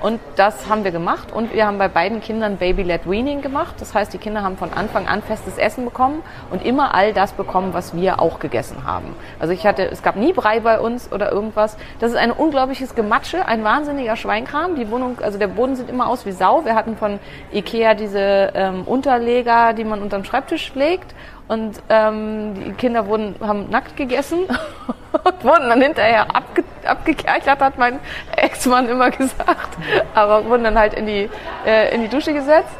Und 0.01 0.19
das 0.35 0.69
haben 0.69 0.83
wir 0.83 0.91
gemacht 0.91 1.31
und 1.31 1.53
wir 1.53 1.65
haben 1.65 1.77
bei 1.77 1.87
beiden 1.87 2.21
Kindern 2.21 2.57
Baby-led 2.57 3.09
Weaning 3.09 3.41
gemacht. 3.41 3.75
Das 3.79 3.93
heißt, 3.93 4.13
die 4.13 4.17
Kinder 4.17 4.43
haben 4.43 4.57
von 4.57 4.73
Anfang 4.73 5.02
an 5.07 5.21
festes 5.21 5.57
Essen 5.57 5.85
bekommen 5.85 6.21
und 6.51 6.65
immer 6.65 6.93
all 6.93 7.13
das 7.13 7.33
bekommen, 7.33 7.73
was 7.73 7.95
wir 7.95 8.19
auch 8.21 8.39
gegessen 8.39 8.85
haben. 8.85 9.15
Also 9.39 9.53
ich 9.53 9.65
hatte, 9.65 9.89
es 9.89 10.03
gab 10.03 10.15
nie 10.15 10.33
Brei 10.33 10.59
bei 10.59 10.79
uns 10.79 11.11
oder 11.11 11.31
irgendwas. 11.31 11.77
Das 11.99 12.11
ist 12.11 12.17
ein 12.17 12.31
unglaubliches 12.31 12.95
Gematsche, 12.95 13.47
ein 13.47 13.63
wahnsinniger 13.63 14.15
Schweinkram. 14.15 14.75
Die 14.75 14.89
Wohnung, 14.89 15.19
also 15.21 15.37
der 15.37 15.47
Boden 15.47 15.75
sieht 15.75 15.89
immer 15.89 16.07
aus 16.07 16.25
wie 16.25 16.31
Sau. 16.31 16.65
Wir 16.65 16.75
hatten 16.75 16.97
von 16.97 17.19
Ikea 17.51 17.93
diese 17.93 18.51
ähm, 18.55 18.83
Unterleger, 18.83 19.73
die 19.73 19.83
man 19.83 20.01
unterm 20.01 20.23
Schreibtisch 20.23 20.73
legt. 20.75 21.13
Und 21.47 21.81
ähm, 21.89 22.53
die 22.55 22.71
Kinder 22.73 23.05
wurden, 23.05 23.35
haben 23.41 23.69
nackt 23.69 23.97
gegessen 23.97 24.45
und 25.23 25.43
wurden 25.43 25.69
dann 25.69 25.81
hinterher 25.81 26.33
abge, 26.33 26.63
abgekerchert, 26.85 27.59
hat 27.59 27.77
mein 27.77 27.99
Ex-Mann 28.37 28.87
immer 28.87 29.11
gesagt. 29.11 29.77
Aber 30.15 30.45
wurden 30.45 30.63
dann 30.63 30.79
halt 30.79 30.93
in 30.93 31.05
die, 31.05 31.29
äh, 31.65 31.93
in 31.93 32.01
die 32.01 32.07
Dusche 32.07 32.33
gesetzt. 32.33 32.73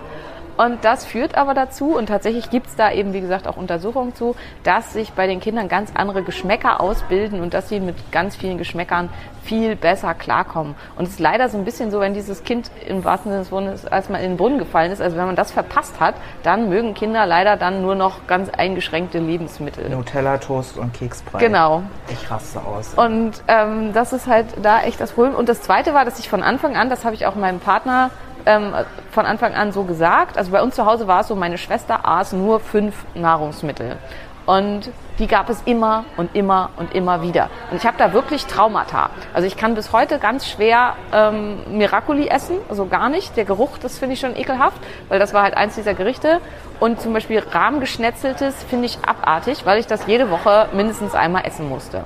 Und 0.57 0.83
das 0.85 1.05
führt 1.05 1.35
aber 1.35 1.53
dazu, 1.53 1.95
und 1.95 2.07
tatsächlich 2.07 2.49
gibt's 2.49 2.75
da 2.75 2.91
eben, 2.91 3.13
wie 3.13 3.21
gesagt, 3.21 3.47
auch 3.47 3.57
Untersuchungen 3.57 4.15
zu, 4.15 4.35
dass 4.63 4.93
sich 4.93 5.13
bei 5.13 5.27
den 5.27 5.39
Kindern 5.39 5.67
ganz 5.67 5.91
andere 5.95 6.23
Geschmäcker 6.23 6.79
ausbilden 6.79 7.41
und 7.41 7.53
dass 7.53 7.69
sie 7.69 7.79
mit 7.79 8.11
ganz 8.11 8.35
vielen 8.35 8.57
Geschmäckern 8.57 9.09
viel 9.43 9.75
besser 9.75 10.13
klarkommen. 10.13 10.75
Und 10.95 11.05
es 11.05 11.11
ist 11.11 11.19
leider 11.19 11.49
so 11.49 11.57
ein 11.57 11.65
bisschen 11.65 11.91
so, 11.91 11.99
wenn 11.99 12.13
dieses 12.13 12.43
Kind 12.43 12.71
im 12.87 13.03
wahrsten 13.03 13.31
Sinne 13.31 13.43
des 13.43 13.51
Wortes 13.51 13.85
als 13.85 14.09
mal 14.09 14.17
in 14.19 14.31
den 14.31 14.37
Brunnen 14.37 14.57
gefallen 14.57 14.91
ist, 14.91 15.01
also 15.01 15.17
wenn 15.17 15.25
man 15.25 15.35
das 15.35 15.51
verpasst 15.51 15.99
hat, 15.99 16.15
dann 16.43 16.69
mögen 16.69 16.93
Kinder 16.93 17.25
leider 17.25 17.57
dann 17.57 17.81
nur 17.81 17.95
noch 17.95 18.25
ganz 18.27 18.49
eingeschränkte 18.49 19.19
Lebensmittel. 19.19 19.89
Nutella, 19.89 20.37
Toast 20.37 20.77
und 20.77 20.93
Keksbrei. 20.93 21.39
Genau. 21.39 21.83
Ich 22.09 22.31
raste 22.31 22.61
aus. 22.61 22.93
Und 22.95 23.43
ähm, 23.47 23.91
das 23.93 24.13
ist 24.13 24.27
halt 24.27 24.47
da 24.61 24.81
echt 24.81 24.99
das 24.99 25.11
Problem. 25.11 25.35
Und 25.35 25.49
das 25.49 25.61
Zweite 25.61 25.93
war, 25.93 26.05
dass 26.05 26.19
ich 26.19 26.29
von 26.29 26.41
Anfang 26.41 26.75
an, 26.77 26.89
das 26.89 27.03
habe 27.03 27.15
ich 27.15 27.25
auch 27.25 27.35
meinem 27.35 27.59
Partner 27.59 28.11
ähm, 28.45 28.73
von 29.11 29.25
Anfang 29.25 29.53
an 29.53 29.71
so 29.71 29.83
gesagt, 29.83 30.37
also 30.37 30.51
bei 30.51 30.61
uns 30.61 30.75
zu 30.75 30.85
Hause 30.85 31.07
war 31.07 31.21
es 31.21 31.27
so, 31.27 31.35
meine 31.35 31.57
Schwester 31.57 32.05
aß 32.07 32.33
nur 32.33 32.59
fünf 32.59 33.05
Nahrungsmittel. 33.15 33.97
Und 34.45 34.91
die 35.19 35.27
gab 35.27 35.49
es 35.49 35.61
immer 35.65 36.05
und 36.17 36.35
immer 36.35 36.71
und 36.77 36.93
immer 36.93 37.21
wieder. 37.21 37.49
Und 37.71 37.77
ich 37.77 37.85
habe 37.85 37.97
da 37.97 38.13
wirklich 38.13 38.45
Traumata. 38.45 39.09
Also 39.33 39.47
ich 39.47 39.55
kann 39.55 39.75
bis 39.75 39.93
heute 39.93 40.19
ganz 40.19 40.47
schwer 40.47 40.95
ähm, 41.13 41.59
Miracoli 41.77 42.27
essen, 42.27 42.57
also 42.67 42.87
gar 42.87 43.09
nicht. 43.09 43.37
Der 43.37 43.45
Geruch, 43.45 43.77
das 43.77 43.99
finde 43.99 44.15
ich 44.15 44.19
schon 44.19 44.35
ekelhaft, 44.35 44.77
weil 45.07 45.19
das 45.19 45.33
war 45.33 45.43
halt 45.43 45.55
eins 45.55 45.75
dieser 45.75 45.93
Gerichte. 45.93 46.41
Und 46.79 46.99
zum 46.99 47.13
Beispiel 47.13 47.39
Rahmgeschnetzeltes 47.39 48.63
finde 48.63 48.87
ich 48.87 48.97
abartig, 49.07 49.65
weil 49.65 49.79
ich 49.79 49.87
das 49.87 50.07
jede 50.07 50.29
Woche 50.29 50.67
mindestens 50.73 51.15
einmal 51.15 51.45
essen 51.45 51.69
musste. 51.69 52.03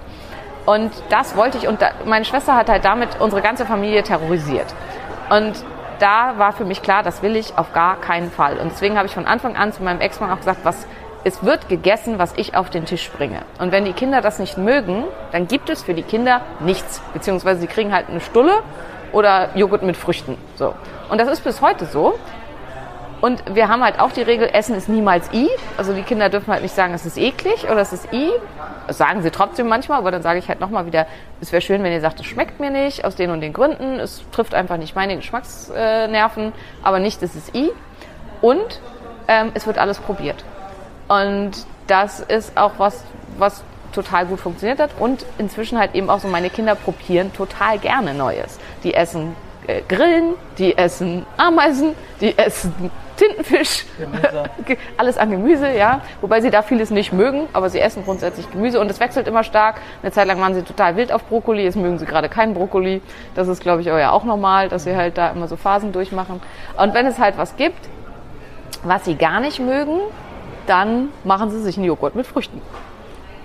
Und 0.67 0.91
das 1.09 1.35
wollte 1.37 1.57
ich, 1.57 1.67
und 1.67 1.81
da, 1.81 1.91
meine 2.05 2.25
Schwester 2.25 2.55
hat 2.55 2.69
halt 2.69 2.83
damit 2.83 3.21
unsere 3.21 3.41
ganze 3.41 3.65
Familie 3.65 4.03
terrorisiert. 4.03 4.67
Und 5.29 5.53
da 5.99 6.37
war 6.37 6.53
für 6.53 6.65
mich 6.65 6.81
klar, 6.81 7.03
das 7.03 7.21
will 7.21 7.35
ich 7.35 7.57
auf 7.57 7.73
gar 7.73 7.99
keinen 7.99 8.31
Fall. 8.31 8.57
Und 8.57 8.71
deswegen 8.71 8.97
habe 8.97 9.07
ich 9.07 9.13
von 9.13 9.25
Anfang 9.25 9.55
an 9.55 9.71
zu 9.71 9.83
meinem 9.83 10.01
Ex-Mann 10.01 10.31
auch 10.31 10.37
gesagt, 10.37 10.59
was, 10.63 10.87
es 11.23 11.43
wird 11.43 11.67
gegessen, 11.67 12.19
was 12.19 12.33
ich 12.37 12.55
auf 12.55 12.69
den 12.69 12.85
Tisch 12.85 13.09
bringe. 13.11 13.41
Und 13.59 13.71
wenn 13.71 13.85
die 13.85 13.93
Kinder 13.93 14.21
das 14.21 14.39
nicht 14.39 14.57
mögen, 14.57 15.03
dann 15.31 15.47
gibt 15.47 15.69
es 15.69 15.83
für 15.83 15.93
die 15.93 16.03
Kinder 16.03 16.41
nichts. 16.59 17.01
Beziehungsweise 17.13 17.61
sie 17.61 17.67
kriegen 17.67 17.93
halt 17.93 18.09
eine 18.09 18.21
Stulle 18.21 18.61
oder 19.11 19.49
Joghurt 19.55 19.83
mit 19.83 19.97
Früchten. 19.97 20.37
So. 20.55 20.73
Und 21.09 21.19
das 21.19 21.27
ist 21.27 21.43
bis 21.43 21.61
heute 21.61 21.85
so. 21.85 22.17
Und 23.19 23.43
wir 23.55 23.67
haben 23.67 23.83
halt 23.83 23.99
auch 23.99 24.11
die 24.11 24.21
Regel, 24.21 24.47
Essen 24.51 24.75
ist 24.75 24.89
niemals 24.89 25.31
I. 25.33 25.49
Also 25.75 25.93
die 25.93 26.03
Kinder 26.03 26.29
dürfen 26.29 26.51
halt 26.53 26.61
nicht 26.61 26.75
sagen, 26.75 26.93
es 26.93 27.05
ist 27.05 27.17
eklig 27.17 27.63
oder 27.63 27.81
es 27.81 27.91
ist 27.91 28.13
I. 28.13 28.31
Das 28.85 28.97
sagen 28.97 29.21
sie 29.23 29.31
trotzdem 29.31 29.67
manchmal, 29.67 29.97
aber 29.97 30.11
dann 30.11 30.21
sage 30.21 30.39
ich 30.39 30.47
halt 30.47 30.59
nochmal 30.59 30.85
wieder, 30.85 31.07
es 31.41 31.51
wäre 31.51 31.61
schön, 31.61 31.83
wenn 31.83 31.91
ihr 31.91 32.01
sagt, 32.01 32.19
es 32.19 32.25
schmeckt 32.27 32.59
mir 32.59 32.69
nicht, 32.69 33.05
aus 33.05 33.15
den 33.15 33.31
und 33.31 33.41
den 33.41 33.53
Gründen. 33.53 33.99
Es 33.99 34.23
trifft 34.31 34.53
einfach 34.53 34.77
nicht 34.77 34.95
meine 34.95 35.15
Geschmacksnerven, 35.15 36.53
aber 36.83 36.99
nicht, 36.99 37.21
es 37.23 37.35
ist 37.35 37.55
I. 37.55 37.71
Und 38.41 38.79
ähm, 39.27 39.51
es 39.55 39.65
wird 39.65 39.79
alles 39.79 39.97
probiert. 39.97 40.43
Und 41.07 41.51
das 41.87 42.19
ist 42.19 42.55
auch 42.55 42.73
was, 42.77 43.03
was 43.37 43.63
total 43.93 44.27
gut 44.27 44.39
funktioniert 44.39 44.79
hat. 44.79 44.91
Und 44.99 45.25
inzwischen 45.39 45.79
halt 45.79 45.95
eben 45.95 46.09
auch 46.09 46.19
so, 46.19 46.27
meine 46.27 46.49
Kinder 46.49 46.75
probieren 46.75 47.33
total 47.33 47.79
gerne 47.79 48.13
Neues. 48.13 48.59
Die 48.83 48.93
essen 48.93 49.35
äh, 49.65 49.81
Grillen, 49.87 50.35
die 50.57 50.77
essen 50.77 51.25
Ameisen, 51.37 51.95
die 52.21 52.37
essen 52.37 52.91
Tintenfisch, 53.17 53.85
alles 54.97 55.17
an 55.17 55.31
Gemüse, 55.31 55.71
ja. 55.75 56.01
Wobei 56.21 56.39
sie 56.39 56.49
da 56.49 56.61
vieles 56.61 56.91
nicht 56.91 57.11
mögen, 57.11 57.47
aber 57.53 57.69
sie 57.69 57.79
essen 57.79 58.03
grundsätzlich 58.05 58.49
Gemüse 58.51 58.79
und 58.79 58.89
es 58.89 58.99
wechselt 58.99 59.27
immer 59.27 59.43
stark. 59.43 59.81
Eine 60.01 60.11
Zeit 60.11 60.27
lang 60.27 60.39
waren 60.39 60.53
sie 60.53 60.61
total 60.61 60.95
wild 60.95 61.11
auf 61.11 61.23
Brokkoli, 61.25 61.63
jetzt 61.63 61.75
mögen 61.75 61.97
sie 61.99 62.05
gerade 62.05 62.29
keinen 62.29 62.53
Brokkoli. 62.53 63.01
Das 63.35 63.47
ist, 63.47 63.61
glaube 63.61 63.81
ich, 63.81 63.91
auch 63.91 63.97
ja 63.97 64.11
auch 64.11 64.23
normal, 64.23 64.69
dass 64.69 64.83
sie 64.83 64.95
halt 64.95 65.17
da 65.17 65.29
immer 65.31 65.47
so 65.47 65.55
Phasen 65.57 65.91
durchmachen. 65.91 66.41
Und 66.77 66.93
wenn 66.93 67.05
es 67.05 67.19
halt 67.19 67.37
was 67.37 67.57
gibt, 67.57 67.89
was 68.83 69.05
sie 69.05 69.15
gar 69.15 69.39
nicht 69.39 69.59
mögen, 69.59 69.99
dann 70.67 71.09
machen 71.23 71.49
sie 71.49 71.61
sich 71.61 71.77
einen 71.77 71.85
Joghurt 71.85 72.15
mit 72.15 72.27
Früchten. 72.27 72.61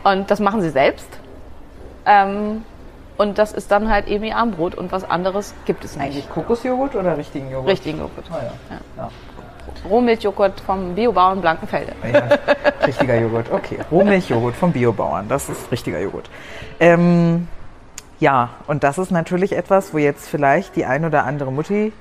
Und 0.05 0.31
das 0.31 0.41
machen 0.41 0.61
sie 0.61 0.71
selbst. 0.71 1.09
Ähm, 2.05 2.65
und 3.19 3.39
das 3.39 3.53
ist 3.53 3.71
dann 3.71 3.89
halt 3.89 4.09
eben 4.09 4.25
ihr 4.25 4.37
Armbrot 4.37 4.75
und 4.75 4.91
was 4.91 5.09
anderes 5.09 5.55
gibt 5.65 5.85
es 5.85 5.97
nicht. 5.97 6.05
Eigentlich 6.05 6.31
Kokosjoghurt 6.31 6.97
oder 6.97 7.17
richtigen 7.17 7.51
Joghurt? 7.51 7.71
Richtigen 7.71 7.99
Joghurt. 7.99 8.25
Ah, 8.31 8.41
ja. 8.71 8.81
Ja. 8.97 9.11
Rohmilchjoghurt 9.89 10.61
vom 10.61 10.95
Biobauern 10.95 11.41
Blankenfelde. 11.41 11.93
Ja, 12.13 12.23
richtiger 12.87 13.21
Joghurt, 13.21 13.51
okay. 13.51 13.79
Rohmilchjoghurt 13.91 14.55
vom 14.55 14.73
Biobauern, 14.73 15.29
das 15.29 15.49
ist 15.49 15.71
richtiger 15.71 16.01
Joghurt. 16.01 16.31
Ähm, 16.81 17.49
ja, 18.21 18.51
und 18.67 18.85
das 18.85 18.99
ist 18.99 19.11
natürlich 19.11 19.53
etwas, 19.53 19.93
wo 19.93 19.99
jetzt 19.99 20.29
vielleicht 20.29 20.77
die 20.77 20.85
ein 20.85 21.05
oder 21.05 21.25
andere 21.25 21.51
Mutti 21.51 21.93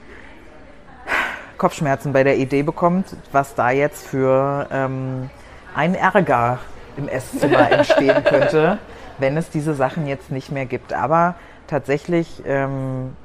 Kopfschmerzen 1.57 2.11
bei 2.11 2.23
der 2.23 2.37
Idee 2.37 2.63
bekommt, 2.63 3.15
was 3.31 3.53
da 3.53 3.69
jetzt 3.69 4.07
für 4.07 4.67
ähm, 4.71 5.29
ein 5.75 5.93
Ärger 5.93 6.57
im 6.97 7.07
Esszimmer 7.07 7.71
entstehen 7.71 8.23
könnte, 8.23 8.79
wenn 9.19 9.37
es 9.37 9.51
diese 9.51 9.75
Sachen 9.75 10.07
jetzt 10.07 10.31
nicht 10.31 10.51
mehr 10.51 10.65
gibt. 10.65 10.91
Aber 10.91 11.35
tatsächlich 11.67 12.41
ähm, 12.47 13.15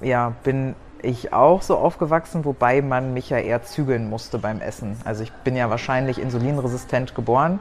ja, 0.00 0.32
bin 0.42 0.74
ich 1.02 1.32
auch 1.32 1.62
so 1.62 1.76
aufgewachsen, 1.76 2.44
wobei 2.44 2.82
man 2.82 3.12
mich 3.12 3.30
ja 3.30 3.38
eher 3.38 3.62
zügeln 3.62 4.08
musste 4.08 4.38
beim 4.38 4.60
Essen. 4.60 4.96
Also 5.04 5.22
ich 5.22 5.32
bin 5.32 5.56
ja 5.56 5.70
wahrscheinlich 5.70 6.20
insulinresistent 6.20 7.14
geboren 7.14 7.60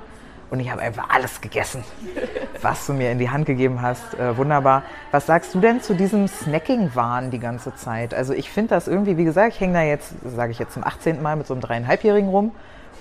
und 0.50 0.60
ich 0.60 0.70
habe 0.70 0.82
einfach 0.82 1.10
alles 1.10 1.42
gegessen, 1.42 1.84
was 2.62 2.86
du 2.86 2.94
mir 2.94 3.12
in 3.12 3.20
die 3.20 3.30
Hand 3.30 3.46
gegeben 3.46 3.82
hast. 3.82 4.14
Äh, 4.20 4.38
wunderbar. 4.38 4.84
Was 5.12 5.26
sagst 5.26 5.54
du 5.56 5.60
denn 5.60 5.82
zu 5.82 5.96
diesem 5.96 6.28
Snacking-Wahn 6.28 7.32
die 7.32 7.40
ganze 7.40 7.76
Zeit? 7.76 8.14
Also 8.14 8.34
ich 8.34 8.50
finde 8.50 8.70
das 8.70 8.88
irgendwie, 8.88 9.18
wie 9.18 9.24
gesagt, 9.24 9.56
ich 9.56 9.60
hänge 9.60 9.74
da 9.74 9.82
jetzt, 9.84 10.14
sage 10.24 10.52
ich 10.52 10.60
jetzt 10.60 10.74
zum 10.74 10.84
18. 10.84 11.22
Mal 11.22 11.36
mit 11.36 11.48
so 11.48 11.54
einem 11.54 11.62
dreieinhalbjährigen 11.62 12.30
rum 12.30 12.52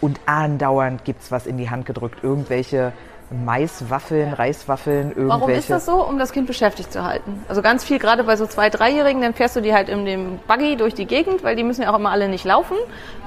und 0.00 0.20
andauernd 0.26 1.04
gibt 1.04 1.22
es 1.22 1.30
was 1.30 1.46
in 1.46 1.58
die 1.58 1.70
Hand 1.70 1.86
gedrückt. 1.86 2.22
Irgendwelche 2.22 2.92
Maiswaffeln, 3.30 4.32
Reiswaffeln, 4.32 5.10
irgendwelche. 5.10 5.28
Warum 5.28 5.50
ist 5.50 5.70
das 5.70 5.86
so? 5.86 6.04
Um 6.04 6.18
das 6.18 6.32
Kind 6.32 6.48
beschäftigt 6.48 6.92
zu 6.92 7.04
halten. 7.04 7.44
Also 7.48 7.62
ganz 7.62 7.84
viel, 7.84 8.00
gerade 8.00 8.24
bei 8.24 8.34
so 8.36 8.46
zwei, 8.46 8.70
dreijährigen, 8.70 9.22
dann 9.22 9.34
fährst 9.34 9.54
du 9.54 9.60
die 9.60 9.72
halt 9.72 9.88
in 9.88 10.04
dem 10.04 10.38
Buggy 10.48 10.76
durch 10.76 10.94
die 10.94 11.06
Gegend, 11.06 11.44
weil 11.44 11.54
die 11.54 11.62
müssen 11.62 11.82
ja 11.82 11.92
auch 11.92 11.98
immer 11.98 12.10
alle 12.10 12.28
nicht 12.28 12.44
laufen. 12.44 12.76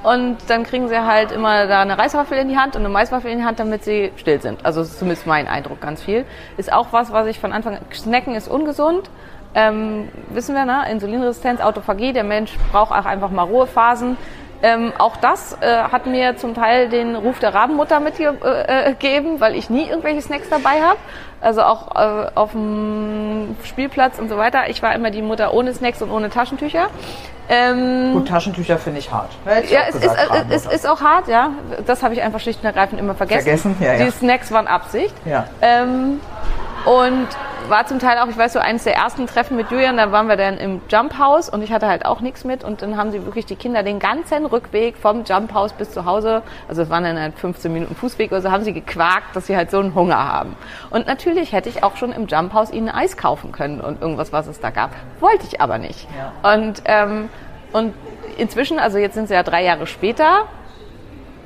Und 0.03 0.37
dann 0.47 0.63
kriegen 0.63 0.89
sie 0.89 0.99
halt 0.99 1.31
immer 1.31 1.67
da 1.67 1.81
eine 1.81 1.97
Reiswaffel 1.97 2.37
in 2.37 2.49
die 2.49 2.57
Hand 2.57 2.75
und 2.75 2.81
eine 2.81 2.89
Maiswaffel 2.89 3.31
in 3.31 3.39
die 3.39 3.45
Hand, 3.45 3.59
damit 3.59 3.85
sie 3.85 4.11
still 4.17 4.41
sind. 4.41 4.65
Also 4.65 4.83
zumindest 4.83 5.25
mein 5.25 5.47
Eindruck 5.47 5.79
ganz 5.79 6.03
viel. 6.03 6.25
Ist 6.57 6.73
auch 6.73 6.87
was, 6.91 7.13
was 7.13 7.27
ich 7.27 7.39
von 7.39 7.53
Anfang 7.53 7.77
an, 7.77 7.81
Snacken 7.93 8.35
ist 8.35 8.49
ungesund. 8.49 9.09
Ähm, 9.55 10.09
wissen 10.29 10.55
wir, 10.55 10.65
ne? 10.65 10.83
Insulinresistenz, 10.91 11.61
Autophagie, 11.61 12.11
der 12.11 12.23
Mensch 12.23 12.57
braucht 12.71 12.91
auch 12.91 13.05
einfach 13.05 13.29
mal 13.29 13.43
Ruhephasen. 13.43 14.17
Ähm, 14.63 14.93
auch 14.97 15.17
das 15.17 15.57
äh, 15.59 15.83
hat 15.91 16.05
mir 16.05 16.37
zum 16.37 16.55
Teil 16.55 16.87
den 16.87 17.15
Ruf 17.17 17.37
der 17.39 17.53
Rabenmutter 17.53 17.99
mitgegeben, 17.99 19.41
weil 19.41 19.55
ich 19.55 19.69
nie 19.69 19.89
irgendwelche 19.89 20.21
Snacks 20.21 20.47
dabei 20.49 20.81
habe. 20.81 20.97
Also 21.41 21.61
auch 21.63 21.93
äh, 21.95 22.31
auf 22.33 22.51
dem 22.53 23.57
Spielplatz 23.65 24.17
und 24.17 24.29
so 24.29 24.37
weiter. 24.37 24.69
Ich 24.69 24.81
war 24.81 24.95
immer 24.95 25.11
die 25.11 25.21
Mutter 25.21 25.53
ohne 25.53 25.73
Snacks 25.73 26.01
und 26.01 26.09
ohne 26.09 26.29
Taschentücher. 26.29 26.87
Ähm, 27.49 28.13
Gut, 28.13 28.29
Taschentücher 28.29 28.77
finde 28.77 28.99
ich 28.99 29.11
hart. 29.11 29.31
Ja, 29.69 29.81
es 29.89 29.95
ist, 29.95 30.05
äh, 30.05 30.43
es 30.49 30.65
ist 30.65 30.87
auch 30.87 31.01
hart, 31.01 31.27
ja. 31.27 31.49
Das 31.85 32.01
habe 32.01 32.13
ich 32.13 32.21
einfach 32.21 32.39
schlicht 32.39 32.61
und 32.61 32.65
ergreifend 32.65 33.01
immer 33.01 33.15
vergessen. 33.15 33.43
Vergessen? 33.43 33.75
Ja, 33.81 33.95
ja. 33.95 34.05
Die 34.05 34.11
Snacks 34.11 34.49
waren 34.53 34.67
Absicht. 34.67 35.13
Ja. 35.25 35.47
Ähm, 35.61 36.21
und 36.85 37.27
war 37.69 37.85
zum 37.85 37.99
Teil 37.99 38.17
auch, 38.19 38.27
ich 38.27 38.37
weiß 38.37 38.53
so, 38.53 38.59
eines 38.59 38.83
der 38.83 38.95
ersten 38.95 39.25
Treffen 39.25 39.55
mit 39.55 39.71
Julian, 39.71 39.95
da 39.95 40.11
waren 40.11 40.27
wir 40.27 40.35
dann 40.35 40.57
im 40.57 40.81
Jump 40.89 41.17
House 41.17 41.47
und 41.47 41.61
ich 41.61 41.71
hatte 41.71 41.87
halt 41.87 42.05
auch 42.05 42.19
nichts 42.19 42.43
mit 42.43 42.63
und 42.63 42.81
dann 42.81 42.97
haben 42.97 43.11
sie 43.11 43.25
wirklich 43.25 43.45
die 43.45 43.55
Kinder 43.55 43.83
den 43.83 43.99
ganzen 43.99 44.45
Rückweg 44.45 44.97
vom 44.97 45.23
Jump 45.23 45.53
House 45.53 45.71
bis 45.71 45.91
zu 45.91 46.05
Hause, 46.05 46.41
also 46.67 46.81
es 46.81 46.89
waren 46.89 47.03
dann 47.03 47.19
halt 47.19 47.39
15 47.39 47.71
Minuten 47.71 47.95
Fußweg 47.95 48.31
oder 48.31 48.41
so, 48.41 48.51
haben 48.51 48.63
sie 48.63 48.73
gequakt, 48.73 49.33
dass 49.35 49.47
sie 49.47 49.55
halt 49.55 49.71
so 49.71 49.79
einen 49.79 49.95
Hunger 49.95 50.17
haben. 50.17 50.55
Und 50.89 51.07
natürlich 51.07 51.53
hätte 51.53 51.69
ich 51.69 51.83
auch 51.83 51.95
schon 51.95 52.11
im 52.11 52.27
Jump 52.27 52.53
House 52.53 52.71
ihnen 52.71 52.89
Eis 52.89 53.15
kaufen 53.15 53.53
können 53.53 53.79
und 53.79 54.01
irgendwas, 54.01 54.33
was 54.33 54.47
es 54.47 54.59
da 54.59 54.69
gab. 54.69 54.91
Wollte 55.19 55.45
ich 55.47 55.61
aber 55.61 55.77
nicht. 55.77 56.07
Und, 56.43 56.81
ähm, 56.85 57.29
und 57.71 57.93
inzwischen, 58.37 58.77
also 58.77 58.97
jetzt 58.97 59.13
sind 59.13 59.29
sie 59.29 59.33
ja 59.33 59.43
drei 59.43 59.63
Jahre 59.63 59.87
später, 59.87 60.47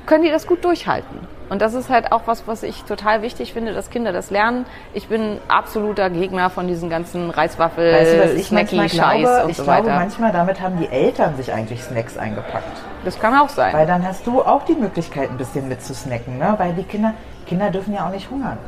können 0.06 0.24
die 0.24 0.30
das 0.30 0.46
gut 0.46 0.64
durchhalten. 0.64 1.37
Und 1.48 1.62
das 1.62 1.74
ist 1.74 1.88
halt 1.88 2.12
auch 2.12 2.22
was, 2.26 2.46
was 2.46 2.62
ich 2.62 2.84
total 2.84 3.22
wichtig 3.22 3.52
finde, 3.52 3.72
dass 3.72 3.90
Kinder 3.90 4.12
das 4.12 4.30
lernen. 4.30 4.66
Ich 4.92 5.08
bin 5.08 5.38
absoluter 5.48 6.10
Gegner 6.10 6.50
von 6.50 6.66
diesen 6.68 6.90
ganzen 6.90 7.30
Reiswaffel, 7.30 7.92
Weißt 7.92 8.12
du, 8.14 8.20
was 8.24 8.30
ich 8.32 8.50
manchmal 8.52 8.88
Snacky-Scheiß 8.88 9.20
glaube? 9.22 9.44
und 9.44 9.50
Ich 9.50 9.56
so 9.56 9.64
glaube, 9.64 9.86
weiter. 9.86 9.94
manchmal 9.98 10.32
damit 10.32 10.60
haben 10.60 10.78
die 10.78 10.88
Eltern 10.88 11.36
sich 11.36 11.52
eigentlich 11.52 11.82
Snacks 11.82 12.18
eingepackt. 12.18 12.64
Das 13.04 13.18
kann 13.18 13.34
auch 13.38 13.48
sein. 13.48 13.72
Weil 13.74 13.86
dann 13.86 14.06
hast 14.06 14.26
du 14.26 14.42
auch 14.42 14.64
die 14.64 14.74
Möglichkeit, 14.74 15.30
ein 15.30 15.38
bisschen 15.38 15.68
mitzusnacken, 15.68 16.38
ne? 16.38 16.54
Weil 16.58 16.72
die 16.74 16.82
Kinder, 16.82 17.14
Kinder 17.46 17.70
dürfen 17.70 17.94
ja 17.94 18.06
auch 18.06 18.10
nicht 18.10 18.30
hungern. 18.30 18.58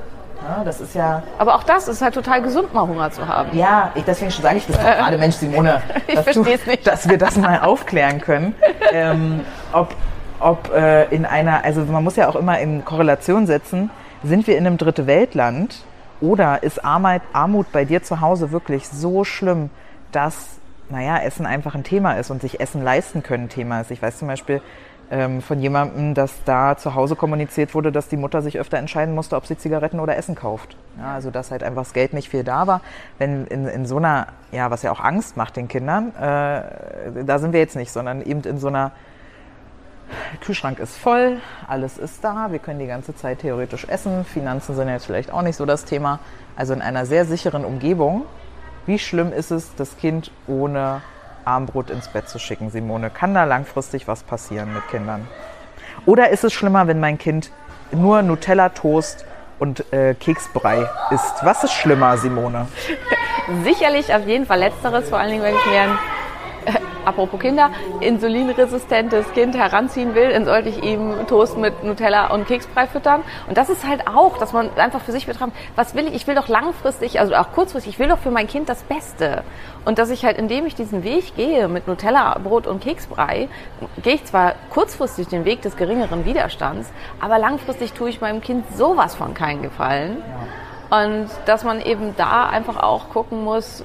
Ne? 0.43 0.65
Das 0.65 0.81
ist 0.81 0.95
ja, 0.95 1.23
Aber 1.39 1.57
auch 1.57 1.65
das 1.65 1.87
ist 1.87 2.01
halt 2.01 2.15
total 2.15 2.41
gesund, 2.41 2.73
mal 2.73 2.87
Hunger 2.89 3.11
zu 3.11 3.29
haben. 3.29 3.51
ja, 3.53 3.91
ich, 3.95 4.05
deswegen 4.05 4.31
sage 4.31 4.57
ich 4.57 4.67
das 4.67 4.77
doch 4.79 4.85
gerade, 4.85 5.19
Mensch, 5.19 5.35
Simone, 5.37 5.83
Ich 6.07 6.15
dass, 6.15 6.25
du, 6.25 6.33
versteh's 6.45 6.67
nicht. 6.67 6.87
dass 6.87 7.07
wir 7.07 7.19
das 7.19 7.37
mal 7.37 7.61
aufklären 7.61 8.23
können. 8.23 8.55
ähm, 8.93 9.41
ob 9.75 9.95
ob 10.41 10.73
äh, 10.73 11.05
in 11.15 11.25
einer, 11.25 11.65
also 11.65 11.83
man 11.83 12.03
muss 12.03 12.17
ja 12.17 12.29
auch 12.29 12.37
immer 12.37 12.59
in 12.59 12.85
Korrelation 12.85 13.47
setzen, 13.47 13.91
sind 14.23 14.47
wir 14.47 14.57
in 14.57 14.67
einem 14.67 14.79
dritte 14.79 15.07
Weltland 15.07 15.85
oder 16.21 16.63
ist 16.63 16.85
Armut, 16.85 17.23
Armut 17.33 17.73
bei 17.73 17.85
dir 17.85 18.03
zu 18.03 18.21
Hause 18.21 18.51
wirklich 18.53 18.89
so 18.89 19.25
schlimm, 19.25 19.71
dass, 20.13 20.59
naja, 20.89 21.19
Essen 21.19 21.47
einfach 21.47 21.75
ein 21.75 21.85
Thema 21.85 22.15
ist 22.15 22.31
und 22.31 22.43
sich 22.43 22.61
Essen 22.61 22.83
leisten 22.83 23.23
können 23.23 23.45
ein 23.45 23.49
Thema 23.49 23.81
ist. 23.81 23.91
Ich 23.91 24.03
weiß 24.03 24.19
zum 24.19 24.29
Beispiel 24.29 24.61
ähm, 25.11 25.43
von 25.43 25.61
jemandem, 25.61 26.15
dass 26.15 26.45
da 26.45 26.77
zu 26.77 26.95
Hause 26.95 27.17
kommuniziert 27.17 27.75
wurde, 27.75 27.91
dass 27.91 28.09
die 28.09 28.17
Mutter 28.17 28.43
sich 28.43 28.59
öfter 28.59 28.79
entscheiden 28.79 29.15
musste, 29.15 29.37
ob 29.37 29.47
sie 29.47 29.57
Zigaretten 29.57 29.99
oder 29.99 30.17
Essen 30.17 30.35
kauft. 30.35 30.77
Ja, 30.99 31.15
also 31.15 31.31
dass 31.31 31.51
halt 31.51 31.63
einfach 31.63 31.83
das 31.83 31.93
Geld 31.93 32.13
nicht 32.13 32.29
viel 32.29 32.45
da 32.45 32.67
war. 32.67 32.81
Wenn 33.19 33.47
in, 33.47 33.67
in 33.67 33.87
so 33.87 33.97
einer, 33.97 34.29
ja, 34.53 34.71
was 34.71 34.83
ja 34.83 34.93
auch 34.93 35.01
Angst 35.01 35.37
macht 35.37 35.57
den 35.57 35.69
Kindern, 35.69 36.15
äh, 36.17 37.25
da 37.25 37.39
sind 37.39 37.53
wir 37.53 37.61
jetzt 37.61 37.77
nicht, 37.77 37.91
sondern 37.91 38.23
eben 38.23 38.43
in 38.43 38.59
so 38.59 38.69
einer 38.69 38.93
Kühlschrank 40.41 40.79
ist 40.79 40.97
voll, 40.97 41.41
alles 41.67 41.99
ist 41.99 42.23
da, 42.25 42.51
wir 42.51 42.59
können 42.59 42.79
die 42.79 42.87
ganze 42.87 43.15
Zeit 43.15 43.41
theoretisch 43.41 43.85
essen. 43.85 44.25
Finanzen 44.25 44.75
sind 44.75 44.89
jetzt 44.89 45.07
vielleicht 45.07 45.33
auch 45.33 45.43
nicht 45.43 45.57
so 45.57 45.67
das 45.67 45.85
Thema. 45.85 46.19
Also 46.57 46.73
in 46.73 46.83
einer 46.83 47.07
sehr 47.07 47.25
sicheren 47.25 47.65
Umgebung. 47.65 48.25
Wie 48.87 48.99
schlimm 48.99 49.33
ist 49.33 49.51
es, 49.51 49.75
das 49.77 49.97
Kind 49.97 50.31
ohne 50.47 51.03
Armbrot 51.45 51.91
ins 51.91 52.09
Bett 52.09 52.29
zu 52.29 52.39
schicken, 52.39 52.71
Simone? 52.71 53.11
Kann 53.11 53.35
da 53.35 53.45
langfristig 53.45 54.09
was 54.09 54.23
passieren 54.23 54.73
mit 54.75 54.87
Kindern? 54.89 55.27
Oder 56.07 56.31
ist 56.31 56.45
es 56.45 56.53
schlimmer, 56.53 56.87
wenn 56.87 57.01
mein 57.01 57.19
Kind 57.19 57.51
nur 57.93 58.23
Nutella-Toast 58.23 59.25
und 59.59 59.93
äh, 59.93 60.15
Keksbrei 60.15 60.89
isst? 61.11 61.45
Was 61.45 61.65
ist 61.65 61.73
schlimmer, 61.73 62.17
Simone? 62.17 62.69
Sicherlich 63.65 64.13
auf 64.15 64.27
jeden 64.27 64.47
Fall 64.47 64.61
Letzteres, 64.61 65.09
vor 65.09 65.19
allen 65.19 65.31
Dingen, 65.31 65.43
wenn 65.43 65.55
ich 65.55 65.67
mir 65.67 65.81
ein 65.83 65.99
apropos 67.05 67.41
Kinder, 67.41 67.71
insulinresistentes 68.01 69.33
Kind 69.33 69.57
heranziehen 69.57 70.15
will, 70.15 70.31
dann 70.31 70.45
sollte 70.45 70.69
ich 70.69 70.83
ihm 70.83 71.27
Toast 71.27 71.57
mit 71.57 71.83
Nutella 71.85 72.29
und 72.29 72.47
Keksbrei 72.47 72.87
füttern. 72.87 73.23
Und 73.49 73.57
das 73.57 73.69
ist 73.69 73.87
halt 73.87 74.07
auch, 74.07 74.39
dass 74.39 74.53
man 74.53 74.71
einfach 74.77 75.01
für 75.01 75.13
sich 75.13 75.27
betrachtet, 75.27 75.55
was 75.77 75.95
will 75.95 76.07
ich? 76.09 76.15
Ich 76.15 76.27
will 76.27 76.35
doch 76.35 76.49
langfristig, 76.49 77.21
also 77.21 77.35
auch 77.35 77.53
kurzfristig, 77.53 77.95
ich 77.95 77.99
will 77.99 78.09
doch 78.09 78.19
für 78.19 78.31
mein 78.31 78.47
Kind 78.47 78.69
das 78.69 78.83
Beste. 78.83 79.43
Und 79.85 79.99
dass 79.99 80.11
ich 80.11 80.25
halt, 80.25 80.39
indem 80.39 80.67
ich 80.67 80.75
diesen 80.75 81.05
Weg 81.05 81.35
gehe 81.37 81.69
mit 81.69 81.89
Nutella, 81.89 82.39
Brot 82.39 82.67
und 82.67 82.83
Keksbrei, 82.83 83.49
gehe 84.03 84.15
ich 84.15 84.25
zwar 84.25 84.55
kurzfristig 84.71 85.29
den 85.29 85.45
Weg 85.45 85.63
des 85.63 85.77
geringeren 85.77 86.25
Widerstands, 86.25 86.93
aber 87.21 87.39
langfristig 87.39 87.93
tue 87.93 88.11
ich 88.11 88.21
meinem 88.21 88.41
Kind 88.41 88.65
sowas 88.77 89.15
von 89.15 89.35
keinen 89.35 89.63
Gefallen. 89.63 90.23
Und 90.91 91.29
dass 91.47 91.63
man 91.63 91.81
eben 91.81 92.17
da 92.17 92.49
einfach 92.49 92.77
auch 92.77 93.11
gucken 93.11 93.45
muss, 93.45 93.85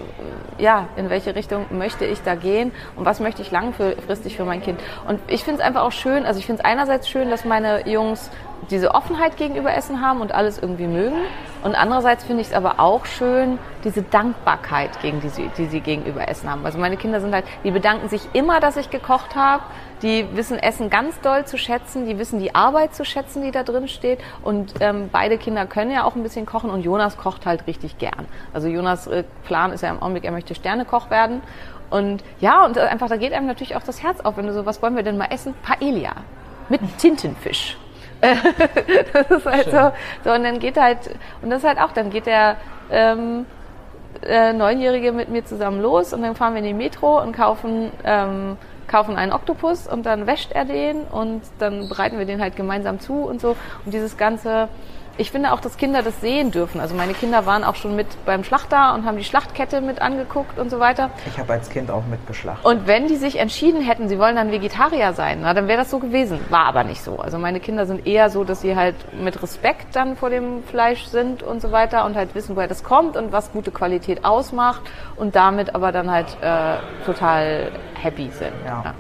ja, 0.58 0.88
in 0.96 1.12
welche 1.12 1.36
Richtung 1.36 1.66
möchte 1.70 2.04
ich 2.06 2.24
da 2.24 2.34
gehen 2.34 2.72
und 2.96 3.06
was 3.06 3.20
möchte 3.20 3.44
ich 3.44 3.52
langfristig 3.52 4.36
für 4.36 4.44
mein 4.44 4.64
Kind. 4.64 4.80
Und 5.08 5.20
ich 5.28 5.44
finde 5.44 5.62
es 5.62 5.68
einfach 5.68 5.84
auch 5.84 5.92
schön, 5.92 6.26
also 6.26 6.40
ich 6.40 6.48
finde 6.48 6.64
es 6.64 6.66
einerseits 6.66 7.08
schön, 7.08 7.30
dass 7.30 7.46
meine 7.46 7.88
Jungs 7.88 8.32
diese 8.72 8.96
Offenheit 8.96 9.38
gegenüber 9.38 9.74
Essen 9.74 10.02
haben 10.02 10.22
und 10.22 10.34
alles 10.34 10.58
irgendwie 10.58 10.88
mögen. 10.88 11.18
Und 11.64 11.76
andererseits 11.76 12.24
finde 12.24 12.42
ich 12.42 12.48
es 12.48 12.54
aber 12.54 12.80
auch 12.80 13.06
schön, 13.06 13.60
diese 13.84 14.02
Dankbarkeit, 14.02 15.00
gegen 15.02 15.22
die, 15.22 15.30
sie, 15.30 15.50
die 15.58 15.66
sie 15.66 15.82
gegenüber 15.82 16.28
Essen 16.28 16.50
haben. 16.50 16.66
Also 16.66 16.80
meine 16.80 16.98
Kinder 16.98 17.22
sind 17.22 17.34
halt, 17.34 17.46
die 17.64 17.72
bedanken 17.72 18.10
sich 18.10 18.28
immer, 18.34 18.60
dass 18.60 18.78
ich 18.78 18.90
gekocht 18.90 19.36
habe. 19.36 19.64
Die 20.06 20.28
wissen 20.34 20.60
Essen 20.60 20.92
ganz 20.92 21.20
doll 21.22 21.46
zu 21.46 21.58
schätzen. 21.58 22.06
Die 22.06 22.20
wissen 22.20 22.40
die 22.40 22.54
Arbeit 22.54 22.94
zu 22.94 23.04
schätzen, 23.04 23.42
die 23.42 23.50
da 23.50 23.64
drin 23.64 23.88
steht. 23.88 24.20
Und 24.44 24.76
ähm, 24.80 25.10
beide 25.12 25.40
Kinder 25.40 25.66
können 25.66 25.90
ja 25.90 26.04
auch 26.04 26.16
ein 26.16 26.22
bisschen 26.22 26.46
kochen. 26.46 26.70
Und 26.70 26.84
Jonas 26.84 27.18
kocht 27.18 27.48
halt 27.48 27.66
richtig 27.66 27.98
gern. 27.98 28.28
Also 28.54 28.68
Jonas 28.68 29.08
äh, 29.08 29.24
Plan 29.46 29.72
ist 29.72 29.82
ja 29.82 29.90
im 29.90 30.00
Augenblick, 30.04 30.24
er 30.24 30.32
möchte 30.32 30.54
Sternekoch 30.54 31.10
werden. 31.10 31.42
Und 31.90 32.24
ja, 32.40 32.66
und 32.66 32.78
einfach, 32.78 33.10
da 33.10 33.18
geht 33.18 33.34
einem 33.34 33.48
natürlich 33.48 33.76
auch 33.76 33.82
das 33.82 34.04
Herz 34.04 34.20
auf, 34.20 34.38
wenn 34.38 34.46
du 34.46 34.54
so, 34.54 34.68
was 34.68 34.84
wollen 34.84 34.96
wir 34.96 35.02
denn 35.02 35.18
mal 35.18 35.30
essen? 35.32 35.56
Paella 35.64 36.14
mit 36.70 36.82
Tintenfisch. 37.00 37.76
das 38.22 39.32
ist 39.32 39.46
halt 39.46 39.72
so, 39.72 39.92
so. 40.24 40.32
Und 40.36 40.44
dann 40.44 40.60
geht 40.60 40.78
halt, 40.78 41.00
und 41.42 41.50
das 41.50 41.64
ist 41.64 41.68
halt 41.68 41.80
auch, 41.80 41.94
dann 41.94 42.12
geht 42.12 42.28
der 42.28 42.58
ähm, 42.92 43.48
äh, 44.24 44.54
Neunjährige 44.54 45.12
mit 45.12 45.30
mir 45.30 45.46
zusammen 45.46 45.82
los 45.82 46.14
und 46.14 46.22
dann 46.22 46.36
fahren 46.36 46.54
wir 46.54 46.60
in 46.60 46.66
die 46.68 46.74
Metro 46.74 47.22
und 47.22 47.36
kaufen, 47.36 47.92
ähm, 48.04 48.58
kaufen 48.88 49.16
einen 49.16 49.32
Oktopus 49.32 49.88
und 49.88 50.06
dann 50.06 50.28
wäscht 50.28 50.52
er 50.52 50.66
den 50.66 51.02
und 51.02 51.42
dann 51.60 51.90
bereiten 51.90 52.18
wir 52.18 52.26
den 52.26 52.42
halt 52.42 52.56
gemeinsam 52.56 53.00
zu 53.00 53.14
und 53.14 53.42
so. 53.42 53.56
Und 53.86 53.94
dieses 53.94 54.18
ganze, 54.18 54.68
ich 55.18 55.32
finde 55.32 55.54
auch, 55.54 55.60
dass 55.62 55.78
Kinder 55.78 56.04
das 56.04 56.20
sehen 56.20 56.52
dürfen. 56.52 56.82
Also 56.82 56.94
meine 56.96 57.14
Kinder 57.14 57.46
waren 57.46 57.64
auch 57.64 57.76
schon 57.76 57.96
mit 57.96 58.08
beim 58.26 58.44
Schlachter 58.44 58.94
und 58.94 59.06
haben 59.06 59.18
die 59.18 59.24
Schlachtkette 59.24 59.82
mit 59.82 60.02
angeguckt 60.02 60.60
und 60.60 60.70
so 60.70 60.80
weiter. 60.80 61.10
Ich 61.26 61.40
habe 61.40 61.54
als 61.54 61.70
Kind 61.70 61.90
auch 61.90 62.06
mitgeschlachtet. 62.06 62.66
Und 62.66 62.88
wenn 62.88 63.08
die 63.08 63.16
sich 63.16 63.40
entschieden 63.40 63.82
hätten, 63.82 64.10
sie 64.10 64.20
wollen 64.20 64.36
dann 64.36 64.52
Vegetarier 64.52 65.14
sein, 65.14 65.40
na, 65.42 65.54
dann 65.54 65.68
wäre 65.68 65.80
das 65.80 65.90
so 65.90 66.00
gewesen. 66.00 66.40
War 66.50 66.66
aber 66.66 66.84
nicht 66.84 67.02
so. 67.02 67.20
Also 67.20 67.38
meine 67.38 67.60
Kinder 67.60 67.86
sind 67.86 68.06
eher 68.06 68.30
so, 68.30 68.44
dass 68.44 68.62
sie 68.62 68.76
halt 68.76 68.96
mit 69.14 69.42
Respekt 69.42 69.96
dann 69.96 70.18
vor 70.18 70.30
dem 70.30 70.64
Fleisch 70.64 71.06
sind 71.06 71.44
und 71.44 71.62
so 71.62 71.72
weiter 71.72 72.06
und 72.06 72.16
halt 72.16 72.36
wissen, 72.36 72.56
woher 72.56 72.68
das 72.68 72.84
kommt 72.84 73.16
und 73.16 73.32
was 73.32 73.52
gute 73.52 73.72
Qualität 73.72 74.26
ausmacht 74.26 74.82
und 75.16 75.36
damit 75.36 75.76
aber 75.76 75.92
dann 75.92 76.12
halt 76.12 76.38
äh, 76.42 76.78
total 77.06 77.72
happy 78.02 78.30
sind. 78.32 78.54
Ja. 78.66 78.82
ja. 78.84 78.94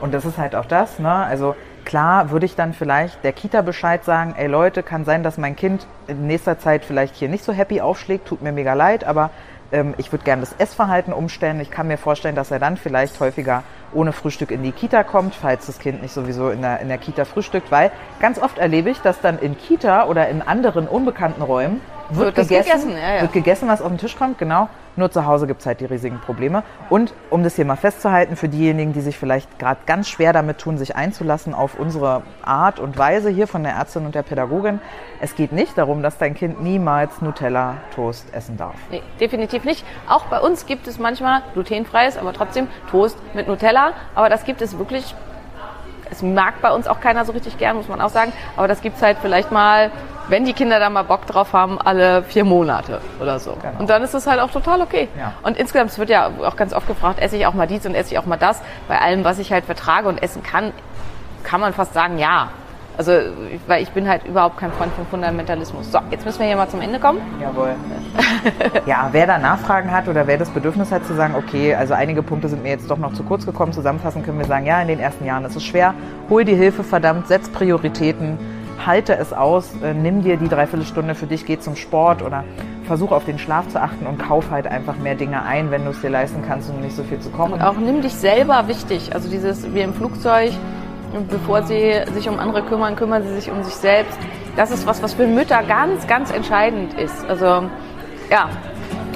Und 0.00 0.14
das 0.14 0.24
ist 0.24 0.38
halt 0.38 0.54
auch 0.54 0.66
das, 0.66 0.98
ne? 0.98 1.12
Also 1.12 1.56
Klar 1.88 2.30
würde 2.30 2.44
ich 2.44 2.54
dann 2.54 2.74
vielleicht 2.74 3.24
der 3.24 3.32
Kita 3.32 3.62
Bescheid 3.62 4.04
sagen, 4.04 4.34
ey 4.36 4.46
Leute, 4.46 4.82
kann 4.82 5.06
sein, 5.06 5.22
dass 5.22 5.38
mein 5.38 5.56
Kind 5.56 5.86
in 6.06 6.26
nächster 6.26 6.58
Zeit 6.58 6.84
vielleicht 6.84 7.14
hier 7.14 7.30
nicht 7.30 7.42
so 7.42 7.50
happy 7.54 7.80
aufschlägt, 7.80 8.28
tut 8.28 8.42
mir 8.42 8.52
mega 8.52 8.74
leid, 8.74 9.04
aber 9.04 9.30
ähm, 9.72 9.94
ich 9.96 10.12
würde 10.12 10.22
gerne 10.22 10.40
das 10.40 10.54
Essverhalten 10.58 11.14
umstellen. 11.14 11.60
Ich 11.60 11.70
kann 11.70 11.88
mir 11.88 11.96
vorstellen, 11.96 12.34
dass 12.34 12.50
er 12.50 12.58
dann 12.58 12.76
vielleicht 12.76 13.18
häufiger 13.20 13.62
ohne 13.92 14.12
Frühstück 14.12 14.50
in 14.50 14.62
die 14.62 14.72
Kita 14.72 15.04
kommt, 15.04 15.34
falls 15.34 15.66
das 15.66 15.78
Kind 15.78 16.02
nicht 16.02 16.12
sowieso 16.12 16.50
in 16.50 16.62
der, 16.62 16.80
in 16.80 16.88
der 16.88 16.98
Kita 16.98 17.24
frühstückt, 17.24 17.70
weil 17.70 17.90
ganz 18.20 18.40
oft 18.40 18.58
erlebe 18.58 18.90
ich, 18.90 19.00
dass 19.00 19.20
dann 19.20 19.38
in 19.38 19.56
Kita 19.56 20.06
oder 20.06 20.28
in 20.28 20.42
anderen 20.42 20.88
unbekannten 20.88 21.42
Räumen 21.42 21.80
wird, 22.10 22.36
wird 22.36 22.48
gegessen, 22.48 22.68
gegessen? 22.68 22.90
Ja, 22.92 23.14
ja. 23.16 23.20
wird 23.22 23.32
gegessen, 23.32 23.68
was 23.68 23.82
auf 23.82 23.88
den 23.88 23.98
Tisch 23.98 24.16
kommt, 24.16 24.38
genau. 24.38 24.68
Nur 24.98 25.12
zu 25.12 25.26
Hause 25.26 25.46
gibt 25.46 25.60
es 25.60 25.66
halt 25.66 25.78
die 25.78 25.84
riesigen 25.84 26.18
Probleme. 26.18 26.64
Und 26.90 27.14
um 27.30 27.44
das 27.44 27.54
hier 27.54 27.64
mal 27.64 27.76
festzuhalten, 27.76 28.34
für 28.34 28.48
diejenigen, 28.48 28.92
die 28.92 29.00
sich 29.00 29.16
vielleicht 29.16 29.60
gerade 29.60 29.78
ganz 29.86 30.08
schwer 30.08 30.32
damit 30.32 30.58
tun, 30.58 30.76
sich 30.76 30.96
einzulassen 30.96 31.54
auf 31.54 31.78
unsere 31.78 32.22
Art 32.42 32.80
und 32.80 32.98
Weise 32.98 33.30
hier 33.30 33.46
von 33.46 33.62
der 33.62 33.74
Ärztin 33.74 34.06
und 34.06 34.16
der 34.16 34.24
Pädagogin, 34.24 34.80
es 35.20 35.36
geht 35.36 35.52
nicht 35.52 35.78
darum, 35.78 36.02
dass 36.02 36.18
dein 36.18 36.34
Kind 36.34 36.60
niemals 36.60 37.22
Nutella-Toast 37.22 38.34
essen 38.34 38.56
darf. 38.56 38.74
Nee, 38.90 39.02
definitiv 39.20 39.64
nicht. 39.64 39.84
Auch 40.08 40.24
bei 40.24 40.40
uns 40.40 40.66
gibt 40.66 40.88
es 40.88 40.98
manchmal 40.98 41.42
glutenfreies, 41.54 42.16
aber 42.16 42.32
trotzdem 42.32 42.66
Toast 42.90 43.18
mit 43.34 43.46
Nutella. 43.46 43.77
Aber 44.14 44.28
das 44.28 44.44
gibt 44.44 44.62
es 44.62 44.78
wirklich 44.78 45.14
es 46.10 46.22
mag 46.22 46.62
bei 46.62 46.72
uns 46.72 46.86
auch 46.88 47.00
keiner 47.00 47.26
so 47.26 47.32
richtig 47.32 47.58
gern, 47.58 47.76
muss 47.76 47.88
man 47.88 48.00
auch 48.00 48.08
sagen. 48.08 48.32
Aber 48.56 48.66
das 48.66 48.80
gibt 48.80 48.96
es 48.96 49.02
halt 49.02 49.18
vielleicht 49.20 49.52
mal 49.52 49.90
wenn 50.28 50.44
die 50.44 50.52
Kinder 50.52 50.78
da 50.78 50.90
mal 50.90 51.04
Bock 51.04 51.26
drauf 51.26 51.52
haben, 51.52 51.80
alle 51.80 52.22
vier 52.22 52.44
Monate 52.44 53.00
oder 53.20 53.38
so. 53.38 53.56
Genau. 53.60 53.80
Und 53.80 53.90
dann 53.90 54.02
ist 54.02 54.14
es 54.14 54.26
halt 54.26 54.40
auch 54.40 54.50
total 54.50 54.82
okay. 54.82 55.08
Ja. 55.18 55.32
Und 55.42 55.56
insgesamt, 55.56 55.90
es 55.90 55.98
wird 55.98 56.10
ja 56.10 56.30
auch 56.44 56.56
ganz 56.56 56.72
oft 56.72 56.86
gefragt, 56.86 57.20
esse 57.20 57.36
ich 57.36 57.46
auch 57.46 57.54
mal 57.54 57.66
dies 57.66 57.84
und 57.86 57.94
esse 57.94 58.12
ich 58.12 58.18
auch 58.18 58.26
mal 58.26 58.36
das. 58.36 58.60
Bei 58.86 59.00
allem, 59.00 59.24
was 59.24 59.38
ich 59.38 59.52
halt 59.52 59.64
vertrage 59.64 60.08
und 60.08 60.22
essen 60.22 60.42
kann, 60.42 60.72
kann 61.42 61.60
man 61.60 61.72
fast 61.72 61.94
sagen, 61.94 62.18
ja. 62.18 62.50
Also, 62.98 63.12
weil 63.68 63.82
ich 63.82 63.90
bin 63.90 64.08
halt 64.08 64.26
überhaupt 64.26 64.56
kein 64.58 64.72
Freund 64.72 64.92
von 64.92 65.06
Fundamentalismus. 65.06 65.92
So, 65.92 66.00
jetzt 66.10 66.26
müssen 66.26 66.40
wir 66.40 66.46
hier 66.46 66.56
mal 66.56 66.68
zum 66.68 66.80
Ende 66.80 66.98
kommen. 66.98 67.20
Jawohl. 67.40 67.76
ja, 68.86 69.08
wer 69.12 69.26
da 69.26 69.38
Nachfragen 69.38 69.92
hat 69.92 70.08
oder 70.08 70.26
wer 70.26 70.36
das 70.36 70.50
Bedürfnis 70.50 70.90
hat 70.90 71.06
zu 71.06 71.14
sagen, 71.14 71.36
okay, 71.36 71.76
also 71.76 71.94
einige 71.94 72.24
Punkte 72.24 72.48
sind 72.48 72.64
mir 72.64 72.70
jetzt 72.70 72.90
doch 72.90 72.98
noch 72.98 73.12
zu 73.12 73.22
kurz 73.22 73.46
gekommen, 73.46 73.72
zusammenfassen 73.72 74.24
können 74.24 74.38
wir 74.38 74.46
sagen, 74.46 74.66
ja, 74.66 74.82
in 74.82 74.88
den 74.88 74.98
ersten 74.98 75.24
Jahren 75.24 75.44
ist 75.44 75.54
es 75.54 75.64
schwer, 75.64 75.94
hol 76.28 76.44
die 76.44 76.56
Hilfe, 76.56 76.82
verdammt, 76.82 77.28
setz 77.28 77.48
Prioritäten 77.48 78.36
halte 78.84 79.16
es 79.16 79.32
aus, 79.32 79.70
äh, 79.82 79.94
nimm 79.94 80.22
dir 80.22 80.36
die 80.36 80.48
Dreiviertelstunde 80.48 81.14
für 81.14 81.26
dich, 81.26 81.46
geh 81.46 81.58
zum 81.58 81.76
Sport 81.76 82.22
oder 82.22 82.44
versuch 82.84 83.12
auf 83.12 83.24
den 83.24 83.38
Schlaf 83.38 83.68
zu 83.68 83.80
achten 83.80 84.06
und 84.06 84.18
kauf 84.18 84.50
halt 84.50 84.66
einfach 84.66 84.96
mehr 84.96 85.14
Dinge 85.14 85.42
ein, 85.42 85.70
wenn 85.70 85.84
du 85.84 85.90
es 85.90 86.00
dir 86.00 86.10
leisten 86.10 86.42
kannst 86.46 86.70
und 86.70 86.80
nicht 86.80 86.96
so 86.96 87.02
viel 87.02 87.18
zu 87.18 87.30
kochen. 87.30 87.54
Und 87.54 87.62
auch 87.62 87.76
nimm 87.76 88.02
dich 88.02 88.14
selber 88.14 88.66
wichtig. 88.66 89.14
Also 89.14 89.28
dieses 89.28 89.72
wie 89.74 89.80
im 89.80 89.94
Flugzeug, 89.94 90.52
bevor 91.28 91.62
sie 91.62 91.94
sich 92.14 92.28
um 92.28 92.38
andere 92.38 92.62
kümmern, 92.62 92.96
kümmern 92.96 93.22
sie 93.22 93.34
sich 93.34 93.50
um 93.50 93.62
sich 93.62 93.74
selbst. 93.74 94.18
Das 94.56 94.70
ist 94.70 94.86
was, 94.86 95.02
was 95.02 95.14
für 95.14 95.26
Mütter 95.26 95.62
ganz, 95.62 96.06
ganz 96.06 96.30
entscheidend 96.30 96.94
ist. 96.94 97.24
Also 97.28 97.64
ja, 98.30 98.48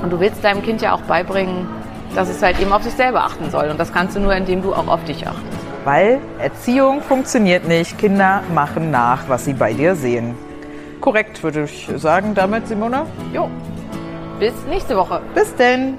und 0.02 0.10
du 0.10 0.20
willst 0.20 0.43
deinem 0.44 0.62
Kind 0.62 0.82
ja 0.82 0.94
auch 0.94 1.02
beibringen, 1.02 1.66
dass 2.14 2.28
es 2.28 2.43
halt 2.43 2.60
eben 2.60 2.73
auf 2.73 2.82
sich 2.82 2.94
selber 2.94 3.24
achten 3.24 3.51
soll. 3.51 3.69
Und 3.69 3.78
das 3.78 3.93
kannst 3.93 4.16
du 4.16 4.20
nur, 4.20 4.35
indem 4.35 4.62
du 4.62 4.74
auch 4.74 4.89
auf 4.89 5.05
dich 5.05 5.27
achtest. 5.27 5.43
Weil 5.85 6.20
Erziehung 6.39 7.01
funktioniert 7.02 7.66
nicht. 7.66 7.98
Kinder 7.98 8.43
machen 8.55 8.90
nach, 8.90 9.28
was 9.28 9.44
sie 9.44 9.52
bei 9.52 9.73
dir 9.73 9.94
sehen. 9.94 10.35
Korrekt, 11.01 11.43
würde 11.43 11.64
ich 11.64 11.90
sagen 11.97 12.35
damit, 12.35 12.69
Simona. 12.69 13.06
Jo. 13.32 13.51
Bis 14.39 14.52
nächste 14.69 14.97
Woche. 14.97 15.20
Bis 15.35 15.55
denn. 15.56 15.98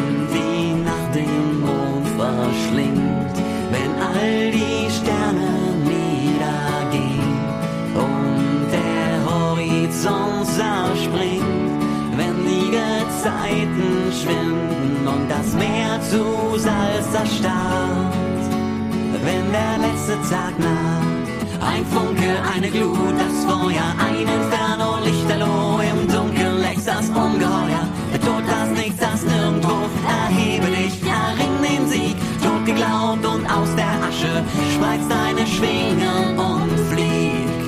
all 4.21 4.51
die 4.51 4.87
Sterne 4.97 5.51
niedergehen 5.91 7.37
und 7.95 8.67
der 8.77 9.11
Horizont 9.29 10.45
zerspringt, 10.45 11.81
wenn 12.17 12.35
die 12.49 12.69
Gezeiten 12.77 13.89
schwinden 14.19 15.07
und 15.13 15.29
das 15.29 15.53
Meer 15.53 15.99
zu 16.09 16.23
Salz 16.57 17.13
erstarrt. 17.13 18.13
Wenn 19.23 19.51
der 19.51 19.75
letzte 19.85 20.15
Tag 20.29 20.53
naht, 20.59 21.71
ein 21.71 21.85
Funke, 21.85 22.31
eine 22.55 22.69
Glut, 22.69 23.15
das 23.23 23.45
Feuer, 23.45 23.89
ein 24.07 24.27
Inferno, 24.37 24.97
Lichterloh, 25.03 25.79
im 25.91 26.07
Dunkeln 26.07 26.57
lächst 26.61 26.87
das 26.87 27.07
Ungeheuer. 27.09 27.85
aus 33.53 33.75
der 33.75 33.91
Asche, 34.07 34.43
spreiz 34.75 35.01
deine 35.07 35.45
Schwingen 35.45 36.39
und 36.39 36.79
flieg. 36.89 37.61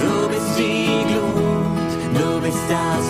Du 0.00 0.28
bist 0.28 0.58
die 0.58 1.04
Glut, 1.08 1.90
du 2.14 2.40
bist 2.40 2.64
das 2.68 3.09